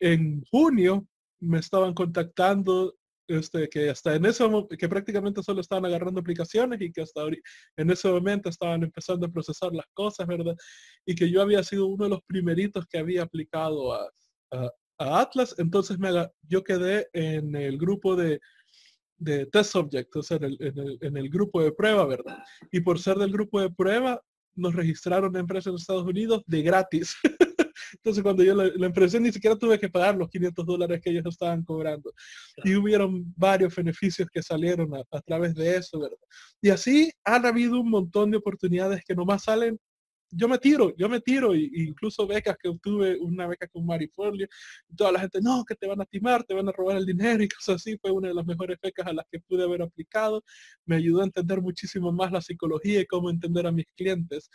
En 0.00 0.42
junio 0.50 1.06
me 1.40 1.58
estaban 1.58 1.94
contactando 1.94 2.94
este, 3.26 3.68
que 3.68 3.88
hasta 3.88 4.14
en 4.14 4.26
ese 4.26 4.44
que 4.78 4.88
prácticamente 4.88 5.42
solo 5.42 5.60
estaban 5.60 5.86
agarrando 5.86 6.20
aplicaciones 6.20 6.80
y 6.80 6.92
que 6.92 7.02
hasta 7.02 7.22
en 7.76 7.90
ese 7.90 8.08
momento 8.08 8.50
estaban 8.50 8.82
empezando 8.82 9.26
a 9.26 9.32
procesar 9.32 9.72
las 9.72 9.86
cosas, 9.94 10.26
¿verdad? 10.26 10.54
Y 11.06 11.14
que 11.14 11.30
yo 11.30 11.40
había 11.40 11.62
sido 11.62 11.86
uno 11.86 12.04
de 12.04 12.10
los 12.10 12.22
primeritos 12.26 12.84
que 12.86 12.98
había 12.98 13.22
aplicado 13.22 13.94
a, 13.94 14.10
a, 14.52 14.70
Atlas, 14.98 15.54
entonces 15.58 15.98
me, 15.98 16.10
yo 16.42 16.62
quedé 16.62 17.08
en 17.12 17.56
el 17.56 17.78
grupo 17.78 18.14
de 18.14 18.40
de 19.18 19.46
test 19.46 19.72
subject, 19.72 20.14
o 20.16 20.22
sea, 20.22 20.38
en 20.38 20.44
el, 20.44 20.98
en, 21.00 21.16
el, 21.16 21.28
grupo 21.28 21.62
de 21.62 21.72
prueba, 21.72 22.06
¿verdad? 22.06 22.38
Y 22.70 22.80
por 22.80 22.98
ser 22.98 23.16
del 23.16 23.32
grupo 23.32 23.60
de 23.60 23.70
prueba, 23.70 24.20
nos 24.54 24.74
registraron 24.74 25.36
empresas 25.36 25.68
en 25.68 25.76
Estados 25.76 26.04
Unidos 26.04 26.42
de 26.46 26.62
gratis. 26.62 27.16
Entonces 27.94 28.22
cuando 28.22 28.42
yo 28.42 28.54
la, 28.54 28.70
la, 28.74 28.86
empresa 28.86 29.18
ni 29.18 29.32
siquiera 29.32 29.56
tuve 29.56 29.78
que 29.78 29.88
pagar 29.88 30.16
los 30.16 30.28
500 30.28 30.66
dólares 30.66 31.00
que 31.02 31.10
ellos 31.10 31.24
estaban 31.26 31.64
cobrando. 31.64 32.12
Y 32.62 32.74
hubieron 32.74 33.32
varios 33.36 33.74
beneficios 33.74 34.28
que 34.32 34.42
salieron 34.42 34.94
a, 34.94 35.02
a, 35.10 35.20
través 35.20 35.54
de 35.54 35.76
eso, 35.76 36.00
¿verdad? 36.00 36.18
Y 36.60 36.70
así 36.70 37.10
han 37.24 37.46
habido 37.46 37.80
un 37.80 37.90
montón 37.90 38.30
de 38.30 38.36
oportunidades 38.36 39.02
que 39.04 39.14
nomás 39.14 39.44
salen 39.44 39.78
yo 40.36 40.48
me 40.48 40.58
tiro, 40.58 40.94
yo 40.96 41.08
me 41.08 41.20
tiro, 41.20 41.54
y, 41.54 41.70
incluso 41.74 42.26
becas 42.26 42.56
que 42.58 42.68
obtuve, 42.68 43.16
una 43.18 43.46
beca 43.46 43.66
con 43.68 43.86
Marifolio, 43.86 44.48
y 44.88 44.96
toda 44.96 45.12
la 45.12 45.20
gente, 45.20 45.40
no, 45.40 45.64
que 45.64 45.74
te 45.74 45.86
van 45.86 46.00
a 46.00 46.06
timar, 46.06 46.44
te 46.44 46.54
van 46.54 46.68
a 46.68 46.72
robar 46.72 46.96
el 46.96 47.06
dinero 47.06 47.42
y 47.42 47.48
cosas 47.48 47.76
así, 47.76 47.96
fue 47.98 48.10
una 48.10 48.28
de 48.28 48.34
las 48.34 48.46
mejores 48.46 48.78
becas 48.82 49.06
a 49.06 49.12
las 49.12 49.26
que 49.30 49.40
pude 49.40 49.64
haber 49.64 49.82
aplicado, 49.82 50.42
me 50.84 50.96
ayudó 50.96 51.22
a 51.22 51.24
entender 51.24 51.60
muchísimo 51.60 52.12
más 52.12 52.32
la 52.32 52.40
psicología 52.40 53.00
y 53.00 53.06
cómo 53.06 53.30
entender 53.30 53.66
a 53.66 53.72
mis 53.72 53.86
clientes. 53.96 54.50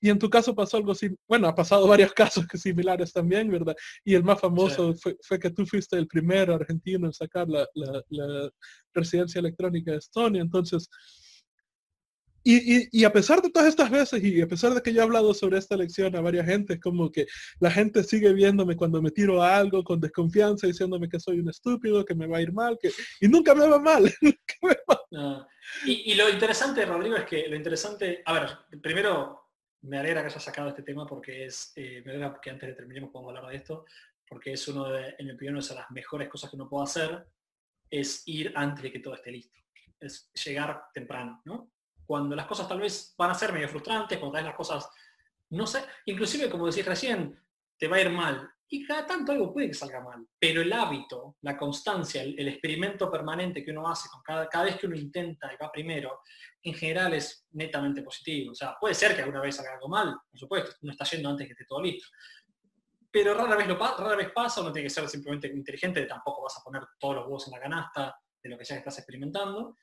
Y 0.00 0.10
en 0.10 0.18
tu 0.18 0.28
caso 0.28 0.54
pasó 0.54 0.76
algo 0.76 0.92
así, 0.92 1.08
bueno, 1.26 1.48
ha 1.48 1.54
pasado 1.54 1.86
varios 1.88 2.12
casos 2.12 2.46
que 2.46 2.58
similares 2.58 3.12
también, 3.12 3.50
¿verdad? 3.50 3.74
Y 4.04 4.14
el 4.14 4.22
más 4.22 4.40
famoso 4.40 4.94
fue, 4.94 5.16
fue, 5.22 5.38
que 5.38 5.50
tú 5.50 5.66
fuiste 5.66 5.96
el 5.96 6.06
primer 6.06 6.50
argentino 6.50 7.06
en 7.06 7.12
sacar 7.12 7.48
la, 7.48 7.66
la, 7.74 8.02
la 8.10 8.50
residencia 8.94 9.38
electrónica 9.38 9.92
de 9.92 9.98
Estonia, 9.98 10.42
entonces 10.42 10.88
y, 12.48 13.04
a 13.04 13.12
pesar 13.12 13.42
de 13.42 13.50
todas 13.50 13.68
estas 13.68 13.90
veces 13.90 14.22
y 14.22 14.40
a 14.40 14.46
pesar 14.46 14.72
de 14.72 14.80
que 14.80 14.92
yo 14.92 15.00
he 15.00 15.04
hablado 15.04 15.34
sobre 15.34 15.58
esta 15.58 15.76
lección 15.76 16.14
a 16.14 16.20
varias 16.20 16.46
gente, 16.46 16.74
es 16.74 16.80
como 16.80 17.10
que 17.10 17.26
la 17.58 17.72
gente 17.72 18.04
sigue 18.04 18.32
viéndome 18.32 18.76
cuando 18.76 19.02
me 19.02 19.10
tiro 19.10 19.42
a 19.42 19.56
algo 19.56 19.82
con 19.82 20.00
desconfianza, 20.00 20.68
diciéndome 20.68 21.08
que 21.08 21.18
soy 21.18 21.40
un 21.40 21.48
estúpido, 21.48 22.04
que 22.04 22.14
me 22.14 22.28
va 22.28 22.38
a 22.38 22.42
ir 22.42 22.52
mal, 22.52 22.78
que 22.80 22.90
y 23.20 23.26
nunca 23.26 23.52
me 23.54 23.66
va 23.66 23.78
mal. 23.80 24.12
Y, 25.84 26.14
lo 26.14 26.28
interesante, 26.28 26.86
Rodrigo, 26.86 27.16
es 27.16 27.24
que 27.24 27.48
lo 27.48 27.56
interesante, 27.56 28.22
a 28.24 28.32
ver, 28.32 28.80
primero 28.80 29.50
me 29.82 29.98
alegra 29.98 30.20
que 30.20 30.28
hayas 30.28 30.44
sacado 30.44 30.68
este 30.68 30.84
tema 30.84 31.04
porque 31.06 31.46
es, 31.46 31.72
eh, 31.74 32.02
me 32.04 32.12
alegra 32.12 32.38
que 32.40 32.50
antes 32.50 32.68
de 32.68 32.74
terminemos 32.74 33.10
podamos 33.10 33.34
hablar 33.34 33.50
de 33.50 33.56
esto, 33.56 33.84
porque 34.28 34.52
es 34.52 34.68
uno 34.68 34.88
de, 34.88 35.16
en 35.18 35.26
mi 35.26 35.32
opinión, 35.32 35.56
es 35.56 35.68
de 35.68 35.74
las 35.74 35.90
mejores 35.90 36.28
cosas 36.28 36.50
que 36.50 36.56
uno 36.56 36.68
puede 36.68 36.84
hacer, 36.84 37.26
es 37.90 38.22
ir 38.26 38.52
antes 38.54 38.84
de 38.84 38.92
que 38.92 39.00
todo 39.00 39.14
esté 39.14 39.32
listo, 39.32 39.58
es 39.98 40.30
llegar 40.44 40.84
temprano, 40.94 41.42
¿no? 41.44 41.72
Cuando 42.06 42.36
las 42.36 42.46
cosas 42.46 42.68
tal 42.68 42.80
vez 42.80 43.14
van 43.18 43.30
a 43.30 43.34
ser 43.34 43.52
medio 43.52 43.68
frustrantes, 43.68 44.18
cuando 44.18 44.34
tal 44.34 44.44
vez 44.44 44.50
las 44.50 44.56
cosas, 44.56 44.88
no 45.50 45.66
sé, 45.66 45.84
inclusive 46.06 46.48
como 46.48 46.66
decís 46.66 46.86
recién, 46.86 47.38
te 47.78 47.88
va 47.88 47.96
a 47.96 48.00
ir 48.00 48.10
mal. 48.10 48.50
Y 48.68 48.84
cada 48.84 49.06
tanto 49.06 49.30
algo 49.30 49.52
puede 49.52 49.68
que 49.68 49.74
salga 49.74 50.00
mal, 50.00 50.26
pero 50.40 50.60
el 50.60 50.72
hábito, 50.72 51.36
la 51.42 51.56
constancia, 51.56 52.22
el, 52.22 52.48
experimento 52.48 53.10
permanente 53.10 53.64
que 53.64 53.70
uno 53.70 53.88
hace 53.88 54.08
con 54.08 54.22
cada, 54.22 54.64
vez 54.64 54.76
que 54.76 54.86
uno 54.88 54.96
intenta 54.96 55.52
y 55.52 55.56
va 55.56 55.70
primero, 55.70 56.20
en 56.62 56.74
general 56.74 57.14
es 57.14 57.46
netamente 57.52 58.02
positivo. 58.02 58.50
O 58.50 58.54
sea, 58.56 58.76
puede 58.80 58.94
ser 58.94 59.14
que 59.14 59.22
alguna 59.22 59.40
vez 59.40 59.54
salga 59.54 59.74
algo 59.74 59.88
mal, 59.88 60.16
por 60.28 60.40
supuesto, 60.40 60.72
uno 60.82 60.90
está 60.90 61.04
yendo 61.04 61.28
antes 61.28 61.46
que 61.46 61.52
esté 61.52 61.64
todo 61.64 61.80
listo. 61.80 62.08
Pero 63.08 63.34
rara 63.34 63.54
vez, 63.54 63.68
rara 63.68 64.16
vez 64.16 64.32
pasa, 64.32 64.60
uno 64.60 64.72
tiene 64.72 64.86
que 64.88 64.94
ser 64.94 65.08
simplemente 65.08 65.46
inteligente, 65.46 66.04
tampoco 66.04 66.42
vas 66.42 66.58
a 66.58 66.64
poner 66.64 66.82
todos 66.98 67.14
los 67.14 67.24
huevos 67.26 67.46
en 67.46 67.52
la 67.52 67.60
canasta 67.60 68.20
de 68.42 68.50
lo 68.50 68.58
que 68.58 68.64
ya 68.64 68.76
estás 68.76 68.98
experimentando. 68.98 69.76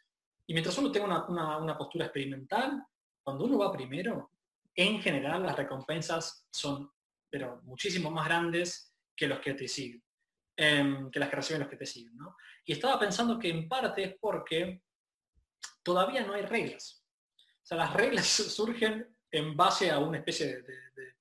Y 0.48 0.54
mientras 0.54 0.78
uno 0.78 0.92
tenga 0.92 1.26
una, 1.28 1.58
una 1.58 1.78
postura 1.78 2.06
experimental, 2.06 2.84
cuando 3.22 3.46
uno 3.46 3.58
va 3.58 3.72
primero, 3.72 4.32
en 4.76 5.02
general 5.02 5.44
las 5.44 5.56
recompensas 5.56 6.48
son 6.52 6.92
pero 7.34 7.60
muchísimo 7.64 8.12
más 8.12 8.28
grandes 8.28 8.94
que 9.16 9.26
los 9.26 9.40
que 9.40 9.56
te 9.56 9.68
siguen, 9.68 10.04
em, 10.56 11.10
que 11.10 11.20
las 11.20 11.30
que 11.32 11.36
reciben 11.36 11.62
los 11.62 11.70
que 11.70 11.78
te 11.78 11.86
siguen. 11.88 12.14
Y 12.64 12.74
estaba 12.74 13.00
pensando 13.00 13.40
que 13.40 13.50
en 13.50 13.68
parte 13.68 14.04
es 14.04 14.16
porque 14.22 14.84
todavía 15.82 16.24
no 16.24 16.36
hay 16.36 16.44
reglas. 16.44 17.04
O 17.36 17.66
sea, 17.66 17.78
las 17.78 17.94
reglas 17.94 18.28
surgen 18.28 19.18
en 19.32 19.58
base 19.58 19.90
a 19.90 19.98
una 19.98 20.20
especie 20.20 20.62
de, 20.62 21.16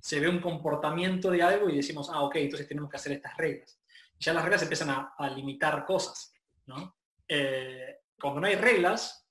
se 0.00 0.20
ve 0.20 0.28
un 0.30 0.40
comportamiento 0.40 1.30
de 1.30 1.42
algo 1.42 1.68
y 1.68 1.76
decimos, 1.76 2.08
ah, 2.10 2.22
ok, 2.22 2.36
entonces 2.36 2.66
tenemos 2.66 2.88
que 2.88 2.96
hacer 2.96 3.12
estas 3.12 3.36
reglas. 3.36 3.78
ya 4.18 4.32
las 4.32 4.42
reglas 4.42 4.62
empiezan 4.62 4.88
a, 4.88 5.30
limitar 5.36 5.84
cosas. 5.84 6.32
¿no? 6.64 6.96
Eh, 7.28 7.98
cuando 8.20 8.40
no 8.40 8.46
hay 8.46 8.56
reglas, 8.56 9.26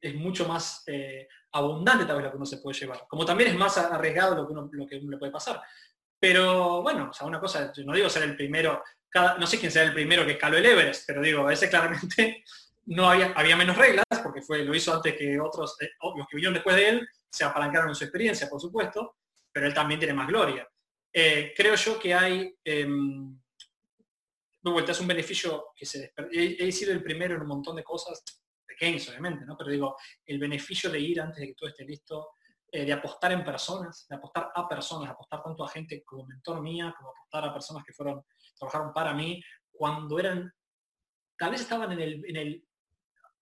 es 0.00 0.14
mucho 0.14 0.46
más 0.46 0.82
eh, 0.86 1.28
abundante 1.52 2.04
tal 2.04 2.16
vez 2.16 2.26
lo 2.26 2.30
que 2.30 2.36
uno 2.36 2.46
se 2.46 2.58
puede 2.58 2.78
llevar. 2.78 3.06
Como 3.08 3.24
también 3.24 3.50
es 3.50 3.56
más 3.56 3.78
arriesgado 3.78 4.36
lo 4.36 4.46
que 4.46 4.52
uno, 4.52 4.68
lo 4.72 4.86
que 4.86 5.00
le 5.00 5.16
puede 5.16 5.32
pasar. 5.32 5.62
Pero 6.18 6.82
bueno, 6.82 7.08
o 7.10 7.12
sea, 7.12 7.26
una 7.26 7.40
cosa, 7.40 7.72
yo 7.72 7.84
no 7.84 7.94
digo 7.94 8.08
ser 8.08 8.24
el 8.24 8.36
primero, 8.36 8.82
no 9.38 9.46
sé 9.46 9.58
quién 9.58 9.70
será 9.70 9.86
el 9.86 9.94
primero 9.94 10.24
que 10.24 10.32
escaló 10.32 10.56
el 10.56 10.66
Everest, 10.66 11.04
pero 11.06 11.22
digo, 11.22 11.42
a 11.42 11.50
veces 11.50 11.70
claramente 11.70 12.44
no 12.86 13.08
había, 13.08 13.32
había 13.32 13.56
menos 13.56 13.76
reglas, 13.76 14.04
porque 14.22 14.42
fue, 14.42 14.64
lo 14.64 14.74
hizo 14.74 14.94
antes 14.94 15.16
que 15.16 15.38
otros, 15.40 15.76
eh, 15.80 15.90
los 16.16 16.26
que 16.26 16.36
vinieron 16.36 16.54
después 16.54 16.76
de 16.76 16.88
él, 16.88 17.08
se 17.30 17.44
apalancaron 17.44 17.90
en 17.90 17.94
su 17.94 18.04
experiencia, 18.04 18.48
por 18.48 18.60
supuesto, 18.60 19.16
pero 19.52 19.66
él 19.66 19.74
también 19.74 20.00
tiene 20.00 20.14
más 20.14 20.28
gloria. 20.28 20.66
Eh, 21.12 21.52
creo 21.56 21.74
yo 21.74 21.98
que 21.98 22.14
hay, 22.14 22.54
eh, 22.64 22.86
vuelta, 24.72 24.92
es 24.92 25.00
un 25.00 25.06
beneficio 25.06 25.66
que 25.74 25.86
se 25.86 26.12
he, 26.32 26.68
he 26.68 26.72
sido 26.72 26.92
el 26.92 27.02
primero 27.02 27.34
en 27.34 27.42
un 27.42 27.48
montón 27.48 27.76
de 27.76 27.84
cosas, 27.84 28.22
pequeños 28.66 29.08
obviamente, 29.08 29.44
¿no? 29.44 29.56
Pero 29.56 29.70
digo, 29.70 29.96
el 30.24 30.38
beneficio 30.38 30.90
de 30.90 31.00
ir 31.00 31.20
antes 31.20 31.40
de 31.40 31.48
que 31.48 31.54
todo 31.54 31.68
esté 31.68 31.84
listo, 31.84 32.30
eh, 32.70 32.84
de 32.84 32.92
apostar 32.92 33.32
en 33.32 33.44
personas, 33.44 34.06
de 34.08 34.16
apostar 34.16 34.50
a 34.54 34.68
personas, 34.68 35.10
apostar 35.10 35.42
tanto 35.42 35.64
a 35.64 35.68
gente 35.68 36.02
como 36.04 36.26
mentor 36.26 36.60
mía, 36.60 36.94
como 36.96 37.10
apostar 37.10 37.44
a 37.44 37.52
personas 37.52 37.84
que 37.84 37.92
fueron, 37.92 38.22
trabajaron 38.58 38.92
para 38.92 39.14
mí, 39.14 39.40
cuando 39.70 40.18
eran, 40.18 40.52
tal 41.38 41.52
vez 41.52 41.60
estaban 41.60 41.92
en 41.92 42.00
el, 42.00 42.24
en 42.26 42.36
el 42.36 42.68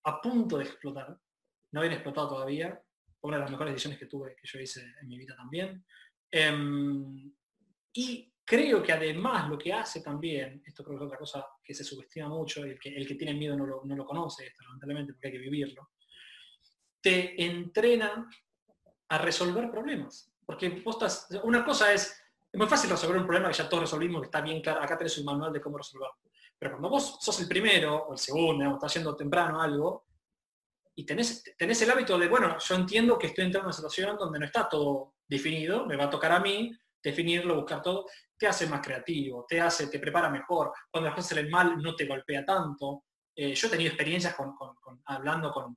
a 0.04 0.20
punto 0.20 0.58
de 0.58 0.64
explotar, 0.64 1.18
no 1.72 1.80
habían 1.80 1.94
explotado 1.94 2.28
todavía, 2.28 2.80
una 3.22 3.38
de 3.38 3.42
las 3.42 3.50
mejores 3.50 3.72
decisiones 3.72 3.98
que 3.98 4.06
tuve, 4.06 4.36
que 4.36 4.46
yo 4.46 4.60
hice 4.60 4.82
en 5.00 5.08
mi 5.08 5.16
vida 5.16 5.34
también. 5.34 5.84
Em, 6.30 7.34
y 7.94 8.33
Creo 8.46 8.82
que 8.82 8.92
además 8.92 9.48
lo 9.48 9.56
que 9.56 9.72
hace 9.72 10.02
también, 10.02 10.62
esto 10.66 10.84
creo 10.84 10.98
que 10.98 11.04
es 11.04 11.06
otra 11.06 11.18
cosa 11.18 11.46
que 11.62 11.72
se 11.72 11.82
subestima 11.82 12.28
mucho, 12.28 12.62
el 12.62 12.78
que, 12.78 12.90
el 12.90 13.06
que 13.06 13.14
tiene 13.14 13.32
miedo 13.32 13.56
no 13.56 13.64
lo, 13.66 14.06
conoce, 14.06 14.46
esto, 14.46 14.62
lamentablemente, 14.64 15.14
porque 15.14 15.28
hay 15.28 15.32
que 15.32 15.38
vivirlo, 15.38 15.90
te 17.00 17.42
entrena 17.42 18.28
a 19.08 19.18
resolver 19.18 19.70
problemas. 19.70 20.30
Porque 20.44 20.68
vos 20.68 21.26
una 21.42 21.64
cosa 21.64 21.92
es, 21.94 22.22
es 22.52 22.58
muy 22.58 22.66
fácil 22.66 22.90
resolver 22.90 23.16
un 23.16 23.26
problema 23.26 23.48
que 23.48 23.54
ya 23.54 23.68
todos 23.68 23.84
resolvimos, 23.84 24.20
que 24.20 24.26
está 24.26 24.42
bien 24.42 24.60
claro, 24.60 24.82
acá 24.82 24.98
tenés 24.98 25.16
un 25.16 25.24
manual 25.24 25.50
de 25.50 25.62
cómo 25.62 25.78
resolverlo. 25.78 26.18
Pero 26.58 26.72
cuando 26.72 26.90
vos 26.90 27.18
sos 27.20 27.40
el 27.40 27.48
primero 27.48 27.96
o 28.08 28.12
el 28.12 28.18
segundo, 28.18 28.70
o 28.70 28.74
estás 28.74 28.92
haciendo 28.92 29.16
temprano 29.16 29.60
algo, 29.60 30.06
y 30.96 31.04
tenés, 31.04 31.42
tenés 31.56 31.80
el 31.80 31.90
hábito 31.90 32.18
de, 32.18 32.28
bueno, 32.28 32.58
yo 32.58 32.74
entiendo 32.74 33.18
que 33.18 33.28
estoy 33.28 33.46
entrando 33.46 33.64
en 33.64 33.68
una 33.68 33.72
situación 33.72 34.16
donde 34.18 34.38
no 34.38 34.44
está 34.44 34.68
todo 34.68 35.14
definido, 35.26 35.86
me 35.86 35.96
va 35.96 36.04
a 36.04 36.10
tocar 36.10 36.32
a 36.32 36.40
mí 36.40 36.76
definirlo, 37.02 37.56
buscar 37.56 37.82
todo, 37.82 38.06
te 38.38 38.46
hace 38.46 38.66
más 38.66 38.80
creativo, 38.80 39.44
te 39.48 39.60
hace, 39.60 39.86
te 39.88 39.98
prepara 39.98 40.28
mejor. 40.28 40.72
Cuando 40.90 41.08
las 41.08 41.16
cosas 41.16 41.30
salen 41.30 41.50
mal, 41.50 41.76
no 41.78 41.94
te 41.94 42.06
golpea 42.06 42.44
tanto. 42.44 43.04
Eh, 43.34 43.54
yo 43.54 43.66
he 43.66 43.70
tenido 43.70 43.88
experiencias 43.88 44.34
con, 44.34 44.54
hablando 45.06 45.50
con 45.50 45.76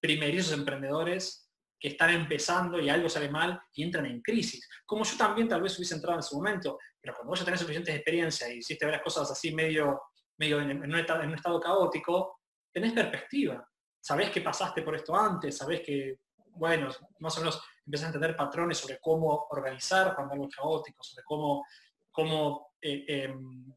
primerizos 0.00 0.52
emprendedores 0.52 1.50
que 1.80 1.88
están 1.88 2.10
empezando 2.10 2.80
y 2.80 2.88
algo 2.88 3.08
sale 3.08 3.28
mal 3.30 3.60
y 3.72 3.84
entran 3.84 4.06
en 4.06 4.20
crisis. 4.20 4.68
Como 4.84 5.04
yo 5.04 5.16
también 5.16 5.48
tal 5.48 5.62
vez 5.62 5.76
hubiese 5.76 5.94
entrado 5.94 6.18
en 6.18 6.22
su 6.22 6.36
momento, 6.36 6.78
pero 7.00 7.14
cuando 7.14 7.30
vos 7.30 7.38
ya 7.38 7.44
tenés 7.44 7.60
suficientes 7.60 7.94
experiencias 7.94 8.50
y 8.50 8.58
hiciste 8.58 8.84
ver 8.84 8.94
las 8.94 9.02
cosas 9.02 9.30
así 9.30 9.54
medio, 9.54 10.00
medio 10.38 10.60
en, 10.60 10.82
un 10.82 10.94
estado, 10.96 11.22
en 11.22 11.28
un 11.28 11.36
estado 11.36 11.60
caótico, 11.60 12.40
tenés 12.72 12.92
perspectiva. 12.92 13.64
Sabés 14.00 14.30
que 14.30 14.40
pasaste 14.40 14.82
por 14.82 14.96
esto 14.96 15.14
antes, 15.14 15.56
sabés 15.56 15.82
que, 15.82 16.18
bueno, 16.58 16.88
más 17.20 17.36
o 17.36 17.40
menos 17.40 17.62
empiezas 17.84 18.06
a 18.06 18.08
entender 18.08 18.36
patrones 18.36 18.78
sobre 18.78 18.98
cómo 19.00 19.46
organizar 19.50 20.14
cuando 20.14 20.34
algo 20.34 20.48
es 20.48 20.54
caótico, 20.54 21.02
sobre 21.02 21.24
cómo, 21.24 21.64
cómo, 22.10 22.74
eh, 22.82 23.04
em, 23.08 23.72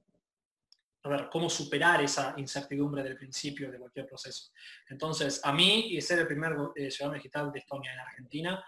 cómo 1.32 1.50
superar 1.50 2.02
esa 2.04 2.34
incertidumbre 2.38 3.04
del 3.04 3.16
principio 3.16 3.72
de 3.72 3.80
cualquier 3.80 4.06
proceso. 4.06 4.52
Entonces, 4.90 5.40
a 5.44 5.54
mí, 5.54 5.88
y 5.94 6.02
ser 6.02 6.20
el 6.20 6.28
primer 6.28 6.56
eh, 6.76 6.92
ciudadano 6.92 7.16
digital 7.16 7.52
de 7.52 7.60
Estonia 7.60 7.94
en 7.94 8.00
Argentina, 8.00 8.64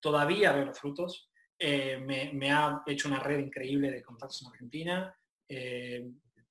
todavía 0.00 0.52
veo 0.52 0.64
los 0.64 0.78
frutos. 0.78 1.30
Eh, 1.58 1.98
me, 1.98 2.50
ha 2.50 2.82
hecho 2.86 3.08
una 3.08 3.20
red 3.20 3.38
increíble 3.38 3.90
de 3.90 4.02
contactos 4.02 4.42
en 4.42 4.48
Argentina. 4.48 5.14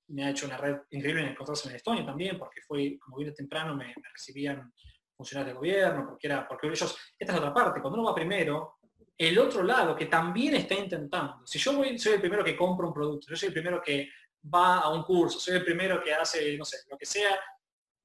me 0.08 0.24
ha 0.24 0.30
hecho 0.30 0.46
una 0.46 0.56
red 0.56 0.76
increíble 0.90 1.22
en 1.26 1.34
contactos 1.34 1.66
en 1.66 1.76
Estonia 1.76 2.06
también, 2.06 2.38
porque 2.38 2.60
fue, 2.62 2.96
como 2.98 3.18
vine 3.18 3.32
temprano, 3.32 3.74
me 3.76 3.92
recibían 4.12 4.72
funcionarios 5.16 5.54
de 5.54 5.58
gobierno, 5.58 6.06
porque, 6.06 6.26
era, 6.26 6.46
porque 6.46 6.68
ellos, 6.68 6.96
esta 7.18 7.32
es 7.32 7.38
otra 7.38 7.54
parte, 7.54 7.80
cuando 7.80 7.98
uno 7.98 8.08
va 8.08 8.14
primero, 8.14 8.78
el 9.18 9.38
otro 9.38 9.62
lado 9.62 9.96
que 9.96 10.06
también 10.06 10.54
está 10.56 10.74
intentando, 10.74 11.46
si 11.46 11.58
yo 11.58 11.72
soy 11.72 12.12
el 12.12 12.20
primero 12.20 12.44
que 12.44 12.56
compra 12.56 12.86
un 12.86 12.92
producto, 12.92 13.28
yo 13.30 13.36
soy 13.36 13.48
el 13.48 13.54
primero 13.54 13.80
que 13.80 14.10
va 14.54 14.78
a 14.78 14.90
un 14.90 15.02
curso, 15.02 15.40
soy 15.40 15.56
el 15.56 15.64
primero 15.64 16.02
que 16.02 16.12
hace, 16.12 16.56
no 16.56 16.64
sé, 16.64 16.78
lo 16.90 16.98
que 16.98 17.06
sea, 17.06 17.38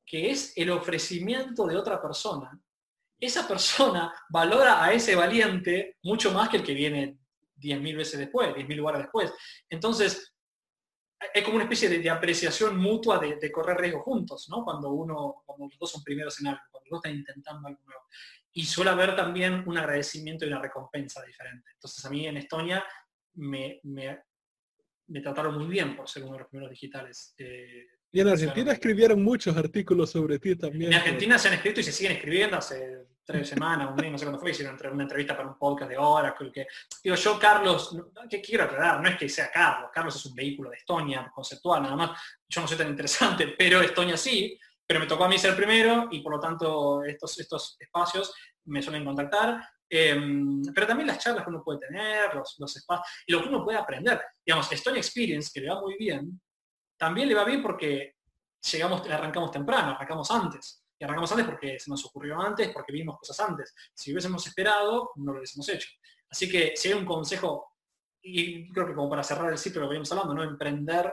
que 0.05 0.32
es 0.32 0.53
el 0.55 0.72
ofrecimiento 0.72 1.66
de 1.66 1.78
otra 1.78 2.01
persona, 2.01 2.57
esa 3.20 3.47
persona 3.47 4.14
valora 4.30 4.84
a 4.84 4.91
ese 4.93 5.16
valiente 5.16 5.97
mucho 6.03 6.32
más 6.32 6.49
que 6.49 6.57
el 6.57 6.64
que 6.64 6.74
viene 6.74 7.20
10.000 7.57 7.95
veces 7.95 8.20
después, 8.20 8.55
10.000 8.55 8.76
lugares 8.76 9.01
después. 9.03 9.32
Entonces, 9.70 10.30
es 11.34 11.43
como 11.43 11.55
una 11.55 11.65
especie 11.65 11.89
de, 11.89 12.09
apreciación 12.09 12.78
mutua 12.78 13.19
de, 13.19 13.51
correr 13.51 13.78
riesgo 13.78 14.01
juntos, 14.01 14.47
¿no? 14.49 14.63
Cuando 14.63 14.91
uno, 14.91 15.43
cuando 15.45 15.67
los 15.67 15.78
dos 15.78 15.91
son 15.91 16.03
primeros 16.03 16.39
en 16.39 16.47
algo, 16.47 16.61
cuando 16.72 16.89
los 16.89 16.97
dos 16.97 17.05
están 17.05 17.19
intentando 17.19 17.67
algo 17.67 17.82
nuevo. 17.86 18.01
Y 18.53 18.65
suele 18.65 18.91
haber 18.91 19.15
también 19.15 19.63
un 19.67 19.78
agradecimiento 19.78 20.45
y 20.45 20.49
una 20.49 20.61
recompensa 20.61 21.24
diferente. 21.24 21.72
Entonces 21.74 22.03
a 22.03 22.09
mí 22.09 22.28
en 22.28 22.38
Estonia 22.38 22.84
me, 23.36 23.80
me, 23.84 24.24
trataron 25.22 25.57
muy 25.57 25.67
bien 25.67 25.95
por 25.95 26.09
ser 26.09 26.24
uno 26.24 26.34
de 26.34 26.39
los 26.39 26.47
primeros 26.49 26.72
digitales. 26.72 27.34
Eh, 27.38 27.86
y 28.12 28.20
en 28.20 28.28
Argentina 28.28 28.74
escribieron 28.74 29.24
muchos 29.24 29.55
artículos 29.55 30.12
sobre 30.12 30.38
ti 30.38 30.55
también. 30.55 30.91
En 30.91 30.99
Argentina 30.99 31.39
se 31.39 31.47
han 31.47 31.53
escrito 31.53 31.80
y 31.80 31.84
se 31.84 31.93
siguen 31.93 32.14
escribiendo 32.14 32.57
hace 32.57 33.05
tres 33.24 33.47
semanas, 33.47 33.89
un 33.89 33.95
mes, 33.95 34.12
no 34.12 34.18
sé 34.18 34.26
cuándo 34.26 34.39
fue, 34.39 34.51
hicieron 34.51 34.78
una 34.93 35.03
entrevista 35.03 35.38
para 35.38 35.47
un 35.47 35.57
podcast 35.57 35.89
de 35.89 35.97
Oracle. 35.97 36.51
Que, 36.51 36.68
digo, 37.03 37.16
yo, 37.16 37.39
Carlos, 37.39 37.95
que 38.30 38.41
quiero 38.41 38.66
aclarar, 38.66 39.01
no 39.01 39.07
es 39.07 39.18
que 39.18 39.30
sea 39.30 39.49
Carlos, 39.49 39.91
Carlos 39.93 40.16
es 40.16 40.26
un 40.26 40.36
vehículo 40.36 40.70
de 40.70 40.78
Estonia, 40.78 41.32
conceptual, 41.34 41.84
nada 41.84 41.95
más. 41.95 42.22
Yo 42.49 42.62
no 42.62 42.68
soy 42.68 42.78
tan 42.78 42.89
interesante, 42.89 43.47
pero 43.57 43.82
Estonia 43.82 44.18
sí, 44.18 44.59
pero 44.86 44.99
me 44.99 45.07
tocó 45.07 45.24
a 45.24 45.30
mí 45.30 45.38
ser 45.38 45.55
primero 45.55 46.09
y 46.12 46.20
por 46.20 46.34
lo 46.34 46.39
tanto 46.39 47.03
estos, 47.03 47.39
estos 47.39 47.78
espacios 47.80 48.34
me 48.66 48.82
suelen 48.82 49.05
contactar. 49.05 49.62
Em, 49.89 50.62
pero 50.74 50.88
también 50.88 51.08
las 51.08 51.20
charlas 51.20 51.43
que 51.43 51.50
uno 51.50 51.63
puede 51.63 51.79
tener, 51.79 52.33
los, 52.33 52.55
los 52.59 52.75
espacios, 52.75 53.08
y 53.28 53.32
lo 53.33 53.42
que 53.42 53.50
uno 53.50 53.63
puede 53.63 53.78
aprender. 53.78 54.21
Digamos, 54.46 54.71
Estonia 54.71 55.00
Experience, 55.00 55.51
que 55.54 55.62
le 55.62 55.70
va 55.70 55.82
muy 55.82 55.96
bien, 55.97 56.39
también 57.01 57.28
le 57.28 57.33
va 57.33 57.43
bien 57.43 57.63
porque 57.63 58.17
llegamos, 58.71 59.09
arrancamos 59.09 59.49
temprano, 59.49 59.93
arrancamos 59.93 60.29
antes. 60.29 60.86
Y 60.99 61.03
arrancamos 61.03 61.32
antes 61.32 61.47
porque 61.47 61.79
se 61.79 61.89
nos 61.89 62.05
ocurrió 62.05 62.39
antes, 62.39 62.69
porque 62.71 62.93
vimos 62.93 63.17
cosas 63.17 63.39
antes. 63.39 63.73
Si 63.91 64.11
hubiésemos 64.11 64.45
esperado, 64.45 65.09
no 65.15 65.32
lo 65.32 65.39
hubiésemos 65.39 65.67
hecho. 65.69 65.89
Así 66.29 66.47
que 66.47 66.73
si 66.75 66.89
hay 66.89 66.93
un 66.93 67.03
consejo, 67.03 67.75
y 68.21 68.71
creo 68.71 68.86
que 68.86 68.93
como 68.93 69.09
para 69.09 69.23
cerrar 69.23 69.51
el 69.51 69.57
ciclo 69.57 69.82
lo 69.82 69.87
que 69.87 69.93
venimos 69.93 70.11
hablando, 70.11 70.36
¿no? 70.36 70.43
Emprender 70.43 71.11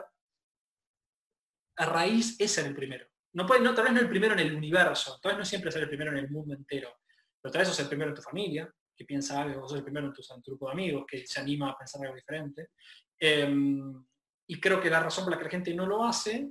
a 1.78 1.86
raíz 1.86 2.38
es 2.38 2.52
ser 2.52 2.66
el 2.66 2.76
primero. 2.76 3.06
No 3.32 3.46
puede, 3.46 3.62
no, 3.62 3.74
tal 3.74 3.84
vez 3.84 3.94
no 3.94 4.00
el 4.00 4.10
primero 4.10 4.34
en 4.34 4.40
el 4.40 4.54
universo, 4.54 5.18
tal 5.22 5.32
vez 5.32 5.38
no 5.38 5.44
siempre 5.46 5.72
ser 5.72 5.84
el 5.84 5.88
primero 5.88 6.10
en 6.10 6.18
el 6.18 6.30
mundo 6.30 6.54
entero, 6.54 6.98
pero 7.40 7.50
tal 7.50 7.60
vez 7.60 7.68
sos 7.68 7.80
el 7.80 7.88
primero 7.88 8.10
en 8.10 8.16
tu 8.16 8.20
familia, 8.20 8.70
que 8.94 9.06
piensa 9.06 9.40
algo, 9.40 9.66
sos 9.66 9.78
el 9.78 9.84
primero 9.84 10.08
en 10.08 10.12
tu, 10.12 10.22
grupo 10.50 10.66
de 10.66 10.72
amigos, 10.72 11.06
que 11.08 11.26
se 11.26 11.40
anima 11.40 11.70
a 11.70 11.78
pensar 11.78 12.02
algo 12.02 12.14
diferente. 12.14 12.72
Em, 13.18 14.04
y 14.48 14.58
creo 14.58 14.80
que 14.80 14.90
la 14.90 15.00
razón 15.00 15.24
por 15.24 15.32
la 15.32 15.38
que 15.38 15.44
la 15.44 15.50
gente 15.50 15.74
no 15.74 15.86
lo 15.86 16.04
hace 16.04 16.50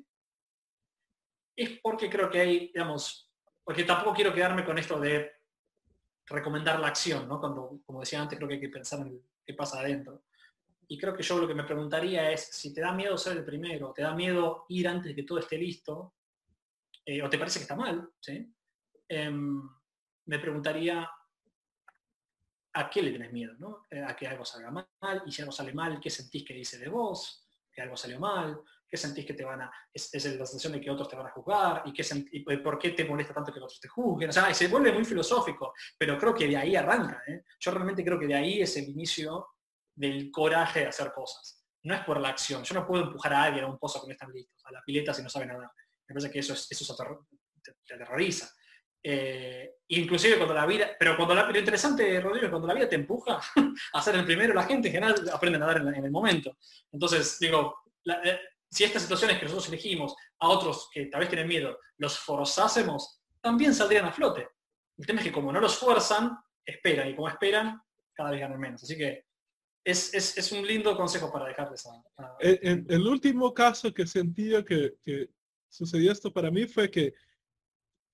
es 1.55 1.79
porque 1.81 2.09
creo 2.09 2.29
que 2.29 2.39
hay, 2.39 2.59
digamos, 2.67 3.31
porque 3.63 3.83
tampoco 3.83 4.15
quiero 4.15 4.33
quedarme 4.33 4.63
con 4.63 4.77
esto 4.77 4.99
de 4.99 5.31
recomendar 6.27 6.79
la 6.79 6.89
acción, 6.89 7.27
¿no? 7.27 7.39
Cuando, 7.39 7.81
como 7.83 8.01
decía 8.01 8.21
antes, 8.21 8.37
creo 8.37 8.47
que 8.47 8.53
hay 8.55 8.61
que 8.61 8.69
pensar 8.69 8.99
en 8.99 9.19
qué 9.43 9.55
pasa 9.55 9.79
adentro. 9.79 10.25
Y 10.87 10.97
creo 10.97 11.15
que 11.15 11.23
yo 11.23 11.39
lo 11.39 11.47
que 11.47 11.55
me 11.55 11.63
preguntaría 11.63 12.31
es, 12.31 12.45
si 12.45 12.71
te 12.71 12.81
da 12.81 12.93
miedo 12.93 13.17
ser 13.17 13.37
el 13.37 13.43
primero, 13.43 13.91
te 13.93 14.03
da 14.03 14.13
miedo 14.13 14.65
ir 14.69 14.87
antes 14.87 15.07
de 15.07 15.15
que 15.15 15.23
todo 15.23 15.39
esté 15.39 15.57
listo, 15.57 16.13
eh, 17.03 17.23
o 17.23 17.29
te 17.29 17.39
parece 17.39 17.59
que 17.59 17.63
está 17.63 17.75
mal, 17.75 18.11
¿sí? 18.19 18.53
Em, 19.09 19.67
me 20.25 20.37
preguntaría, 20.37 21.09
¿a 22.73 22.89
qué 22.91 23.01
le 23.01 23.09
tienes 23.09 23.33
miedo? 23.33 23.55
¿no? 23.57 23.87
Eh, 23.89 24.03
a 24.03 24.15
que 24.15 24.27
algo 24.27 24.45
salga 24.45 24.69
mal, 24.69 25.23
y 25.25 25.31
si 25.31 25.41
algo 25.41 25.51
sale 25.51 25.73
mal, 25.73 25.99
¿qué 25.99 26.11
sentís 26.11 26.45
que 26.45 26.53
dice 26.53 26.77
de 26.77 26.89
vos? 26.89 27.46
Que 27.77 27.83
algo 27.83 27.95
salió 27.95 28.19
mal, 28.19 28.59
¿qué 28.89 28.97
sentís 28.97 29.23
que 29.23 29.35
te 29.35 29.45
van 29.45 29.61
a, 29.61 29.71
es, 29.93 30.11
la 30.11 30.47
sensación 30.47 30.73
de 30.73 30.81
que 30.81 30.89
otros 30.89 31.07
te 31.07 31.15
van 31.15 31.27
a 31.27 31.29
juzgar? 31.29 31.83
¿Y, 31.85 31.93
qué 31.93 32.03
por 32.57 32.79
qué 32.79 32.89
te 32.89 33.05
molesta 33.05 33.35
tanto 33.35 33.53
que 33.53 33.59
otros 33.59 33.79
te 33.79 33.87
juzguen? 33.87 34.29
O 34.29 34.33
sea, 34.33 34.51
se 34.51 34.67
vuelve 34.67 34.91
muy 34.91 35.05
filosófico, 35.05 35.75
pero 35.95 36.17
creo 36.17 36.33
que 36.33 36.47
de 36.47 36.57
ahí 36.57 36.75
arranca. 36.75 37.21
¿eh? 37.27 37.43
Yo 37.59 37.69
realmente 37.69 38.03
creo 38.03 38.17
que 38.17 38.25
de 38.25 38.33
ahí 38.33 38.61
es 38.63 38.75
el 38.77 38.89
inicio 38.89 39.49
del 39.93 40.31
coraje 40.31 40.79
de 40.79 40.87
hacer 40.87 41.13
cosas. 41.13 41.63
No 41.83 41.93
es 41.93 42.03
por 42.03 42.19
la 42.19 42.29
acción. 42.29 42.63
Yo 42.63 42.73
no 42.73 42.87
puedo 42.87 43.03
empujar 43.03 43.33
a 43.33 43.43
alguien 43.43 43.65
a 43.65 43.67
un 43.67 43.77
pozo 43.77 44.01
que 44.01 44.07
no 44.07 44.13
están 44.13 44.31
listos, 44.31 44.59
a 44.65 44.71
la 44.71 44.81
pileta 44.83 45.13
si 45.13 45.21
no 45.21 45.29
sabe 45.29 45.45
nada. 45.45 45.71
Me 46.07 46.15
parece 46.15 46.31
que 46.31 46.39
eso, 46.39 46.53
es, 46.53 46.67
eso 46.71 46.95
te, 46.95 47.93
aterroriza. 47.93 48.49
Eh, 49.09 49.75
inclusive 49.87 50.35
cuando 50.35 50.53
la 50.53 50.65
vida, 50.65 50.89
pero 50.99 51.15
cuando 51.15 51.33
la, 51.33 51.49
lo 51.49 51.57
interesante, 51.57 52.19
Rodrigo, 52.19 52.49
cuando 52.49 52.67
la 52.67 52.73
vida 52.73 52.89
te 52.89 52.95
empuja 52.95 53.39
a 53.93 54.01
ser 54.01 54.15
el 54.15 54.25
primero, 54.25 54.53
la 54.53 54.65
gente 54.65 54.89
en 54.89 54.95
general 54.95 55.15
aprende 55.31 55.55
a 55.55 55.59
nadar 55.59 55.77
en, 55.77 56.03
el 56.03 56.11
momento. 56.11 56.57
Entonces, 56.91 57.39
digo, 57.39 57.73
eh, 58.05 58.37
si 58.69 58.83
estas 58.83 59.03
situaciones 59.03 59.37
que 59.37 59.45
nosotros 59.45 59.69
elegimos 59.69 60.13
a 60.39 60.49
otros 60.49 60.89
que 60.91 61.05
tal 61.05 61.21
vez 61.21 61.29
tienen 61.29 61.47
miedo, 61.47 61.79
los 61.99 62.19
forzásemos, 62.19 63.21
también 63.39 63.73
saldrían 63.73 64.03
a 64.03 64.11
flote. 64.11 64.49
El 64.97 65.05
tema 65.05 65.21
es 65.21 65.27
que 65.27 65.31
como 65.31 65.53
no 65.53 65.61
los 65.61 65.77
fuerzan, 65.77 66.37
esperan, 66.65 67.07
y 67.07 67.15
como 67.15 67.29
esperan, 67.29 67.81
cada 68.13 68.31
vez 68.31 68.41
ganan 68.41 68.59
menos. 68.59 68.83
Así 68.83 68.97
que 68.97 69.23
es, 69.85 70.51
un 70.51 70.67
lindo 70.67 70.97
consejo 70.97 71.31
para 71.31 71.45
dejarles 71.45 71.85
a... 71.85 72.03
En, 72.41 72.85
el 72.89 73.07
último 73.07 73.53
caso 73.53 73.93
que 73.93 74.05
sentí 74.05 74.51
que, 74.65 74.95
que 75.01 75.29
sucedió 75.69 76.11
esto 76.11 76.33
para 76.33 76.51
mí 76.51 76.67
fue 76.67 76.91
que 76.91 77.13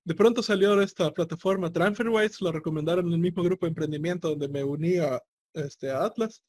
de 0.05 0.15
pronto 0.15 0.43
salió 0.43 0.81
esta 0.81 1.11
plataforma 1.11 1.71
TransferWise, 1.71 2.43
lo 2.43 2.51
recomendaron 2.51 3.07
en 3.07 3.13
el 3.13 3.19
mismo 3.19 3.43
grupo 3.43 3.65
de 3.65 3.69
emprendimiento 3.69 4.29
donde 4.29 4.49
me 4.49 4.63
unía 4.63 5.21
este, 5.53 5.91
a 5.91 6.05
Atlas. 6.05 6.43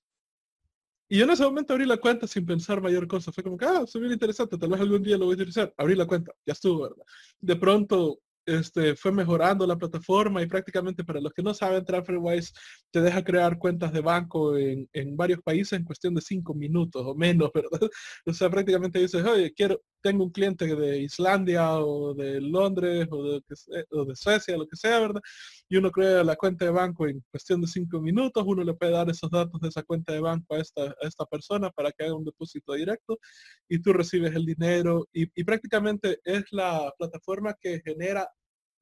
Y 1.09 1.18
yo 1.18 1.24
en 1.24 1.31
ese 1.31 1.44
momento 1.44 1.74
abrí 1.74 1.85
la 1.85 1.98
cuenta 1.98 2.26
sin 2.26 2.47
pensar 2.47 2.81
mayor 2.81 3.06
cosa. 3.06 3.31
Fue 3.31 3.44
como 3.44 3.56
que, 3.56 3.66
ah, 3.66 3.82
es 3.85 3.93
bien 3.94 4.12
interesante, 4.12 4.56
tal 4.56 4.70
vez 4.70 4.81
algún 4.81 5.02
día 5.02 5.18
lo 5.18 5.26
voy 5.26 5.35
a 5.35 5.36
utilizar. 5.36 5.72
Abrí 5.76 5.94
la 5.94 6.06
cuenta, 6.06 6.32
ya 6.47 6.55
estuvo, 6.55 6.82
¿verdad? 6.82 7.05
De 7.40 7.56
pronto 7.56 8.20
este, 8.47 8.94
fue 8.97 9.12
mejorando 9.12 9.66
la 9.66 9.76
plataforma 9.76 10.43
y 10.43 10.47
prácticamente 10.47 11.05
para 11.05 11.20
los 11.20 11.32
que 11.32 11.43
no 11.43 11.55
saben, 11.55 11.85
TransferWise 11.85 12.52
te 12.90 13.01
deja 13.01 13.24
crear 13.24 13.59
cuentas 13.59 13.93
de 13.93 14.01
banco 14.01 14.56
en, 14.56 14.89
varios 15.16 15.40
países 15.43 15.78
en 15.78 15.85
cuestión 15.85 16.14
de 16.14 16.20
cinco 16.20 16.55
minutos 16.55 17.02
o 17.05 17.14
menos, 17.14 17.51
¿verdad? 17.55 17.89
O 18.26 18.32
sea, 18.32 18.51
prácticamente 18.51 18.98
dices, 18.98 19.24
oye, 19.24 19.52
quiero, 19.55 19.81
tengo 20.05 20.24
un 20.24 20.31
cliente 20.31 20.66
de 20.76 20.98
Islandia 20.98 21.78
o 21.78 22.12
de 22.12 22.39
Londres 22.39 23.09
o 23.10 23.40
de, 23.40 24.14
Suecia, 24.14 24.55
lo 24.59 24.68
que 24.68 24.76
sea, 24.76 25.01
¿verdad? 25.01 25.22
Y 25.66 25.78
uno 25.78 25.90
crea 25.90 26.22
la 26.22 26.36
cuenta 26.36 26.66
de 26.66 26.70
banco 26.70 27.09
en 27.09 27.24
cuestión 27.31 27.62
de 27.62 27.66
cinco 27.66 28.02
minutos, 28.02 28.44
uno 28.47 28.62
le 28.62 28.74
puede 28.74 28.93
dar 28.93 29.09
esos 29.09 29.31
datos 29.31 29.59
de 29.62 29.68
esa 29.68 29.82
cuenta 29.82 30.12
de 30.12 30.20
banco 30.20 30.55
a 30.55 30.59
esta, 30.59 30.82
a 30.82 31.09
esta 31.09 31.24
persona 31.24 31.70
para 31.70 31.90
que 31.90 32.05
haga 32.05 32.14
un 32.14 32.24
depósito 32.24 32.74
directo 32.74 33.18
y 33.66 33.81
tú 33.81 33.94
recibes 33.94 34.35
el 34.35 34.44
dinero 34.44 35.09
y, 35.10 35.22
y 35.35 35.44
prácticamente 35.44 36.20
es 36.22 36.44
la 36.51 36.93
plataforma 36.98 37.56
que 37.59 37.81
genera 37.82 38.28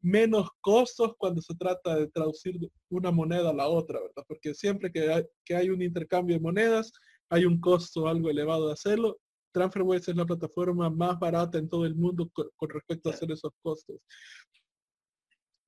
menos 0.00 0.48
costos 0.60 1.14
cuando 1.18 1.40
se 1.40 1.54
trata 1.54 1.94
de 1.94 2.08
traducir 2.08 2.58
una 2.90 3.12
moneda 3.12 3.50
a 3.50 3.54
la 3.54 3.68
otra, 3.68 4.00
¿verdad? 4.00 4.24
Porque 4.26 4.54
siempre 4.54 4.90
que 4.90 5.08
hay, 5.08 5.24
que 5.44 5.54
hay 5.54 5.70
un 5.70 5.82
intercambio 5.82 6.34
de 6.34 6.42
monedas, 6.42 6.90
hay 7.30 7.44
un 7.44 7.60
costo 7.60 8.08
algo 8.08 8.28
elevado 8.28 8.66
de 8.66 8.72
hacerlo. 8.72 9.18
TransferWise 9.52 10.10
es 10.10 10.16
la 10.16 10.26
plataforma 10.26 10.90
más 10.90 11.18
barata 11.18 11.58
en 11.58 11.68
todo 11.68 11.86
el 11.86 11.94
mundo 11.94 12.30
con 12.32 12.70
respecto 12.70 13.10
a 13.10 13.12
hacer 13.12 13.30
esos 13.30 13.52
costos. 13.62 14.00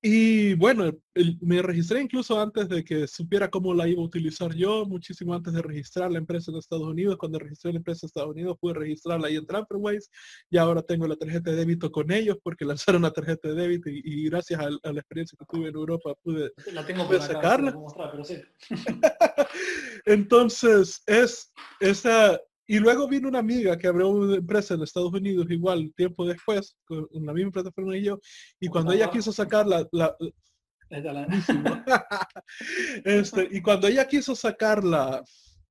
Y 0.07 0.53
bueno, 0.57 0.93
me 1.41 1.63
registré 1.63 2.03
incluso 2.03 2.39
antes 2.39 2.69
de 2.69 2.85
que 2.85 3.09
supiera 3.09 3.49
cómo 3.49 3.73
la 3.73 3.89
iba 3.89 4.03
a 4.03 4.05
utilizar 4.05 4.55
yo, 4.55 4.85
muchísimo 4.85 5.33
antes 5.33 5.55
de 5.55 5.63
registrar 5.63 6.13
la 6.13 6.19
empresa 6.19 6.51
en 6.51 6.59
Estados 6.59 6.87
Unidos. 6.87 7.17
Cuando 7.17 7.39
registré 7.39 7.73
la 7.73 7.79
empresa 7.79 8.01
en 8.05 8.09
Estados 8.09 8.29
Unidos 8.29 8.59
pude 8.61 8.75
registrarla 8.75 9.29
ahí 9.29 9.37
en 9.37 9.47
TransferWise 9.47 10.11
y 10.51 10.59
ahora 10.59 10.83
tengo 10.83 11.07
la 11.07 11.17
tarjeta 11.17 11.53
de 11.53 11.57
débito 11.57 11.91
con 11.91 12.13
ellos 12.13 12.37
porque 12.43 12.67
lanzaron 12.99 13.01
la 13.01 13.13
tarjeta 13.13 13.49
de 13.49 13.55
débito 13.55 13.89
y, 13.89 14.29
gracias 14.29 14.61
a, 14.61 14.69
la 14.69 15.01
experiencia 15.01 15.39
que 15.39 15.47
tuve 15.47 15.71
en 15.71 15.75
Europa 15.75 16.15
pude, 16.23 16.53
la 16.75 16.85
tengo 16.85 17.07
pude 17.07 17.23
sacarla. 17.23 17.75
Entonces, 20.05 21.03
es 21.07 21.51
esa 21.81 22.39
y 22.67 22.79
luego 22.79 23.09
vino 23.09 23.29
una 23.29 23.41
amiga 23.41 23.77
que 23.77 23.87
abrió 23.87 24.09
una 24.09 24.37
empresa 24.37 24.75
en 24.75 24.83
Estados 24.83 25.13
Unidos 25.13 25.47
igual 25.51 25.93
tiempo 25.97 26.27
después, 26.27 26.77
con 26.85 27.09
la 27.13 27.33
misma 27.33 27.53
plataforma 27.53 27.97
y 27.97 28.05
yo, 28.05 28.21
y 28.61 28.69
cuando 28.69 28.93
ella 28.93 29.11
quiso 29.11 29.33
sacar 29.33 29.67
la, 29.67 29.87
este, 33.05 33.49
y 33.51 33.61
cuando 33.61 33.89
ella 33.89 34.07
quiso 34.07 34.35
sacar 34.35 34.85
la, 34.85 35.23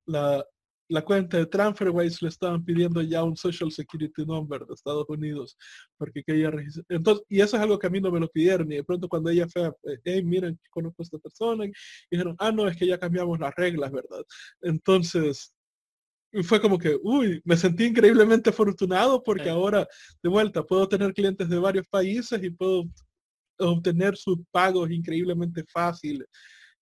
la, 0.06 0.44
la 0.88 1.02
cuenta 1.02 1.38
de 1.38 1.46
TransferWise 1.46 2.22
le 2.22 2.28
estaban 2.28 2.64
pidiendo 2.64 3.00
ya 3.00 3.24
un 3.24 3.36
Social 3.36 3.72
Security 3.72 4.26
Number 4.26 4.66
de 4.66 4.74
Estados 4.74 5.06
Unidos 5.08 5.56
porque 5.96 6.22
quería 6.22 6.50
registrar. 6.50 6.84
Entonces, 6.88 7.24
y 7.28 7.40
eso 7.40 7.56
es 7.56 7.62
algo 7.62 7.78
que 7.78 7.86
a 7.86 7.90
mí 7.90 8.00
no 8.00 8.10
me 8.10 8.20
lo 8.20 8.28
pidieron. 8.28 8.70
Y 8.70 8.76
de 8.76 8.84
pronto 8.84 9.08
cuando 9.08 9.30
ella 9.30 9.46
fue, 9.48 9.72
hey, 10.04 10.22
miren, 10.22 10.58
conozco 10.70 11.02
a 11.02 11.04
esta 11.04 11.18
persona, 11.18 11.64
y 11.64 11.72
dijeron, 12.10 12.36
ah, 12.38 12.52
no, 12.52 12.68
es 12.68 12.76
que 12.76 12.86
ya 12.86 12.98
cambiamos 12.98 13.38
las 13.38 13.54
reglas, 13.54 13.90
¿verdad? 13.92 14.22
Entonces, 14.60 15.54
fue 16.42 16.60
como 16.60 16.78
que, 16.78 16.96
uy, 17.02 17.40
me 17.44 17.56
sentí 17.56 17.84
increíblemente 17.84 18.50
afortunado 18.50 19.22
porque 19.22 19.48
ahora, 19.48 19.86
de 20.22 20.28
vuelta, 20.28 20.62
puedo 20.62 20.88
tener 20.88 21.12
clientes 21.12 21.48
de 21.48 21.58
varios 21.58 21.86
países 21.88 22.42
y 22.42 22.50
puedo 22.50 22.84
obtener 23.58 24.16
sus 24.16 24.38
pagos 24.50 24.90
increíblemente 24.90 25.64
fácil 25.72 26.26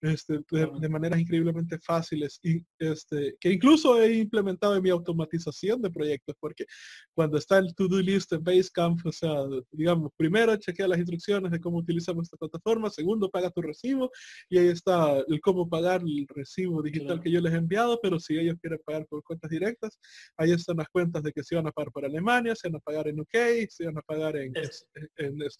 este, 0.03 0.41
de, 0.51 0.89
maneras 0.89 1.21
increíblemente 1.21 1.79
fáciles 1.79 2.41
y 2.43 2.65
este, 2.79 3.37
que 3.41 3.53
incluso 3.53 4.01
he 4.01 4.15
implementado 4.15 4.77
en 4.77 4.83
mi 4.83 4.91
automatización 4.91 5.81
de 5.81 5.91
proyectos 5.91 6.37
porque 6.41 6.67
cuando 7.15 7.39
está 7.39 7.59
el 7.59 7.75
to-do 7.75 8.01
list 8.01 8.33
en 8.33 8.43
Basecamp, 8.43 9.07
o 9.07 9.13
sea, 9.13 9.33
digamos, 9.71 10.11
primero 10.17 10.57
chequea 10.57 10.89
las 10.89 10.99
instrucciones 10.99 11.53
de 11.53 11.61
cómo 11.61 11.79
utilizamos 11.79 12.25
esta 12.25 12.37
plataforma, 12.37 12.91
segundo 12.91 13.31
paga 13.31 13.51
tu 13.51 13.63
recibo 13.63 14.11
y 14.49 14.59
ahí 14.59 14.69
está 14.69 15.19
el 15.27 15.41
cómo 15.41 15.69
pagar 15.69 16.03
el 16.03 16.27
recibo 16.29 16.83
digital 16.83 17.21
que 17.21 17.31
yo 17.31 17.41
les 17.41 17.53
he 17.53 17.57
enviado, 17.57 18.01
pero 18.03 18.19
si 18.19 18.37
ellos 18.37 18.57
quieren 18.61 18.81
pagar 18.85 19.07
por 19.07 19.23
cuentas 19.23 19.51
directas, 19.51 19.99
ahí 20.37 20.51
están 20.51 20.79
las 20.79 20.89
cuentas 20.89 21.23
de 21.23 21.33
que 21.33 21.45
se 21.45 21.55
van 21.55 21.69
a 21.69 21.71
pagar 21.71 21.93
por 21.93 22.05
Alemania, 22.05 22.57
se 22.57 22.69
van 22.69 22.77
a 22.77 22.81
pagar 22.81 23.07
en 23.07 23.21
UK, 23.21 23.69
se 23.69 23.87
van 23.87 23.99
a 23.99 24.03
pagar 24.03 24.37
en, 24.37 24.57
es, 24.57 24.89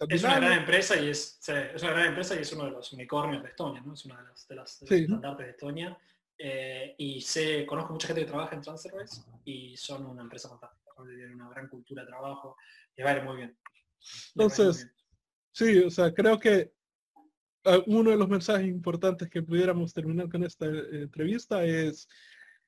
Es 0.09 0.25
una 0.25 0.37
gran 0.37 0.59
empresa 0.59 1.01
y 1.01 1.09
es, 1.09 1.39
es 1.49 1.83
una 1.83 1.93
gran 1.93 2.09
empresa 2.09 2.35
y 2.35 2.39
es 2.39 2.53
uno 2.53 2.65
de 2.65 2.71
los 2.73 2.93
unicornios 2.93 3.43
de 3.43 3.51
Estonia, 3.51 3.81
¿no? 3.83 3.95
Es 3.95 4.05
una 4.05 4.21
de 4.23 4.32
de, 4.49 4.55
las, 4.55 4.81
los 4.81 4.91
estandartes 4.91 5.47
de 5.47 5.51
Estonia. 5.53 5.99
Eh, 6.39 6.95
y 6.99 7.21
sé, 7.21 7.65
conozco 7.67 7.93
mucha 7.93 8.09
gente 8.09 8.23
que 8.23 8.31
trabaja 8.31 8.57
en 8.57 8.63
TransferWise 8.63 9.23
y 9.45 9.77
son 9.77 10.07
una 10.07 10.23
empresa 10.23 10.49
fantástica, 10.49 10.91
tienen 11.05 11.35
una 11.35 11.51
gran 11.51 11.69
cultura 11.69 12.03
de 12.03 12.09
trabajo 12.09 12.57
y 12.97 13.03
va 13.03 13.11
a 13.11 13.17
ir 13.17 13.23
muy 13.23 13.37
bien. 13.37 13.57
Entonces, 14.35 14.91
sí, 15.53 15.79
o 15.79 15.91
sea, 15.91 16.13
creo 16.13 16.39
que 16.39 16.73
ah, 17.65 17.79
uno 17.87 18.11
de 18.11 18.17
los 18.17 18.29
mensajes 18.29 18.67
importantes 18.67 19.31
que 19.31 19.43
pudiéramos 19.43 19.93
terminar 19.95 20.29
con 20.29 20.43
esta 20.43 20.67
eh, 20.67 21.03
entrevista 21.03 21.65
es 21.65 22.09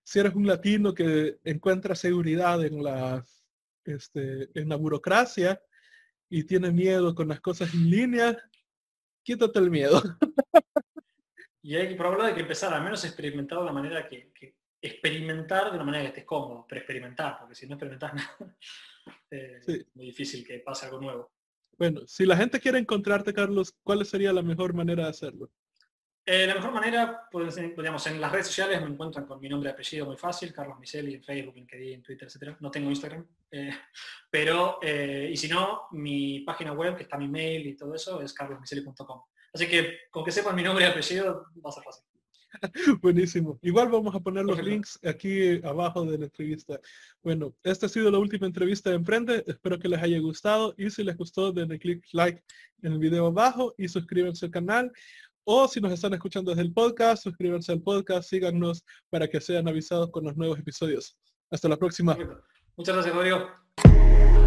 si 0.05 0.19
eres 0.19 0.35
un 0.35 0.47
latino 0.47 0.95
que 0.95 1.39
encuentra 1.45 1.95
seguridad 1.95 2.65
en 2.65 2.83
la, 2.83 3.25
este, 3.85 4.51
en 4.55 4.69
la 4.69 4.77
burocracia 4.77 5.61
y 6.29 6.45
tiene 6.45 6.71
miedo 6.71 7.15
con 7.15 7.29
las 7.29 7.41
cosas 7.41 7.73
en 7.75 7.91
línea, 7.91 8.39
quítate 9.23 9.59
el 9.59 9.71
miedo. 9.71 10.01
Y 11.65 11.77
hay 11.77 11.89
que 11.89 11.95
probar 11.95 12.27
de 12.27 12.35
que 12.35 12.43
empezar 12.43 12.75
al 12.75 12.85
menos 12.85 13.03
a 13.03 13.07
experimentar 13.07 13.59
de 13.59 13.65
la 13.65 13.73
manera 13.73 14.07
que, 14.07 14.31
experimentar 14.83 15.71
de 15.71 15.77
una 15.77 15.85
manera 15.85 16.03
que 16.03 16.09
estés 16.09 16.25
cómodo, 16.27 16.67
pero 16.69 16.81
experimentar, 16.81 17.39
porque 17.39 17.55
si 17.55 17.67
no 17.67 17.77
experimentas 17.77 18.13
nada, 18.15 18.57
eh, 19.31 19.61
es 19.67 19.87
muy 19.95 20.05
difícil 20.05 20.47
que 20.47 20.59
pase 20.59 20.85
algo 20.85 21.01
nuevo. 21.01 21.33
Bueno, 21.79 22.03
si 22.07 22.27
la 22.27 22.37
gente 22.37 22.61
quiere 22.61 22.79
encontrarte, 22.79 23.33
Carlos, 23.33 23.75
¿cuál 23.83 24.05
sería 24.05 24.31
la 24.35 24.43
mejor 24.43 24.75
manera 24.75 25.05
de 25.05 25.09
hacerlo? 25.09 25.51
Eh, 26.27 26.47
la 26.47 26.55
mejor 26.55 26.73
manera, 26.73 27.29
pues, 27.33 27.57
digamos, 27.57 28.07
en 28.09 28.21
las 28.21 28.31
redes 28.31 28.49
sociales 28.49 28.83
me 28.83 28.89
encuentran 28.89 29.25
con 29.25 29.41
mi 29.41 29.49
nombre 29.49 29.71
y 29.71 29.73
apellido 29.73 30.05
muy 30.05 30.19
fácil, 30.19 30.53
Carlos 30.53 30.79
Miseli, 30.79 31.15
en 31.15 31.25
Facebook, 31.25 31.55
LinkedIn, 31.55 32.03
Twitter, 32.03 32.29
etc. 32.29 32.59
No 32.61 32.71
tengo 32.71 32.91
Instagram. 32.91 33.27
Eh, 33.51 33.71
pero, 34.31 34.81
y 34.83 35.37
si 35.39 35.49
no, 35.49 35.85
mi 35.93 36.41
página 36.41 36.73
web, 36.73 36.95
que 36.95 37.05
está 37.05 37.17
mi 37.17 37.29
mail 37.29 37.67
y 37.67 37.75
todo 37.75 37.95
eso, 37.95 38.21
es 38.21 38.35
carlosmiseli.com. 38.35 39.23
Así 39.55 39.69
que 39.69 39.99
con 40.11 40.25
que 40.25 40.33
sepan 40.33 40.57
mi 40.57 40.63
nombre 40.63 40.85
y 40.85 40.89
apellido 40.89 41.47
va 41.65 41.71
a 41.71 41.73
ser 41.73 41.85
fácil. 41.85 42.05
Buenísimo. 43.01 43.59
Igual 43.63 43.89
vamos 43.89 44.15
a 44.15 44.21
poner 44.21 44.45
los 44.45 44.63
links 44.63 44.99
aquí 45.05 45.61
abajo 45.65 46.05
de 46.05 46.19
la 46.19 46.25
entrevista. 46.25 46.81
Bueno, 47.23 47.55
esta 47.63 47.87
ha 47.87 47.89
sido 47.89 48.11
la 48.11 48.19
última 48.19 48.47
entrevista 48.47 48.91
de 48.91 48.97
Emprende. 48.97 49.45
Espero 49.47 49.79
que 49.79 49.89
les 49.89 50.03
haya 50.03 50.19
gustado 50.19 50.75
y 50.77 50.91
si 50.91 51.05
les 51.05 51.17
gustó 51.17 51.53
denle 51.53 51.79
click 51.79 52.05
like 52.13 52.43
en 52.83 52.93
el 52.93 52.99
video 52.99 53.27
abajo 53.27 53.75
y 53.79 53.89
suscríbanse 53.89 54.47
al 54.47 54.53
canal. 54.53 54.93
o 55.47 55.69
si 55.69 55.81
nos 55.81 55.93
están 55.93 56.15
escuchando 56.15 56.51
desde 56.51 56.63
el 56.63 56.73
podcast, 56.73 57.23
suscríbanse 57.23 57.71
al 57.71 57.83
podcast, 57.83 58.29
síganos 58.29 58.83
para 59.11 59.29
que 59.29 59.41
sean 59.41 59.69
avisados 59.69 60.11
con 60.11 60.25
los 60.25 60.37
nuevos 60.37 60.59
episodios. 60.59 61.17
Hasta 61.51 61.69
la 61.69 61.77
próxima. 61.77 62.17
Muchas 62.77 62.95
gracias, 62.95 63.15
Rodrigo. 63.15 64.44